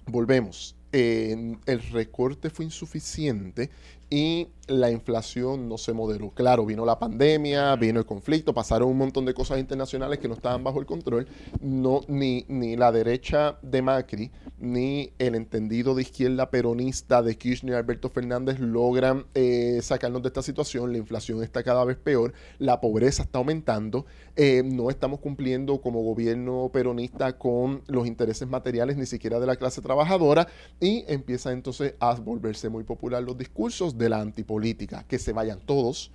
volvemos. 0.07 0.77
Eh, 0.93 1.57
el 1.67 1.83
recorte 1.91 2.51
fue 2.51 2.65
insuficiente 2.67 3.71
y 4.13 4.49
la 4.67 4.91
inflación 4.91 5.71
no 5.71 5.79
se 5.79 5.95
modeló. 5.95 6.31
Claro, 6.31 6.67
vino 6.67 6.85
la 6.85 6.99
pandemia, 6.99 7.75
vino 7.77 7.99
el 7.99 8.05
conflicto, 8.05 8.53
pasaron 8.53 8.91
un 8.91 8.99
montón 8.99 9.25
de 9.25 9.33
cosas 9.33 9.59
internacionales 9.59 10.19
que 10.19 10.29
no 10.29 10.35
estaban 10.35 10.63
bajo 10.63 10.81
el 10.81 10.87
control. 10.87 11.27
No, 11.63 12.03
ni, 12.09 12.45
ni 12.49 12.77
la 12.77 12.93
derecha 12.93 13.59
de 13.63 13.81
Macri, 13.81 14.31
ni 14.59 15.13
el 15.19 15.35
entendido 15.35 15.95
de 15.95 16.03
izquierda 16.03 16.51
peronista 16.51 17.23
de 17.23 17.39
Kirchner 17.39 17.73
y 17.73 17.77
Alberto 17.77 18.11
Fernández 18.11 18.61
logran 18.61 19.25
eh, 19.35 19.81
sacarnos 19.83 20.21
de 20.21 20.29
esta 20.29 20.43
situación. 20.43 20.93
La 20.93 20.99
inflación 20.99 21.43
está 21.43 21.63
cada 21.63 21.83
vez 21.85 21.97
peor, 21.97 22.35
la 22.59 22.83
pobreza 22.83 23.23
está 23.23 23.39
aumentando, 23.39 24.05
eh, 24.37 24.63
no 24.63 24.91
estamos 24.91 25.21
cumpliendo 25.21 25.81
como 25.81 26.03
gobierno 26.03 26.71
peronista 26.71 27.39
con 27.39 27.83
los 27.87 28.07
intereses 28.07 28.47
materiales 28.47 28.99
ni 28.99 29.07
siquiera 29.07 29.41
de 29.41 29.47
la 29.47 29.57
clase 29.57 29.81
trabajadora 29.81 30.49
y 30.81 31.05
empieza 31.09 31.53
entonces 31.53 31.95
a 31.99 32.15
volverse 32.15 32.69
muy 32.69 32.85
popular 32.85 33.23
los 33.23 33.39
discursos 33.39 33.99
la 34.09 34.21
antipolítica, 34.21 35.05
que 35.07 35.19
se 35.19 35.33
vayan 35.33 35.61
todos, 35.61 36.11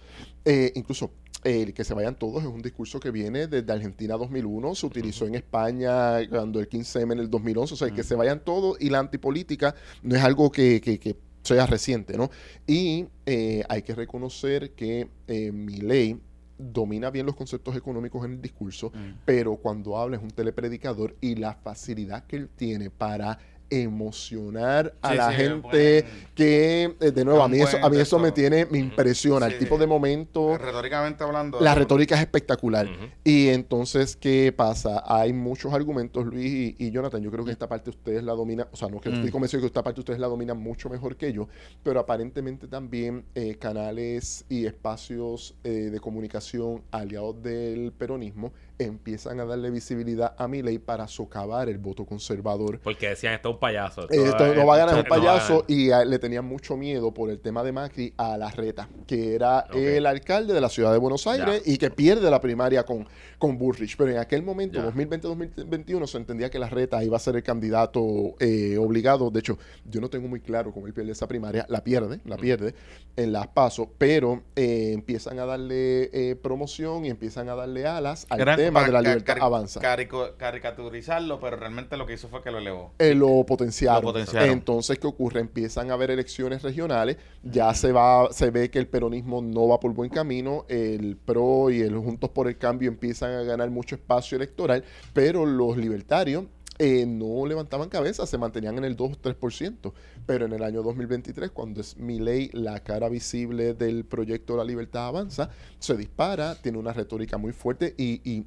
eh, 0.46 0.72
incluso 0.76 1.12
el 1.44 1.74
que 1.74 1.84
se 1.84 1.94
vayan 1.94 2.18
todos 2.18 2.42
es 2.44 2.50
un 2.50 2.62
discurso 2.62 3.00
que 3.00 3.12
viene 3.12 3.48
desde 3.48 3.72
Argentina 3.72 4.16
2001, 4.16 4.76
se 4.76 4.86
utilizó 4.86 5.26
en 5.28 5.36
España 5.36 6.28
cuando 6.30 6.60
el 6.60 6.68
15M 6.68 7.14
en 7.14 7.20
el 7.20 7.30
2011, 7.30 7.74
o 7.74 7.78
sea, 7.78 7.92
que 7.92 8.04
se 8.04 8.16
vayan 8.16 8.44
todos 8.44 8.78
y 8.82 8.90
la 8.90 9.00
antipolítica 9.00 9.76
no 10.04 10.16
es 10.16 10.24
algo 10.24 10.52
que, 10.52 10.82
que- 10.82 11.00
que 11.00 11.16
sea 11.44 11.66
reciente, 11.66 12.18
¿no? 12.18 12.30
Y 12.66 13.06
eh, 13.26 13.64
hay 13.70 13.82
que 13.84 13.96
reconocer 13.96 14.72
que 14.72 15.08
eh, 15.28 15.52
mi 15.54 15.78
ley 15.78 16.20
domina 16.58 17.10
bien 17.12 17.26
los 17.28 17.36
conceptos 17.36 17.76
económicos 17.78 18.26
en 18.26 18.32
el 18.34 18.42
discurso, 18.42 18.90
Mm. 18.94 19.20
pero 19.24 19.56
cuando 19.58 19.96
habla 19.98 20.18
es 20.18 20.24
un 20.24 20.32
telepredicador 20.32 21.16
y 21.22 21.36
la 21.36 21.54
facilidad 21.54 22.26
que 22.26 22.36
él 22.38 22.50
tiene 22.50 22.90
para 22.90 23.38
emocionar 23.70 24.94
a 25.02 25.12
Sí, 25.12 25.18
la 25.18 25.30
sí, 25.32 25.36
gente 25.38 26.06
que 26.36 26.96
eh, 27.00 27.12
de 27.12 27.26
nuevo 27.26 27.42
a 27.44 27.48
mí 27.48 27.60
eso 27.62 27.78
a 27.82 27.90
mí 27.90 27.98
eso 27.98 28.20
me 28.20 28.32
tiene 28.32 28.66
me 28.66 28.78
impresiona 28.78 29.48
el 29.48 29.58
tipo 29.58 29.78
de 29.78 29.88
momento 29.88 30.58
Retóricamente 30.58 31.24
hablando. 31.24 31.60
la 31.62 31.76
retórica 31.76 32.16
es 32.16 32.22
espectacular. 32.22 32.88
Y 33.24 33.50
entonces, 33.50 34.16
¿qué 34.16 34.54
pasa? 34.56 35.04
Hay 35.06 35.34
muchos 35.34 35.74
argumentos, 35.74 36.26
Luis 36.26 36.76
y, 36.80 36.86
y 36.86 36.92
Jonathan. 36.92 37.22
Yo 37.22 37.32
creo 37.32 37.44
que 37.46 37.52
esta 37.52 37.68
parte 37.68 37.90
ustedes 37.90 38.24
la 38.24 38.34
dominan, 38.34 38.68
o 38.72 38.76
sea, 38.76 38.88
no 38.90 39.00
que 39.02 39.10
Mm. 39.10 39.14
estoy 39.16 39.32
convencido 39.32 39.62
que 39.62 39.68
esta 39.68 39.84
parte 39.84 40.02
ustedes 40.02 40.20
la 40.20 40.28
dominan 40.28 40.58
mucho 40.58 40.90
mejor 40.90 41.16
que 41.18 41.34
yo, 41.34 41.48
pero 41.84 42.00
aparentemente 42.00 42.68
también 42.68 43.26
eh, 43.36 43.56
canales 43.56 44.46
y 44.50 44.66
espacios 44.66 45.56
eh, 45.64 45.70
de 45.92 46.00
comunicación 46.00 46.84
aliados 46.92 47.42
del 47.42 47.92
peronismo 47.92 48.52
empiezan 48.80 49.40
a 49.40 49.46
darle 49.46 49.70
visibilidad 49.72 50.36
a 50.38 50.48
mi 50.48 50.62
ley 50.62 50.78
para 50.78 51.08
socavar 51.08 51.68
el 51.70 51.78
voto 51.80 52.06
conservador 52.06 52.80
Porque 52.82 53.10
decían, 53.10 53.34
esto 53.34 53.50
es 53.50 53.54
un 53.56 53.60
payaso. 53.60 54.04
eh, 54.12 54.24
Esto 54.26 54.54
no 54.54 54.66
va 54.66 54.76
a 54.76 54.78
ganar 54.78 54.96
un 54.96 55.04
no 55.04 55.10
va 55.10 55.16
a 55.16 55.20
payaso 55.20 55.66
y 55.68 55.92
a- 55.92 56.06
le 56.06 56.20
tenían 56.20 56.46
mucho 56.46 56.78
miedo 56.78 57.14
por 57.14 57.30
el 57.30 57.40
tema 57.40 57.64
de 57.64 57.72
Macri 57.72 58.14
a 58.18 58.38
la 58.38 58.50
reta, 58.52 58.88
que 59.08 59.34
era 59.36 59.66
el 59.74 60.06
alcalde 60.06 60.54
de 60.54 60.62
la 60.62 60.70
ciudad 60.70 60.92
de 60.92 60.98
Buenos 61.00 61.26
Aires 61.28 61.64
y 61.66 61.78
que 61.78 61.90
pierde 61.90 62.30
la 62.30 62.40
primaria 62.40 62.84
con, 62.84 63.08
con 63.40 63.58
Burrich. 63.58 63.96
Pero 63.98 64.12
en 64.12 64.18
aquel 64.18 64.44
momento, 64.44 64.78
Ya. 64.80 64.86
2020-2021, 64.92 66.06
se 66.08 66.18
entendía 66.18 66.50
que 66.50 66.60
la 66.60 66.70
reta 66.70 67.04
iba 67.04 67.18
a 67.18 67.20
ser 67.20 67.36
el 67.36 67.44
candidato 67.44 68.36
eh, 68.40 68.78
obligado. 68.78 69.30
De 69.32 69.40
hecho, 69.40 69.58
yo 69.86 70.02
no 70.02 70.10
tengo 70.10 70.28
muy 70.28 70.40
claro 70.42 70.72
cómo 70.72 70.88
él 70.88 70.94
pierde 70.94 71.12
esa 71.12 71.28
primaria. 71.28 71.66
La 71.70 71.84
pierde, 71.84 72.20
la 72.26 72.38
pierde 72.38 72.76
en 73.16 73.32
las 73.32 73.48
pasos, 73.48 73.88
pero 73.98 74.44
eh, 74.56 74.92
empiezan 74.94 75.40
a 75.40 75.46
darle 75.46 76.10
eh, 76.14 76.36
promoción 76.36 77.06
y 77.06 77.10
empiezan 77.10 77.50
a 77.50 77.56
darle 77.56 77.88
alas 77.88 78.26
al 78.30 78.38
tema 78.56 78.67
de 78.68 78.72
para 78.74 78.92
la 78.92 79.02
libertad 79.02 79.38
avanza. 79.40 79.80
caricaturizarlo, 79.82 81.40
pero 81.40 81.58
realmente 81.58 81.98
lo 81.98 82.06
que 82.06 82.14
hizo 82.14 82.28
fue 82.28 82.42
que 82.42 82.52
lo 82.52 82.60
elevó. 82.60 82.94
eh, 83.00 83.14
lo 83.14 83.46
potenciaron. 83.46 84.02
Lo 84.02 84.14
potenciaron. 84.14 84.50
Entonces, 84.50 85.00
¿qué 85.00 85.08
ocurre? 85.08 85.40
Empiezan 85.40 85.92
a 85.92 85.94
haber 85.94 86.12
elecciones 86.12 86.62
regionales, 86.62 87.18
ya 87.44 87.74
se 87.74 87.92
va, 87.92 88.32
se 88.32 88.52
ve 88.52 88.70
que 88.70 88.80
el 88.80 88.88
peronismo 88.88 89.42
no 89.42 89.68
va 89.68 89.80
por 89.80 89.94
buen 89.94 90.10
camino, 90.10 90.66
el 90.70 91.18
PRO 91.18 91.70
y 91.70 91.82
el 91.82 91.96
Juntos 91.98 92.30
por 92.30 92.48
el 92.48 92.58
Cambio 92.58 92.90
empiezan 92.90 93.34
a 93.34 93.44
ganar 93.44 93.70
mucho 93.70 93.96
espacio 93.96 94.36
electoral, 94.36 94.84
pero 95.14 95.46
los 95.46 95.78
libertarios 95.78 96.46
eh, 96.80 97.06
no 97.06 97.46
levantaban 97.46 97.90
cabeza, 97.90 98.26
se 98.26 98.38
mantenían 98.38 98.78
en 98.78 98.86
el 98.86 98.96
2 98.96 99.12
o 99.12 99.22
3%. 99.22 99.94
Pero 100.26 100.46
en 100.46 100.54
el 100.54 100.64
año 100.64 100.84
2023, 100.84 101.52
cuando 101.52 101.82
es 101.82 101.98
mi 101.98 102.20
ley 102.20 102.50
la 102.54 102.80
cara 102.84 103.10
visible 103.10 103.74
del 103.74 104.06
proyecto 104.06 104.58
La 104.58 104.64
Libertad 104.64 105.08
Avanza, 105.08 105.50
se 105.80 105.96
dispara, 105.96 106.56
tiene 106.56 106.78
una 106.78 106.94
retórica 106.94 107.38
muy 107.38 107.54
fuerte 107.54 107.94
y 107.98 108.46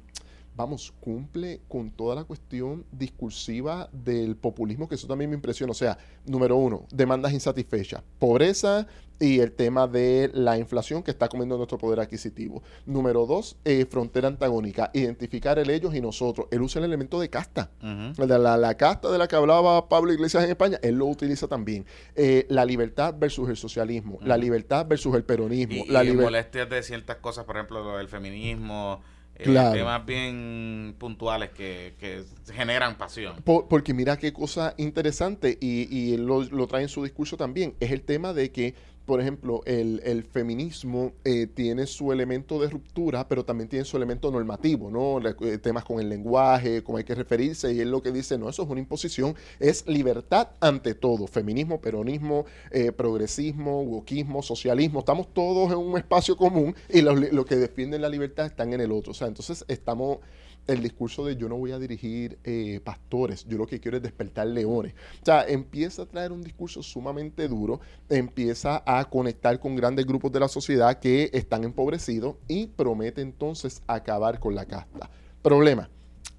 vamos, 0.61 0.93
cumple 0.99 1.61
con 1.67 1.91
toda 1.91 2.15
la 2.15 2.23
cuestión 2.23 2.85
discursiva 2.91 3.89
del 3.91 4.35
populismo, 4.35 4.87
que 4.87 4.95
eso 4.95 5.07
también 5.07 5.29
me 5.29 5.35
impresiona. 5.35 5.71
O 5.71 5.75
sea, 5.75 5.97
número 6.25 6.55
uno, 6.55 6.85
demandas 6.91 7.33
insatisfechas, 7.33 8.01
pobreza 8.19 8.87
y 9.19 9.39
el 9.39 9.51
tema 9.51 9.85
de 9.87 10.31
la 10.33 10.57
inflación 10.57 11.03
que 11.03 11.11
está 11.11 11.29
comiendo 11.29 11.55
nuestro 11.55 11.77
poder 11.77 11.99
adquisitivo. 11.99 12.63
Número 12.87 13.27
dos, 13.27 13.55
eh, 13.65 13.85
frontera 13.87 14.27
antagónica, 14.27 14.89
identificar 14.95 15.59
el 15.59 15.69
ellos 15.69 15.93
y 15.93 16.01
nosotros. 16.01 16.47
Él 16.49 16.61
usa 16.63 16.79
el 16.79 16.85
elemento 16.85 17.19
de 17.19 17.29
casta. 17.29 17.69
La, 18.17 18.37
la- 18.39 18.57
la 18.57 18.77
casta 18.77 19.11
de 19.11 19.19
la 19.19 19.27
que 19.27 19.35
hablaba 19.35 19.87
Pablo 19.89 20.11
Iglesias 20.11 20.43
en 20.43 20.49
España, 20.49 20.79
él 20.81 20.95
lo 20.95 21.05
utiliza 21.05 21.47
también. 21.47 21.85
Eh, 22.15 22.47
la 22.49 22.65
libertad 22.65 23.13
versus 23.15 23.47
el 23.49 23.57
socialismo, 23.57 24.17
la 24.21 24.37
libertad 24.37 24.87
versus 24.87 25.15
el 25.15 25.23
peronismo, 25.23 25.83
Y, 25.85 25.91
la 25.91 26.03
y 26.03 26.13
molestias 26.13 26.67
de 26.67 26.81
ciertas 26.81 27.17
cosas, 27.17 27.45
por 27.45 27.57
ejemplo, 27.57 27.83
lo 27.83 27.97
del 27.97 28.07
feminismo, 28.07 29.01
Claro. 29.43 29.73
temas 29.73 30.05
bien 30.05 30.95
puntuales 30.97 31.49
que, 31.51 31.95
que 31.99 32.23
generan 32.53 32.97
pasión. 32.97 33.35
Por- 33.43 33.67
porque 33.67 33.93
mira 33.93 34.17
qué 34.17 34.31
cosa 34.33 34.73
interesante, 34.77 35.57
y, 35.59 35.87
y 35.95 36.13
él 36.13 36.25
lo, 36.25 36.43
lo 36.43 36.67
trae 36.67 36.83
en 36.83 36.89
su 36.89 37.03
discurso 37.03 37.37
también, 37.37 37.73
es 37.79 37.91
el 37.91 38.01
tema 38.03 38.33
de 38.33 38.51
que, 38.51 38.75
por 39.05 39.19
ejemplo, 39.19 39.61
el, 39.65 40.01
el 40.03 40.23
feminismo 40.23 41.13
eh, 41.23 41.47
tiene 41.47 41.87
su 41.87 42.11
elemento 42.11 42.59
de 42.61 42.69
ruptura, 42.69 43.27
pero 43.27 43.43
también 43.43 43.67
tiene 43.67 43.83
su 43.83 43.97
elemento 43.97 44.31
normativo, 44.31 44.89
¿no? 44.89 45.19
Eh, 45.27 45.57
temas 45.57 45.83
con 45.83 45.99
el 45.99 46.07
lenguaje, 46.07 46.83
cómo 46.83 46.97
hay 46.97 47.03
que 47.03 47.15
referirse, 47.15 47.73
y 47.73 47.79
él 47.79 47.89
lo 47.89 48.01
que 48.01 48.11
dice, 48.11 48.37
no, 48.37 48.49
eso 48.49 48.63
es 48.63 48.69
una 48.69 48.79
imposición, 48.79 49.35
es 49.59 49.85
libertad 49.87 50.49
ante 50.59 50.93
todo, 50.93 51.27
feminismo, 51.27 51.81
peronismo, 51.81 52.45
eh, 52.69 52.91
progresismo, 52.91 53.81
wokismo, 53.81 54.41
socialismo, 54.43 54.99
estamos 54.99 55.33
todos 55.33 55.71
en 55.71 55.77
un 55.77 55.97
espacio 55.97 56.37
común 56.37 56.75
y 56.89 57.01
lo, 57.01 57.15
lo 57.15 57.45
que 57.45 57.55
defienden 57.55 58.01
la 58.01 58.09
libertad 58.09 58.45
están 58.45 58.73
en 58.73 58.81
el 58.81 58.91
otro, 58.91 59.11
o 59.11 59.15
sea, 59.15 59.27
entonces 59.27 59.65
estamos 59.67 60.19
el 60.67 60.81
discurso 60.81 61.25
de 61.25 61.35
yo 61.35 61.49
no 61.49 61.57
voy 61.57 61.71
a 61.71 61.79
dirigir 61.79 62.37
eh, 62.43 62.79
pastores, 62.83 63.45
yo 63.45 63.57
lo 63.57 63.67
que 63.67 63.79
quiero 63.79 63.97
es 63.97 64.03
despertar 64.03 64.47
leones. 64.47 64.93
O 65.21 65.25
sea, 65.25 65.45
empieza 65.47 66.03
a 66.03 66.05
traer 66.05 66.31
un 66.31 66.41
discurso 66.41 66.83
sumamente 66.83 67.47
duro, 67.47 67.79
empieza 68.09 68.83
a 68.85 69.05
conectar 69.09 69.59
con 69.59 69.75
grandes 69.75 70.05
grupos 70.05 70.31
de 70.31 70.39
la 70.39 70.47
sociedad 70.47 70.99
que 70.99 71.29
están 71.33 71.63
empobrecidos 71.63 72.35
y 72.47 72.67
promete 72.67 73.21
entonces 73.21 73.81
acabar 73.87 74.39
con 74.39 74.55
la 74.55 74.65
casta. 74.65 75.09
Problema, 75.41 75.89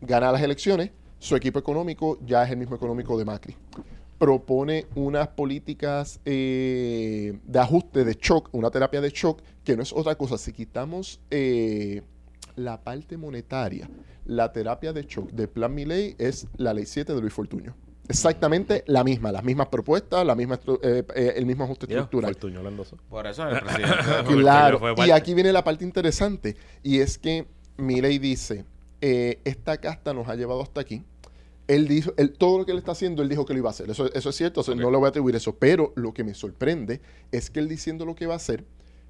gana 0.01 0.33
las 0.33 0.43
elecciones, 0.43 0.91
su 1.19 1.37
equipo 1.37 1.59
económico 1.59 2.19
ya 2.25 2.45
es 2.45 2.51
el 2.51 2.57
mismo 2.57 2.77
económico 2.77 3.17
de 3.19 3.25
Macri. 3.25 3.57
Propone 4.19 4.87
unas 4.95 5.29
políticas 5.29 6.21
eh, 6.25 7.39
de 7.45 7.59
ajuste, 7.59 8.05
de 8.05 8.15
shock, 8.15 8.49
una 8.53 8.71
terapia 8.71 9.01
de 9.01 9.11
shock, 9.11 9.41
que 9.65 9.77
no 9.77 9.83
es 9.83 9.93
otra 9.93 10.15
cosa. 10.15 10.39
Si 10.39 10.53
quitamos 10.53 11.21
eh, 11.31 12.03
la 12.57 12.81
parte 12.83 13.17
monetaria, 13.17 13.89
la 14.25 14.53
terapia 14.53 14.93
de 14.93 15.03
shock 15.05 15.31
del 15.33 15.49
plan 15.49 15.75
Milei 15.75 16.15
es 16.19 16.47
la 16.57 16.73
ley 16.75 16.87
7 16.87 17.15
de 17.15 17.21
Luis 17.21 17.33
Fortuño. 17.33 17.75
Exactamente 18.09 18.83
la 18.87 19.05
misma, 19.05 19.33
las 19.33 19.45
mismas 19.45 19.69
propuestas, 19.69 20.27
la 20.27 20.35
misma 20.35 20.61
estru- 20.61 20.81
eh, 20.83 21.05
eh, 21.15 21.33
el 21.37 21.47
mismo 21.47 21.65
ajuste 21.65 21.87
estructural. 21.87 22.33
Fortuño. 22.35 22.61
Por 23.09 23.27
eso 23.27 23.49
el 23.49 23.61
presidente... 23.61 23.95
Claro, 24.41 24.79
fue 24.79 24.95
y 25.07 25.11
aquí 25.11 25.35
viene 25.35 25.53
la 25.53 25.63
parte 25.65 25.85
interesante, 25.85 26.57
y 26.83 26.99
es 26.99 27.17
que 27.17 27.47
Milei 27.77 28.19
dice, 28.19 28.65
eh, 29.01 29.39
esta 29.45 29.79
casta 29.79 30.13
nos 30.13 30.29
ha 30.29 30.35
llevado 30.35 30.63
hasta 30.63 30.81
aquí. 30.81 31.05
Él 31.69 31.87
dijo, 31.89 32.13
él- 32.17 32.33
todo 32.37 32.59
lo 32.59 32.67
que 32.67 32.73
él 32.73 32.79
está 32.79 32.93
haciendo, 32.93 33.23
él 33.23 33.29
dijo 33.29 33.47
que 33.47 33.53
lo 33.55 33.61
iba 33.61 33.71
a 33.71 33.73
hacer. 33.73 33.89
Eso, 33.89 34.13
eso 34.13 34.29
es 34.31 34.37
cierto, 34.37 34.61
o 34.61 34.65
sea, 34.65 34.75
Ok. 34.75 34.81
no 34.81 34.91
le 34.91 34.97
voy 34.99 35.07
a 35.07 35.09
atribuir 35.11 35.37
eso. 35.37 35.55
Pero 35.57 35.93
lo 35.95 36.13
que 36.13 36.25
me 36.25 36.35
sorprende 36.35 37.01
es 37.31 37.51
que 37.51 37.61
él 37.61 37.69
diciendo 37.69 38.05
lo 38.05 38.15
que 38.17 38.27
va 38.27 38.35
a 38.35 38.37
hacer, 38.37 38.65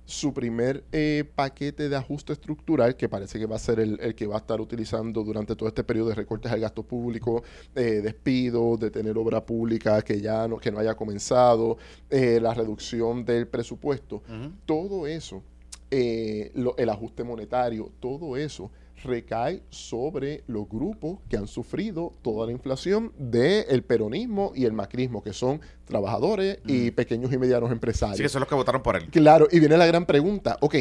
su 0.05 0.35
primer 0.35 0.85
eh, 0.93 1.25
paquete 1.35 1.89
de 1.89 1.97
ajuste 1.97 2.33
estructural, 2.33 2.97
que 2.97 3.09
parece 3.09 3.39
que 3.39 3.47
va 3.47 3.57
a 3.57 3.59
ser 3.61 3.79
el, 3.81 3.99
el 4.01 4.15
que 4.15 4.27
va 4.27 4.35
a 4.35 4.39
estar 4.39 4.61
utilizando 4.61 5.23
durante 5.23 5.55
todo 5.57 5.69
este 5.69 5.85
periodo 5.85 6.09
de 6.11 6.17
recortes 6.17 6.51
al 6.51 6.61
gasto 6.61 6.83
público, 6.83 7.43
eh, 7.75 8.01
despidos, 8.03 8.81
de 8.81 8.91
tener 8.91 9.17
obra 9.17 9.45
pública 9.47 10.03
que 10.03 10.21
ya 10.21 10.49
no, 10.49 10.59
que 10.59 10.71
no 10.73 10.79
haya 10.81 10.95
comenzado, 10.95 11.79
eh, 12.11 12.41
la 12.43 12.53
reducción 12.53 13.25
del 13.25 13.47
presupuesto. 13.47 14.23
Todo 14.67 15.07
eso, 15.07 15.43
eh, 15.91 16.51
lo- 16.55 16.77
el 16.79 16.89
ajuste 16.89 17.23
monetario, 17.23 17.91
todo 18.01 18.37
eso 18.37 18.71
recae 19.03 19.63
sobre 19.71 20.45
los 20.47 20.69
grupos 20.69 21.19
que 21.29 21.37
han 21.37 21.47
sufrido 21.47 22.15
toda 22.23 22.47
la 22.47 22.53
inflación 22.53 23.13
del 23.19 23.83
peronismo 23.83 24.53
y 24.55 24.65
el 24.65 24.73
macrismo, 24.73 25.23
que 25.23 25.33
son 25.33 25.61
trabajadores 25.85 26.59
y 26.67 26.91
pequeños 26.91 27.33
y 27.33 27.39
medianos 27.39 27.71
empresarios. 27.71 28.17
Sí, 28.17 28.23
que 28.23 28.29
son 28.29 28.41
los 28.41 28.49
que 28.49 28.55
votaron 28.55 28.83
por 28.83 28.97
él. 28.97 29.09
Claro, 29.11 29.49
y 29.51 29.61
viene 29.61 29.77
la 29.77 29.87
gran 29.87 30.07
pregunta, 30.07 30.57
ok, 30.61 30.77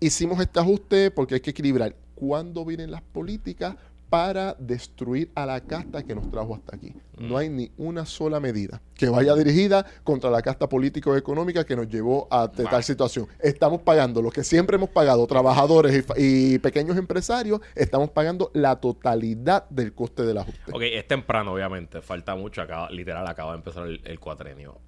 hicimos 0.00 0.40
este 0.40 0.60
ajuste 0.60 1.10
porque 1.10 1.34
hay 1.34 1.40
que 1.40 1.50
equilibrar. 1.50 1.94
¿Cuándo 2.14 2.64
vienen 2.64 2.90
las 2.90 3.02
políticas 3.02 3.76
para 4.08 4.54
destruir 4.58 5.30
a 5.34 5.46
la 5.46 5.60
casta 5.60 6.02
que 6.04 6.14
nos 6.14 6.30
trajo 6.30 6.54
hasta 6.54 6.76
aquí? 6.76 6.94
No 7.18 7.36
hay 7.36 7.48
ni 7.48 7.70
una 7.76 8.04
sola 8.04 8.40
medida 8.40 8.80
que 8.94 9.08
vaya 9.08 9.34
dirigida 9.34 9.86
contra 10.04 10.30
la 10.30 10.42
casta 10.42 10.68
político-económica 10.68 11.64
que 11.64 11.76
nos 11.76 11.88
llevó 11.88 12.28
a 12.30 12.50
tal 12.50 12.84
situación. 12.84 13.26
Estamos 13.40 13.82
pagando 13.82 14.22
lo 14.22 14.30
que 14.30 14.44
siempre 14.44 14.76
hemos 14.76 14.90
pagado, 14.90 15.26
trabajadores 15.26 16.04
y, 16.16 16.58
pequeños 16.58 16.96
empresarios, 16.96 17.60
estamos 17.74 18.10
pagando 18.10 18.50
la 18.54 18.76
totalidad 18.76 19.68
del 19.70 19.94
coste 19.94 20.24
del 20.24 20.38
ajuste. 20.38 20.72
Ok, 20.72 20.82
es 20.82 21.06
temprano, 21.06 21.52
obviamente. 21.52 22.00
Falta 22.00 22.34
mucho. 22.34 22.62
Acaba, 22.62 22.90
literal, 22.90 23.26
acaba 23.26 23.52
de 23.52 23.58
empezar 23.58 23.86
el, 23.86 24.00
el 24.04 24.18
cuatrenio. 24.20 24.80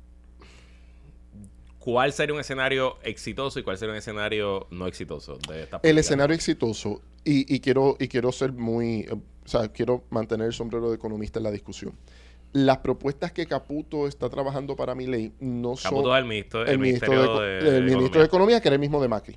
¿Cuál 1.78 2.12
sería 2.12 2.34
un 2.34 2.40
escenario 2.40 2.98
exitoso 3.02 3.58
y 3.58 3.62
cuál 3.62 3.78
sería 3.78 3.92
un 3.92 3.98
escenario 3.98 4.66
no 4.70 4.86
exitoso 4.86 5.38
de 5.48 5.62
esta 5.62 5.80
El 5.82 5.98
escenario 5.98 6.34
exitoso, 6.34 7.00
y, 7.24 7.52
y 7.54 7.60
quiero, 7.60 7.96
y 8.00 8.08
quiero 8.08 8.32
ser 8.32 8.52
muy, 8.52 9.00
eh, 9.00 9.12
o 9.12 9.48
sea, 9.48 9.68
quiero 9.68 10.04
mantener 10.10 10.48
el 10.48 10.52
sombrero 10.52 10.90
de 10.90 10.96
economista 10.96 11.38
en 11.38 11.44
la 11.44 11.50
discusión. 11.50 11.94
Las 12.52 12.78
propuestas 12.78 13.30
que 13.32 13.46
Caputo 13.46 14.08
está 14.08 14.28
trabajando 14.30 14.74
para 14.74 14.94
mi 14.94 15.06
ley 15.06 15.32
no 15.38 15.76
son 15.76 15.90
Caputo 15.90 16.16
es 16.16 16.22
el 16.22 16.28
ministro, 16.28 16.62
el 16.62 16.68
el 16.68 16.78
ministro, 16.78 17.40
de, 17.40 17.58
el 17.58 17.84
ministro 17.84 18.20
de 18.20 18.26
Economía. 18.26 18.26
Economía, 18.26 18.60
que 18.60 18.68
era 18.68 18.74
el 18.74 18.80
mismo 18.80 19.02
de 19.02 19.08
Macri. 19.08 19.36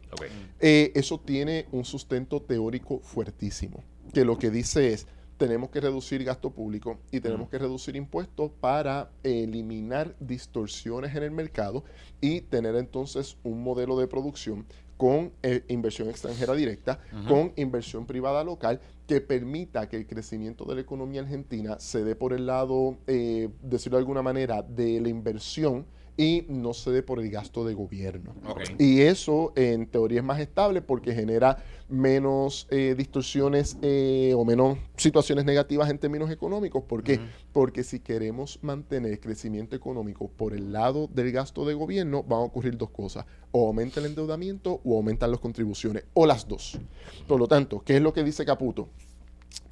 Eh, 0.59 0.91
eso 0.95 1.19
tiene 1.19 1.67
un 1.71 1.83
sustento 1.85 2.41
teórico 2.41 2.99
fuertísimo, 2.99 3.83
que 4.13 4.25
lo 4.25 4.37
que 4.37 4.49
dice 4.49 4.93
es, 4.93 5.07
tenemos 5.41 5.71
que 5.71 5.81
reducir 5.81 6.23
gasto 6.23 6.51
público 6.51 6.99
y 7.11 7.19
tenemos 7.19 7.49
que 7.49 7.57
reducir 7.57 7.95
impuestos 7.95 8.51
para 8.59 9.09
eliminar 9.23 10.15
distorsiones 10.19 11.15
en 11.15 11.23
el 11.23 11.31
mercado 11.31 11.83
y 12.21 12.41
tener 12.41 12.75
entonces 12.75 13.37
un 13.41 13.63
modelo 13.63 13.97
de 13.97 14.05
producción 14.05 14.67
con 14.97 15.31
eh, 15.41 15.63
inversión 15.67 16.09
extranjera 16.09 16.53
directa, 16.53 16.99
con 17.27 17.53
inversión 17.55 18.05
privada 18.05 18.43
local, 18.43 18.81
que 19.07 19.19
permita 19.19 19.89
que 19.89 19.97
el 19.97 20.05
crecimiento 20.05 20.63
de 20.65 20.75
la 20.75 20.81
economía 20.81 21.21
argentina 21.21 21.79
se 21.79 22.03
dé 22.03 22.15
por 22.15 22.33
el 22.33 22.45
lado, 22.45 22.99
eh, 23.07 23.49
decirlo 23.63 23.97
de 23.97 24.01
alguna 24.01 24.21
manera, 24.21 24.61
de 24.61 25.01
la 25.01 25.09
inversión 25.09 25.87
y 26.21 26.45
no 26.49 26.75
se 26.75 26.91
dé 26.91 27.01
por 27.01 27.19
el 27.19 27.31
gasto 27.31 27.65
de 27.65 27.73
gobierno. 27.73 28.35
Y 28.77 29.01
eso 29.01 29.53
en 29.55 29.87
teoría 29.87 30.19
es 30.19 30.23
más 30.23 30.39
estable 30.39 30.83
porque 30.83 31.15
genera 31.15 31.57
menos 31.89 32.67
eh, 32.69 32.93
distorsiones 32.95 33.75
eh, 33.81 34.35
o 34.37 34.45
menos 34.45 34.77
situaciones 34.97 35.45
negativas 35.45 35.89
en 35.89 35.97
términos 35.97 36.29
económicos. 36.29 36.83
¿Por 36.83 37.03
qué? 37.03 37.19
Porque 37.51 37.83
si 37.83 37.99
queremos 37.99 38.59
mantener 38.61 39.19
crecimiento 39.19 39.75
económico 39.75 40.29
por 40.29 40.53
el 40.53 40.71
lado 40.71 41.09
del 41.11 41.31
gasto 41.31 41.65
de 41.65 41.73
gobierno, 41.73 42.21
van 42.21 42.41
a 42.41 42.43
ocurrir 42.43 42.77
dos 42.77 42.91
cosas. 42.91 43.25
O 43.49 43.65
aumenta 43.65 43.99
el 43.99 44.05
endeudamiento 44.05 44.79
o 44.83 44.97
aumentan 44.97 45.31
las 45.31 45.39
contribuciones. 45.39 46.03
O 46.13 46.27
las 46.27 46.47
dos. 46.47 46.79
Por 47.27 47.39
lo 47.39 47.47
tanto, 47.47 47.81
¿qué 47.83 47.95
es 47.95 48.01
lo 48.01 48.13
que 48.13 48.23
dice 48.23 48.45
Caputo? 48.45 48.89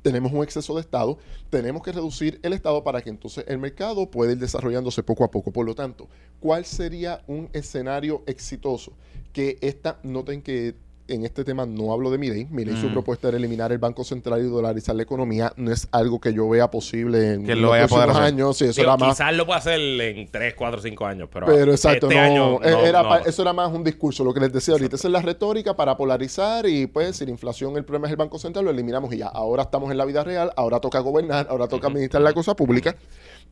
Tenemos 0.02 0.32
un 0.32 0.43
exceso 0.43 0.76
de 0.76 0.82
Estado, 0.82 1.18
tenemos 1.50 1.84
que 1.84 1.91
reducir 1.91 2.39
el 2.43 2.54
Estado 2.54 2.84
para 2.84 3.02
que 3.02 3.10
entonces 3.10 3.45
el 3.47 3.58
mercado 3.58 4.10
pueda 4.10 4.32
ir 4.32 4.38
desarrollándose 4.38 5.04
poco 5.04 5.24
a 5.24 5.32
poco. 5.32 5.52
Por 5.52 5.66
lo 5.66 5.76
tanto, 5.76 6.08
¿cuál 6.39 6.66
sería 6.66 7.24
un 7.28 7.50
escenario 7.54 8.24
exitoso? 8.26 8.93
Que 9.34 9.58
esta, 9.62 10.00
noten 10.04 10.41
que 10.41 10.76
en 11.10 11.26
este 11.26 11.43
tema 11.43 11.66
no 11.66 11.91
hablo 11.93 12.12
de 12.12 12.18
mi 12.18 12.30
ley, 12.30 12.45
mi 12.49 12.64
ley 12.66 12.76
su 12.78 12.88
Mm. 12.88 12.93
propuesta 12.93 13.28
era 13.30 13.38
eliminar 13.38 13.72
el 13.72 13.78
Banco 13.78 14.03
Central 14.03 14.41
y 14.41 14.49
dolarizar 14.49 14.95
la 14.95 15.03
economía, 15.03 15.53
no 15.57 15.72
es 15.72 15.88
algo 15.91 16.20
que 16.20 16.34
yo 16.34 16.47
vea 16.49 16.70
posible 16.72 17.34
en 17.34 17.45
Que 17.45 17.55
lo 17.55 17.76
los 17.76 17.88
próximos 17.89 18.16
años, 18.18 18.57
sí, 18.57 18.66
eso 18.66 18.82
Digo, 18.82 18.93
era 18.93 18.97
más 18.97 19.16
quizás 19.18 19.34
lo 19.36 19.45
pueda 19.45 19.60
hacer 19.60 19.80
en 19.80 20.28
3, 20.32 20.53
4, 20.55 20.82
5 20.82 21.05
años, 21.05 21.30
pero, 21.32 21.45
pero 21.47 21.72
exacto, 21.72 22.07
este 22.07 22.16
no, 22.20 22.22
año 22.26 22.64
e- 22.64 22.72
no, 22.72 22.86
era 22.86 23.03
no. 23.03 23.10
pa- 23.10 23.20
eso 23.20 23.41
era 23.41 23.53
más 23.53 23.72
un 23.74 23.84
discurso, 23.84 24.24
lo 24.24 24.34
que 24.34 24.39
les 24.39 24.53
decía 24.53 24.74
ahorita. 24.74 24.95
Esa 24.95 25.07
es 25.07 25.12
la 25.12 25.22
retórica 25.22 25.76
para 25.76 25.95
polarizar 25.97 26.66
y 26.68 26.88
pues 26.88 27.18
si 27.18 27.26
la 27.26 27.32
inflación 27.32 27.76
el 27.78 27.84
problema 27.86 28.07
es 28.07 28.12
el 28.12 28.18
Banco 28.18 28.38
Central, 28.39 28.66
lo 28.66 28.72
eliminamos 28.72 29.14
y 29.14 29.18
ya. 29.18 29.28
Ahora 29.28 29.64
estamos 29.64 29.91
en 29.91 29.97
la 29.97 30.05
vida 30.05 30.24
real, 30.24 30.51
ahora 30.55 30.80
toca 30.80 30.99
gobernar, 30.99 31.47
ahora 31.49 31.68
toca 31.68 31.88
administrar 31.88 32.22
la 32.24 32.34
cosa 32.34 32.55
pública. 32.55 32.95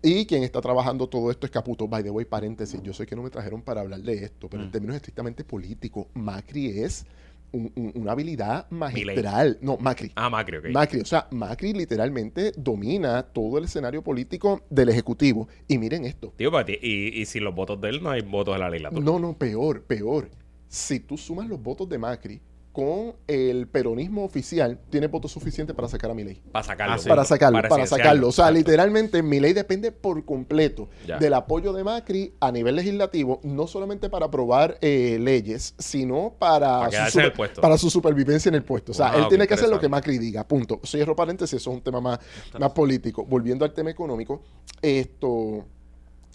Y 0.02 0.28
quien 0.28 0.44
está 0.44 0.62
trabajando 0.62 1.08
todo 1.08 1.32
esto 1.32 1.48
es 1.48 1.52
Caputo. 1.52 1.88
By 1.88 2.04
the 2.04 2.12
way, 2.12 2.24
paréntesis, 2.24 2.80
yo 2.84 2.94
sé 2.94 3.08
que 3.08 3.16
no 3.16 3.24
me 3.24 3.32
trajeron 3.32 3.64
para 3.64 3.82
hablar 3.82 4.00
de 4.02 4.14
esto, 4.26 4.48
pero 4.48 4.62
en 4.62 4.70
Mm. 4.70 4.72
términos 4.72 4.96
estrictamente 4.96 5.44
políticos, 5.44 6.06
Macri 6.14 6.82
es 6.82 7.06
un- 7.52 7.72
un- 7.76 7.92
una 7.96 8.12
habilidad 8.12 8.68
magistral. 8.70 9.58
No, 9.62 9.78
Macri. 9.78 10.12
Ah, 10.16 10.30
Macri, 10.30 10.58
ok. 10.58 10.66
Macri, 10.72 11.02
o 11.02 11.06
sea, 11.06 11.28
Macri 11.32 11.74
literalmente 11.74 12.52
domina 12.58 13.24
todo 13.24 13.58
el 13.58 13.66
escenario 13.66 14.04
político 14.04 14.62
del 14.70 14.90
Ejecutivo. 14.90 15.48
Y 15.68 15.78
miren 15.78 16.06
esto. 16.06 16.34
Tío, 16.36 16.52
para 16.52 16.66
ti- 16.66 16.78
y, 16.82 17.20
y 17.22 17.26
sin 17.26 17.44
los 17.44 17.56
votos 17.56 17.80
de 17.82 17.90
él 17.90 18.04
no 18.04 18.10
hay 18.10 18.22
votos 18.22 18.56
en 18.56 18.62
la 18.62 18.70
legislatura. 18.70 19.02
No, 19.04 19.20
no, 19.20 19.34
peor, 19.38 19.84
peor. 19.84 20.30
Si 20.68 21.00
tú 21.00 21.18
sumas 21.18 21.48
los 21.48 21.62
votos 21.62 21.88
de 21.88 21.98
Macri 21.98 22.42
con 22.78 23.16
el 23.26 23.68
peronismo 23.68 24.24
oficial, 24.24 24.80
tiene 24.92 25.08
votos 25.08 25.32
suficientes 25.32 25.76
para 25.76 25.88
sacar 25.88 26.12
a 26.12 26.14
Milei. 26.14 26.44
Para 26.52 26.64
sacarlo. 26.64 26.94
Ah, 26.94 26.98
sí. 27.00 27.10
Para 27.10 27.26
sacarlo, 27.26 27.60
para, 27.68 27.88
sacarlo. 27.88 28.28
O 28.28 28.32
sea, 28.32 28.46
exacto. 28.50 28.58
literalmente 28.60 29.24
Milei 29.24 29.54
depende 29.54 29.92
por 29.92 30.24
completo 30.26 30.88
Ya. 31.08 31.18
del 31.18 31.34
apoyo 31.34 31.74
de 31.74 31.84
Macri 31.84 32.36
a 32.40 32.52
nivel 32.52 32.76
legislativo, 32.76 33.40
no 33.42 33.66
solamente 33.66 34.12
para 34.12 34.28
aprobar 34.28 34.78
eh, 34.82 35.18
leyes, 35.20 35.74
sino 35.80 36.36
para, 36.38 36.82
Para 36.82 37.10
su 37.10 37.20
puesto. 37.36 37.62
para 37.62 37.80
supervivencia 37.80 38.50
en 38.50 38.56
el 38.56 38.64
puesto. 38.64 38.92
O 38.92 38.96
sea, 38.96 39.12
Wow, 39.12 39.22
él 39.22 39.28
tiene 39.30 39.48
que 39.48 39.56
hacer 39.56 39.70
lo 39.70 39.80
que. 39.80 39.90
Macri 39.90 40.20
diga, 40.20 40.48
punto. 40.48 40.80
Cierro 40.86 41.16
paréntesis, 41.16 41.60
eso 41.60 41.72
es 41.72 41.78
un 41.78 41.82
tema 41.82 42.00
más, 42.00 42.20
más 42.60 42.72
político. 42.74 43.26
Volviendo 43.26 43.66
al 43.66 43.74
tema 43.74 43.90
económico, 43.90 44.44
esto, 44.84 45.66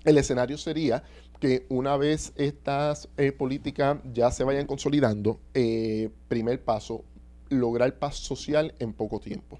el 0.05 0.18
escenario 0.18 0.59
sería 0.59 1.03
que 1.40 1.66
una 1.68 1.96
vez 1.96 2.32
estas 2.36 3.09
eh, 3.16 3.32
políticas 3.32 3.98
ya 4.12 4.30
se 4.30 4.44
vayan 4.44 4.66
consolidando, 4.66 5.40
eh, 5.55 6.11
primer 6.28 6.62
paso, 6.62 7.05
lograr 7.48 7.98
paz 7.98 8.16
social 8.16 8.74
en 8.78 8.92
poco 8.92 9.20
tiempo. 9.20 9.59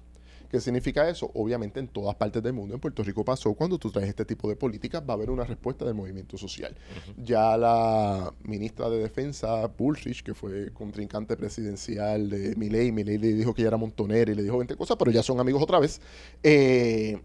¿Qué 0.53 0.61
significa 0.61 1.09
eso? 1.09 1.31
Obviamente 1.33 1.79
en 1.79 1.87
todas 1.87 2.13
partes 2.13 2.43
del 2.43 2.53
mundo, 2.53 2.75
en 2.75 2.79
Puerto 2.79 3.01
Rico 3.01 3.25
pasó, 3.25 3.55
cuando 3.55 3.79
tú 3.79 3.89
traes 3.89 4.09
este 4.09 4.23
tipo 4.23 4.47
de 4.47 4.55
políticas 4.55 5.01
va 5.01 5.13
a 5.13 5.17
haber 5.17 5.31
una 5.31 5.45
respuesta 5.45 5.83
del 5.83 5.95
movimiento 5.95 6.37
social. 6.37 6.75
Ya 7.17 7.57
la 7.57 8.31
ministra 8.43 8.87
de 8.87 8.99
Defensa, 8.99 9.65
Bullrich, 9.65 10.21
que 10.21 10.35
fue 10.35 10.71
contrincante 10.71 11.35
presidencial 11.35 12.29
de 12.29 12.55
Milei, 12.55 12.91
Milei 12.91 13.17
le 13.17 13.33
dijo 13.33 13.55
que 13.55 13.63
ella 13.63 13.69
era 13.69 13.77
montonera 13.77 14.31
y 14.31 14.35
le 14.35 14.43
dijo 14.43 14.59
20 14.59 14.75
cosas, 14.75 14.95
pero 14.95 15.09
ya 15.09 15.23
son 15.23 15.39
amigos 15.39 15.59
otra 15.63 15.79
vez, 15.79 15.99
eh, 16.43 17.19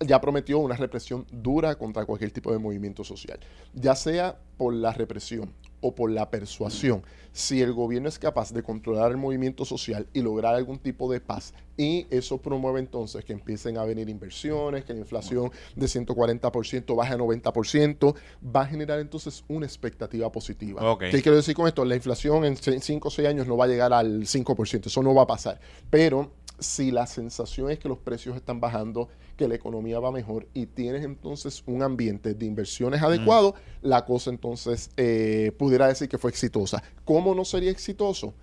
ya 0.00 0.20
prometió 0.20 0.58
una 0.58 0.76
represión 0.76 1.26
dura 1.30 1.76
contra 1.76 2.04
cualquier 2.04 2.30
tipo 2.30 2.52
de 2.52 2.58
movimiento 2.58 3.04
social, 3.04 3.38
ya 3.74 3.94
sea 3.94 4.38
por 4.56 4.74
la 4.74 4.92
represión 4.92 5.52
o 5.80 5.94
por 5.94 6.10
la 6.10 6.30
persuasión. 6.30 7.02
Si 7.32 7.62
el 7.62 7.72
gobierno 7.72 8.08
es 8.08 8.18
capaz 8.18 8.52
de 8.52 8.62
controlar 8.62 9.12
el 9.12 9.16
movimiento 9.16 9.64
social 9.64 10.08
y 10.12 10.22
lograr 10.22 10.54
algún 10.54 10.78
tipo 10.78 11.10
de 11.12 11.20
paz, 11.20 11.54
y 11.76 12.06
eso 12.10 12.38
promueve 12.38 12.80
entonces 12.80 13.24
que 13.24 13.32
empiecen 13.32 13.78
a 13.78 13.84
venir 13.84 14.08
inversiones, 14.08 14.84
que 14.84 14.92
la 14.92 14.98
inflación 15.00 15.52
de 15.76 15.86
140% 15.86 16.96
baje 16.96 17.14
a 17.14 17.18
90%, 17.18 18.14
va 18.44 18.62
a 18.62 18.66
generar 18.66 18.98
entonces 18.98 19.44
una 19.46 19.66
expectativa 19.66 20.30
positiva. 20.32 20.98
¿Qué 20.98 21.22
quiero 21.22 21.36
decir 21.36 21.54
con 21.54 21.68
esto? 21.68 21.84
La 21.84 21.94
inflación 21.94 22.44
en 22.44 22.56
5 22.56 23.06
o 23.06 23.10
6 23.10 23.28
años 23.28 23.46
no 23.46 23.56
va 23.56 23.66
a 23.66 23.68
llegar 23.68 23.92
al 23.92 24.22
5%, 24.22 24.86
eso 24.86 25.02
no 25.02 25.14
va 25.14 25.22
a 25.22 25.26
pasar. 25.28 25.60
Pero 25.90 26.32
si 26.58 26.90
la 26.90 27.06
sensación 27.06 27.70
es 27.70 27.78
que 27.78 27.88
los 27.88 27.98
precios 27.98 28.36
están 28.36 28.60
bajando, 28.60 29.08
que 29.36 29.46
la 29.48 29.54
economía 29.54 30.00
va 30.00 30.10
mejor 30.10 30.46
y 30.54 30.66
tienes 30.66 31.04
entonces 31.04 31.62
un 31.66 31.82
ambiente 31.82 32.34
de 32.34 32.46
inversiones 32.46 33.02
adecuado, 33.02 33.54
la 33.82 34.04
cosa 34.04 34.30
entonces 34.30 34.90
eh, 34.96 35.52
pudiera 35.58 35.86
decir 35.86 36.08
que 36.08 36.18
fue 36.18 36.30
exitosa. 36.30 36.82
¿Cómo 37.04 37.34
no 37.34 37.44
sería 37.44 37.70
exitoso? 37.70 38.34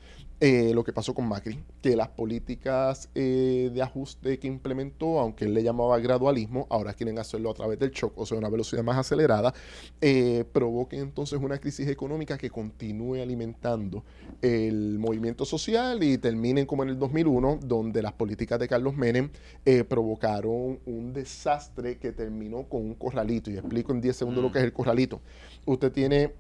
Eh, 0.42 0.74
lo 0.74 0.84
que 0.84 0.92
pasó 0.92 1.14
con 1.14 1.28
Macri, 1.30 1.64
que 1.82 1.96
las 1.96 2.10
políticas 2.10 3.10
eh, 3.16 3.72
de 3.74 3.82
ajuste 3.82 4.38
que 4.38 4.48
implementó, 4.48 5.20
aunque 5.20 5.46
él 5.46 5.54
le 5.54 5.64
llamaba 5.64 5.98
gradualismo, 6.00 6.68
ahora 6.70 6.94
quieren 6.94 7.18
hacerlo 7.20 7.52
a 7.52 7.54
través 7.54 7.80
del 7.80 7.92
shock, 7.92 8.12
o 8.18 8.26
sea, 8.26 8.38
una 8.38 8.50
velocidad 8.50 8.84
más 8.84 8.98
acelerada, 8.98 9.54
eh, 10.02 10.44
provoquen 10.52 11.00
entonces 11.00 11.40
una 11.42 11.58
crisis 11.58 11.88
económica 11.88 12.38
que 12.38 12.50
continúe 12.50 13.22
alimentando 13.22 14.04
el 14.42 15.00
movimiento 15.00 15.46
social 15.46 16.04
y 16.04 16.18
terminen 16.18 16.66
como 16.66 16.84
en 16.84 16.90
el 16.90 17.00
2001, 17.00 17.60
donde 17.64 18.02
las 18.02 18.12
políticas 18.12 18.60
de 18.60 18.68
Carlos 18.68 18.94
Menem 18.94 19.30
eh, 19.64 19.86
provocaron 19.86 20.80
un 20.86 21.14
desastre 21.14 21.98
que 21.98 22.12
terminó 22.12 22.64
con 22.64 22.82
un 22.82 22.96
corralito. 22.96 23.50
Y 23.50 23.54
explico 23.54 23.94
en 23.94 24.02
10 24.02 24.16
segundos 24.16 24.44
lo 24.44 24.52
que 24.52 24.60
es 24.60 24.66
el 24.66 24.74
corralito. 24.74 25.22
Usted 25.66 25.94
tiene 25.94 26.34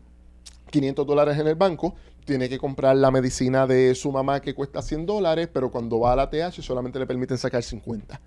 500 0.69 1.05
dólares 1.05 1.37
en 1.39 1.47
el 1.47 1.55
banco, 1.55 1.95
tiene 2.25 2.49
que 2.49 2.57
comprar 2.57 2.95
la 2.95 3.11
medicina 3.11 3.67
de 3.67 3.95
su 3.95 4.11
mamá 4.11 4.41
que 4.41 4.53
cuesta 4.53 4.81
100 4.81 5.05
dólares, 5.05 5.49
pero 5.51 5.71
cuando 5.71 5.99
va 5.99 6.13
a 6.13 6.15
la 6.15 6.29
TH 6.29 6.61
solamente 6.61 6.99
le 6.99 7.05
permiten 7.05 7.37
sacar 7.37 7.63
50. 7.63 8.19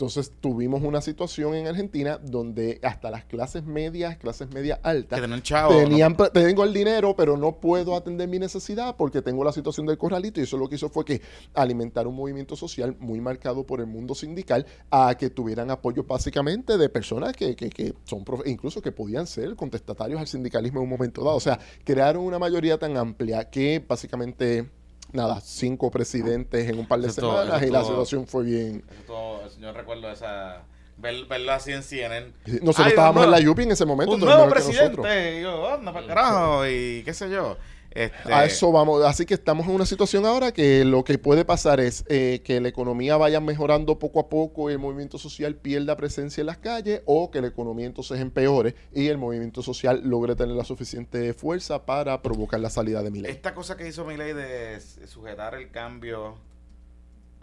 Entonces 0.00 0.32
tuvimos 0.40 0.82
una 0.82 1.02
situación 1.02 1.54
en 1.54 1.66
Argentina 1.66 2.16
donde 2.16 2.80
hasta 2.82 3.10
las 3.10 3.26
clases 3.26 3.64
medias, 3.64 4.16
clases 4.16 4.48
medias 4.50 4.80
altas, 4.82 5.20
tenían 5.20 5.42
chavo. 5.42 5.76
tenían, 5.76 6.16
tengo 6.32 6.64
el 6.64 6.72
dinero, 6.72 7.14
pero 7.14 7.36
no 7.36 7.60
puedo 7.60 7.94
atender 7.94 8.26
mi 8.26 8.38
necesidad 8.38 8.96
porque 8.96 9.20
tengo 9.20 9.44
la 9.44 9.52
situación 9.52 9.84
del 9.84 9.98
corralito. 9.98 10.40
Y 10.40 10.44
eso 10.44 10.56
lo 10.56 10.70
que 10.70 10.76
hizo 10.76 10.88
fue 10.88 11.04
que 11.04 11.20
alimentar 11.52 12.06
un 12.06 12.16
movimiento 12.16 12.56
social 12.56 12.96
muy 12.98 13.20
marcado 13.20 13.66
por 13.66 13.80
el 13.80 13.88
mundo 13.88 14.14
sindical 14.14 14.64
a 14.90 15.14
que 15.18 15.28
tuvieran 15.28 15.70
apoyo 15.70 16.04
básicamente 16.04 16.78
de 16.78 16.88
personas 16.88 17.34
que, 17.36 17.54
que, 17.54 17.68
que 17.68 17.92
son, 18.04 18.24
profe- 18.24 18.46
incluso 18.46 18.80
que 18.80 18.92
podían 18.92 19.26
ser 19.26 19.54
contestatarios 19.54 20.18
al 20.18 20.26
sindicalismo 20.26 20.78
en 20.78 20.84
un 20.84 20.90
momento 20.90 21.22
dado. 21.22 21.36
O 21.36 21.40
sea, 21.40 21.58
crearon 21.84 22.24
una 22.24 22.38
mayoría 22.38 22.78
tan 22.78 22.96
amplia 22.96 23.50
que 23.50 23.84
básicamente, 23.86 24.70
nada, 25.12 25.40
cinco 25.40 25.90
presidentes 25.90 26.68
en 26.68 26.78
un 26.78 26.86
par 26.86 27.00
de 27.00 27.08
Eso 27.08 27.20
todo- 27.20 27.40
semanas 27.42 27.62
eso 27.62 27.68
y 27.68 27.72
la 27.72 27.80
todo- 27.80 27.88
situación 27.90 28.26
fue 28.26 28.44
bien. 28.44 28.84
Eso 28.90 29.02
todo- 29.06 29.40
yo 29.60 29.72
recuerdo 29.72 30.10
esa. 30.10 30.62
ver- 30.96 31.24
verlo 31.26 31.52
así 31.52 31.72
en 31.72 31.82
CNN. 31.82 32.26
Nosotros 32.44 32.78
Ay, 32.80 32.88
estábamos 32.90 33.20
un 33.22 33.24
en 33.24 33.30
la 33.30 33.40
Yupi 33.40 33.62
en 33.62 33.70
ese 33.72 33.86
momento. 33.86 34.14
Un 34.16 34.20
nuevo 34.20 34.48
presidente. 34.50 35.38
Y 35.38 35.42
yo, 35.42 35.72
anda 35.72 35.92
para 35.94 36.06
carajo. 36.06 36.66
Y 36.66 37.02
qué 37.04 37.14
sé 37.14 37.30
yo. 37.30 37.56
Este, 37.92 38.32
A 38.32 38.44
eso 38.44 38.70
vamos. 38.70 39.04
Así 39.04 39.26
que 39.26 39.34
estamos 39.34 39.66
en 39.66 39.74
una 39.74 39.84
situación 39.84 40.24
ahora 40.24 40.52
que 40.52 40.84
lo 40.84 41.02
que 41.02 41.18
puede 41.18 41.44
pasar 41.44 41.80
es 41.80 42.04
eh, 42.08 42.40
que 42.44 42.60
la 42.60 42.68
economía 42.68 43.16
vaya 43.16 43.40
mejorando 43.40 43.98
poco 43.98 44.20
a 44.20 44.28
poco 44.28 44.70
y 44.70 44.74
el 44.74 44.78
movimiento 44.78 45.18
social 45.18 45.56
pierda 45.56 45.96
presencia 45.96 46.40
en 46.42 46.46
las 46.46 46.58
calles 46.58 47.02
o 47.06 47.30
que 47.32 47.40
la 47.40 47.48
economía 47.48 47.86
entonces 47.86 48.20
empeore 48.20 48.76
y 48.94 49.08
el 49.08 49.18
movimiento 49.18 49.60
social 49.62 50.02
logre 50.04 50.36
tener 50.36 50.54
la 50.54 50.64
suficiente 50.64 51.34
fuerza 51.34 51.84
para 51.84 52.22
provocar 52.22 52.60
la 52.60 52.70
salida 52.70 53.02
de 53.02 53.10
Milei. 53.10 53.32
Esta 53.32 53.54
cosa 53.54 53.76
que 53.76 53.88
hizo 53.88 54.04
Milei 54.04 54.34
de 54.34 54.80
sujetar 55.06 55.54
el 55.56 55.70
cambio. 55.72 56.36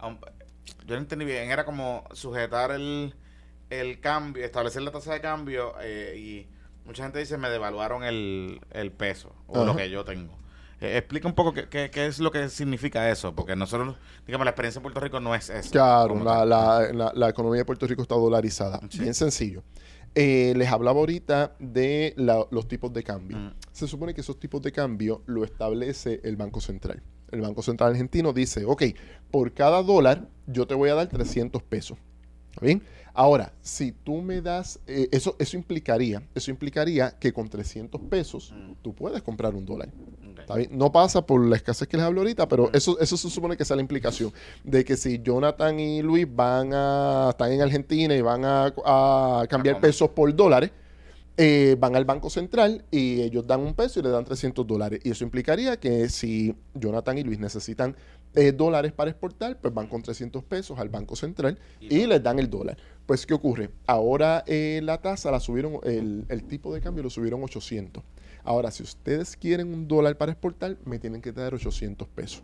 un- 0.02 0.18
yo 0.86 0.94
no 0.94 0.96
entendí 0.96 1.24
bien. 1.26 1.50
Era 1.50 1.64
como 1.66 2.04
sujetar 2.12 2.70
el, 2.70 3.14
el 3.70 4.00
cambio, 4.00 4.44
establecer 4.44 4.80
la 4.82 4.92
tasa 4.92 5.12
de 5.12 5.20
cambio. 5.20 5.74
eh, 5.82 6.14
y 6.16 6.46
mucha 6.88 7.04
gente 7.04 7.20
dice: 7.20 7.38
me 7.38 7.48
devaluaron 7.50 8.02
el, 8.02 8.60
el 8.72 8.90
peso 8.90 9.32
o 9.46 9.64
lo 9.64 9.76
que 9.76 9.88
yo 9.90 10.04
tengo. 10.04 10.36
Eh, 10.80 10.96
explica 10.96 11.26
un 11.28 11.34
poco 11.34 11.52
qué, 11.52 11.68
qué- 11.68 11.90
qué 11.90 12.06
es 12.06 12.18
lo 12.20 12.30
que 12.30 12.48
significa 12.48 13.10
eso. 13.10 13.34
Porque 13.34 13.54
nosotros, 13.56 13.96
digamos, 14.26 14.44
la 14.44 14.50
experiencia 14.50 14.78
en 14.78 14.82
Puerto 14.84 15.00
Rico 15.00 15.18
no 15.20 15.34
es 15.34 15.50
eso. 15.50 15.70
Claro, 15.72 16.22
la, 16.22 16.44
la- 16.44 16.92
la- 16.92 17.12
la 17.14 17.28
economía 17.28 17.58
de 17.58 17.64
Puerto 17.64 17.86
Rico 17.86 18.02
está 18.02 18.14
dolarizada. 18.14 18.80
Sí. 18.88 19.00
Bien 19.00 19.14
sencillo. 19.14 19.62
Eh, 20.14 20.54
les 20.56 20.68
hablaba 20.68 20.98
ahorita 21.00 21.54
de 21.58 22.14
los 22.16 22.66
tipos 22.68 22.92
de 22.92 23.02
cambio. 23.04 23.36
Mm. 23.38 23.54
Se 23.72 23.86
supone 23.86 24.14
que 24.14 24.20
esos 24.20 24.38
tipos 24.40 24.62
de 24.62 24.72
cambio 24.72 25.22
lo 25.26 25.44
establece 25.44 26.20
el 26.24 26.36
Banco 26.36 26.60
Central. 26.60 27.02
El 27.30 27.40
Banco 27.42 27.62
Central 27.62 27.90
argentino 27.90 28.32
dice, 28.32 28.64
ok, 28.64 28.84
por 29.30 29.52
cada 29.52 29.82
dólar 29.82 30.28
yo 30.46 30.66
te 30.66 30.74
voy 30.74 30.88
a 30.90 30.94
dar 30.94 31.08
300 31.08 31.62
pesos. 31.62 31.98
¿Está 32.52 32.64
bien? 32.64 32.82
Ahora, 33.20 33.52
si 33.62 33.90
tú 33.90 34.22
me 34.22 34.40
das, 34.40 34.78
eh, 34.86 35.08
eso, 35.10 35.34
eso 35.40 35.56
implicaría, 35.56 36.22
eso 36.36 36.52
implicaría 36.52 37.18
que 37.18 37.32
con 37.32 37.48
300 37.48 38.00
pesos 38.02 38.54
Mm. 38.54 38.74
tú 38.80 38.94
puedes 38.94 39.22
comprar 39.22 39.56
un 39.56 39.66
dólar. 39.66 39.88
Ok. 40.30 40.38
¿Está 40.38 40.54
bien? 40.54 40.70
No 40.78 40.92
pasa 40.92 41.26
por 41.26 41.44
la 41.44 41.56
escasez 41.56 41.88
que 41.88 41.96
les 41.96 42.06
hablo 42.06 42.20
ahorita, 42.20 42.46
pero 42.46 42.70
eso, 42.72 42.96
eso 43.00 43.16
se 43.16 43.28
supone 43.28 43.56
que 43.56 43.64
sea 43.64 43.74
la 43.74 43.82
implicación 43.82 44.32
de 44.62 44.84
que 44.84 44.96
si 44.96 45.20
Jonathan 45.20 45.80
y 45.80 46.00
Luis 46.00 46.28
van 46.32 46.70
a 46.72 47.30
están 47.30 47.50
en 47.50 47.60
Argentina 47.60 48.14
y 48.14 48.20
van 48.20 48.44
a, 48.44 48.72
a 48.84 49.46
cambiar 49.48 49.80
pesos 49.80 50.10
por 50.10 50.32
dólares, 50.36 50.70
eh, 51.36 51.76
van 51.78 51.96
al 51.96 52.04
Banco 52.04 52.30
Central 52.30 52.84
y 52.90 53.20
ellos 53.22 53.46
dan 53.48 53.60
un 53.60 53.74
peso 53.74 53.98
y 53.98 54.02
le 54.04 54.10
dan 54.10 54.24
300 54.24 54.64
dólares. 54.64 55.00
Y 55.02 55.10
eso 55.10 55.24
implicaría 55.24 55.78
que 55.78 56.08
si 56.08 56.54
Jonathan 56.74 57.18
y 57.18 57.24
Luis 57.24 57.38
necesitan 57.40 57.96
eh, 58.34 58.52
dólares 58.52 58.92
para 58.92 59.10
exportar, 59.10 59.56
pues 59.60 59.72
van 59.72 59.86
con 59.86 60.02
300 60.02 60.42
pesos 60.44 60.78
al 60.78 60.88
Banco 60.88 61.16
Central 61.16 61.58
y 61.80 62.06
les 62.06 62.22
dan 62.22 62.38
el 62.38 62.50
dólar. 62.50 62.76
Pues, 63.08 63.24
¿qué 63.24 63.32
ocurre? 63.32 63.70
Ahora 63.86 64.44
eh, 64.46 64.80
la 64.84 65.00
tasa 65.00 65.30
la 65.30 65.40
subieron, 65.40 65.78
el, 65.82 66.26
el 66.28 66.44
tipo 66.44 66.74
de 66.74 66.82
cambio 66.82 67.02
lo 67.02 67.08
subieron 67.08 67.42
800. 67.42 68.04
Ahora, 68.44 68.70
si 68.70 68.82
ustedes 68.82 69.34
quieren 69.34 69.72
un 69.72 69.88
dólar 69.88 70.18
para 70.18 70.32
exportar, 70.32 70.76
me 70.84 70.98
tienen 70.98 71.22
que 71.22 71.32
dar 71.32 71.54
800 71.54 72.06
pesos. 72.08 72.42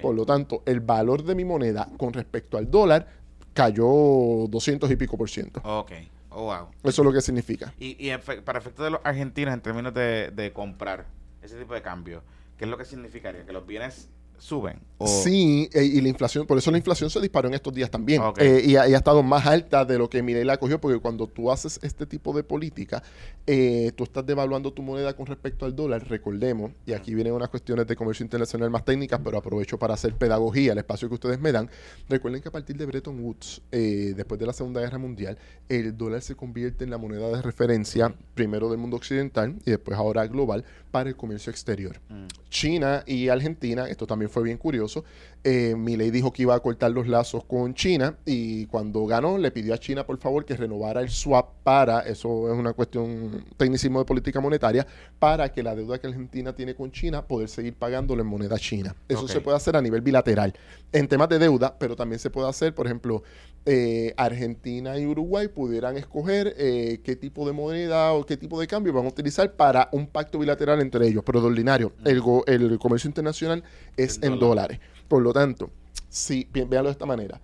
Por 0.00 0.14
lo 0.14 0.24
tanto, 0.24 0.62
el 0.64 0.80
valor 0.80 1.24
de 1.24 1.34
mi 1.34 1.44
moneda 1.44 1.90
con 1.98 2.14
respecto 2.14 2.56
al 2.56 2.70
dólar 2.70 3.06
cayó 3.52 4.46
200 4.48 4.90
y 4.90 4.96
pico 4.96 5.18
por 5.18 5.28
ciento. 5.28 5.60
Ok. 5.62 5.92
Oh, 6.30 6.44
wow. 6.44 6.68
Eso 6.84 7.02
es 7.02 7.06
lo 7.06 7.12
que 7.12 7.20
significa. 7.20 7.74
Y, 7.78 7.88
y 8.02 8.08
efe- 8.10 8.42
para 8.42 8.60
efectos 8.60 8.84
de 8.84 8.90
los 8.92 9.00
argentinos, 9.04 9.52
en 9.52 9.60
términos 9.60 9.92
de, 9.92 10.30
de 10.30 10.52
comprar 10.54 11.04
ese 11.42 11.58
tipo 11.58 11.74
de 11.74 11.82
cambio, 11.82 12.22
¿qué 12.56 12.64
es 12.64 12.70
lo 12.70 12.78
que 12.78 12.86
significaría? 12.86 13.44
Que 13.44 13.52
los 13.52 13.66
bienes 13.66 14.08
suben. 14.38 14.80
O- 15.00 15.06
Sí, 15.06 15.68
eh, 15.72 15.84
y 15.84 16.00
la 16.00 16.08
inflación, 16.08 16.44
por 16.46 16.58
eso 16.58 16.70
la 16.72 16.78
inflación 16.78 17.08
se 17.08 17.20
disparó 17.20 17.46
en 17.48 17.54
estos 17.54 17.72
días 17.72 17.88
también. 17.90 18.20
Eh, 18.38 18.62
y, 18.66 18.76
ha, 18.76 18.88
y 18.88 18.94
ha 18.94 18.96
estado 18.96 19.22
más 19.22 19.46
alta 19.46 19.84
de 19.84 19.96
lo 19.96 20.10
que 20.10 20.22
Milei 20.22 20.44
la 20.44 20.56
cogió, 20.56 20.80
porque 20.80 20.98
cuando 20.98 21.26
tú 21.28 21.50
haces 21.52 21.78
este 21.82 22.04
tipo 22.06 22.32
de 22.34 22.42
política, 22.42 23.02
eh, 23.46 23.92
tú 23.94 24.04
estás 24.04 24.26
devaluando 24.26 24.72
tu 24.72 24.82
moneda 24.82 25.14
con 25.14 25.26
respecto 25.26 25.64
al 25.66 25.76
dólar, 25.76 26.08
recordemos, 26.08 26.72
y 26.84 26.92
aquí 26.94 27.14
vienen 27.14 27.32
unas 27.32 27.48
cuestiones 27.48 27.86
de 27.86 27.94
comercio 27.94 28.24
internacional 28.24 28.70
más 28.70 28.84
técnicas, 28.84 29.20
pero 29.22 29.38
aprovecho 29.38 29.78
para 29.78 29.94
hacer 29.94 30.14
pedagogía, 30.14 30.72
el 30.72 30.78
espacio 30.78 31.08
que 31.08 31.14
ustedes 31.14 31.38
me 31.38 31.52
dan. 31.52 31.70
Recuerden 32.08 32.42
que 32.42 32.48
a 32.48 32.52
partir 32.52 32.76
de 32.76 32.86
Bretton 32.86 33.20
Woods, 33.20 33.62
después 33.70 34.40
de 34.40 34.46
la 34.46 34.52
Segunda 34.52 34.80
Guerra 34.80 34.98
Mundial, 34.98 35.38
el 35.68 35.96
dólar 35.96 36.22
se 36.22 36.34
convierte 36.34 36.82
en 36.84 36.90
la 36.90 36.98
moneda 36.98 37.28
de 37.28 37.40
referencia, 37.42 38.12
primero 38.34 38.68
del 38.68 38.78
mundo 38.78 38.96
occidental 38.96 39.54
y 39.64 39.70
después 39.70 39.96
ahora 39.96 40.26
global, 40.26 40.64
para 40.90 41.08
el 41.10 41.16
comercio 41.16 41.50
exterior. 41.50 42.00
Mm. 42.08 42.26
China 42.48 43.04
y 43.06 43.28
Argentina, 43.28 43.86
esto 43.88 44.06
también 44.28 44.30
fue 44.30 44.42
bien 44.42 44.58
curioso, 44.58 45.04
eh, 45.44 45.74
Milei 45.76 46.10
dijo 46.10 46.32
que 46.32 46.42
iba 46.42 46.54
a 46.54 46.60
cortar 46.60 46.90
los 46.90 47.06
lazos 47.06 47.44
con 47.44 47.74
China 47.74 48.16
y 48.26 48.66
cuando 48.66 49.06
ganó 49.06 49.38
le 49.38 49.50
pidió 49.50 49.74
a 49.74 49.78
China 49.78 50.04
por 50.04 50.18
favor 50.18 50.44
que 50.44 50.56
renovara 50.56 51.00
el 51.00 51.08
swap 51.08 51.62
para, 51.62 52.00
eso 52.00 52.52
es 52.52 52.58
una 52.58 52.72
cuestión 52.72 53.44
tecnicismo 53.56 54.00
de 54.00 54.04
política 54.04 54.40
monetaria, 54.40 54.86
para 55.18 55.50
que 55.50 55.62
la 55.62 55.74
deuda 55.74 55.98
que 55.98 56.06
Argentina 56.06 56.52
tiene 56.54 56.74
con 56.74 56.90
China 56.90 57.26
poder 57.26 57.48
seguir 57.48 57.74
pagándolo 57.74 58.22
en 58.22 58.28
moneda 58.28 58.58
china. 58.58 58.94
Eso 59.08 59.28
se 59.28 59.40
puede 59.40 59.56
hacer 59.56 59.76
a 59.76 59.82
nivel 59.82 60.00
bilateral 60.00 60.52
en 60.92 61.08
temas 61.08 61.28
de 61.28 61.38
deuda, 61.38 61.76
pero 61.78 61.96
también 61.96 62.18
se 62.18 62.30
puede 62.30 62.48
hacer, 62.48 62.74
por 62.74 62.86
ejemplo, 62.86 63.22
eh, 63.70 64.14
Argentina 64.16 64.96
y 64.98 65.04
Uruguay 65.06 65.48
pudieran 65.48 65.98
escoger 65.98 66.54
eh, 66.56 67.00
qué 67.04 67.16
tipo 67.16 67.46
de 67.46 67.52
moneda 67.52 68.12
o 68.14 68.24
qué 68.24 68.36
tipo 68.38 68.58
de 68.58 68.66
cambio 68.66 68.94
van 68.94 69.04
a 69.04 69.08
utilizar 69.08 69.52
para 69.52 69.90
un 69.92 70.06
pacto 70.06 70.38
bilateral 70.38 70.80
entre 70.80 71.06
ellos. 71.06 71.22
Pero 71.26 71.40
de 71.42 71.48
ordinario, 71.48 71.92
el, 72.06 72.20
go- 72.22 72.44
el 72.46 72.78
comercio 72.78 73.08
internacional 73.08 73.62
es 73.96 74.16
En 74.22 74.32
en 74.32 74.38
dólares. 74.38 74.78
dólares. 74.78 74.80
Por 75.06 75.20
lo 75.22 75.32
tanto, 75.34 75.70
si, 76.08 76.48
bien, 76.50 76.70
véanlo 76.70 76.88
de 76.88 76.92
esta 76.92 77.04
manera, 77.06 77.40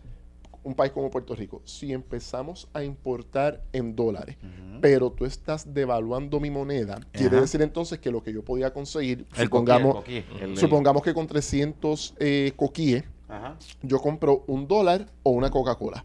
un 0.62 0.75
país 0.75 0.93
como 0.93 1.11
Puerto 1.11 1.35
Rico, 1.35 1.61
si 1.66 1.93
empezamos 1.93 2.68
a 2.72 2.83
importar 2.83 3.62
en 3.75 3.95
dólares, 3.95 4.37
pero 4.81 5.12
tú 5.12 5.27
estás 5.27 5.75
devaluando 5.75 6.41
mi 6.41 6.51
moneda, 6.51 6.99
quiere 7.12 7.39
decir 7.43 7.61
entonces 7.61 7.99
que 7.99 8.11
lo 8.11 8.22
que 8.22 8.33
yo 8.33 8.43
podía 8.43 8.72
conseguir, 8.72 9.27
El 9.37 9.45
supongamos, 9.45 9.97
coquí, 9.97 10.16
el 10.16 10.25
coquí, 10.25 10.43
el- 10.43 10.51
el- 10.53 10.57
supongamos 10.57 11.03
que 11.03 11.12
con 11.12 11.27
300 11.27 12.14
eh, 12.18 12.53
coquíes, 12.57 13.05
yo 13.83 13.99
compro 14.01 14.45
un 14.47 14.66
dólar 14.66 15.07
o 15.22 15.31
una 15.33 15.51
Coca-Cola, 15.51 16.05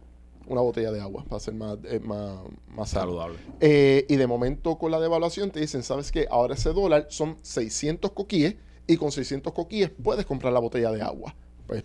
una 0.49 0.61
botella 0.61 0.91
de 0.91 0.99
agua, 0.99 1.23
para 1.27 1.39
ser 1.39 1.53
más, 1.53 1.77
eh, 1.85 1.99
más, 1.99 2.39
más. 2.67 2.89
Saludable. 2.89 3.37
Eh, 3.59 4.05
y 4.09 4.15
de 4.15 4.27
momento 4.27 4.77
con 4.77 4.91
la 4.91 4.99
devaluación 4.99 5.51
te 5.51 5.59
dicen, 5.59 5.83
¿sabes 5.83 6.11
qué? 6.11 6.27
Ahora 6.29 6.55
ese 6.55 6.73
dólar 6.73 7.07
son 7.09 7.37
600 7.41 8.11
coquíes 8.11 8.55
y 8.87 8.97
con 8.97 9.11
600 9.11 9.53
coquíes 9.53 9.91
puedes 10.03 10.25
comprar 10.25 10.51
la 10.51 10.59
botella 10.59 10.91
de 10.91 11.01
agua. 11.01 11.35
Pues 11.67 11.83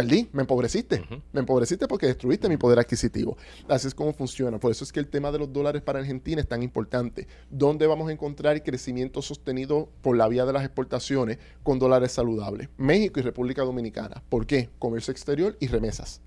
perdí, 0.00 0.28
me 0.32 0.42
empobreciste. 0.42 1.02
Me 1.32 1.40
empobreciste 1.40 1.86
porque 1.86 2.06
destruiste 2.06 2.48
mi 2.48 2.56
poder 2.56 2.78
adquisitivo. 2.78 3.36
Así 3.68 3.86
es 3.88 3.94
como 3.94 4.12
funciona. 4.12 4.58
Por 4.58 4.70
eso 4.70 4.84
es 4.84 4.92
que 4.92 5.00
el 5.00 5.08
tema 5.08 5.30
de 5.30 5.38
los 5.38 5.52
dólares 5.52 5.82
para 5.82 5.98
Argentina 5.98 6.40
es 6.40 6.48
tan 6.48 6.62
importante. 6.62 7.26
¿Dónde 7.50 7.86
vamos 7.86 8.08
a 8.08 8.12
encontrar 8.12 8.62
crecimiento 8.62 9.22
sostenido 9.22 9.88
por 10.02 10.16
la 10.16 10.28
vía 10.28 10.44
de 10.44 10.52
las 10.52 10.64
exportaciones 10.64 11.38
con 11.62 11.78
dólares 11.78 12.12
saludables? 12.12 12.68
México 12.76 13.20
y 13.20 13.22
República 13.22 13.62
Dominicana. 13.62 14.22
¿Por 14.28 14.46
qué? 14.46 14.70
Comercio 14.78 15.12
exterior 15.12 15.56
y 15.60 15.66
remesas. 15.66 16.20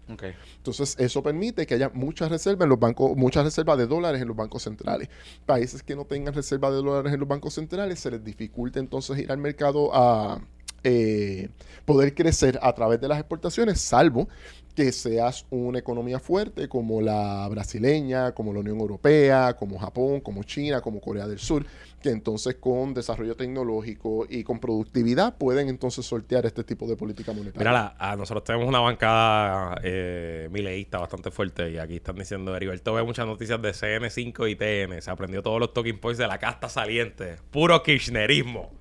Entonces, 0.58 0.96
eso 1.00 1.24
permite 1.24 1.66
que 1.66 1.74
haya 1.74 1.90
muchas 1.94 2.30
reservas 2.30 2.66
en 2.66 2.70
los 2.70 2.80
bancos, 2.80 3.16
muchas 3.16 3.44
reservas 3.44 3.78
de 3.78 3.88
dólares 3.88 4.22
en 4.22 4.28
los 4.28 4.38
bancos 4.38 4.64
centrales. 4.64 5.10
Países 5.46 5.82
que 5.82 5.96
no 5.96 6.06
tengan 6.06 6.34
reservas 6.34 6.72
de 6.72 6.78
dólares 6.78 7.14
en 7.14 7.20
los 7.20 7.28
bancos 7.28 7.54
centrales, 7.54 8.00
se 8.00 8.12
les 8.12 8.24
dificulta 8.24 8.80
entonces 8.80 9.18
ir 9.18 9.32
al 9.32 9.38
mercado 9.38 9.90
a 9.94 10.42
eh, 10.84 11.50
poder 11.86 12.14
crecer 12.14 12.60
a 12.62 12.74
través 12.74 13.00
de 13.02 13.08
las 13.08 13.20
exportaciones, 13.20 13.80
salvo 13.82 14.28
que 14.76 14.92
seas 14.92 15.46
una 15.52 15.78
economía 15.78 16.20
fuerte 16.20 16.68
como 16.68 17.00
la 17.00 17.48
brasileña, 17.48 18.32
como 18.32 18.52
la 18.54 18.60
Unión 18.62 18.80
Europea, 18.80 19.54
como 19.56 19.78
Japón, 19.78 20.20
como 20.22 20.42
China, 20.44 20.82
como 20.82 21.00
Corea 21.00 21.28
del 21.28 21.38
Sur, 21.38 21.64
que 22.02 22.10
entonces 22.10 22.56
con 22.56 22.96
desarrollo 22.96 23.36
tecnológico 23.36 24.26
y 24.28 24.44
con 24.44 24.60
productividad 24.60 25.38
pueden 25.38 25.70
entonces 25.70 26.08
sortear 26.08 26.48
este 26.48 26.64
tipo 26.64 26.88
de 26.88 26.96
política 26.96 27.34
monetaria. 27.34 27.60
Mira, 27.72 27.96
la- 28.00 28.16
nosotros 28.16 28.44
tenemos 28.44 28.68
una 28.68 28.80
bancada 28.80 29.80
eh, 29.84 30.50
mileísta 30.52 30.98
bastante 30.98 31.30
fuerte 31.30 31.70
y 31.70 31.78
aquí 31.78 31.98
están 31.98 32.16
diciendo, 32.16 32.56
Heriberto 32.56 32.94
ve 32.96 33.04
muchas 33.04 33.28
noticias 33.28 33.62
de 33.62 33.74
CN5 33.74 34.50
y 34.50 34.56
TN, 34.56 35.02
se 35.04 35.12
aprendió 35.12 35.44
todos 35.44 35.60
los 35.60 35.72
talking 35.72 36.00
points 36.00 36.18
de 36.18 36.26
la 36.28 36.40
casta 36.40 36.68
saliente, 36.68 37.36
puro 37.52 37.84
kirchnerismo. 37.84 38.72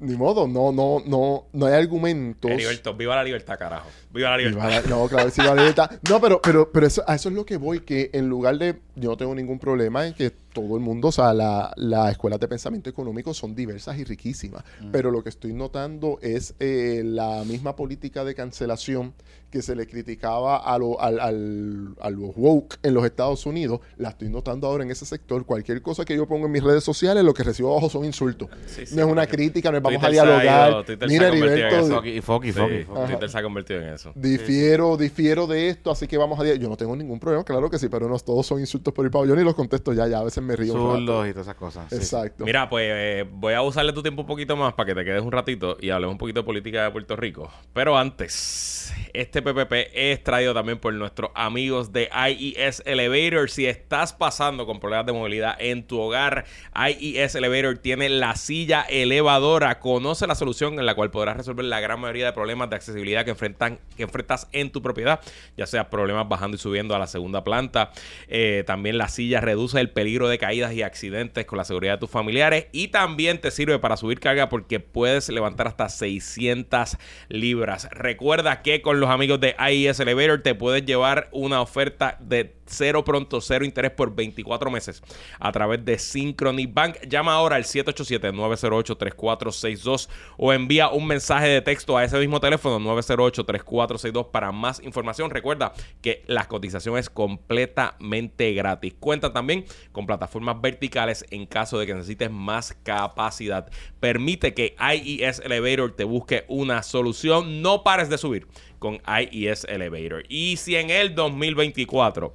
Ni 0.00 0.16
modo, 0.16 0.48
no, 0.48 0.72
no, 0.72 1.02
no, 1.06 1.46
no 1.52 1.66
hay 1.66 1.74
argumentos. 1.74 2.50
Heriberto, 2.50 2.94
viva 2.94 3.14
la 3.16 3.24
libertad, 3.24 3.56
carajo. 3.58 3.88
Viva 4.10 4.30
la 4.30 4.36
libertad. 4.38 4.68
Viva 4.68 4.80
la- 4.80 4.88
no, 4.88 5.08
claro, 5.08 5.30
sí, 5.30 5.40
la 5.42 5.54
libertad. 5.54 5.90
No, 6.08 6.20
pero, 6.20 6.40
pero, 6.42 6.70
pero 6.72 6.86
eso, 6.86 7.04
a 7.06 7.14
eso 7.14 7.28
es 7.28 7.34
lo 7.34 7.44
que 7.46 7.56
voy, 7.56 7.80
que 7.80 8.10
en 8.12 8.28
lugar 8.28 8.58
de, 8.58 8.80
yo 8.94 9.10
no 9.10 9.16
tengo 9.16 9.34
ningún 9.34 9.58
problema 9.58 10.06
en 10.06 10.14
que 10.14 10.30
todo 10.30 10.76
el 10.76 10.82
mundo, 10.82 11.08
o 11.08 11.12
sea, 11.12 11.32
la- 11.32 11.72
las 11.76 12.10
escuelas 12.12 12.38
de 12.38 12.46
pensamiento 12.48 12.90
económico 12.90 13.32
son 13.32 13.54
diversas 13.54 13.98
y 13.98 14.04
riquísimas, 14.04 14.62
pero 14.90 15.10
lo 15.10 15.22
que 15.22 15.30
estoy 15.30 15.54
notando 15.54 16.18
es 16.20 16.54
eh, 16.60 17.02
la 17.04 17.42
misma 17.44 17.74
política 17.74 18.22
de 18.24 18.34
cancelación 18.34 19.14
que 19.50 19.60
se 19.62 19.76
le 19.76 19.86
criticaba 19.86 20.56
a, 20.58 20.78
lo- 20.78 20.98
al, 21.00 21.20
al- 21.20 21.94
a 22.00 22.08
los 22.10 22.30
woke 22.36 22.78
en 22.82 22.94
los 22.94 23.04
Estados 23.04 23.44
Unidos, 23.44 23.80
la 23.98 24.10
estoy 24.10 24.30
notando 24.30 24.66
ahora 24.66 24.82
en 24.84 24.90
ese 24.90 25.04
sector. 25.04 25.44
Cualquier 25.44 25.82
cosa 25.82 26.04
que 26.06 26.16
yo 26.16 26.26
pongo 26.26 26.46
en 26.46 26.52
mis 26.52 26.62
redes 26.64 26.84
sociales, 26.84 27.22
lo 27.22 27.34
que 27.34 27.42
recibo 27.42 27.70
abajo 27.72 27.90
son 27.90 28.04
insultos. 28.06 28.48
Sí, 28.66 28.86
sí, 28.86 28.94
no 28.94 29.02
es 29.02 29.08
una 29.12 29.26
crítica, 29.26 29.70
no 29.70 29.76
es 29.76 29.82
vamos 29.82 30.02
a 30.02 30.06
Twitter 30.08 30.24
dialogar. 30.24 30.70
ido- 30.70 30.84
Twitter 30.84 31.08
se 31.08 31.12
Mira, 31.14 31.26
ha 31.26 31.30
convertido 31.30 31.56
en 31.56 31.62
Heriberto, 31.74 32.02
Sí, 32.02 32.20
foqui, 32.22 32.52
foqui. 32.52 32.84
Twitter 33.06 33.30
se 33.30 33.38
ha 33.38 33.42
convertido 33.42 33.80
en 33.80 33.88
eso. 33.88 34.12
Difiero, 34.14 34.96
difiero 34.96 35.46
de 35.46 35.68
esto, 35.68 35.90
así 35.90 36.06
que 36.06 36.16
vamos 36.16 36.38
a... 36.40 36.44
dia- 36.44 36.54
Yo 36.56 36.68
no 36.70 36.76
tengo 36.78 36.96
ningún 36.96 37.20
problema, 37.20 37.44
claro 37.44 37.68
que 37.68 37.78
sí, 37.78 37.88
pero 37.90 38.08
no 38.08 38.18
todos 38.18 38.46
son 38.46 38.58
insultos 38.60 38.81
por 38.90 39.04
ir 39.04 39.10
para 39.10 39.26
yo 39.26 39.36
ni 39.36 39.44
los 39.44 39.54
contesto 39.54 39.92
ya, 39.92 40.06
ya, 40.08 40.18
a 40.18 40.24
veces 40.24 40.42
me 40.42 40.56
río. 40.56 40.72
Zurdos 40.72 41.28
y 41.28 41.32
todas 41.32 41.46
esas 41.46 41.56
cosas. 41.56 41.86
sí. 41.88 41.96
Exacto. 41.96 42.44
Mira, 42.44 42.68
pues 42.68 42.86
eh, 42.88 43.26
voy 43.30 43.54
a 43.54 43.62
usarle 43.62 43.92
tu 43.92 44.02
tiempo 44.02 44.22
un 44.22 44.28
poquito 44.28 44.56
más 44.56 44.74
para 44.74 44.88
que 44.88 44.94
te 44.94 45.04
quedes 45.04 45.22
un 45.22 45.32
ratito 45.32 45.76
y 45.80 45.90
hablemos 45.90 46.14
un 46.14 46.18
poquito 46.18 46.40
de 46.40 46.44
política 46.44 46.84
de 46.84 46.90
Puerto 46.90 47.16
Rico. 47.16 47.50
Pero 47.72 47.96
antes, 47.96 48.92
este 49.12 49.42
PPP 49.42 49.72
es 49.92 50.24
traído 50.24 50.54
también 50.54 50.78
por 50.78 50.92
nuestros 50.94 51.30
amigos 51.34 51.92
de 51.92 52.08
IES 52.12 52.82
Elevator. 52.86 53.50
Si 53.50 53.66
estás 53.66 54.12
pasando 54.12 54.66
con 54.66 54.80
problemas 54.80 55.06
de 55.06 55.12
movilidad 55.12 55.56
en 55.58 55.86
tu 55.86 56.00
hogar, 56.00 56.44
IES 56.74 57.34
Elevator 57.34 57.78
tiene 57.78 58.08
la 58.08 58.34
silla 58.36 58.82
elevadora. 58.82 59.78
Conoce 59.78 60.26
la 60.26 60.34
solución 60.34 60.78
en 60.78 60.86
la 60.86 60.94
cual 60.94 61.10
podrás 61.10 61.36
resolver 61.36 61.64
la 61.64 61.80
gran 61.80 62.00
mayoría 62.00 62.26
de 62.26 62.32
problemas 62.32 62.70
de 62.70 62.76
accesibilidad 62.76 63.24
que, 63.24 63.30
enfrentan, 63.32 63.78
que 63.96 64.02
enfrentas 64.02 64.48
en 64.52 64.70
tu 64.70 64.82
propiedad, 64.82 65.20
ya 65.56 65.66
sea 65.66 65.90
problemas 65.90 66.28
bajando 66.28 66.56
y 66.56 66.58
subiendo 66.58 66.94
a 66.94 66.98
la 66.98 67.06
segunda 67.06 67.44
planta. 67.44 67.92
Eh, 68.28 68.64
también 68.72 68.96
la 68.96 69.08
silla 69.08 69.42
reduce 69.42 69.78
el 69.78 69.90
peligro 69.90 70.30
de 70.30 70.38
caídas 70.38 70.72
y 70.72 70.80
accidentes 70.80 71.44
con 71.44 71.58
la 71.58 71.64
seguridad 71.64 71.92
de 71.92 71.98
tus 71.98 72.08
familiares 72.08 72.68
y 72.72 72.88
también 72.88 73.38
te 73.38 73.50
sirve 73.50 73.78
para 73.78 73.98
subir 73.98 74.18
carga 74.18 74.48
porque 74.48 74.80
puedes 74.80 75.28
levantar 75.28 75.66
hasta 75.66 75.90
600 75.90 76.96
libras. 77.28 77.90
Recuerda 77.90 78.62
que 78.62 78.80
con 78.80 78.98
los 78.98 79.10
amigos 79.10 79.40
de 79.40 79.54
IES 79.58 80.00
Elevator 80.00 80.40
te 80.40 80.54
puedes 80.54 80.86
llevar 80.86 81.28
una 81.32 81.60
oferta 81.60 82.16
de 82.18 82.54
cero 82.72 83.04
pronto, 83.04 83.40
cero 83.40 83.64
interés 83.64 83.92
por 83.92 84.12
24 84.14 84.70
meses 84.70 85.02
a 85.38 85.50
través 85.52 85.82
de 85.84 85.98
Synchrony 85.98 86.66
Bank. 86.66 86.96
Llama 87.08 87.32
ahora 87.34 87.56
al 87.56 87.64
787-908-3462 87.64 90.08
o 90.38 90.52
envía 90.52 90.88
un 90.88 91.06
mensaje 91.06 91.48
de 91.48 91.60
texto 91.60 91.96
a 91.96 92.04
ese 92.04 92.18
mismo 92.18 92.40
teléfono 92.40 92.80
908-3462 92.80 94.30
para 94.30 94.52
más 94.52 94.80
información. 94.80 95.30
Recuerda 95.30 95.72
que 96.00 96.22
la 96.26 96.46
cotización 96.48 96.96
es 96.98 97.10
completamente 97.10 98.52
gratis. 98.54 98.61
Cuenta 98.98 99.32
también 99.32 99.64
con 99.92 100.06
plataformas 100.06 100.60
verticales 100.60 101.24
en 101.30 101.46
caso 101.46 101.78
de 101.78 101.86
que 101.86 101.94
necesites 101.94 102.30
más 102.30 102.76
capacidad. 102.82 103.70
Permite 104.00 104.54
que 104.54 104.74
IES 104.78 105.40
Elevator 105.40 105.94
te 105.94 106.04
busque 106.04 106.44
una 106.48 106.82
solución. 106.82 107.62
No 107.62 107.82
pares 107.82 108.08
de 108.08 108.18
subir 108.18 108.46
con 108.78 109.00
IES 109.06 109.64
Elevator. 109.64 110.24
Y 110.28 110.56
si 110.56 110.76
en 110.76 110.90
el 110.90 111.14
2024 111.14 112.34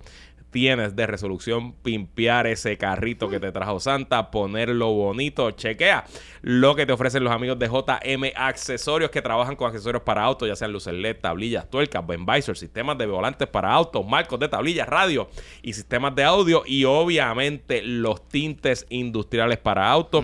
tienes 0.51 0.95
de 0.95 1.07
resolución 1.07 1.73
pimpear 1.73 2.47
ese 2.47 2.77
carrito 2.77 3.29
que 3.29 3.39
te 3.39 3.51
trajo 3.51 3.79
Santa, 3.79 4.31
ponerlo 4.31 4.93
bonito, 4.93 5.51
chequea 5.51 6.05
lo 6.41 6.75
que 6.75 6.85
te 6.85 6.93
ofrecen 6.93 7.23
los 7.23 7.33
amigos 7.33 7.59
de 7.59 7.67
JM 7.67 8.31
Accesorios 8.35 9.11
que 9.11 9.21
trabajan 9.21 9.55
con 9.55 9.67
accesorios 9.67 10.03
para 10.03 10.23
autos, 10.23 10.47
ya 10.47 10.55
sean 10.55 10.71
luces 10.71 10.93
LED, 10.93 11.17
tablillas, 11.17 11.69
tuercas, 11.69 12.03
Visor, 12.07 12.57
sistemas 12.57 12.97
de 12.97 13.05
volantes 13.05 13.47
para 13.47 13.71
autos, 13.71 14.05
marcos 14.05 14.39
de 14.39 14.47
tablillas, 14.47 14.87
radio 14.87 15.29
y 15.61 15.73
sistemas 15.73 16.15
de 16.15 16.23
audio 16.23 16.63
y 16.65 16.85
obviamente 16.85 17.81
los 17.81 18.27
tintes 18.27 18.85
industriales 18.89 19.57
para 19.57 19.89
autos 19.89 20.23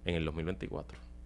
en 0.05 0.15
el 0.15 0.25
2024. 0.25 1.18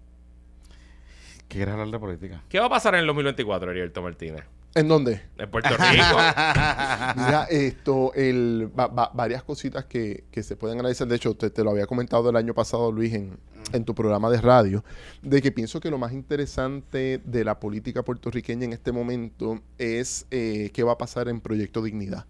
¿Quieres 1.53 1.74
hablar 1.74 1.89
de 1.89 1.99
política? 1.99 2.43
¿Qué 2.49 2.59
va 2.59 2.65
a 2.65 2.70
pasar 2.70 2.95
en 2.95 3.01
el 3.01 3.07
2024, 3.09 3.73
Heriberto 3.73 4.01
Martínez? 4.01 4.45
¿En 4.74 4.89
dónde? 4.89 5.20
En 5.36 5.51
Puerto 5.51 5.69
Rico. 5.70 5.82
Mira, 7.16 7.47
esto, 7.51 8.12
el, 8.15 8.70
va- 8.78 8.86
va- 8.86 9.11
varias 9.15 9.43
cositas 9.43 9.85
que, 9.85 10.24
que 10.31 10.43
se 10.43 10.57
pueden 10.57 10.78
analizar. 10.81 11.07
De 11.07 11.16
hecho, 11.16 11.35
te, 11.35 11.51
te 11.51 11.62
lo 11.62 11.70
había 11.73 11.86
comentado 11.86 12.31
el 12.31 12.36
año 12.36 12.55
pasado, 12.55 12.90
Luis, 12.90 13.12
en, 13.12 13.36
en 13.73 13.85
tu 13.85 13.94
programa 13.94 14.31
de 14.31 14.40
radio, 14.40 14.82
de 15.20 15.43
que 15.43 15.53
pienso 15.53 15.78
que 15.78 15.90
lo 15.90 15.99
más 15.99 16.12
interesante 16.12 17.20
de 17.24 17.44
la 17.44 17.61
política 17.61 18.03
puertorriqueña 18.03 18.65
en 18.65 18.73
este 18.73 18.93
momento 18.93 19.61
es 19.78 20.27
eh, 20.31 20.70
qué 20.73 20.82
va 20.82 20.93
a 20.93 20.99
pasar 20.99 21.28
en 21.28 21.40
Proyecto 21.40 21.82
Dignidad. 21.82 22.24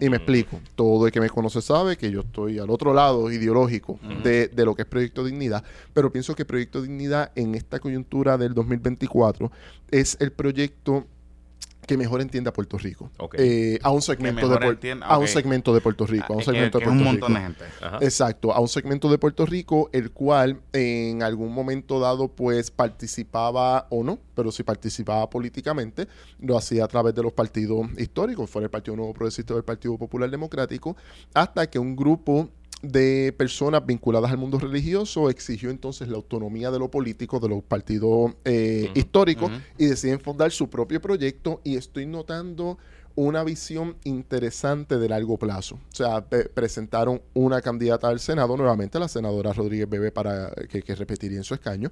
Y 0.00 0.08
me 0.08 0.16
explico. 0.16 0.60
Todo 0.74 1.06
el 1.06 1.12
que 1.12 1.20
me 1.20 1.28
conoce 1.28 1.60
sabe 1.60 1.96
que 1.98 2.10
yo 2.10 2.20
estoy 2.20 2.58
al 2.58 2.70
otro 2.70 2.94
lado 2.94 3.30
ideológico 3.30 3.98
de, 4.22 4.48
de 4.48 4.64
lo 4.64 4.74
que 4.74 4.82
es 4.82 4.88
Proyecto 4.88 5.24
Dignidad, 5.24 5.62
pero 5.92 6.10
pienso 6.10 6.34
que 6.34 6.44
Proyecto 6.46 6.80
Dignidad 6.80 7.32
en 7.34 7.54
esta 7.54 7.80
coyuntura 7.80 8.38
del 8.38 8.54
2024 8.54 9.52
es 9.90 10.16
el 10.20 10.32
proyecto 10.32 11.06
que 11.86 11.96
mejor 11.96 12.20
entiende 12.20 12.48
a 12.48 12.52
Puerto 12.52 12.78
Rico. 12.78 13.10
Eh, 13.34 13.78
a 13.82 13.90
un 13.90 14.02
segmento 14.02 14.48
de 14.48 14.66
entienda, 14.66 15.06
a 15.06 15.18
un 15.18 15.26
segmento 15.26 15.74
de 15.74 15.80
Puerto 15.80 16.06
Rico, 16.06 16.32
a 16.32 16.36
un 16.36 16.40
Ah, 16.42 16.44
que- 16.44 16.50
segmento 16.52 16.78
que 16.78 16.84
de 16.84 16.90
un 16.92 16.98
Rico. 16.98 17.06
gente. 17.40 17.64
Ajá. 17.80 17.98
Exacto, 18.00 18.52
a 18.52 18.60
un 18.60 18.68
segmento 18.68 19.10
de 19.10 19.18
Puerto 19.18 19.44
Rico, 19.46 19.90
el 19.92 20.12
cual 20.12 20.60
en 20.72 21.22
algún 21.22 21.52
momento 21.52 21.98
dado 21.98 22.28
pues 22.28 22.70
participaba 22.70 23.86
o 23.90 24.04
no, 24.04 24.18
pero 24.34 24.52
si 24.52 24.62
participaba 24.62 25.28
políticamente, 25.28 26.06
lo 26.38 26.56
hacía 26.56 26.84
a 26.84 26.88
través 26.88 27.14
de 27.14 27.22
los 27.22 27.32
partidos 27.32 27.86
históricos, 27.98 28.48
fuera 28.48 28.64
el 28.66 28.70
Partido 28.70 28.96
Nuevo 28.96 29.12
Progresista 29.12 29.54
o 29.54 29.56
el 29.58 29.64
Partido 29.64 29.98
Popular 29.98 30.30
Democrático, 30.30 30.96
hasta 31.34 31.68
que 31.68 31.78
un 31.78 31.96
grupo 31.96 32.48
de 32.82 33.32
personas 33.36 33.86
vinculadas 33.86 34.30
al 34.32 34.38
mundo 34.38 34.58
religioso 34.58 35.30
exigió 35.30 35.70
entonces 35.70 36.08
la 36.08 36.16
autonomía 36.16 36.70
de 36.70 36.80
lo 36.80 36.90
político 36.90 37.38
de 37.38 37.48
los 37.48 37.62
partidos 37.62 38.34
eh, 38.44 38.90
históricos 38.94 39.52
y 39.78 39.86
deciden 39.86 40.20
fundar 40.20 40.50
su 40.50 40.68
propio 40.68 41.00
proyecto. 41.00 41.60
Y 41.64 41.76
estoy 41.76 42.06
notando 42.06 42.78
una 43.14 43.44
visión 43.44 43.96
interesante 44.04 44.98
de 44.98 45.08
largo 45.08 45.38
plazo. 45.38 45.76
O 45.76 45.94
sea, 45.94 46.24
presentaron 46.24 47.22
una 47.34 47.60
candidata 47.60 48.08
al 48.08 48.20
Senado, 48.20 48.56
nuevamente 48.56 48.98
la 48.98 49.08
senadora 49.08 49.52
Rodríguez 49.52 49.88
Bebe, 49.88 50.10
para 50.10 50.50
que, 50.68 50.82
que 50.82 50.94
repetiría 50.94 51.38
en 51.38 51.44
su 51.44 51.54
escaño, 51.54 51.90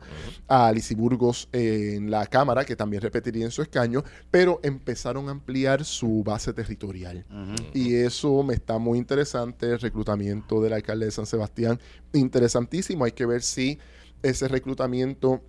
a 0.48 0.68
Alicy 0.68 0.94
Burgos 0.94 1.48
eh, 1.52 1.94
en 1.97 2.10
la 2.10 2.26
Cámara, 2.26 2.64
que 2.64 2.76
también 2.76 3.02
repetiría 3.02 3.44
en 3.44 3.51
su 3.51 3.62
escaño, 3.62 4.05
pero 4.30 4.60
empezaron 4.62 5.28
a 5.28 5.32
ampliar 5.32 5.84
su 5.84 6.22
base 6.24 6.52
territorial. 6.52 7.24
Y 7.74 7.94
eso 7.94 8.42
me 8.42 8.55
está 8.55 8.78
muy 8.78 8.98
interesante, 8.98 9.70
el 9.70 9.80
reclutamiento 9.80 10.60
del 10.60 10.72
alcalde 10.72 11.06
de 11.06 11.12
San 11.12 11.26
Sebastián, 11.26 11.80
interesantísimo. 12.12 13.05
Hay 13.05 13.12
que 13.12 13.26
ver 13.26 13.42
si 13.42 13.78
ese 14.22 14.48
reclutamiento 14.48 15.42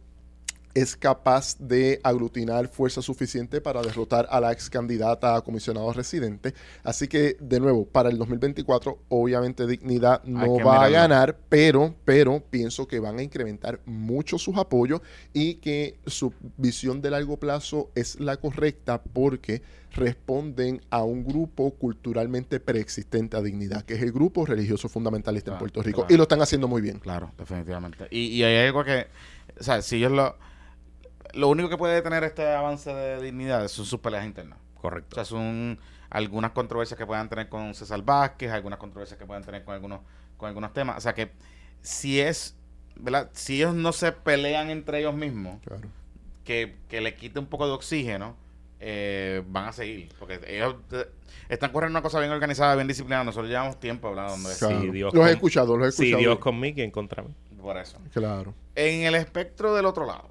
es 0.73 0.95
capaz 0.95 1.57
de 1.60 1.99
aglutinar 2.03 2.68
fuerza 2.68 3.02
suficiente 3.02 3.61
para 3.61 3.81
derrotar 3.81 4.27
a 4.30 4.39
la 4.39 4.52
ex 4.52 4.69
candidata 4.69 5.35
a 5.35 5.41
comisionado 5.41 5.91
residente. 5.93 6.53
Así 6.84 7.07
que, 7.07 7.38
de 7.39 7.60
nuevo, 7.60 7.85
para 7.85 8.10
el 8.10 8.18
2024, 8.18 8.99
obviamente 9.10 9.68
Dignidad 9.68 10.23
no 10.23 10.60
va 10.60 10.85
a 10.85 10.89
ganar, 10.89 11.38
pero, 11.49 11.95
pero 12.06 12.43
pienso 12.49 12.88
que 12.88 12.99
van 12.99 13.19
a 13.19 13.23
incrementar 13.23 13.80
mucho 13.85 14.38
sus 14.38 14.57
apoyos 14.57 15.02
y 15.34 15.56
que 15.56 15.99
su 16.06 16.34
visión 16.57 17.02
de 17.02 17.11
largo 17.11 17.38
plazo 17.38 17.91
es 17.95 18.19
la 18.19 18.38
correcta 18.38 19.02
porque 19.02 19.61
responden 19.93 20.81
a 20.89 21.03
un 21.03 21.23
grupo 21.26 21.72
culturalmente 21.72 22.60
preexistente 22.60 23.35
a 23.35 23.41
Dignidad, 23.41 23.84
que 23.84 23.95
es 23.95 24.02
el 24.02 24.11
grupo 24.11 24.45
religioso 24.45 24.88
fundamentalista 24.88 25.52
en 25.52 25.57
Puerto 25.57 25.84
Rico. 25.84 26.02
claro. 26.02 26.14
Y 26.14 26.18
lo 26.18 26.23
están 26.23 26.41
haciendo 26.41 26.68
muy 26.68 26.81
bien. 26.81 26.99
Claro, 26.99 27.31
definitivamente. 27.38 28.07
Y, 28.10 28.27
y 28.27 28.43
hay 28.43 28.68
algo 28.68 28.84
que, 28.85 29.07
o 29.60 29.64
sea, 29.64 29.81
si 29.81 29.98
ellos 29.98 30.14
lo, 30.14 30.35
lo 31.34 31.48
único 31.49 31.70
que 31.70 31.78
puede 31.78 31.95
detener 31.95 32.24
este 32.24 32.48
avance 32.53 32.94
de 32.94 33.22
dignidad 33.22 33.68
son 33.68 33.86
sus 33.86 33.99
peleas 33.99 34.26
internas. 34.26 34.60
O 34.78 34.82
Correcto. 34.82 35.16
sea, 35.16 35.26
son 35.26 35.80
algunas 36.10 36.52
controversias 36.52 36.98
que 36.98 37.06
puedan 37.06 37.30
tener 37.30 37.49
con 37.49 37.74
César 37.74 38.02
Vázquez, 38.03 38.52
algunas 38.52 38.80
controversias 38.80 39.18
que 39.20 39.26
puedan 39.26 39.44
tener 39.44 39.64
con 39.64 39.74
algunos, 39.76 40.02
con 40.38 40.48
algunos 40.48 40.74
temas. 40.74 40.98
O 40.98 41.02
sea 41.02 41.14
que 41.14 41.32
si 41.82 42.20
es, 42.20 42.56
¿verdad? 42.95 43.30
Si 43.34 43.56
ellos 43.58 43.74
no 43.76 43.91
se 43.94 44.12
pelean 44.12 44.70
entre 44.70 44.99
ellos 44.99 45.14
mismos, 45.14 45.60
Claro. 45.66 45.88
que, 46.44 46.76
que 46.90 47.02
le 47.02 47.16
quite 47.16 47.40
un 47.40 47.45
poco 47.45 47.66
de 47.68 47.74
oxígeno, 47.74 48.36
eh, 48.80 49.44
van 49.48 49.66
a 49.68 49.72
seguir. 49.72 50.10
Porque 50.20 50.40
ellos 50.48 50.76
eh, 50.91 51.06
están 51.49 51.72
corriendo 51.72 51.98
una 51.98 52.02
cosa 52.02 52.20
bien 52.20 52.32
organizada, 52.32 52.76
bien 52.76 52.88
disciplinada. 52.88 53.24
Nosotros 53.24 53.48
llevamos 53.49 53.80
tiempo 53.80 54.08
hablando 54.08 54.49
de 54.49 54.56
eso. 54.56 54.68
Claro. 54.68 54.82
Sí, 54.82 54.90
Dios 54.90 55.14
los 55.14 55.22
he 55.24 55.28
con- 55.28 55.36
escuchado, 55.36 55.78
los 55.78 55.88
he 55.88 55.91
Si 55.91 56.03
escuchado. 56.06 56.20
Dios 56.20 56.40
conmigo, 56.40 56.76
¿quién 56.76 56.91
contra 56.91 57.22
mí? 57.24 57.34
Por 57.62 57.78
eso. 57.78 57.99
Claro. 58.12 58.56
En 58.74 59.03
el 59.03 59.14
espectro 59.14 59.76
del 59.76 59.86
otro 59.86 60.06
lado, 60.08 60.31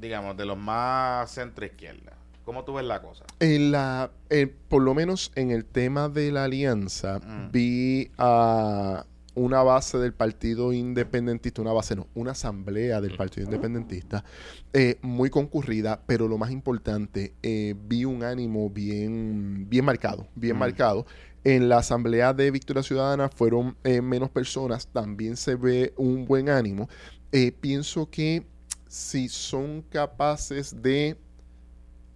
digamos, 0.00 0.36
de 0.36 0.46
los 0.46 0.56
más 0.58 1.30
centro-izquierda, 1.30 2.12
¿cómo 2.44 2.64
tú 2.64 2.74
ves 2.74 2.84
la 2.84 3.02
cosa? 3.02 3.24
En 3.40 3.72
la, 3.72 4.10
eh, 4.30 4.46
por 4.68 4.82
lo 4.82 4.94
menos 4.94 5.32
en 5.34 5.50
el 5.50 5.64
tema 5.64 6.08
de 6.08 6.32
la 6.32 6.44
alianza, 6.44 7.18
Mm. 7.20 7.50
vi 7.52 8.10
a 8.18 9.04
una 9.34 9.62
base 9.62 9.98
del 9.98 10.12
Partido 10.12 10.72
Independentista, 10.72 11.62
una 11.62 11.72
base 11.72 11.94
no, 11.94 12.08
una 12.14 12.32
asamblea 12.32 13.00
del 13.00 13.16
Partido 13.16 13.44
Independentista, 13.44 14.24
eh, 14.72 14.98
muy 15.00 15.30
concurrida, 15.30 16.00
pero 16.06 16.26
lo 16.26 16.38
más 16.38 16.50
importante, 16.50 17.34
eh, 17.42 17.74
vi 17.86 18.04
un 18.04 18.24
ánimo 18.24 18.68
bien, 18.68 19.66
bien 19.68 19.84
marcado, 19.84 20.26
bien 20.34 20.56
Mm. 20.56 20.58
marcado. 20.58 21.06
En 21.44 21.68
la 21.68 21.78
asamblea 21.78 22.34
de 22.34 22.50
Victoria 22.50 22.82
Ciudadana 22.82 23.28
fueron 23.28 23.76
eh, 23.84 24.02
menos 24.02 24.28
personas, 24.28 24.88
también 24.88 25.36
se 25.36 25.54
ve 25.54 25.94
un 25.96 26.24
buen 26.26 26.48
ánimo. 26.48 26.88
Eh, 27.30 27.52
pienso 27.52 28.10
que 28.10 28.44
si 28.88 29.28
son 29.28 29.82
capaces 29.82 30.82
de 30.82 31.16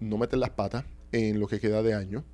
no 0.00 0.18
meter 0.18 0.38
las 0.38 0.50
patas 0.50 0.84
en 1.12 1.38
lo 1.38 1.46
que 1.46 1.60
queda 1.60 1.82
de 1.82 1.94
año, 1.94 2.24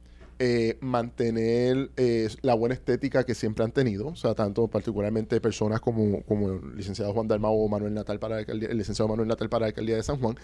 eh, 0.40 0.78
mantener 0.80 1.90
eh, 1.96 2.28
la 2.42 2.54
buena 2.54 2.72
estética 2.72 3.24
que 3.24 3.34
siempre 3.34 3.64
han 3.64 3.72
tenido, 3.72 4.06
o 4.06 4.16
sea, 4.16 4.34
tanto 4.34 4.68
particularmente 4.68 5.40
personas 5.40 5.80
como, 5.80 6.22
como 6.22 6.52
el 6.52 6.76
licenciado 6.76 7.12
Juan 7.12 7.26
Dalmau 7.26 7.52
o 7.58 7.68
Manuel 7.68 7.92
Natal 7.92 8.20
para 8.20 8.36
la 8.36 8.40
alcaldía, 8.40 8.68
el 8.68 8.78
licenciado 8.78 9.08
Manuel 9.08 9.26
Natal 9.26 9.48
para 9.48 9.62
la 9.62 9.66
alcaldía 9.66 9.96
de 9.96 10.02
San 10.04 10.20
Juan, 10.20 10.36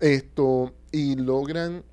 esto, 0.00 0.72
y 0.90 1.16
logran 1.16 1.84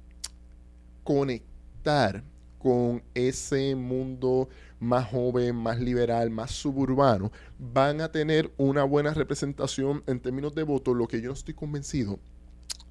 conectar 1.04 2.24
con 2.60 3.02
ese 3.16 3.76
mundo 3.76 4.50
más 4.80 5.10
joven, 5.10 5.56
más 5.56 5.80
liberal, 5.80 6.30
más 6.30 6.52
suburbano, 6.52 7.32
van 7.58 8.02
a 8.02 8.12
tener 8.12 8.52
una 8.58 8.84
buena 8.84 9.14
representación 9.14 10.04
en 10.06 10.20
términos 10.20 10.54
de 10.54 10.64
voto, 10.64 10.94
lo 10.94 11.08
que 11.08 11.22
yo 11.22 11.30
no 11.30 11.34
estoy 11.34 11.56
convencido 11.56 12.20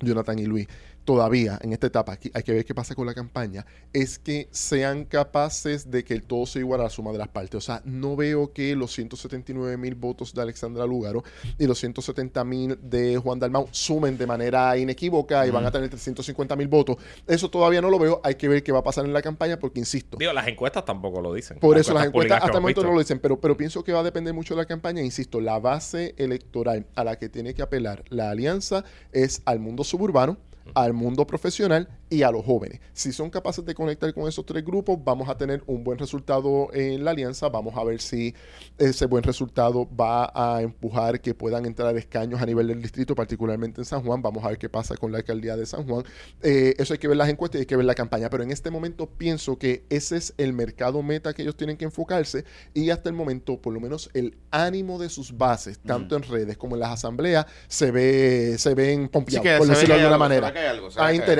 Jonathan 0.01 0.39
y 0.39 0.47
Luis, 0.47 0.69
todavía 1.09 1.59
en 1.63 1.73
esta 1.73 1.87
etapa, 1.87 2.13
aquí 2.13 2.31
hay 2.35 2.43
que 2.43 2.53
ver 2.53 2.67
qué 2.67 2.75
pasa 2.75 2.95
con 2.95 3.07
la 3.07 3.15
campaña, 3.15 3.65
es 3.95 4.19
que 4.19 4.47
sean 4.51 5.07
capaces 5.07 5.91
de 5.91 6.05
que 6.05 6.13
el 6.13 6.23
todo 6.23 6.45
se 6.45 6.59
iguala 6.59 6.83
a 6.83 6.89
la 6.89 6.91
suma 6.91 7.13
de 7.13 7.17
las 7.17 7.29
partes. 7.29 7.55
O 7.55 7.61
sea, 7.63 7.81
no 7.87 8.15
veo 8.15 8.53
que 8.53 8.77
los 8.77 8.93
179 8.93 9.79
mil 9.79 9.95
votos 9.95 10.35
de 10.35 10.43
Alexandra 10.43 10.85
Lugaro 10.85 11.25
y 11.59 11.67
los 11.67 11.79
170 11.79 12.45
mil 12.45 12.79
de 12.83 13.17
Juan 13.17 13.39
Dalmau 13.39 13.69
sumen 13.71 14.19
de 14.19 14.27
manera 14.27 14.77
inequívoca 14.77 15.47
y 15.47 15.51
van 15.51 15.65
a 15.65 15.71
tener 15.71 15.89
350 15.89 16.57
mil 16.57 16.69
votos. 16.69 16.99
Eso 17.27 17.49
todavía 17.49 17.81
no 17.81 17.89
lo 17.89 17.99
veo. 17.99 18.21
Hay 18.23 18.35
que 18.35 18.47
ver 18.47 18.63
qué 18.63 18.71
va 18.71 18.81
a 18.81 18.85
pasar 18.85 19.07
en 19.07 19.15
la 19.15 19.23
campaña 19.23 19.59
porque, 19.59 19.81
insisto, 19.81 20.19
Digo, 20.19 20.35
las 20.35 20.47
encuestas 20.47 20.85
tampoco 20.85 21.23
lo 21.23 21.33
dicen. 21.33 21.59
por 21.59 21.79
eso 21.79 21.95
las 21.95 22.05
encuestas 22.05 22.43
hasta 22.43 22.59
el 22.59 22.61
momento 22.61 22.83
visto. 22.83 22.91
no 22.91 22.93
lo 22.93 23.01
dicen, 23.01 23.19
pero, 23.19 23.41
pero 23.41 23.57
pienso 23.57 23.83
que 23.83 23.95
va 23.95 24.01
a 24.01 24.03
depender 24.03 24.35
mucho 24.35 24.55
de 24.55 24.61
la 24.61 24.67
campaña. 24.67 25.01
Insisto, 25.01 25.41
la 25.41 25.59
base 25.59 26.15
electoral 26.19 26.85
a 26.95 27.03
la 27.03 27.19
que 27.19 27.31
tiene 27.31 27.55
que 27.55 27.63
apelar 27.63 28.05
la 28.11 28.29
alianza 28.29 28.85
es 29.11 29.41
al 29.47 29.59
mundo 29.59 29.85
suburbano, 29.85 30.37
al 30.75 30.93
mundo 30.93 31.27
profesional 31.27 31.89
y 32.11 32.23
a 32.23 32.31
los 32.31 32.45
jóvenes. 32.45 32.81
Si 32.93 33.13
son 33.13 33.31
capaces 33.31 33.65
de 33.65 33.75
conectar 33.75 34.13
con 34.15 34.29
esos 34.29 34.45
tres 34.45 34.65
grupos, 34.65 34.99
vamos 35.03 35.29
a 35.29 35.37
tener 35.37 35.63
un 35.67 35.85
buen 35.85 35.99
resultado 35.99 36.69
en 36.73 37.05
la 37.05 37.13
alianza. 37.13 37.49
Vamos 37.49 37.77
a 37.77 37.85
ver 37.85 38.01
si 38.01 38.35
ese 38.79 39.07
buen 39.07 39.23
resultado 39.23 39.89
va 39.95 40.31
a 40.35 40.63
empujar 40.63 41.21
que 41.21 41.35
puedan 41.35 41.67
entrar 41.67 41.97
escaños 41.97 42.41
a 42.41 42.47
nivel 42.47 42.69
del 42.69 42.83
distrito, 42.83 43.15
particularmente 43.15 43.81
en 43.81 43.85
San 43.85 44.03
Juan. 44.03 44.23
Vamos 44.23 44.45
a 44.45 44.49
ver 44.49 44.59
qué 44.59 44.69
pasa 44.69 44.97
con 44.97 45.13
la 45.13 45.19
alcaldía 45.19 45.57
de 45.57 45.67
San 45.67 45.87
Juan. 45.87 46.05
Eh, 46.43 46.75
eso 46.79 46.93
hay 46.93 46.99
que 46.99 47.09
ver 47.09 47.17
las 47.17 47.29
encuestas 47.29 47.59
y 47.59 47.63
hay 47.63 47.67
que 47.67 47.77
ver 47.77 47.85
la 47.85 47.95
campaña. 47.95 48.31
Pero 48.31 48.43
en 48.43 48.51
este 48.51 48.71
momento 48.71 49.07
pienso 49.07 49.59
que 49.59 49.85
ese 49.91 50.17
es 50.17 50.35
el 50.39 50.53
mercado 50.53 51.03
meta 51.03 51.35
que 51.35 51.43
ellos 51.43 51.57
tienen 51.57 51.77
que 51.77 51.85
enfocarse 51.85 52.45
y 52.75 52.91
hasta 52.91 53.09
el 53.09 53.15
momento, 53.15 53.61
por 53.61 53.73
lo 53.73 53.81
menos, 53.81 54.11
el 54.15 54.37
ánimo 54.51 54.99
de 54.99 55.09
sus 55.09 55.37
bases, 55.37 55.79
tanto 55.79 56.17
en 56.17 56.23
redes 56.23 56.57
como 56.57 56.77
en 56.77 56.81
las 56.81 56.93
asambleas, 56.93 57.47
se 57.67 57.91
ve 57.91 58.57
se 58.59 58.75
ven 58.75 59.09
pompeados, 59.09 59.47
Sí 59.47 59.59
por 59.59 59.67
decirlo 59.67 59.95
de 59.95 60.01
alguna 60.01 60.19
manera. 60.19 60.49
hay 60.49 60.67
algo. 60.67 60.89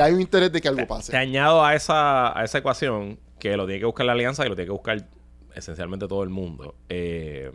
hay 0.03 0.13
un 0.13 0.21
interés 0.21 0.53
de 0.53 0.58
que 0.61 0.69
algo 0.69 0.87
pase. 0.87 1.13
Te 1.13 1.19
añado 1.19 1.65
a 1.65 1.75
esa, 1.75 2.39
a 2.39 2.45
esa 2.45 2.59
ecuación 2.59 3.19
que 3.39 3.57
lo 3.57 3.67
tiene 3.67 3.81
que 3.81 3.87
buscar 3.87 4.07
la 4.07 4.13
alianza 4.13 4.45
y 4.45 4.49
lo 4.49 4.55
tiene 4.55 4.67
que 4.67 4.73
buscar 4.73 5.07
esencialmente 5.55 6.07
todo 6.09 6.23
el 6.23 6.31
mundo. 6.31 6.75
eh, 6.89 7.51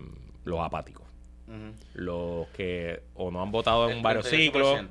los 0.45 0.59
apáticos. 0.59 1.03
Los 1.93 2.47
que 2.49 3.01
o 3.15 3.31
no 3.31 3.41
han 3.41 3.51
votado 3.51 3.89
en 3.89 3.97
El 3.97 4.03
varios 4.03 4.25
38%. 4.25 4.29
ciclos 4.37 4.81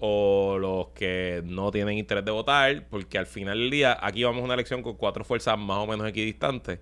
o 0.00 0.56
los 0.58 0.88
que 0.88 1.42
no 1.44 1.70
tienen 1.70 1.96
interés 1.96 2.24
de 2.24 2.30
votar, 2.30 2.86
porque 2.90 3.18
al 3.18 3.26
final 3.26 3.58
del 3.58 3.70
día 3.70 3.96
aquí 4.00 4.24
vamos 4.24 4.42
a 4.42 4.44
una 4.44 4.54
elección 4.54 4.82
con 4.82 4.94
cuatro 4.96 5.24
fuerzas 5.24 5.56
más 5.58 5.78
o 5.78 5.86
menos 5.86 6.06
equidistantes. 6.08 6.80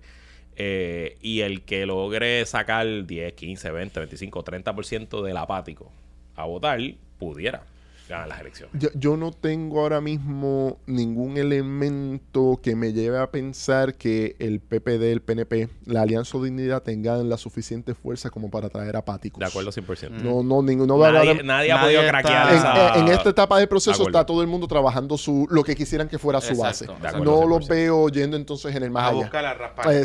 eh, 0.57 1.17
y 1.21 1.41
el 1.41 1.63
que 1.63 1.85
logre 1.85 2.45
sacar 2.45 2.87
10, 3.05 3.33
15, 3.33 3.71
20, 3.71 3.99
25, 3.99 4.43
30% 4.43 5.21
del 5.21 5.35
apático 5.37 5.91
a 6.35 6.45
votar, 6.45 6.79
pudiera 7.19 7.63
ganar 8.07 8.27
las 8.27 8.41
elecciones. 8.41 8.75
Yo, 8.81 8.89
yo 8.95 9.17
no 9.17 9.31
tengo 9.31 9.79
ahora 9.81 9.99
mismo 10.01 10.77
ningún 10.85 11.37
elemento 11.37 12.59
que 12.61 12.75
me 12.75 12.93
lleve 12.93 13.17
a 13.17 13.31
pensar 13.31 13.95
que 13.95 14.35
el 14.39 14.59
PPD, 14.59 15.11
el 15.11 15.21
PNP, 15.21 15.69
la 15.85 16.01
Alianza 16.03 16.37
Dignidad 16.37 16.83
tengan 16.83 17.27
la 17.29 17.37
suficiente 17.37 17.93
fuerza 17.95 18.29
como 18.29 18.49
para 18.49 18.69
traer 18.69 18.95
apáticos. 18.95 19.39
De 19.39 19.45
acuerdo 19.45 19.71
100%. 19.71 20.09
No, 20.21 20.43
no, 20.43 20.61
ninguno. 20.61 20.97
nadie, 20.97 21.17
ahora- 21.17 21.43
nadie 21.43 21.71
ha 21.71 21.75
nadie 21.75 21.97
podido 21.97 22.09
craquear 22.09 22.49
en, 22.51 22.57
esa... 22.57 22.99
en 22.99 23.07
esta 23.07 23.29
etapa 23.29 23.57
del 23.59 23.67
proceso 23.67 24.03
De 24.03 24.09
está 24.09 24.25
todo 24.25 24.41
el 24.41 24.47
mundo 24.47 24.67
trabajando 24.67 25.17
su 25.17 25.47
lo 25.49 25.63
que 25.63 25.75
quisieran 25.75 26.07
que 26.07 26.19
fuera 26.19 26.41
su 26.41 26.53
Exacto, 26.53 26.93
base. 26.95 27.07
acuerdo, 27.07 27.41
No 27.41 27.47
los 27.47 27.65
100%. 27.65 27.69
veo 27.69 28.09
yendo 28.09 28.37
entonces 28.37 28.75
en 28.75 28.83
el 28.83 28.91
más 28.91 29.03
a 29.03 29.07
allá. 29.09 29.17
buscar 29.17 29.43
la. 29.43 29.55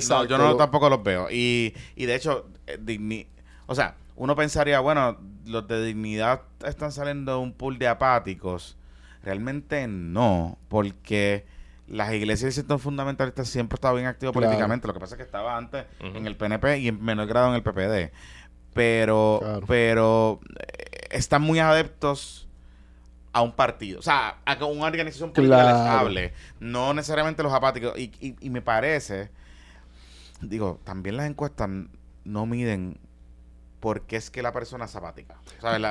No, 0.09 0.24
yo 0.24 0.39
no 0.39 0.56
tampoco 0.56 0.89
los 0.89 1.02
veo. 1.02 1.28
Y, 1.31 1.74
y 1.97 2.06
de 2.06 2.14
hecho, 2.14 2.47
eh, 2.66 2.78
digni- 2.82 3.27
o 3.66 3.74
sea, 3.74 3.94
uno 4.20 4.36
pensaría, 4.36 4.80
bueno, 4.80 5.16
los 5.47 5.66
de 5.66 5.82
dignidad 5.82 6.42
están 6.66 6.92
saliendo 6.92 7.32
de 7.32 7.38
un 7.38 7.52
pool 7.55 7.78
de 7.78 7.88
apáticos. 7.88 8.76
Realmente 9.22 9.86
no, 9.88 10.59
porque 10.68 11.47
las 11.86 12.12
iglesias 12.12 12.42
y 12.42 12.47
el 12.48 12.52
sector 12.52 12.78
fundamentalista 12.78 13.47
siempre 13.47 13.76
estado 13.76 13.94
bien 13.94 14.06
activo 14.06 14.32
Claro. 14.32 14.47
políticamente. 14.47 14.86
Lo 14.86 14.92
que 14.92 15.01
pasa 15.01 15.14
es 15.14 15.16
que 15.16 15.22
estaba 15.24 15.56
antes 15.56 15.86
en 16.01 16.26
el 16.26 16.36
PNP 16.36 16.78
y 16.80 16.88
en 16.88 17.02
menor 17.02 17.26
grado 17.28 17.48
en 17.48 17.55
el 17.55 17.62
PPD. 17.62 18.12
Pero, 18.74 19.38
Claro. 19.40 19.66
pero 19.66 20.40
eh, 20.59 21.09
están 21.12 21.40
muy 21.40 21.59
adeptos 21.59 22.47
a 23.32 23.40
un 23.40 23.52
partido. 23.52 24.01
O 24.01 24.02
sea, 24.02 24.36
a 24.44 24.59
que 24.59 24.64
una 24.64 24.84
organización 24.86 25.32
política 25.32 25.62
Claro. 25.62 25.98
hable. 25.98 26.34
No 26.60 26.92
necesariamente 26.92 27.42
los 27.42 27.52
apáticos. 27.55 27.98
Y, 27.98 28.12
y, 28.20 28.36
y 28.38 28.51
me 28.51 28.60
parece, 28.60 29.30
digo, 30.42 30.78
también 30.84 31.16
las 31.16 31.26
encuestas 31.26 31.70
no 32.24 32.44
miden 32.47 32.98
por 33.81 34.02
qué 34.02 34.16
es 34.16 34.31
que 34.31 34.43
la 34.43 34.52
persona 34.52 34.85
es 34.85 34.94
apática. 34.94 35.36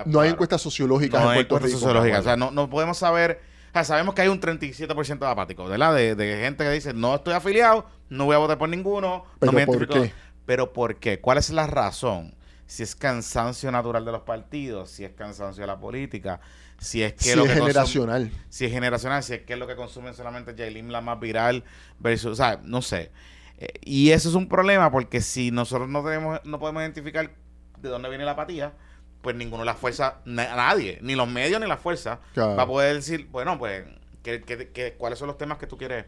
No 0.06 0.22
hay 0.22 0.30
encuestas 0.30 0.62
sociológicas 0.62 1.22
No 1.22 1.30
en 1.32 1.36
Puerto 1.36 1.60
Rico. 1.60 1.78
sociológicas. 1.78 2.22
O 2.22 2.24
sea, 2.24 2.38
no, 2.38 2.52
no 2.52 2.70
podemos 2.70 2.98
saber. 2.98 3.42
O 3.70 3.74
sea, 3.74 3.84
sabemos 3.84 4.16
que 4.16 4.22
hay 4.24 4.28
un 4.30 4.40
37% 4.40 5.20
de 5.20 5.28
apáticos, 5.28 5.70
¿verdad? 5.70 5.94
De, 5.94 6.16
de 6.16 6.38
gente 6.42 6.64
que 6.64 6.72
dice, 6.72 6.94
no 6.94 7.16
estoy 7.16 7.34
afiliado, 7.34 7.86
no 8.10 8.26
voy 8.26 8.36
a 8.36 8.40
votar 8.40 8.58
por 8.58 8.70
ninguno, 8.70 9.26
¿Pero 9.40 9.52
no 9.52 9.56
me 9.58 9.66
por 9.66 9.88
qué? 9.88 10.12
Pero 10.46 10.74
¿por 10.74 10.96
qué? 10.96 11.20
¿Cuál 11.20 11.38
es 11.38 11.50
la 11.52 11.68
razón? 11.68 12.36
Si 12.66 12.82
es 12.84 12.96
cansancio 12.96 13.72
natural 13.72 14.06
de 14.06 14.12
los 14.12 14.22
partidos, 14.22 14.90
si 14.92 15.04
es 15.04 15.12
cansancio 15.12 15.62
de 15.62 15.68
la 15.68 15.80
política, 15.80 16.40
si 16.80 17.04
es 17.04 17.14
que 17.14 17.24
Si 17.26 17.36
lo 17.36 17.44
es 17.46 17.50
que 17.52 17.60
generacional. 17.60 18.32
si 18.50 18.66
es 18.66 18.72
generacional, 18.72 19.22
si 19.24 19.34
es 19.34 19.42
que 19.42 19.54
es 19.54 19.60
lo 19.60 19.68
que 19.68 19.76
consumen 19.76 20.14
solamente 20.14 20.56
Jailin 20.58 20.92
la 20.92 21.02
más 21.02 21.20
viral 21.20 21.64
versus, 22.00 22.32
o 22.32 22.36
sea, 22.36 22.60
no 22.64 22.82
sé. 22.82 23.12
Eh, 23.58 23.68
y 23.82 24.12
eso 24.12 24.30
es 24.30 24.36
un 24.36 24.48
problema 24.48 24.90
porque 24.92 25.22
si 25.22 25.52
nosotros 25.52 25.90
no 25.90 26.04
tenemos, 26.04 26.40
no 26.46 26.60
podemos 26.60 26.82
identificar 26.82 27.32
de 27.82 27.90
dónde 27.90 28.10
viene 28.10 28.26
la 28.26 28.32
apatía, 28.32 28.74
pues 29.22 29.36
ninguno 29.36 29.62
de 29.64 29.66
las 29.68 29.78
fuerzas, 29.78 30.14
na- 30.26 30.56
nadie, 30.56 31.00
ni 31.02 31.16
los 31.16 31.28
medios 31.28 31.60
ni 31.60 31.68
las 31.68 31.80
fuerzas, 31.80 32.20
Claro. 32.34 32.56
va 32.56 32.64
a 32.64 32.68
poder 32.68 32.96
decir, 32.96 33.28
bueno, 33.32 33.58
pues, 33.58 33.86
¿qué, 34.24 34.42
qué- 34.42 34.70
qué- 34.74 34.94
cuáles 34.98 35.20
son 35.20 35.28
los 35.28 35.38
temas 35.38 35.58
que 35.58 35.68
tú 35.68 35.78
quieres, 35.78 36.06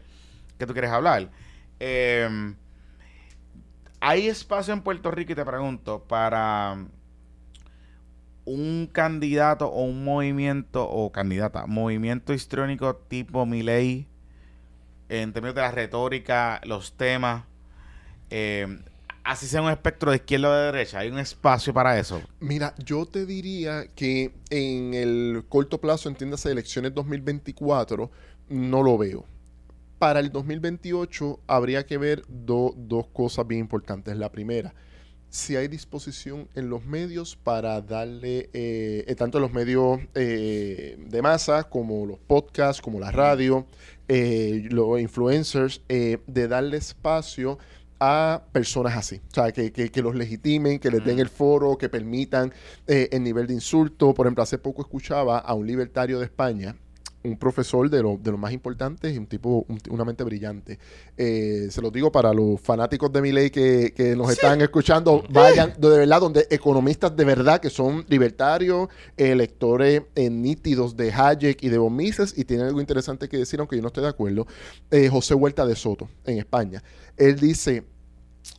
que 0.58 0.66
tú 0.66 0.72
quieres 0.72 0.90
hablar? 0.90 1.28
Eh, 1.80 2.54
¿Hay 4.00 4.26
espacio 4.28 4.74
en 4.74 4.82
Puerto 4.82 5.10
Rico, 5.10 5.32
y 5.32 5.34
te 5.36 5.44
pregunto, 5.44 6.02
para 6.04 6.76
un 8.44 8.88
candidato 8.90 9.68
o 9.68 9.84
un 9.84 10.04
movimiento, 10.04 10.88
o 10.88 11.12
candidata, 11.12 11.66
movimiento 11.66 12.32
histriónico 12.32 12.96
tipo 12.96 13.46
Milei, 13.46 14.08
en 15.08 15.32
términos 15.32 15.54
de 15.54 15.60
la 15.60 15.70
retórica, 15.70 16.60
los 16.64 16.96
temas, 16.96 17.44
eh, 18.30 18.80
así 19.24 19.46
sea 19.46 19.62
un 19.62 19.70
espectro 19.70 20.10
de 20.10 20.16
izquierda 20.16 20.48
o 20.48 20.52
de 20.52 20.72
derecha, 20.72 20.98
hay 21.00 21.08
un 21.10 21.18
espacio 21.18 21.72
para 21.72 21.98
eso? 21.98 22.20
Mira, 22.40 22.74
yo 22.84 23.06
te 23.06 23.26
diría 23.26 23.86
que 23.94 24.32
en 24.50 24.94
el 24.94 25.44
corto 25.48 25.80
plazo, 25.80 26.08
entiéndase 26.08 26.50
elecciones 26.50 26.94
2024, 26.94 28.10
no 28.48 28.82
lo 28.82 28.98
veo. 28.98 29.24
Para 29.98 30.18
el 30.20 30.30
2028 30.32 31.40
habría 31.46 31.86
que 31.86 31.96
ver 31.98 32.24
do- 32.28 32.74
dos 32.76 33.06
cosas 33.08 33.46
bien 33.46 33.60
importantes. 33.60 34.16
La 34.16 34.32
primera, 34.32 34.74
si 35.30 35.54
hay 35.56 35.68
disposición 35.68 36.48
en 36.54 36.68
los 36.68 36.84
medios 36.84 37.36
para 37.36 37.80
darle, 37.80 38.50
eh, 38.52 39.04
eh, 39.06 39.14
tanto 39.14 39.38
en 39.38 39.42
los 39.42 39.52
medios 39.52 40.00
eh, 40.14 40.96
de 40.98 41.22
masa 41.22 41.64
como 41.64 42.04
los 42.04 42.18
podcasts, 42.18 42.82
como 42.82 42.98
la 42.98 43.10
radio, 43.12 43.66
los 44.08 45.00
influencers, 45.00 45.80
de 45.88 46.48
darle 46.48 46.76
espacio 46.76 47.58
a 48.04 48.42
personas 48.50 48.96
así. 48.96 49.20
O 49.30 49.34
sea, 49.34 49.52
que, 49.52 49.70
que- 49.72 49.90
que 49.90 50.02
los 50.02 50.14
legitimen, 50.16 50.80
que 50.80 50.90
les 50.90 51.04
den 51.04 51.20
el 51.20 51.28
foro, 51.28 51.78
que 51.78 51.88
permitan 51.88 52.52
eh, 52.88 53.08
el 53.12 53.22
nivel 53.22 53.46
de 53.46 53.54
insulto. 53.54 54.12
Por 54.12 54.26
ejemplo, 54.26 54.42
hace 54.42 54.58
poco 54.58 54.82
escuchaba 54.82 55.38
a 55.38 55.54
un 55.54 55.66
libertario 55.68 56.18
de 56.18 56.24
España, 56.24 56.74
un 57.24 57.36
profesor 57.38 57.88
de 57.88 58.02
lo, 58.02 58.18
de 58.20 58.32
los 58.32 58.40
más 58.40 58.52
importantes 58.52 59.14
y 59.14 59.18
un 59.18 59.28
tipo, 59.28 59.64
un- 59.68 59.78
una 59.90 60.04
mente 60.04 60.24
brillante. 60.24 60.80
Eh, 61.16 61.68
se 61.70 61.80
lo 61.80 61.92
digo 61.92 62.10
para 62.10 62.34
los 62.34 62.60
fanáticos 62.60 63.12
de 63.12 63.22
mi 63.22 63.30
ley 63.30 63.50
que, 63.50 63.92
que 63.96 64.16
nos 64.16 64.28
están 64.32 64.60
escuchando, 64.60 65.22
vayan 65.30 65.72
de 65.78 65.88
verdad, 65.88 66.20
donde 66.20 66.48
economistas 66.50 67.14
de 67.14 67.24
verdad 67.24 67.60
que 67.60 67.70
son 67.70 68.04
libertarios, 68.08 68.88
eh, 69.16 69.36
lectores 69.36 70.02
eh, 70.16 70.28
nítidos 70.30 70.96
de 70.96 71.12
Hayek 71.12 71.62
y 71.62 71.68
de 71.68 71.78
von 71.78 71.94
Mises 71.94 72.36
y 72.36 72.44
tienen 72.44 72.66
algo 72.66 72.80
interesante 72.80 73.28
que 73.28 73.36
decir, 73.36 73.60
aunque 73.60 73.76
yo 73.76 73.82
no 73.82 73.88
estoy 73.88 74.02
de 74.02 74.08
acuerdo. 74.08 74.48
Eh, 74.90 75.08
José 75.08 75.34
Huerta 75.34 75.64
de 75.64 75.76
Soto, 75.76 76.08
en 76.24 76.38
España. 76.38 76.82
Él 77.16 77.36
dice, 77.38 77.84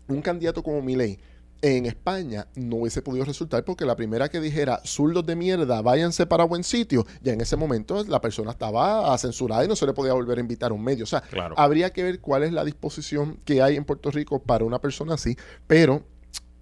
un 0.07 0.21
candidato 0.21 0.63
como 0.63 0.81
Milei 0.81 1.19
en 1.61 1.85
España 1.85 2.45
no 2.55 2.75
hubiese 2.77 3.01
podido 3.01 3.23
resultar 3.23 3.63
porque 3.63 3.85
la 3.85 3.95
primera 3.95 4.27
que 4.27 4.41
dijera 4.41 4.81
zurdos 4.83 5.25
de 5.25 5.37
mierda, 5.37 5.81
váyanse 5.81 6.25
para 6.25 6.43
buen 6.43 6.61
sitio, 6.65 7.05
ya 7.21 7.31
en 7.31 7.39
ese 7.39 7.55
momento 7.55 8.03
la 8.03 8.19
persona 8.19 8.51
estaba 8.51 9.17
censurada 9.17 9.63
y 9.63 9.69
no 9.69 9.75
se 9.77 9.85
le 9.85 9.93
podía 9.93 10.11
volver 10.11 10.39
a 10.39 10.41
invitar 10.41 10.71
a 10.71 10.73
un 10.73 10.83
medio. 10.83 11.05
O 11.05 11.07
sea, 11.07 11.21
Claro. 11.21 11.55
habría 11.57 11.93
que 11.93 12.03
ver 12.03 12.19
cuál 12.19 12.43
es 12.43 12.51
la 12.51 12.65
disposición 12.65 13.37
que 13.45 13.61
hay 13.61 13.77
en 13.77 13.85
Puerto 13.85 14.11
Rico 14.11 14.39
para 14.41 14.65
una 14.65 14.79
persona 14.79 15.13
así, 15.13 15.37
pero 15.65 16.03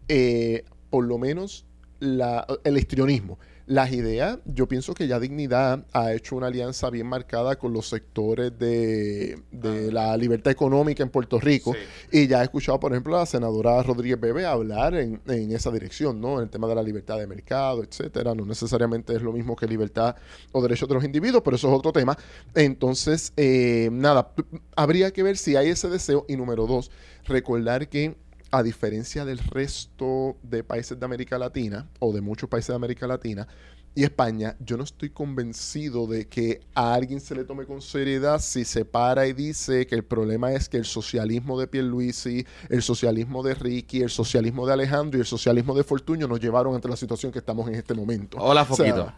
eh, 0.08 0.66
por 0.92 1.06
lo 1.06 1.18
menos 1.18 1.66
la- 2.00 2.46
el 2.64 2.78
histrionismo. 2.78 3.40
Las 3.72 3.94
ideas, 3.94 4.38
yo 4.44 4.68
pienso 4.68 4.94
que 4.94 5.08
ya 5.08 5.18
Dignidad 5.18 5.86
ha 5.94 6.12
hecho 6.12 6.36
una 6.36 6.48
alianza 6.48 6.90
bien 6.90 7.08
marcada 7.08 7.56
con 7.56 7.72
los 7.72 7.88
sectores 7.88 8.52
de, 8.60 9.40
de 9.50 9.94
la 9.94 10.18
libertad 10.18 10.52
económica 10.52 11.04
en 11.04 11.10
Puerto 11.10 11.40
Rico. 11.40 11.74
Sí. 11.74 12.24
Y 12.24 12.28
ya 12.28 12.42
he 12.42 12.44
escuchado, 12.44 12.82
por 12.82 12.92
ejemplo, 12.92 13.16
a 13.16 13.20
la 13.20 13.26
senadora 13.26 13.82
Rodríguez 13.82 14.20
Bebe 14.20 14.46
hablar 14.46 14.96
en, 14.96 15.22
en 15.26 15.54
esa 15.54 15.72
dirección, 15.72 16.20
¿no? 16.20 16.36
En 16.40 16.44
el 16.44 16.50
tema 16.50 16.68
de 16.68 16.76
la 16.76 16.84
libertad 16.84 17.18
de 17.18 17.28
mercado, 17.28 17.82
etcétera. 17.82 18.36
No 18.36 18.46
necesariamente 18.46 19.16
es 19.16 19.22
lo 19.22 19.32
mismo 19.32 19.56
que 19.56 19.68
libertad 19.68 20.18
o 20.52 20.62
derechos 20.62 20.90
de 20.90 20.96
los 20.96 21.06
individuos, 21.06 21.42
pero 21.42 21.56
eso 21.56 21.70
es 21.70 21.74
otro 21.74 21.94
tema. 21.94 22.18
Entonces, 22.54 23.32
eh, 23.38 23.88
nada, 23.90 24.34
habría 24.76 25.12
que 25.12 25.24
ver 25.24 25.38
si 25.38 25.56
hay 25.56 25.70
ese 25.70 25.88
deseo. 25.88 26.26
Y 26.28 26.36
número 26.36 26.68
dos, 26.68 26.92
recordar 27.24 27.88
que 27.88 28.18
a 28.52 28.64
diferencia 28.64 29.26
del 29.26 29.40
resto 29.40 30.38
de 30.44 30.64
países 30.64 31.00
de 31.00 31.06
América 31.06 31.38
Latina, 31.38 31.90
o 32.00 32.12
de 32.12 32.22
muchos 32.22 32.50
países 32.50 32.68
de 32.68 32.76
América 32.76 33.08
Latina, 33.08 33.48
y 33.94 34.04
España, 34.04 34.56
yo 34.60 34.78
no 34.78 34.86
estoy 34.86 35.10
convencido 35.10 36.08
de 36.08 36.28
que 36.28 36.62
a 36.74 36.94
alguien 36.94 37.20
se 37.20 37.36
le 37.36 37.44
tome 37.44 37.66
con 37.66 37.82
seriedad 37.82 38.40
si 38.40 38.64
se 38.64 38.86
para 38.86 39.28
y 39.28 39.34
dice 39.34 39.86
que 39.86 39.96
el 39.96 40.04
problema 40.04 40.54
es 40.54 40.70
que 40.70 40.78
el 40.78 40.86
socialismo 40.86 41.60
de 41.60 41.68
Pierluisi, 41.68 42.46
el 42.70 42.82
socialismo 42.84 43.44
de 43.44 43.54
Ricky, 43.54 44.02
el 44.02 44.10
socialismo 44.10 44.66
de 44.66 44.74
Alejandro 44.74 45.18
y 45.18 45.22
el 45.22 45.28
socialismo 45.28 45.76
de 45.76 45.84
Fortuño 45.84 46.26
nos 46.28 46.40
llevaron 46.40 46.74
ante 46.74 46.88
la 46.88 46.96
situación 46.96 47.34
que 47.34 47.40
estamos 47.40 47.68
en 47.68 47.76
este 47.76 47.94
momento. 47.94 48.38
Hola, 48.40 48.62
O 48.62 48.76
sea, 48.76 48.76
Foquito. 48.78 49.14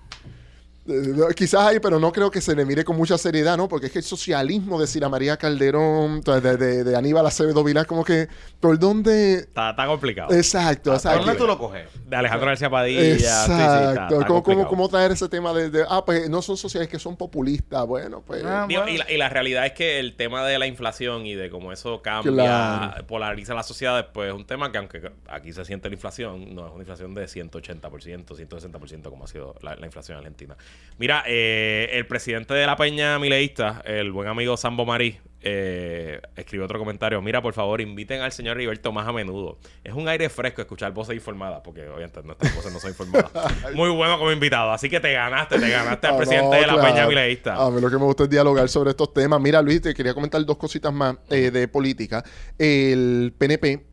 Quizás 1.35 1.61
hay, 1.67 1.79
pero 1.79 1.97
no 1.99 2.11
creo 2.11 2.29
que 2.29 2.41
se 2.41 2.55
le 2.55 2.65
mire 2.65 2.83
con 2.83 2.97
mucha 2.97 3.17
seriedad, 3.17 3.55
¿no? 3.55 3.69
Porque 3.69 3.85
es 3.87 3.91
que 3.93 3.99
el 3.99 4.03
socialismo 4.03 4.79
de 4.79 4.85
Sira 4.87 5.07
María 5.07 5.37
Calderón, 5.37 6.19
de, 6.21 6.57
de- 6.57 6.83
de 6.83 6.95
Aníbal 6.97 7.25
Acevedo 7.25 7.63
Vilá, 7.63 7.85
como 7.85 8.03
que, 8.03 8.27
¿por 8.59 8.77
dónde? 8.77 9.35
Está, 9.35 9.69
está 9.69 9.85
complicado. 9.85 10.33
Exacto, 10.33 10.89
¿Por 10.91 10.95
exacto. 10.95 11.19
dónde 11.25 11.35
tú 11.39 11.47
lo 11.47 11.57
coges? 11.57 11.87
De 12.05 12.15
Alejandro 12.17 12.47
García 12.47 12.69
Padilla. 12.69 13.01
sí, 13.01 13.09
sí, 13.19 13.25
está- 13.25 13.89
Exacto. 13.91 14.15
está 14.21 14.27
¿Cómo, 14.43 14.67
cómo, 14.67 14.89
traer 14.89 15.11
ese 15.13 15.29
tema 15.29 15.53
de, 15.53 15.69
de, 15.69 15.85
ah, 15.89 16.03
pues 16.05 16.29
no 16.29 16.41
son 16.41 16.57
sociales 16.57 16.89
que 16.89 16.99
son 16.99 17.15
populistas? 17.15 17.85
Bueno, 17.87 18.21
pues. 18.25 18.43
Ah, 18.43 18.65
bueno. 18.69 18.89
y, 18.89 18.97
la, 18.97 19.09
y 19.11 19.17
la 19.17 19.29
realidad 19.29 19.65
es 19.65 19.71
que 19.73 19.99
el 19.99 20.15
tema 20.17 20.45
de 20.45 20.59
la 20.59 20.67
inflación 20.67 21.25
y 21.25 21.33
de 21.35 21.49
cómo 21.49 21.71
eso 21.71 22.01
cambia, 22.01 22.33
Claro. 22.33 23.07
polariza 23.07 23.53
la 23.53 23.63
sociedad, 23.63 24.09
pues 24.13 24.29
es 24.29 24.35
un 24.35 24.45
tema 24.45 24.69
que 24.71 24.79
aunque 24.79 25.11
aquí 25.29 25.53
se 25.53 25.63
siente 25.63 25.87
la 25.87 25.95
inflación, 25.95 26.53
no 26.53 26.65
es 26.67 26.71
una 26.73 26.81
inflación 26.81 27.13
de 27.13 27.25
180%, 27.27 28.35
160% 28.35 29.09
como 29.09 29.23
ha 29.23 29.27
sido 29.27 29.55
la, 29.61 29.75
la 29.77 29.85
inflación 29.85 30.17
argentina. 30.17 30.57
Mira, 30.99 31.23
eh, 31.27 31.89
el 31.93 32.05
presidente 32.05 32.53
de 32.53 32.65
la 32.67 32.75
peña 32.75 33.17
mileísta, 33.19 33.81
el 33.85 34.11
buen 34.11 34.27
amigo 34.27 34.55
Sambo 34.57 34.85
Marí, 34.85 35.17
eh, 35.45 36.21
escribió 36.37 36.63
otro 36.65 36.79
comentario. 36.79 37.21
Mira, 37.21 37.41
por 37.41 37.53
favor, 37.53 37.81
inviten 37.81 38.21
al 38.21 38.31
señor 38.31 38.55
Heriberto 38.57 38.93
más 38.93 39.05
a 39.07 39.11
menudo. 39.11 39.57
Es 39.83 39.93
un 39.93 40.07
aire 40.07 40.29
fresco 40.29 40.61
escuchar 40.61 40.93
voces 40.93 41.15
informadas, 41.15 41.59
porque 41.63 41.81
obviamente 41.89 42.21
nuestras 42.23 42.55
voces 42.55 42.71
no 42.71 42.79
son 42.79 42.91
informadas. 42.91 43.31
Muy 43.75 43.89
bueno 43.89 44.17
como 44.19 44.31
invitado, 44.31 44.71
así 44.71 44.89
que 44.89 44.99
te 45.01 45.11
ganaste, 45.11 45.59
te 45.59 45.69
ganaste 45.69 46.07
al 46.07 46.13
Ah, 46.13 46.17
presidente 46.17 46.45
no, 46.55 46.61
de 46.61 46.67
la 46.67 46.73
claro. 46.75 46.87
peña 46.93 47.07
mileísta. 47.07 47.55
A 47.55 47.69
mí 47.71 47.81
lo 47.81 47.89
que 47.89 47.97
me 47.97 48.03
gusta 48.05 48.23
es 48.23 48.29
dialogar 48.29 48.69
sobre 48.69 48.91
estos 48.91 49.11
temas. 49.13 49.41
Mira, 49.41 49.61
Luis, 49.61 49.81
te 49.81 49.93
quería 49.93 50.13
comentar 50.13 50.45
dos 50.45 50.57
cositas 50.57 50.93
más 50.93 51.17
eh, 51.29 51.51
de 51.51 51.67
política. 51.67 52.23
El 52.57 53.33
PNP, 53.37 53.83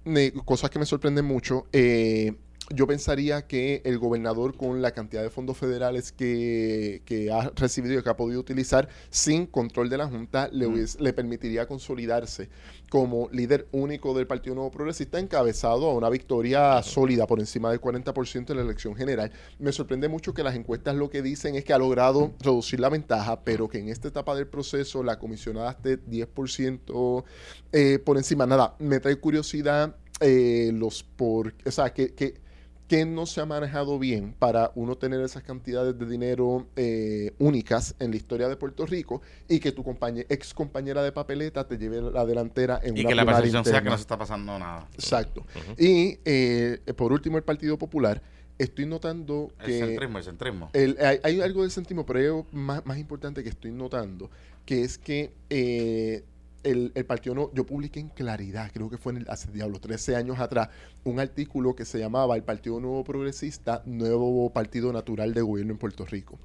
cosas 0.44 0.70
que 0.70 0.78
me 0.78 0.86
sorprenden 0.86 1.24
mucho. 1.24 1.64
eh, 1.72 2.32
yo 2.72 2.86
pensaría 2.86 3.46
que 3.46 3.82
el 3.84 3.98
gobernador, 3.98 4.56
con 4.56 4.80
la 4.80 4.92
cantidad 4.92 5.22
de 5.22 5.30
fondos 5.30 5.56
federales 5.56 6.12
que, 6.12 7.02
que 7.04 7.30
ha 7.32 7.50
recibido 7.56 7.98
y 7.98 8.02
que 8.02 8.08
ha 8.08 8.16
podido 8.16 8.38
utilizar 8.40 8.88
sin 9.10 9.46
control 9.46 9.90
de 9.90 9.98
la 9.98 10.06
Junta, 10.06 10.48
le, 10.52 10.66
hubiese- 10.68 11.00
le 11.00 11.12
permitiría 11.12 11.66
consolidarse 11.66 12.48
como 12.88 13.28
líder 13.32 13.66
único 13.72 14.14
del 14.14 14.26
Partido 14.28 14.54
Nuevo 14.54 14.70
Progresista, 14.70 15.18
encabezado 15.18 15.90
a 15.90 15.94
una 15.94 16.08
victoria 16.10 16.80
sólida 16.82 17.26
por 17.26 17.40
encima 17.40 17.70
del 17.70 17.80
40% 17.80 18.50
en 18.50 18.56
la 18.56 18.62
elección 18.62 18.94
general. 18.94 19.32
Me 19.58 19.72
sorprende 19.72 20.08
mucho 20.08 20.32
que 20.32 20.42
las 20.44 20.54
encuestas 20.54 20.94
lo 20.96 21.10
que 21.10 21.22
dicen 21.22 21.56
es 21.56 21.64
que 21.64 21.72
ha 21.72 21.78
logrado 21.78 22.34
reducir 22.40 22.78
la 22.80 22.88
ventaja, 22.88 23.42
pero 23.42 23.68
que 23.68 23.78
en 23.78 23.88
esta 23.88 24.08
etapa 24.08 24.34
del 24.36 24.46
proceso 24.46 25.02
la 25.02 25.18
comisionada 25.18 25.72
esté 25.72 25.98
10% 26.04 27.24
eh, 27.72 27.98
por 28.04 28.16
encima. 28.16 28.46
Nada, 28.46 28.76
me 28.78 29.00
trae 29.00 29.16
curiosidad 29.16 29.96
eh, 30.20 30.70
los 30.74 31.02
por... 31.02 31.54
O 31.66 31.70
sea, 31.70 31.92
que... 31.92 32.14
que 32.14 32.48
que 32.90 33.06
no 33.06 33.24
se 33.24 33.40
ha 33.40 33.46
manejado 33.46 34.00
bien 34.00 34.34
para 34.36 34.72
uno 34.74 34.96
tener 34.96 35.20
esas 35.20 35.44
cantidades 35.44 35.96
de 35.96 36.06
dinero 36.06 36.66
eh, 36.74 37.32
únicas 37.38 37.94
en 38.00 38.10
la 38.10 38.16
historia 38.16 38.48
de 38.48 38.56
Puerto 38.56 38.84
Rico 38.84 39.22
y 39.48 39.60
que 39.60 39.70
tu 39.70 39.84
compañe- 39.84 40.26
ex 40.28 40.52
compañera 40.52 41.00
de 41.04 41.12
papeleta 41.12 41.68
te 41.68 41.78
lleve 41.78 42.02
la 42.02 42.26
delantera 42.26 42.80
en 42.82 42.96
Y 42.96 43.02
una 43.02 43.08
que 43.10 43.14
la 43.14 43.24
percepción 43.24 43.64
sea 43.64 43.80
que 43.80 43.90
no 43.90 43.96
se 43.96 44.00
está 44.00 44.18
pasando 44.18 44.58
nada. 44.58 44.88
Exacto. 44.94 45.46
Y 45.78 46.18
eh, 46.24 46.80
por 46.96 47.12
último, 47.12 47.36
el 47.36 47.44
Partido 47.44 47.78
Popular. 47.78 48.20
Estoy 48.58 48.86
notando 48.86 49.52
El 49.60 49.66
que 49.66 49.78
centrismo, 49.78 50.18
el 50.18 50.24
centrismo. 50.24 50.70
el- 50.72 50.96
hay, 51.00 51.20
hay 51.22 51.40
algo 51.42 51.62
del 51.62 51.70
centrismo, 51.70 52.04
pero 52.04 52.18
hay 52.18 52.24
algo 52.26 52.46
más, 52.50 52.84
más 52.84 52.98
importante 52.98 53.44
que 53.44 53.50
estoy 53.50 53.70
notando, 53.70 54.28
que 54.66 54.82
es 54.82 54.98
que 54.98 55.30
eh, 55.48 56.24
el, 56.62 56.92
el 56.94 57.04
Partido 57.06 57.34
No, 57.34 57.50
yo 57.54 57.64
publiqué 57.64 58.00
en 58.00 58.08
Claridad, 58.08 58.70
creo 58.72 58.90
que 58.90 58.98
fue 58.98 59.12
en 59.12 59.18
el- 59.18 59.30
hace 59.30 59.50
diablo, 59.50 59.80
13 59.80 60.16
años 60.16 60.38
atrás, 60.38 60.68
un 61.04 61.18
artículo 61.20 61.74
que 61.74 61.84
se 61.84 61.98
llamaba 61.98 62.36
El 62.36 62.42
Partido 62.42 62.80
Nuevo 62.80 63.02
Progresista, 63.04 63.82
Nuevo 63.86 64.50
Partido 64.50 64.92
Natural 64.92 65.32
de 65.32 65.40
Gobierno 65.42 65.72
en 65.72 65.78
Puerto 65.78 66.04
Rico. 66.06 66.38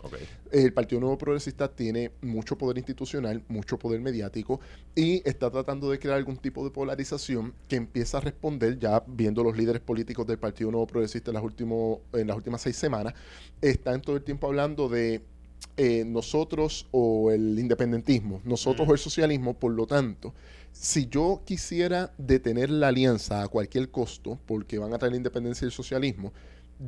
El 0.52 0.74
Partido 0.74 1.02
Nuevo 1.02 1.18
Progresista 1.18 1.68
tiene 1.68 2.12
mucho 2.22 2.58
poder 2.58 2.78
institucional, 2.78 3.44
mucho 3.48 3.78
poder 3.78 4.00
mediático 4.02 4.60
y 4.96 5.22
está 5.28 5.52
tratando 5.52 5.90
de 5.92 6.00
crear 6.00 6.18
algún 6.18 6.38
tipo 6.38 6.64
de 6.64 6.72
polarización 6.72 7.54
que 7.68 7.76
empieza 7.76 8.18
a 8.18 8.22
responder, 8.22 8.80
ya 8.80 9.04
viendo 9.08 9.44
los 9.44 9.58
líderes 9.58 9.82
políticos 9.82 10.26
del 10.28 10.40
Partido 10.40 10.72
Nuevo 10.72 10.88
Progresista 10.88 11.32
en 11.32 11.36
las, 11.36 11.44
últimos, 11.44 12.00
en 12.14 12.28
las 12.28 12.38
últimas 12.38 12.62
seis 12.62 12.76
semanas, 12.78 13.14
están 13.62 14.02
todo 14.02 14.16
el 14.16 14.24
tiempo 14.24 14.48
hablando 14.48 14.88
de 14.88 15.22
eh, 15.78 16.06
nosotros 16.06 16.88
o 16.92 17.32
el 17.32 17.60
independentismo, 17.60 18.42
nosotros 18.46 18.88
Mm. 18.88 18.90
o 18.92 18.94
el 18.94 19.00
socialismo, 19.00 19.54
por 19.56 19.74
lo 19.74 19.86
tanto, 19.86 20.34
si 20.72 21.08
yo 21.08 21.42
quisiera 21.46 22.14
detener 22.18 22.70
la 22.70 22.90
alianza 22.90 23.42
a 23.44 23.48
cualquier 23.48 23.90
costo, 23.90 24.40
porque 24.46 24.78
van 24.78 24.94
a 24.94 24.98
traer 24.98 25.12
la 25.14 25.18
independencia 25.18 25.66
y 25.66 25.68
el 25.68 25.72
socialismo, 25.72 26.32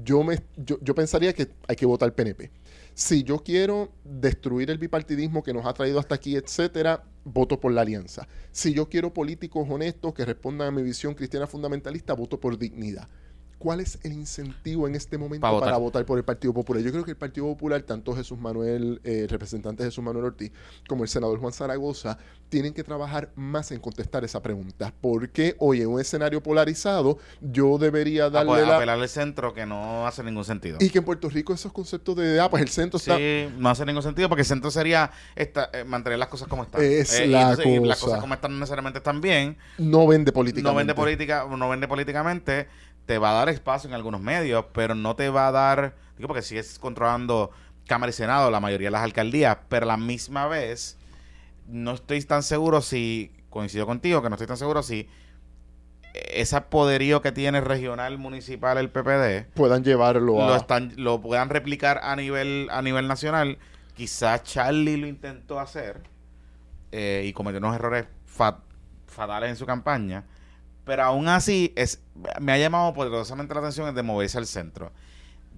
yo, 0.04 0.24
me, 0.24 0.42
yo, 0.58 0.78
yo 0.82 0.94
pensaría 0.96 1.34
que 1.34 1.48
hay 1.68 1.76
que 1.76 1.86
votar 1.86 2.14
PNP. 2.14 2.52
Si 2.94 3.24
yo 3.24 3.40
quiero 3.44 3.90
destruir 4.04 4.70
el 4.72 4.78
bipartidismo 4.78 5.44
que 5.44 5.54
nos 5.54 5.66
ha 5.66 5.74
traído 5.74 6.00
hasta 6.00 6.16
aquí, 6.16 6.36
etcétera, 6.36 7.04
voto 7.24 7.60
por 7.60 7.72
la 7.72 7.82
alianza. 7.82 8.28
Si 8.52 8.74
yo 8.74 8.90
quiero 8.90 9.14
políticos 9.14 9.68
honestos 9.70 10.14
que 10.14 10.26
respondan 10.26 10.70
a 10.70 10.72
mi 10.72 10.82
visión 10.82 11.14
cristiana 11.14 11.48
fundamentalista, 11.48 12.14
voto 12.14 12.40
por 12.40 12.58
dignidad. 12.58 13.08
¿Cuál 13.58 13.80
es 13.80 14.00
el 14.04 14.14
incentivo 14.14 14.88
en 14.88 14.96
este 14.96 15.18
momento 15.18 15.48
votar. 15.48 15.68
para 15.68 15.78
votar 15.78 16.06
por 16.06 16.18
el 16.18 16.24
Partido 16.24 16.54
Popular? 16.54 16.84
Yo 16.84 16.92
creo 16.92 17.04
que 17.04 17.12
el 17.12 17.18
Partido 17.18 17.46
Popular, 17.48 17.82
tanto 17.82 18.16
Jesús 18.16 18.38
Manuel, 18.38 19.02
eh, 19.04 19.22
el 19.24 19.30
representante 19.30 19.84
Jesús 19.84 20.04
Manuel 20.04 20.26
Ortiz, 20.26 20.52
como 20.88 21.04
el 21.04 21.10
senador 21.10 21.40
Juan 21.40 21.52
Zaragoza, 21.54 22.18
tienen 22.50 22.74
que 22.74 22.84
trabajar 22.84 23.32
más 23.36 23.72
en 23.72 23.80
contestar 23.80 24.24
esa 24.24 24.42
pregunta. 24.42 24.94
¿Por 25.02 25.30
qué 25.30 25.56
hoy 25.60 25.82
en 25.82 25.88
un 25.90 26.00
escenario 26.00 26.42
polarizado 26.42 27.18
yo 27.42 27.78
debería 27.78 28.30
darle 28.30 28.54
Ape- 28.54 28.66
la... 28.68 28.76
apelarle 28.78 29.04
al 29.04 29.10
centro 29.10 29.54
que 29.54 29.66
no 29.66 30.08
hace 30.08 30.24
ningún 30.24 30.46
sentido. 30.46 30.78
Y 30.80 30.90
que 30.90 31.00
en 31.00 31.04
Puerto 31.04 31.30
Rico 31.30 31.54
esos 31.54 31.74
conceptos 31.74 32.16
de, 32.16 32.40
ah, 32.40 32.50
pues 32.50 32.62
el 32.64 32.70
centro 32.70 32.98
está... 32.98 33.18
Sí, 33.18 33.50
no 33.58 33.70
hace 33.70 33.86
ningún 33.86 34.04
sentido 34.04 34.30
porque 34.30 34.42
el 34.42 34.48
centro 34.48 34.72
sería 34.72 35.12
esta, 35.36 35.70
eh, 35.74 35.84
mantener 35.84 36.20
las 36.20 36.30
cosas 36.30 36.48
como 36.48 36.64
están. 36.64 36.82
Es 36.84 37.20
y 37.20 37.28
la 37.28 37.58
y 37.66 37.80
las 37.80 37.98
cosa. 37.98 38.06
cosas 38.06 38.22
como 38.22 38.34
están 38.34 38.52
no 38.52 38.60
necesariamente 38.60 39.00
están 39.00 39.20
bien. 39.20 39.58
No 39.78 40.08
vende 40.08 40.32
políticamente. 40.32 40.72
No 40.72 40.76
vende, 40.78 40.96
política, 40.96 41.46
no 41.50 41.70
vende 41.70 41.88
políticamente. 41.88 42.68
Te 43.08 43.18
va 43.18 43.32
a 43.32 43.34
dar 43.34 43.50
espacio 43.50 43.88
en 43.88 43.96
algunos 43.96 44.22
medios, 44.22 44.66
pero 44.74 44.94
no 44.94 45.16
te 45.16 45.30
va 45.30 45.48
a 45.48 45.52
dar. 45.52 45.96
Digo, 46.18 46.28
porque 46.28 46.44
sigues 46.44 46.78
controlando 46.78 47.50
Cámara 47.88 48.12
y 48.12 48.14
Senado, 48.14 48.52
la 48.52 48.60
mayoría 48.60 48.88
de 48.88 48.92
las 48.92 49.02
alcaldías, 49.02 49.58
pero 49.70 49.86
a 49.86 49.88
la 49.88 49.98
misma 49.98 50.46
vez, 50.48 50.98
no 51.68 51.94
estoy 51.94 52.22
tan 52.22 52.44
seguro 52.44 52.82
si. 52.82 53.32
Coincido 53.50 53.88
contigo, 53.88 54.22
que 54.22 54.30
no 54.30 54.36
estoy 54.36 54.46
tan 54.46 54.58
seguro 54.58 54.84
si 54.84 55.08
ese 56.14 56.60
poderío 56.62 57.22
que 57.22 57.32
tiene 57.32 57.62
regional, 57.62 58.18
municipal, 58.18 58.78
el 58.78 58.90
PPD, 58.90 59.52
Puedan 59.54 59.84
llevarlo 59.84 60.44
a... 60.44 60.48
lo 60.48 60.56
están 60.56 60.94
lo 60.98 61.22
puedan 61.22 61.50
replicar 61.50 62.00
a 62.04 62.16
nivel 62.16 62.68
a 62.72 62.82
nivel 62.82 63.08
nacional 63.08 63.58
quizás 63.96 64.44
Charlie 64.44 64.98
lo 64.98 65.08
intentó 65.08 65.60
hacer 65.60 66.02
eh, 66.92 67.24
y 67.26 67.34
cometió 67.34 67.60
unos 67.60 67.76
errores 67.76 68.06
fa- 68.26 68.60
fatales 69.08 69.50
en 69.50 69.56
su 69.56 69.66
campaña 69.66 70.24
pero 70.88 71.04
aún 71.04 71.28
así 71.28 71.74
es 71.76 72.02
me 72.40 72.52
ha 72.54 72.58
llamado 72.58 72.94
poderosamente 72.94 73.54
la 73.54 73.60
atención 73.60 73.88
el 73.88 73.94
de 73.94 74.02
moverse 74.02 74.40
al 74.40 74.48
centro 74.48 74.92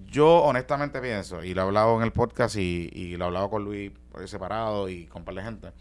yo 0.08 0.44
honestamente 0.44 1.00
pienso 1.00 1.44
y 1.44 1.54
lo 1.54 1.62
he 1.62 1.66
hablado 1.66 1.96
en 1.98 2.04
el 2.04 2.12
podcast 2.12 2.58
y, 2.58 2.90
y 2.92 3.16
lo 3.16 3.26
he 3.26 3.28
hablado 3.28 3.50
con 3.50 3.64
Luis 3.64 3.92
por 4.12 4.28
separado 4.28 4.90
y 4.90 5.06
con 5.06 5.22
un 5.22 5.26
par 5.26 5.36
de 5.36 5.44
gente 5.44 5.72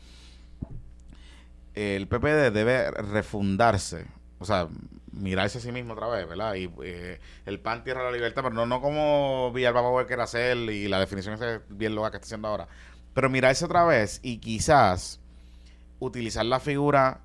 el 1.74 2.06
PPD 2.06 2.52
debe 2.52 2.90
refundarse 2.92 4.06
o 4.38 4.44
sea, 4.44 4.68
mirarse 5.12 5.58
a 5.58 5.60
sí 5.60 5.72
mismo 5.72 5.94
otra 5.94 6.06
vez, 6.08 6.28
¿verdad? 6.28 6.54
Y 6.54 6.70
eh, 6.82 7.20
el 7.44 7.60
PAN 7.60 7.82
tierra 7.82 8.04
la 8.04 8.12
libertad, 8.12 8.42
pero 8.42 8.54
no, 8.54 8.66
no 8.66 8.80
como 8.80 9.52
Villalba 9.52 10.06
quiere 10.06 10.22
hacer 10.22 10.56
y 10.56 10.86
la 10.88 11.00
definición 11.00 11.42
es 11.42 11.60
bien 11.68 11.94
loca 11.94 12.10
que 12.10 12.16
está 12.18 12.26
haciendo 12.26 12.48
ahora. 12.48 12.68
Pero 13.14 13.28
mirarse 13.28 13.64
otra 13.64 13.84
vez 13.84 14.20
y 14.22 14.38
quizás 14.38 15.20
utilizar 15.98 16.44
la 16.46 16.60
figura 16.60 17.20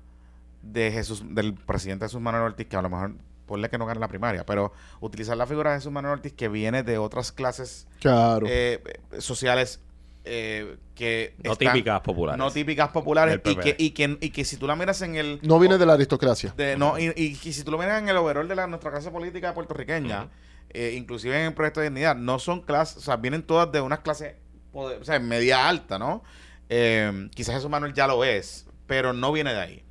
de 0.64 0.90
Jesús, 0.92 1.22
del 1.28 1.54
presidente 1.54 2.06
Jesús 2.06 2.20
Manuel 2.20 2.44
Ortiz, 2.44 2.66
que 2.66 2.76
a 2.76 2.82
lo 2.82 2.88
mejor 2.90 3.12
ponle 3.46 3.68
que 3.68 3.76
no 3.78 3.84
gane 3.86 4.00
la 4.00 4.08
primaria, 4.08 4.44
pero 4.46 4.72
utilizar 5.00 5.36
la 5.36 5.46
figura 5.46 5.70
de 5.72 5.76
Jesús 5.78 5.92
Manuel 5.92 6.14
Ortiz 6.14 6.32
que 6.32 6.48
viene 6.48 6.82
de 6.82 6.96
otras 6.98 7.30
clases 7.32 7.86
Claro. 8.00 8.46
eh, 8.48 8.82
sociales 9.18 9.80
eh, 10.24 10.78
que 10.94 11.34
No 11.44 11.52
están- 11.52 11.74
típicas 11.74 12.00
populares. 12.00 12.38
no 12.38 12.50
típicas 12.50 12.88
populares 12.88 13.40
y 13.44 13.56
que, 13.56 13.76
y, 13.78 13.90
que, 13.90 14.16
y 14.22 14.30
que 14.30 14.44
si 14.46 14.56
tú 14.56 14.66
la 14.66 14.74
miras 14.74 15.02
en 15.02 15.16
el 15.16 15.38
no 15.42 15.58
viene 15.58 15.76
de 15.76 15.84
la 15.84 15.92
aristocracia. 15.92 16.54
de- 16.56 16.78
no, 16.78 16.98
y, 16.98 17.12
y- 17.14 17.38
y 17.44 17.52
si 17.52 17.62
tú 17.62 17.70
lo 17.70 17.76
miras 17.76 18.00
en 18.00 18.08
el 18.08 18.16
overall 18.16 18.48
de 18.48 18.54
la, 18.54 18.66
nuestra 18.66 18.90
clase 18.90 19.10
política 19.10 19.52
puertorriqueña, 19.52 20.28
eh, 20.70 20.94
inclusive 20.96 21.38
en 21.38 21.48
el 21.48 21.52
proyecto 21.54 21.80
de 21.80 21.90
dignidad, 21.90 22.16
no 22.16 22.38
son 22.38 22.62
clases, 22.62 22.96
o 22.96 23.00
sea, 23.02 23.16
vienen 23.16 23.42
todas 23.42 23.70
de 23.70 23.82
unas 23.82 23.98
clases, 23.98 24.34
poder- 24.72 24.98
o 25.02 25.04
sea, 25.04 25.18
media 25.20 25.68
alta, 25.68 25.98
¿no? 25.98 26.22
Eh, 26.70 27.28
quizás 27.34 27.56
Jesús 27.56 27.68
Manuel 27.68 27.92
ya 27.92 28.06
lo 28.06 28.24
es, 28.24 28.66
pero 28.86 29.12
no 29.12 29.30
viene 29.30 29.52
de 29.52 29.60
ahí. 29.60 29.83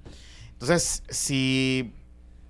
Entonces, 0.63 1.03
si, 1.09 1.93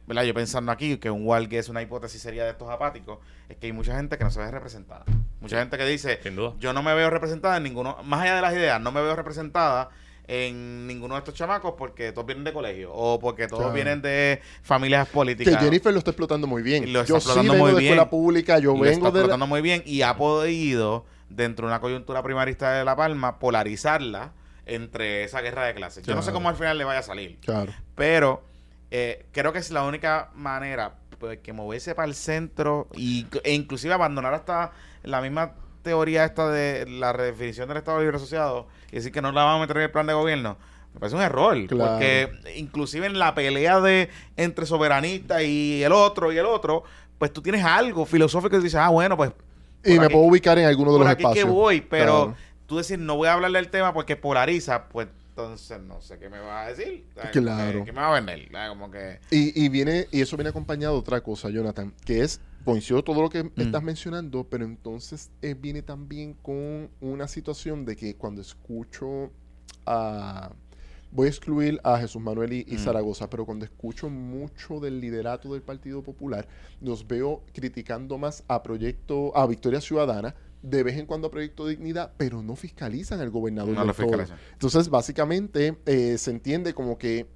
¿verdad? 0.06 0.22
Yo 0.22 0.36
pensando 0.36 0.72
aquí 0.72 0.98
que 0.98 1.10
un 1.10 1.26
Walgue 1.26 1.58
es 1.58 1.68
una 1.68 1.82
hipótesis 1.82 2.22
sería 2.22 2.44
de 2.44 2.52
estos 2.52 2.70
apáticos, 2.70 3.18
es 3.50 3.58
que 3.58 3.66
hay 3.66 3.74
mucha 3.74 3.96
gente 3.96 4.20
que 4.20 4.24
no 4.24 4.30
se 4.30 4.40
ve 4.40 4.52
representada. 4.52 5.04
Mucha 5.42 5.58
gente 5.58 5.80
que 5.80 5.86
dice, 5.88 6.20
Sin 6.22 6.36
duda. 6.36 6.54
yo 6.60 6.74
no 6.74 6.84
me 6.84 6.94
veo 6.94 7.10
representada 7.10 7.58
en 7.58 7.64
ninguno, 7.64 7.98
más 8.04 8.22
allá 8.22 8.36
de 8.36 8.42
las 8.44 8.54
ideas, 8.54 8.80
no 8.80 8.92
me 8.92 9.02
veo 9.02 9.16
representada 9.16 9.90
en 10.28 10.86
ninguno 10.86 11.16
de 11.16 11.20
estos 11.22 11.34
chamacos 11.34 11.74
porque 11.76 12.12
todos 12.12 12.28
vienen 12.28 12.44
de 12.44 12.54
colegio 12.54 12.94
o 12.94 13.20
porque 13.20 13.48
todos 13.48 13.62
Claro. 13.64 13.74
vienen 13.74 14.04
de 14.04 14.42
familias 14.62 15.08
Que 15.08 15.14
políticas. 15.16 15.60
Jennifer 15.64 15.92
lo 15.92 15.98
está 15.98 16.12
explotando 16.12 16.46
muy 16.46 16.62
bien. 16.62 16.94
Lo 16.94 17.02
está 17.02 17.10
yo 17.10 17.20
sí 17.20 17.26
explotando 17.26 17.54
vengo 17.54 17.66
muy 17.66 17.74
de 17.74 17.82
escuela 17.88 18.10
pública, 18.12 18.60
yo 18.60 18.74
Lo 18.76 18.80
vengo 18.82 18.86
está 19.08 19.08
de... 19.08 19.14
la- 19.14 19.20
explotando 19.22 19.48
muy 19.48 19.62
bien 19.64 19.82
y 19.88 20.04
ha 20.04 20.16
podido 20.16 21.04
dentro 21.30 21.66
de 21.66 21.72
una 21.74 21.82
coyuntura 21.82 22.22
primarista 22.22 22.74
de 22.74 22.86
La 22.86 22.96
Palma, 22.96 23.40
polarizarla 23.40 24.34
entre 24.66 25.24
esa 25.24 25.42
guerra 25.42 25.66
de 25.66 25.74
clases. 25.76 26.06
Yo 26.06 26.16
no 26.16 26.22
sé 26.22 26.32
cómo 26.32 26.50
al 26.50 26.56
final 26.56 26.78
le 26.78 26.84
vaya 26.84 27.00
a 27.00 27.04
salir, 27.04 27.38
Claro. 27.42 27.72
pero 27.96 28.44
eh, 28.92 29.26
creo 29.32 29.52
que 29.54 29.60
es 29.60 29.72
la 29.72 29.84
única 29.84 30.30
manera 30.36 30.96
pues, 31.20 31.40
que 31.40 31.54
moverse 31.54 31.96
para 31.96 32.08
el 32.08 32.16
centro 32.16 32.88
y, 32.96 33.26
e 33.44 33.54
inclusive 33.54 33.94
abandonar 33.94 34.34
hasta 34.34 34.72
la 35.04 35.22
misma 35.22 35.54
teoría 35.82 36.24
esta 36.26 36.50
de 36.50 36.86
la 36.88 37.12
redefinición 37.12 37.68
del 37.68 37.78
Estado 37.78 38.00
Libre 38.00 38.18
Asociado 38.18 38.68
y 38.92 38.96
decir 38.98 39.12
que 39.12 39.22
no 39.22 39.32
la 39.32 39.44
vamos 39.44 39.60
a 39.60 39.62
meter 39.62 39.78
en 39.78 39.84
el 39.84 39.92
plan 39.92 40.06
de 40.08 40.14
gobierno. 40.14 40.58
Me 40.94 41.00
parece 41.00 41.16
un 41.16 41.24
error, 41.24 41.66
Claro. 41.68 41.92
porque 41.94 42.30
inclusive 42.56 43.08
en 43.08 43.18
la 43.20 43.34
pelea 43.34 43.80
de 43.82 44.10
entre 44.38 44.66
soberanista 44.66 45.42
y 45.44 45.82
el 45.84 45.92
otro 45.92 46.32
y 46.32 46.38
el 46.38 46.46
otro, 46.46 46.84
pues 47.18 47.34
tú 47.34 47.42
tienes 47.42 47.66
algo 47.66 48.06
filosófico 48.06 48.56
y 48.58 48.60
dices, 48.62 48.76
ah, 48.80 48.90
bueno, 48.90 49.18
pues 49.18 49.32
Y 49.84 49.98
me 49.98 50.06
aquí- 50.06 50.14
puedo 50.14 50.26
ubicar 50.28 50.58
en 50.60 50.66
alguno 50.66 50.92
de 50.94 50.98
por 51.00 51.06
los 51.08 51.14
aquí 51.14 51.24
espacios. 51.24 51.46
que 51.46 51.52
voy, 51.52 51.82
pero 51.82 52.26
Claro. 52.28 52.36
Tú 52.74 52.78
decir, 52.80 53.00
no 53.00 53.16
voy 53.16 53.28
a 53.28 53.34
hablar 53.34 53.52
del 53.52 53.70
tema 53.70 53.94
porque 53.94 54.16
polariza, 54.16 54.88
pues 54.90 55.08
entonces 55.30 55.80
no 55.82 56.00
sé 56.02 56.20
qué 56.20 56.30
me 56.30 56.40
va 56.40 56.64
a 56.64 56.68
decir. 56.74 57.06
Como 57.16 57.32
Claro. 57.32 57.80
que- 57.80 57.86
¿Qué 57.86 57.92
me 57.92 58.02
va 58.02 58.10
a 58.16 58.20
vender? 58.22 58.50
¿sabes? 58.52 58.70
Como 58.70 58.92
que... 58.92 59.20
Y, 59.32 59.64
y 59.66 59.70
viene, 59.70 60.08
y 60.12 60.22
eso 60.22 60.38
viene 60.38 60.50
acompañado 60.50 60.94
de 60.94 61.00
otra 61.00 61.22
cosa, 61.22 61.50
Jonathan, 61.50 61.94
que 62.06 62.22
es, 62.22 62.40
coincido 62.66 63.04
todo 63.04 63.22
lo 63.22 63.30
que 63.30 63.44
Mm. 63.44 63.52
estás 63.58 63.82
mencionando, 63.84 64.44
pero 64.46 64.64
entonces 64.64 65.32
eh, 65.42 65.54
viene 65.60 65.82
también 65.82 66.34
con 66.36 66.90
una 67.02 67.28
situación 67.28 67.84
de 67.86 67.96
que 67.96 68.16
cuando 68.16 68.42
escucho 68.42 69.32
a 69.86 70.52
voy 71.12 71.28
a 71.28 71.30
excluir 71.30 71.80
a 71.84 72.00
Jesús 72.00 72.20
Manuel 72.22 72.54
y, 72.54 72.66
y 72.68 72.76
Mm. 72.76 72.80
Zaragoza, 72.80 73.30
pero 73.30 73.46
cuando 73.46 73.66
escucho 73.66 74.10
mucho 74.10 74.80
del 74.80 75.00
liderato 75.00 75.54
del 75.54 75.62
Partido 75.62 76.02
Popular, 76.02 76.48
los 76.82 77.08
veo 77.08 77.44
criticando 77.54 78.18
más 78.18 78.44
a 78.48 78.64
Proyecto, 78.64 79.36
a 79.38 79.46
Victoria 79.46 79.80
Ciudadana, 79.80 80.34
de 80.64 80.82
vez 80.82 80.98
en 80.98 81.06
cuando 81.06 81.28
a 81.28 81.32
Proyecto 81.32 81.68
Dignidad, 81.68 82.14
pero 82.18 82.42
no 82.42 82.56
fiscalizan 82.56 83.20
al 83.20 83.30
gobernador. 83.30 83.74
No 83.74 83.82
del 83.82 83.88
lo 83.88 83.94
fiscalizan. 83.94 84.38
Entonces, 84.54 84.90
básicamente, 84.90 85.78
eh, 85.86 86.18
se 86.18 86.32
entiende 86.32 86.74
como 86.74 86.98
que 86.98 87.28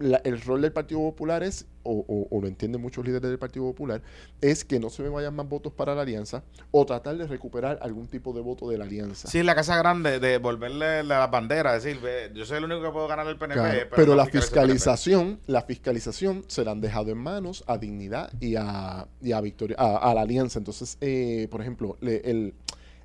la- 0.00 0.20
el 0.24 0.40
rol 0.40 0.62
del 0.62 0.72
Partido 0.72 1.00
Popular 1.00 1.42
es, 1.42 1.66
o, 1.82 2.04
o- 2.08 2.28
o 2.36 2.40
lo 2.40 2.46
entienden 2.48 2.80
muchos 2.80 3.04
líderes 3.04 3.28
del 3.28 3.38
Partido 3.38 3.64
Popular, 3.66 4.00
es 4.40 4.64
que 4.64 4.78
no 4.80 4.88
se 4.90 5.02
me 5.02 5.08
vayan 5.08 5.34
más 5.34 5.48
votos 5.48 5.72
para 5.72 5.94
la 5.94 6.02
alianza 6.02 6.42
o 6.70 6.86
tratar 6.86 7.16
de 7.16 7.26
recuperar 7.26 7.78
algún 7.82 8.06
tipo 8.06 8.32
de 8.32 8.40
voto 8.40 8.68
de 8.70 8.78
la 8.78 8.84
alianza. 8.84 9.28
Sí, 9.28 9.42
la 9.42 9.54
casa 9.54 9.76
grande 9.76 10.18
de 10.20 10.38
volverle 10.38 11.02
la 11.02 11.26
bandera, 11.26 11.74
decir, 11.74 11.98
yo 12.34 12.44
soy 12.46 12.58
el 12.58 12.64
único 12.64 12.82
que 12.82 12.90
puedo 12.90 13.08
ganar 13.08 13.26
el 13.26 13.36
PNP. 13.36 13.54
Claro, 13.60 13.88
pero, 13.94 14.14
la 14.14 14.24
fiscalización, 14.26 15.40
la 15.46 15.62
fiscalización 15.62 16.44
se 16.46 16.64
la 16.64 16.70
han 16.70 16.80
dejado 16.80 17.10
en 17.10 17.18
manos 17.18 17.64
a 17.66 17.78
Dignidad 17.78 18.32
y 18.40 18.56
a, 18.56 19.06
y 19.20 19.32
a 19.32 19.40
Victoria, 19.40 19.76
a, 19.78 20.10
a 20.10 20.14
la 20.14 20.22
Alianza. 20.22 20.58
Entonces, 20.58 20.96
eh, 21.00 21.48
por 21.50 21.60
ejemplo, 21.60 21.96
le- 22.00 22.22
el, 22.30 22.54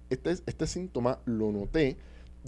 este, 0.10 0.32
este 0.46 0.68
síntoma 0.68 1.20
lo 1.26 1.52
noté 1.52 1.98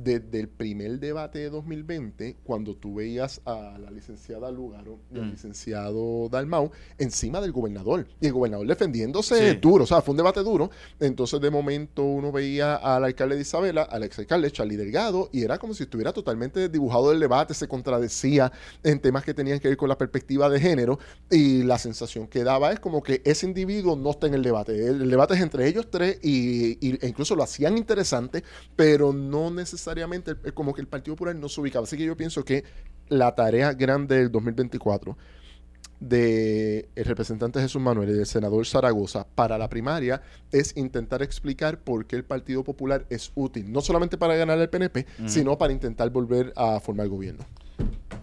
desde 0.04 0.40
el 0.40 0.48
primer 0.50 1.00
debate 1.00 1.40
de 1.40 1.50
2020, 1.50 2.38
cuando 2.44 2.76
tú 2.76 2.96
veías 2.96 3.42
a 3.46 3.78
la 3.80 3.92
licenciada 3.92 4.52
Lugaro 4.52 5.00
y 5.14 5.20
al 5.20 5.26
Mm. 5.28 5.32
licenciado 5.32 6.30
Dalmau 6.30 6.72
encima 6.98 7.42
del 7.42 7.52
gobernador. 7.52 8.08
Y 8.22 8.28
el 8.28 8.34
gobernador 8.34 8.68
defendiéndose 8.68 9.52
Sí. 9.54 9.58
duro. 9.62 9.84
O 9.84 9.88
sea, 9.88 10.02
fue 10.02 10.12
un 10.14 10.18
debate 10.18 10.42
duro. 10.42 10.70
Entonces, 11.00 11.40
de 11.42 11.50
momento, 11.50 12.04
uno 12.04 12.32
veía 12.32 12.76
al 12.76 13.04
alcalde 13.04 13.36
de 13.36 13.42
Isabela, 13.42 13.84
al 13.84 14.04
exalcalde 14.04 14.52
Charlie 14.52 14.76
Delgado, 14.78 15.30
y 15.32 15.44
era 15.44 15.58
como 15.58 15.74
si 15.74 15.84
estuviera 15.84 16.14
totalmente 16.14 16.70
dibujado 16.70 17.12
el 17.12 17.20
debate, 17.20 17.54
se 17.54 17.68
contradecía 17.68 18.52
en 18.84 19.00
temas 19.00 19.24
que 19.24 19.34
tenían 19.34 19.60
que 19.60 19.68
ver 19.68 19.78
con 19.78 19.90
la 19.90 19.98
perspectiva 19.98 20.50
de 20.50 20.60
género. 20.60 21.00
Y 21.30 21.64
la 21.64 21.78
sensación 21.78 22.28
que 22.28 22.44
daba 22.44 22.72
es 22.72 22.80
como 22.80 23.04
que 23.04 23.22
ese 23.26 23.46
individuo 23.46 23.96
no 23.96 24.12
está 24.12 24.28
en 24.28 24.34
el 24.36 24.44
debate. 24.44 24.74
El, 24.88 25.02
el 25.02 25.10
debate 25.10 25.34
es 25.36 25.42
entre 25.42 25.68
ellos 25.68 25.88
tres, 25.90 26.20
y, 26.24 26.78
y- 26.86 26.98
e 27.02 27.08
incluso 27.08 27.36
lo 27.36 27.44
hacían 27.44 27.78
interesante, 27.78 28.44
pero 28.76 29.14
no 29.14 29.50
necesariamente 29.52 29.89
el- 29.98 30.38
el- 30.44 30.53
como 30.53 30.74
que 30.74 30.82
el 30.82 30.88
Partido 30.88 31.16
Popular 31.16 31.36
no 31.36 31.49
se 31.49 31.60
ubicaba. 31.61 31.84
Así 31.84 31.98
que 31.98 32.06
yo 32.06 32.16
pienso 32.16 32.44
que 32.45 32.64
la 33.07 33.34
tarea 33.36 33.74
grande 33.74 34.18
del 34.18 34.32
2024 34.32 35.18
de 35.99 36.88
el 36.95 37.06
representante 37.06 37.60
Jesús 37.60 37.82
Manuel 37.82 38.10
y 38.10 38.14
del 38.14 38.26
senador 38.26 38.66
Zaragoza 38.66 39.28
para 39.36 39.57
la 39.57 39.70
primaria 39.70 40.22
es 40.52 40.78
intentar 40.78 41.22
explicar 41.22 41.80
por 41.80 42.06
qué 42.06 42.16
el 42.16 42.24
Partido 42.24 42.64
Popular 42.64 43.06
es 43.10 43.32
útil, 43.36 43.72
no 43.72 43.82
solamente 43.82 44.18
para 44.18 44.36
ganar 44.36 44.57
el 44.60 44.70
PNP, 44.70 45.06
sino 45.26 45.57
para 45.57 45.74
intentar 45.74 46.10
volver 46.10 46.53
a 46.56 46.80
formar 46.80 47.07
gobierno. 47.10 47.44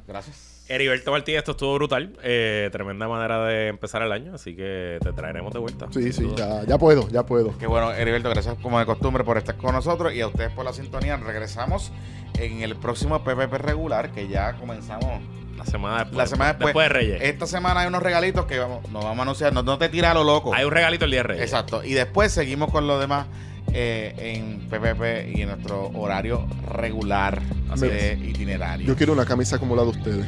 Gracias. 0.08 0.55
Heriberto 0.68 1.12
Martínez, 1.12 1.38
esto 1.38 1.52
estuvo 1.52 1.74
brutal. 1.74 2.12
Eh, 2.22 2.68
tremenda 2.72 3.06
manera 3.06 3.44
de 3.44 3.68
empezar 3.68 4.02
el 4.02 4.10
año, 4.10 4.34
así 4.34 4.56
que 4.56 4.98
te 5.02 5.12
traeremos 5.12 5.52
de 5.52 5.60
vuelta. 5.60 5.86
Sí, 5.92 6.12
sí, 6.12 6.28
ya, 6.36 6.64
ya 6.64 6.76
puedo, 6.76 7.08
ya 7.08 7.24
puedo. 7.24 7.56
Qué 7.58 7.66
bueno, 7.66 7.92
Heriberto, 7.92 8.28
gracias 8.30 8.56
como 8.60 8.78
de 8.78 8.86
costumbre 8.86 9.22
por 9.22 9.38
estar 9.38 9.56
con 9.56 9.74
nosotros 9.74 10.12
y 10.12 10.20
a 10.20 10.26
ustedes 10.26 10.50
por 10.50 10.64
la 10.64 10.72
sintonía. 10.72 11.16
Regresamos 11.16 11.92
en 12.38 12.62
el 12.62 12.74
próximo 12.76 13.22
PPP 13.22 13.54
regular 13.54 14.10
que 14.10 14.28
ya 14.28 14.54
comenzamos. 14.54 15.22
La 15.56 15.64
semana 15.64 15.98
después. 15.98 16.16
La 16.16 16.26
semana 16.26 16.52
después. 16.54 16.74
de 16.74 16.88
Reyes. 16.88 17.22
Esta 17.22 17.46
semana 17.46 17.80
hay 17.80 17.86
unos 17.86 18.02
regalitos 18.02 18.44
que 18.46 18.58
vamos, 18.58 18.82
nos 18.90 19.04
vamos 19.04 19.20
a 19.20 19.22
anunciar. 19.22 19.52
No, 19.52 19.62
no 19.62 19.78
te 19.78 19.88
tira 19.88 20.10
a 20.10 20.14
lo 20.14 20.24
loco. 20.24 20.52
Hay 20.52 20.64
un 20.64 20.72
regalito 20.72 21.04
el 21.06 21.12
día 21.12 21.20
de 21.20 21.28
Reyes. 21.28 21.44
Exacto. 21.44 21.82
Y 21.82 21.94
después 21.94 22.32
seguimos 22.32 22.70
con 22.70 22.86
lo 22.86 22.98
demás 22.98 23.26
eh, 23.72 24.14
en 24.18 24.68
PPP 24.68 25.36
y 25.36 25.42
en 25.42 25.48
nuestro 25.48 25.90
horario 25.94 26.46
regular 26.70 27.40
de 27.76 28.12
es. 28.12 28.20
itinerario. 28.20 28.86
Yo 28.86 28.96
quiero 28.96 29.12
una 29.12 29.24
camisa 29.24 29.58
como 29.58 29.76
la 29.76 29.82
de 29.82 29.88
ustedes. 29.88 30.26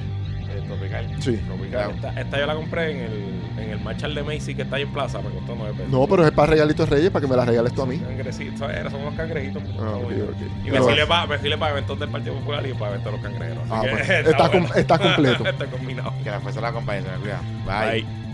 Tropical. 0.68 1.22
Sí. 1.22 1.36
Tropical. 1.46 1.90
Esta, 1.96 2.20
esta 2.20 2.38
yo 2.38 2.46
la 2.46 2.54
compré 2.54 2.90
en 2.92 2.96
el, 3.00 3.62
en 3.64 3.70
el 3.70 3.80
Marshall 3.80 4.14
de 4.14 4.22
Macy 4.22 4.54
que 4.54 4.62
está 4.62 4.76
ahí 4.76 4.82
en 4.82 4.92
plaza. 4.92 5.18
Me 5.20 5.30
costó 5.30 5.54
9 5.56 5.72
pesos. 5.76 5.90
No, 5.90 6.06
pero 6.06 6.24
es 6.26 6.30
para 6.32 6.52
regalitos 6.52 6.88
Reyes, 6.88 7.10
para 7.10 7.24
que 7.24 7.30
me 7.30 7.36
las 7.36 7.46
regales 7.48 7.72
tú 7.74 7.82
a 7.82 7.86
mí. 7.86 7.98
Cangrecitos. 7.98 8.70
Esos 8.70 8.92
Son 8.92 9.00
unos 9.02 9.14
cangrejitos. 9.14 9.62
Ah, 9.64 9.70
Está 9.70 9.84
ok, 9.96 10.02
bonito. 10.04 10.24
ok. 10.24 10.66
Y 10.66 10.70
me 10.70 10.78
sirve 10.82 11.06
para 11.06 11.26
me 11.26 11.38
sirve 11.38 11.58
para 11.58 11.72
eventos 11.72 11.98
del 11.98 12.08
Partido 12.10 12.34
Popular 12.36 12.66
y 12.66 12.72
para 12.74 12.90
eventos 12.92 13.12
de 13.12 13.18
los 13.18 13.26
cangrejeros. 13.28 13.64
Ah, 13.70 13.82
pues, 13.82 14.00
está 14.10 14.30
está 14.30 14.50
com- 14.50 14.60
bueno. 14.62 14.74
está 14.74 14.98
completo. 14.98 15.44
está 15.48 15.66
combinado. 15.66 16.12
Que 16.22 16.30
la 16.30 16.40
fuerza 16.40 16.60
la 16.60 16.68
acompañe, 16.68 17.02
se 17.02 17.08
me 17.10 17.16
cuida. 17.18 17.40
Bye. 17.66 18.02
Bye. 18.02 18.27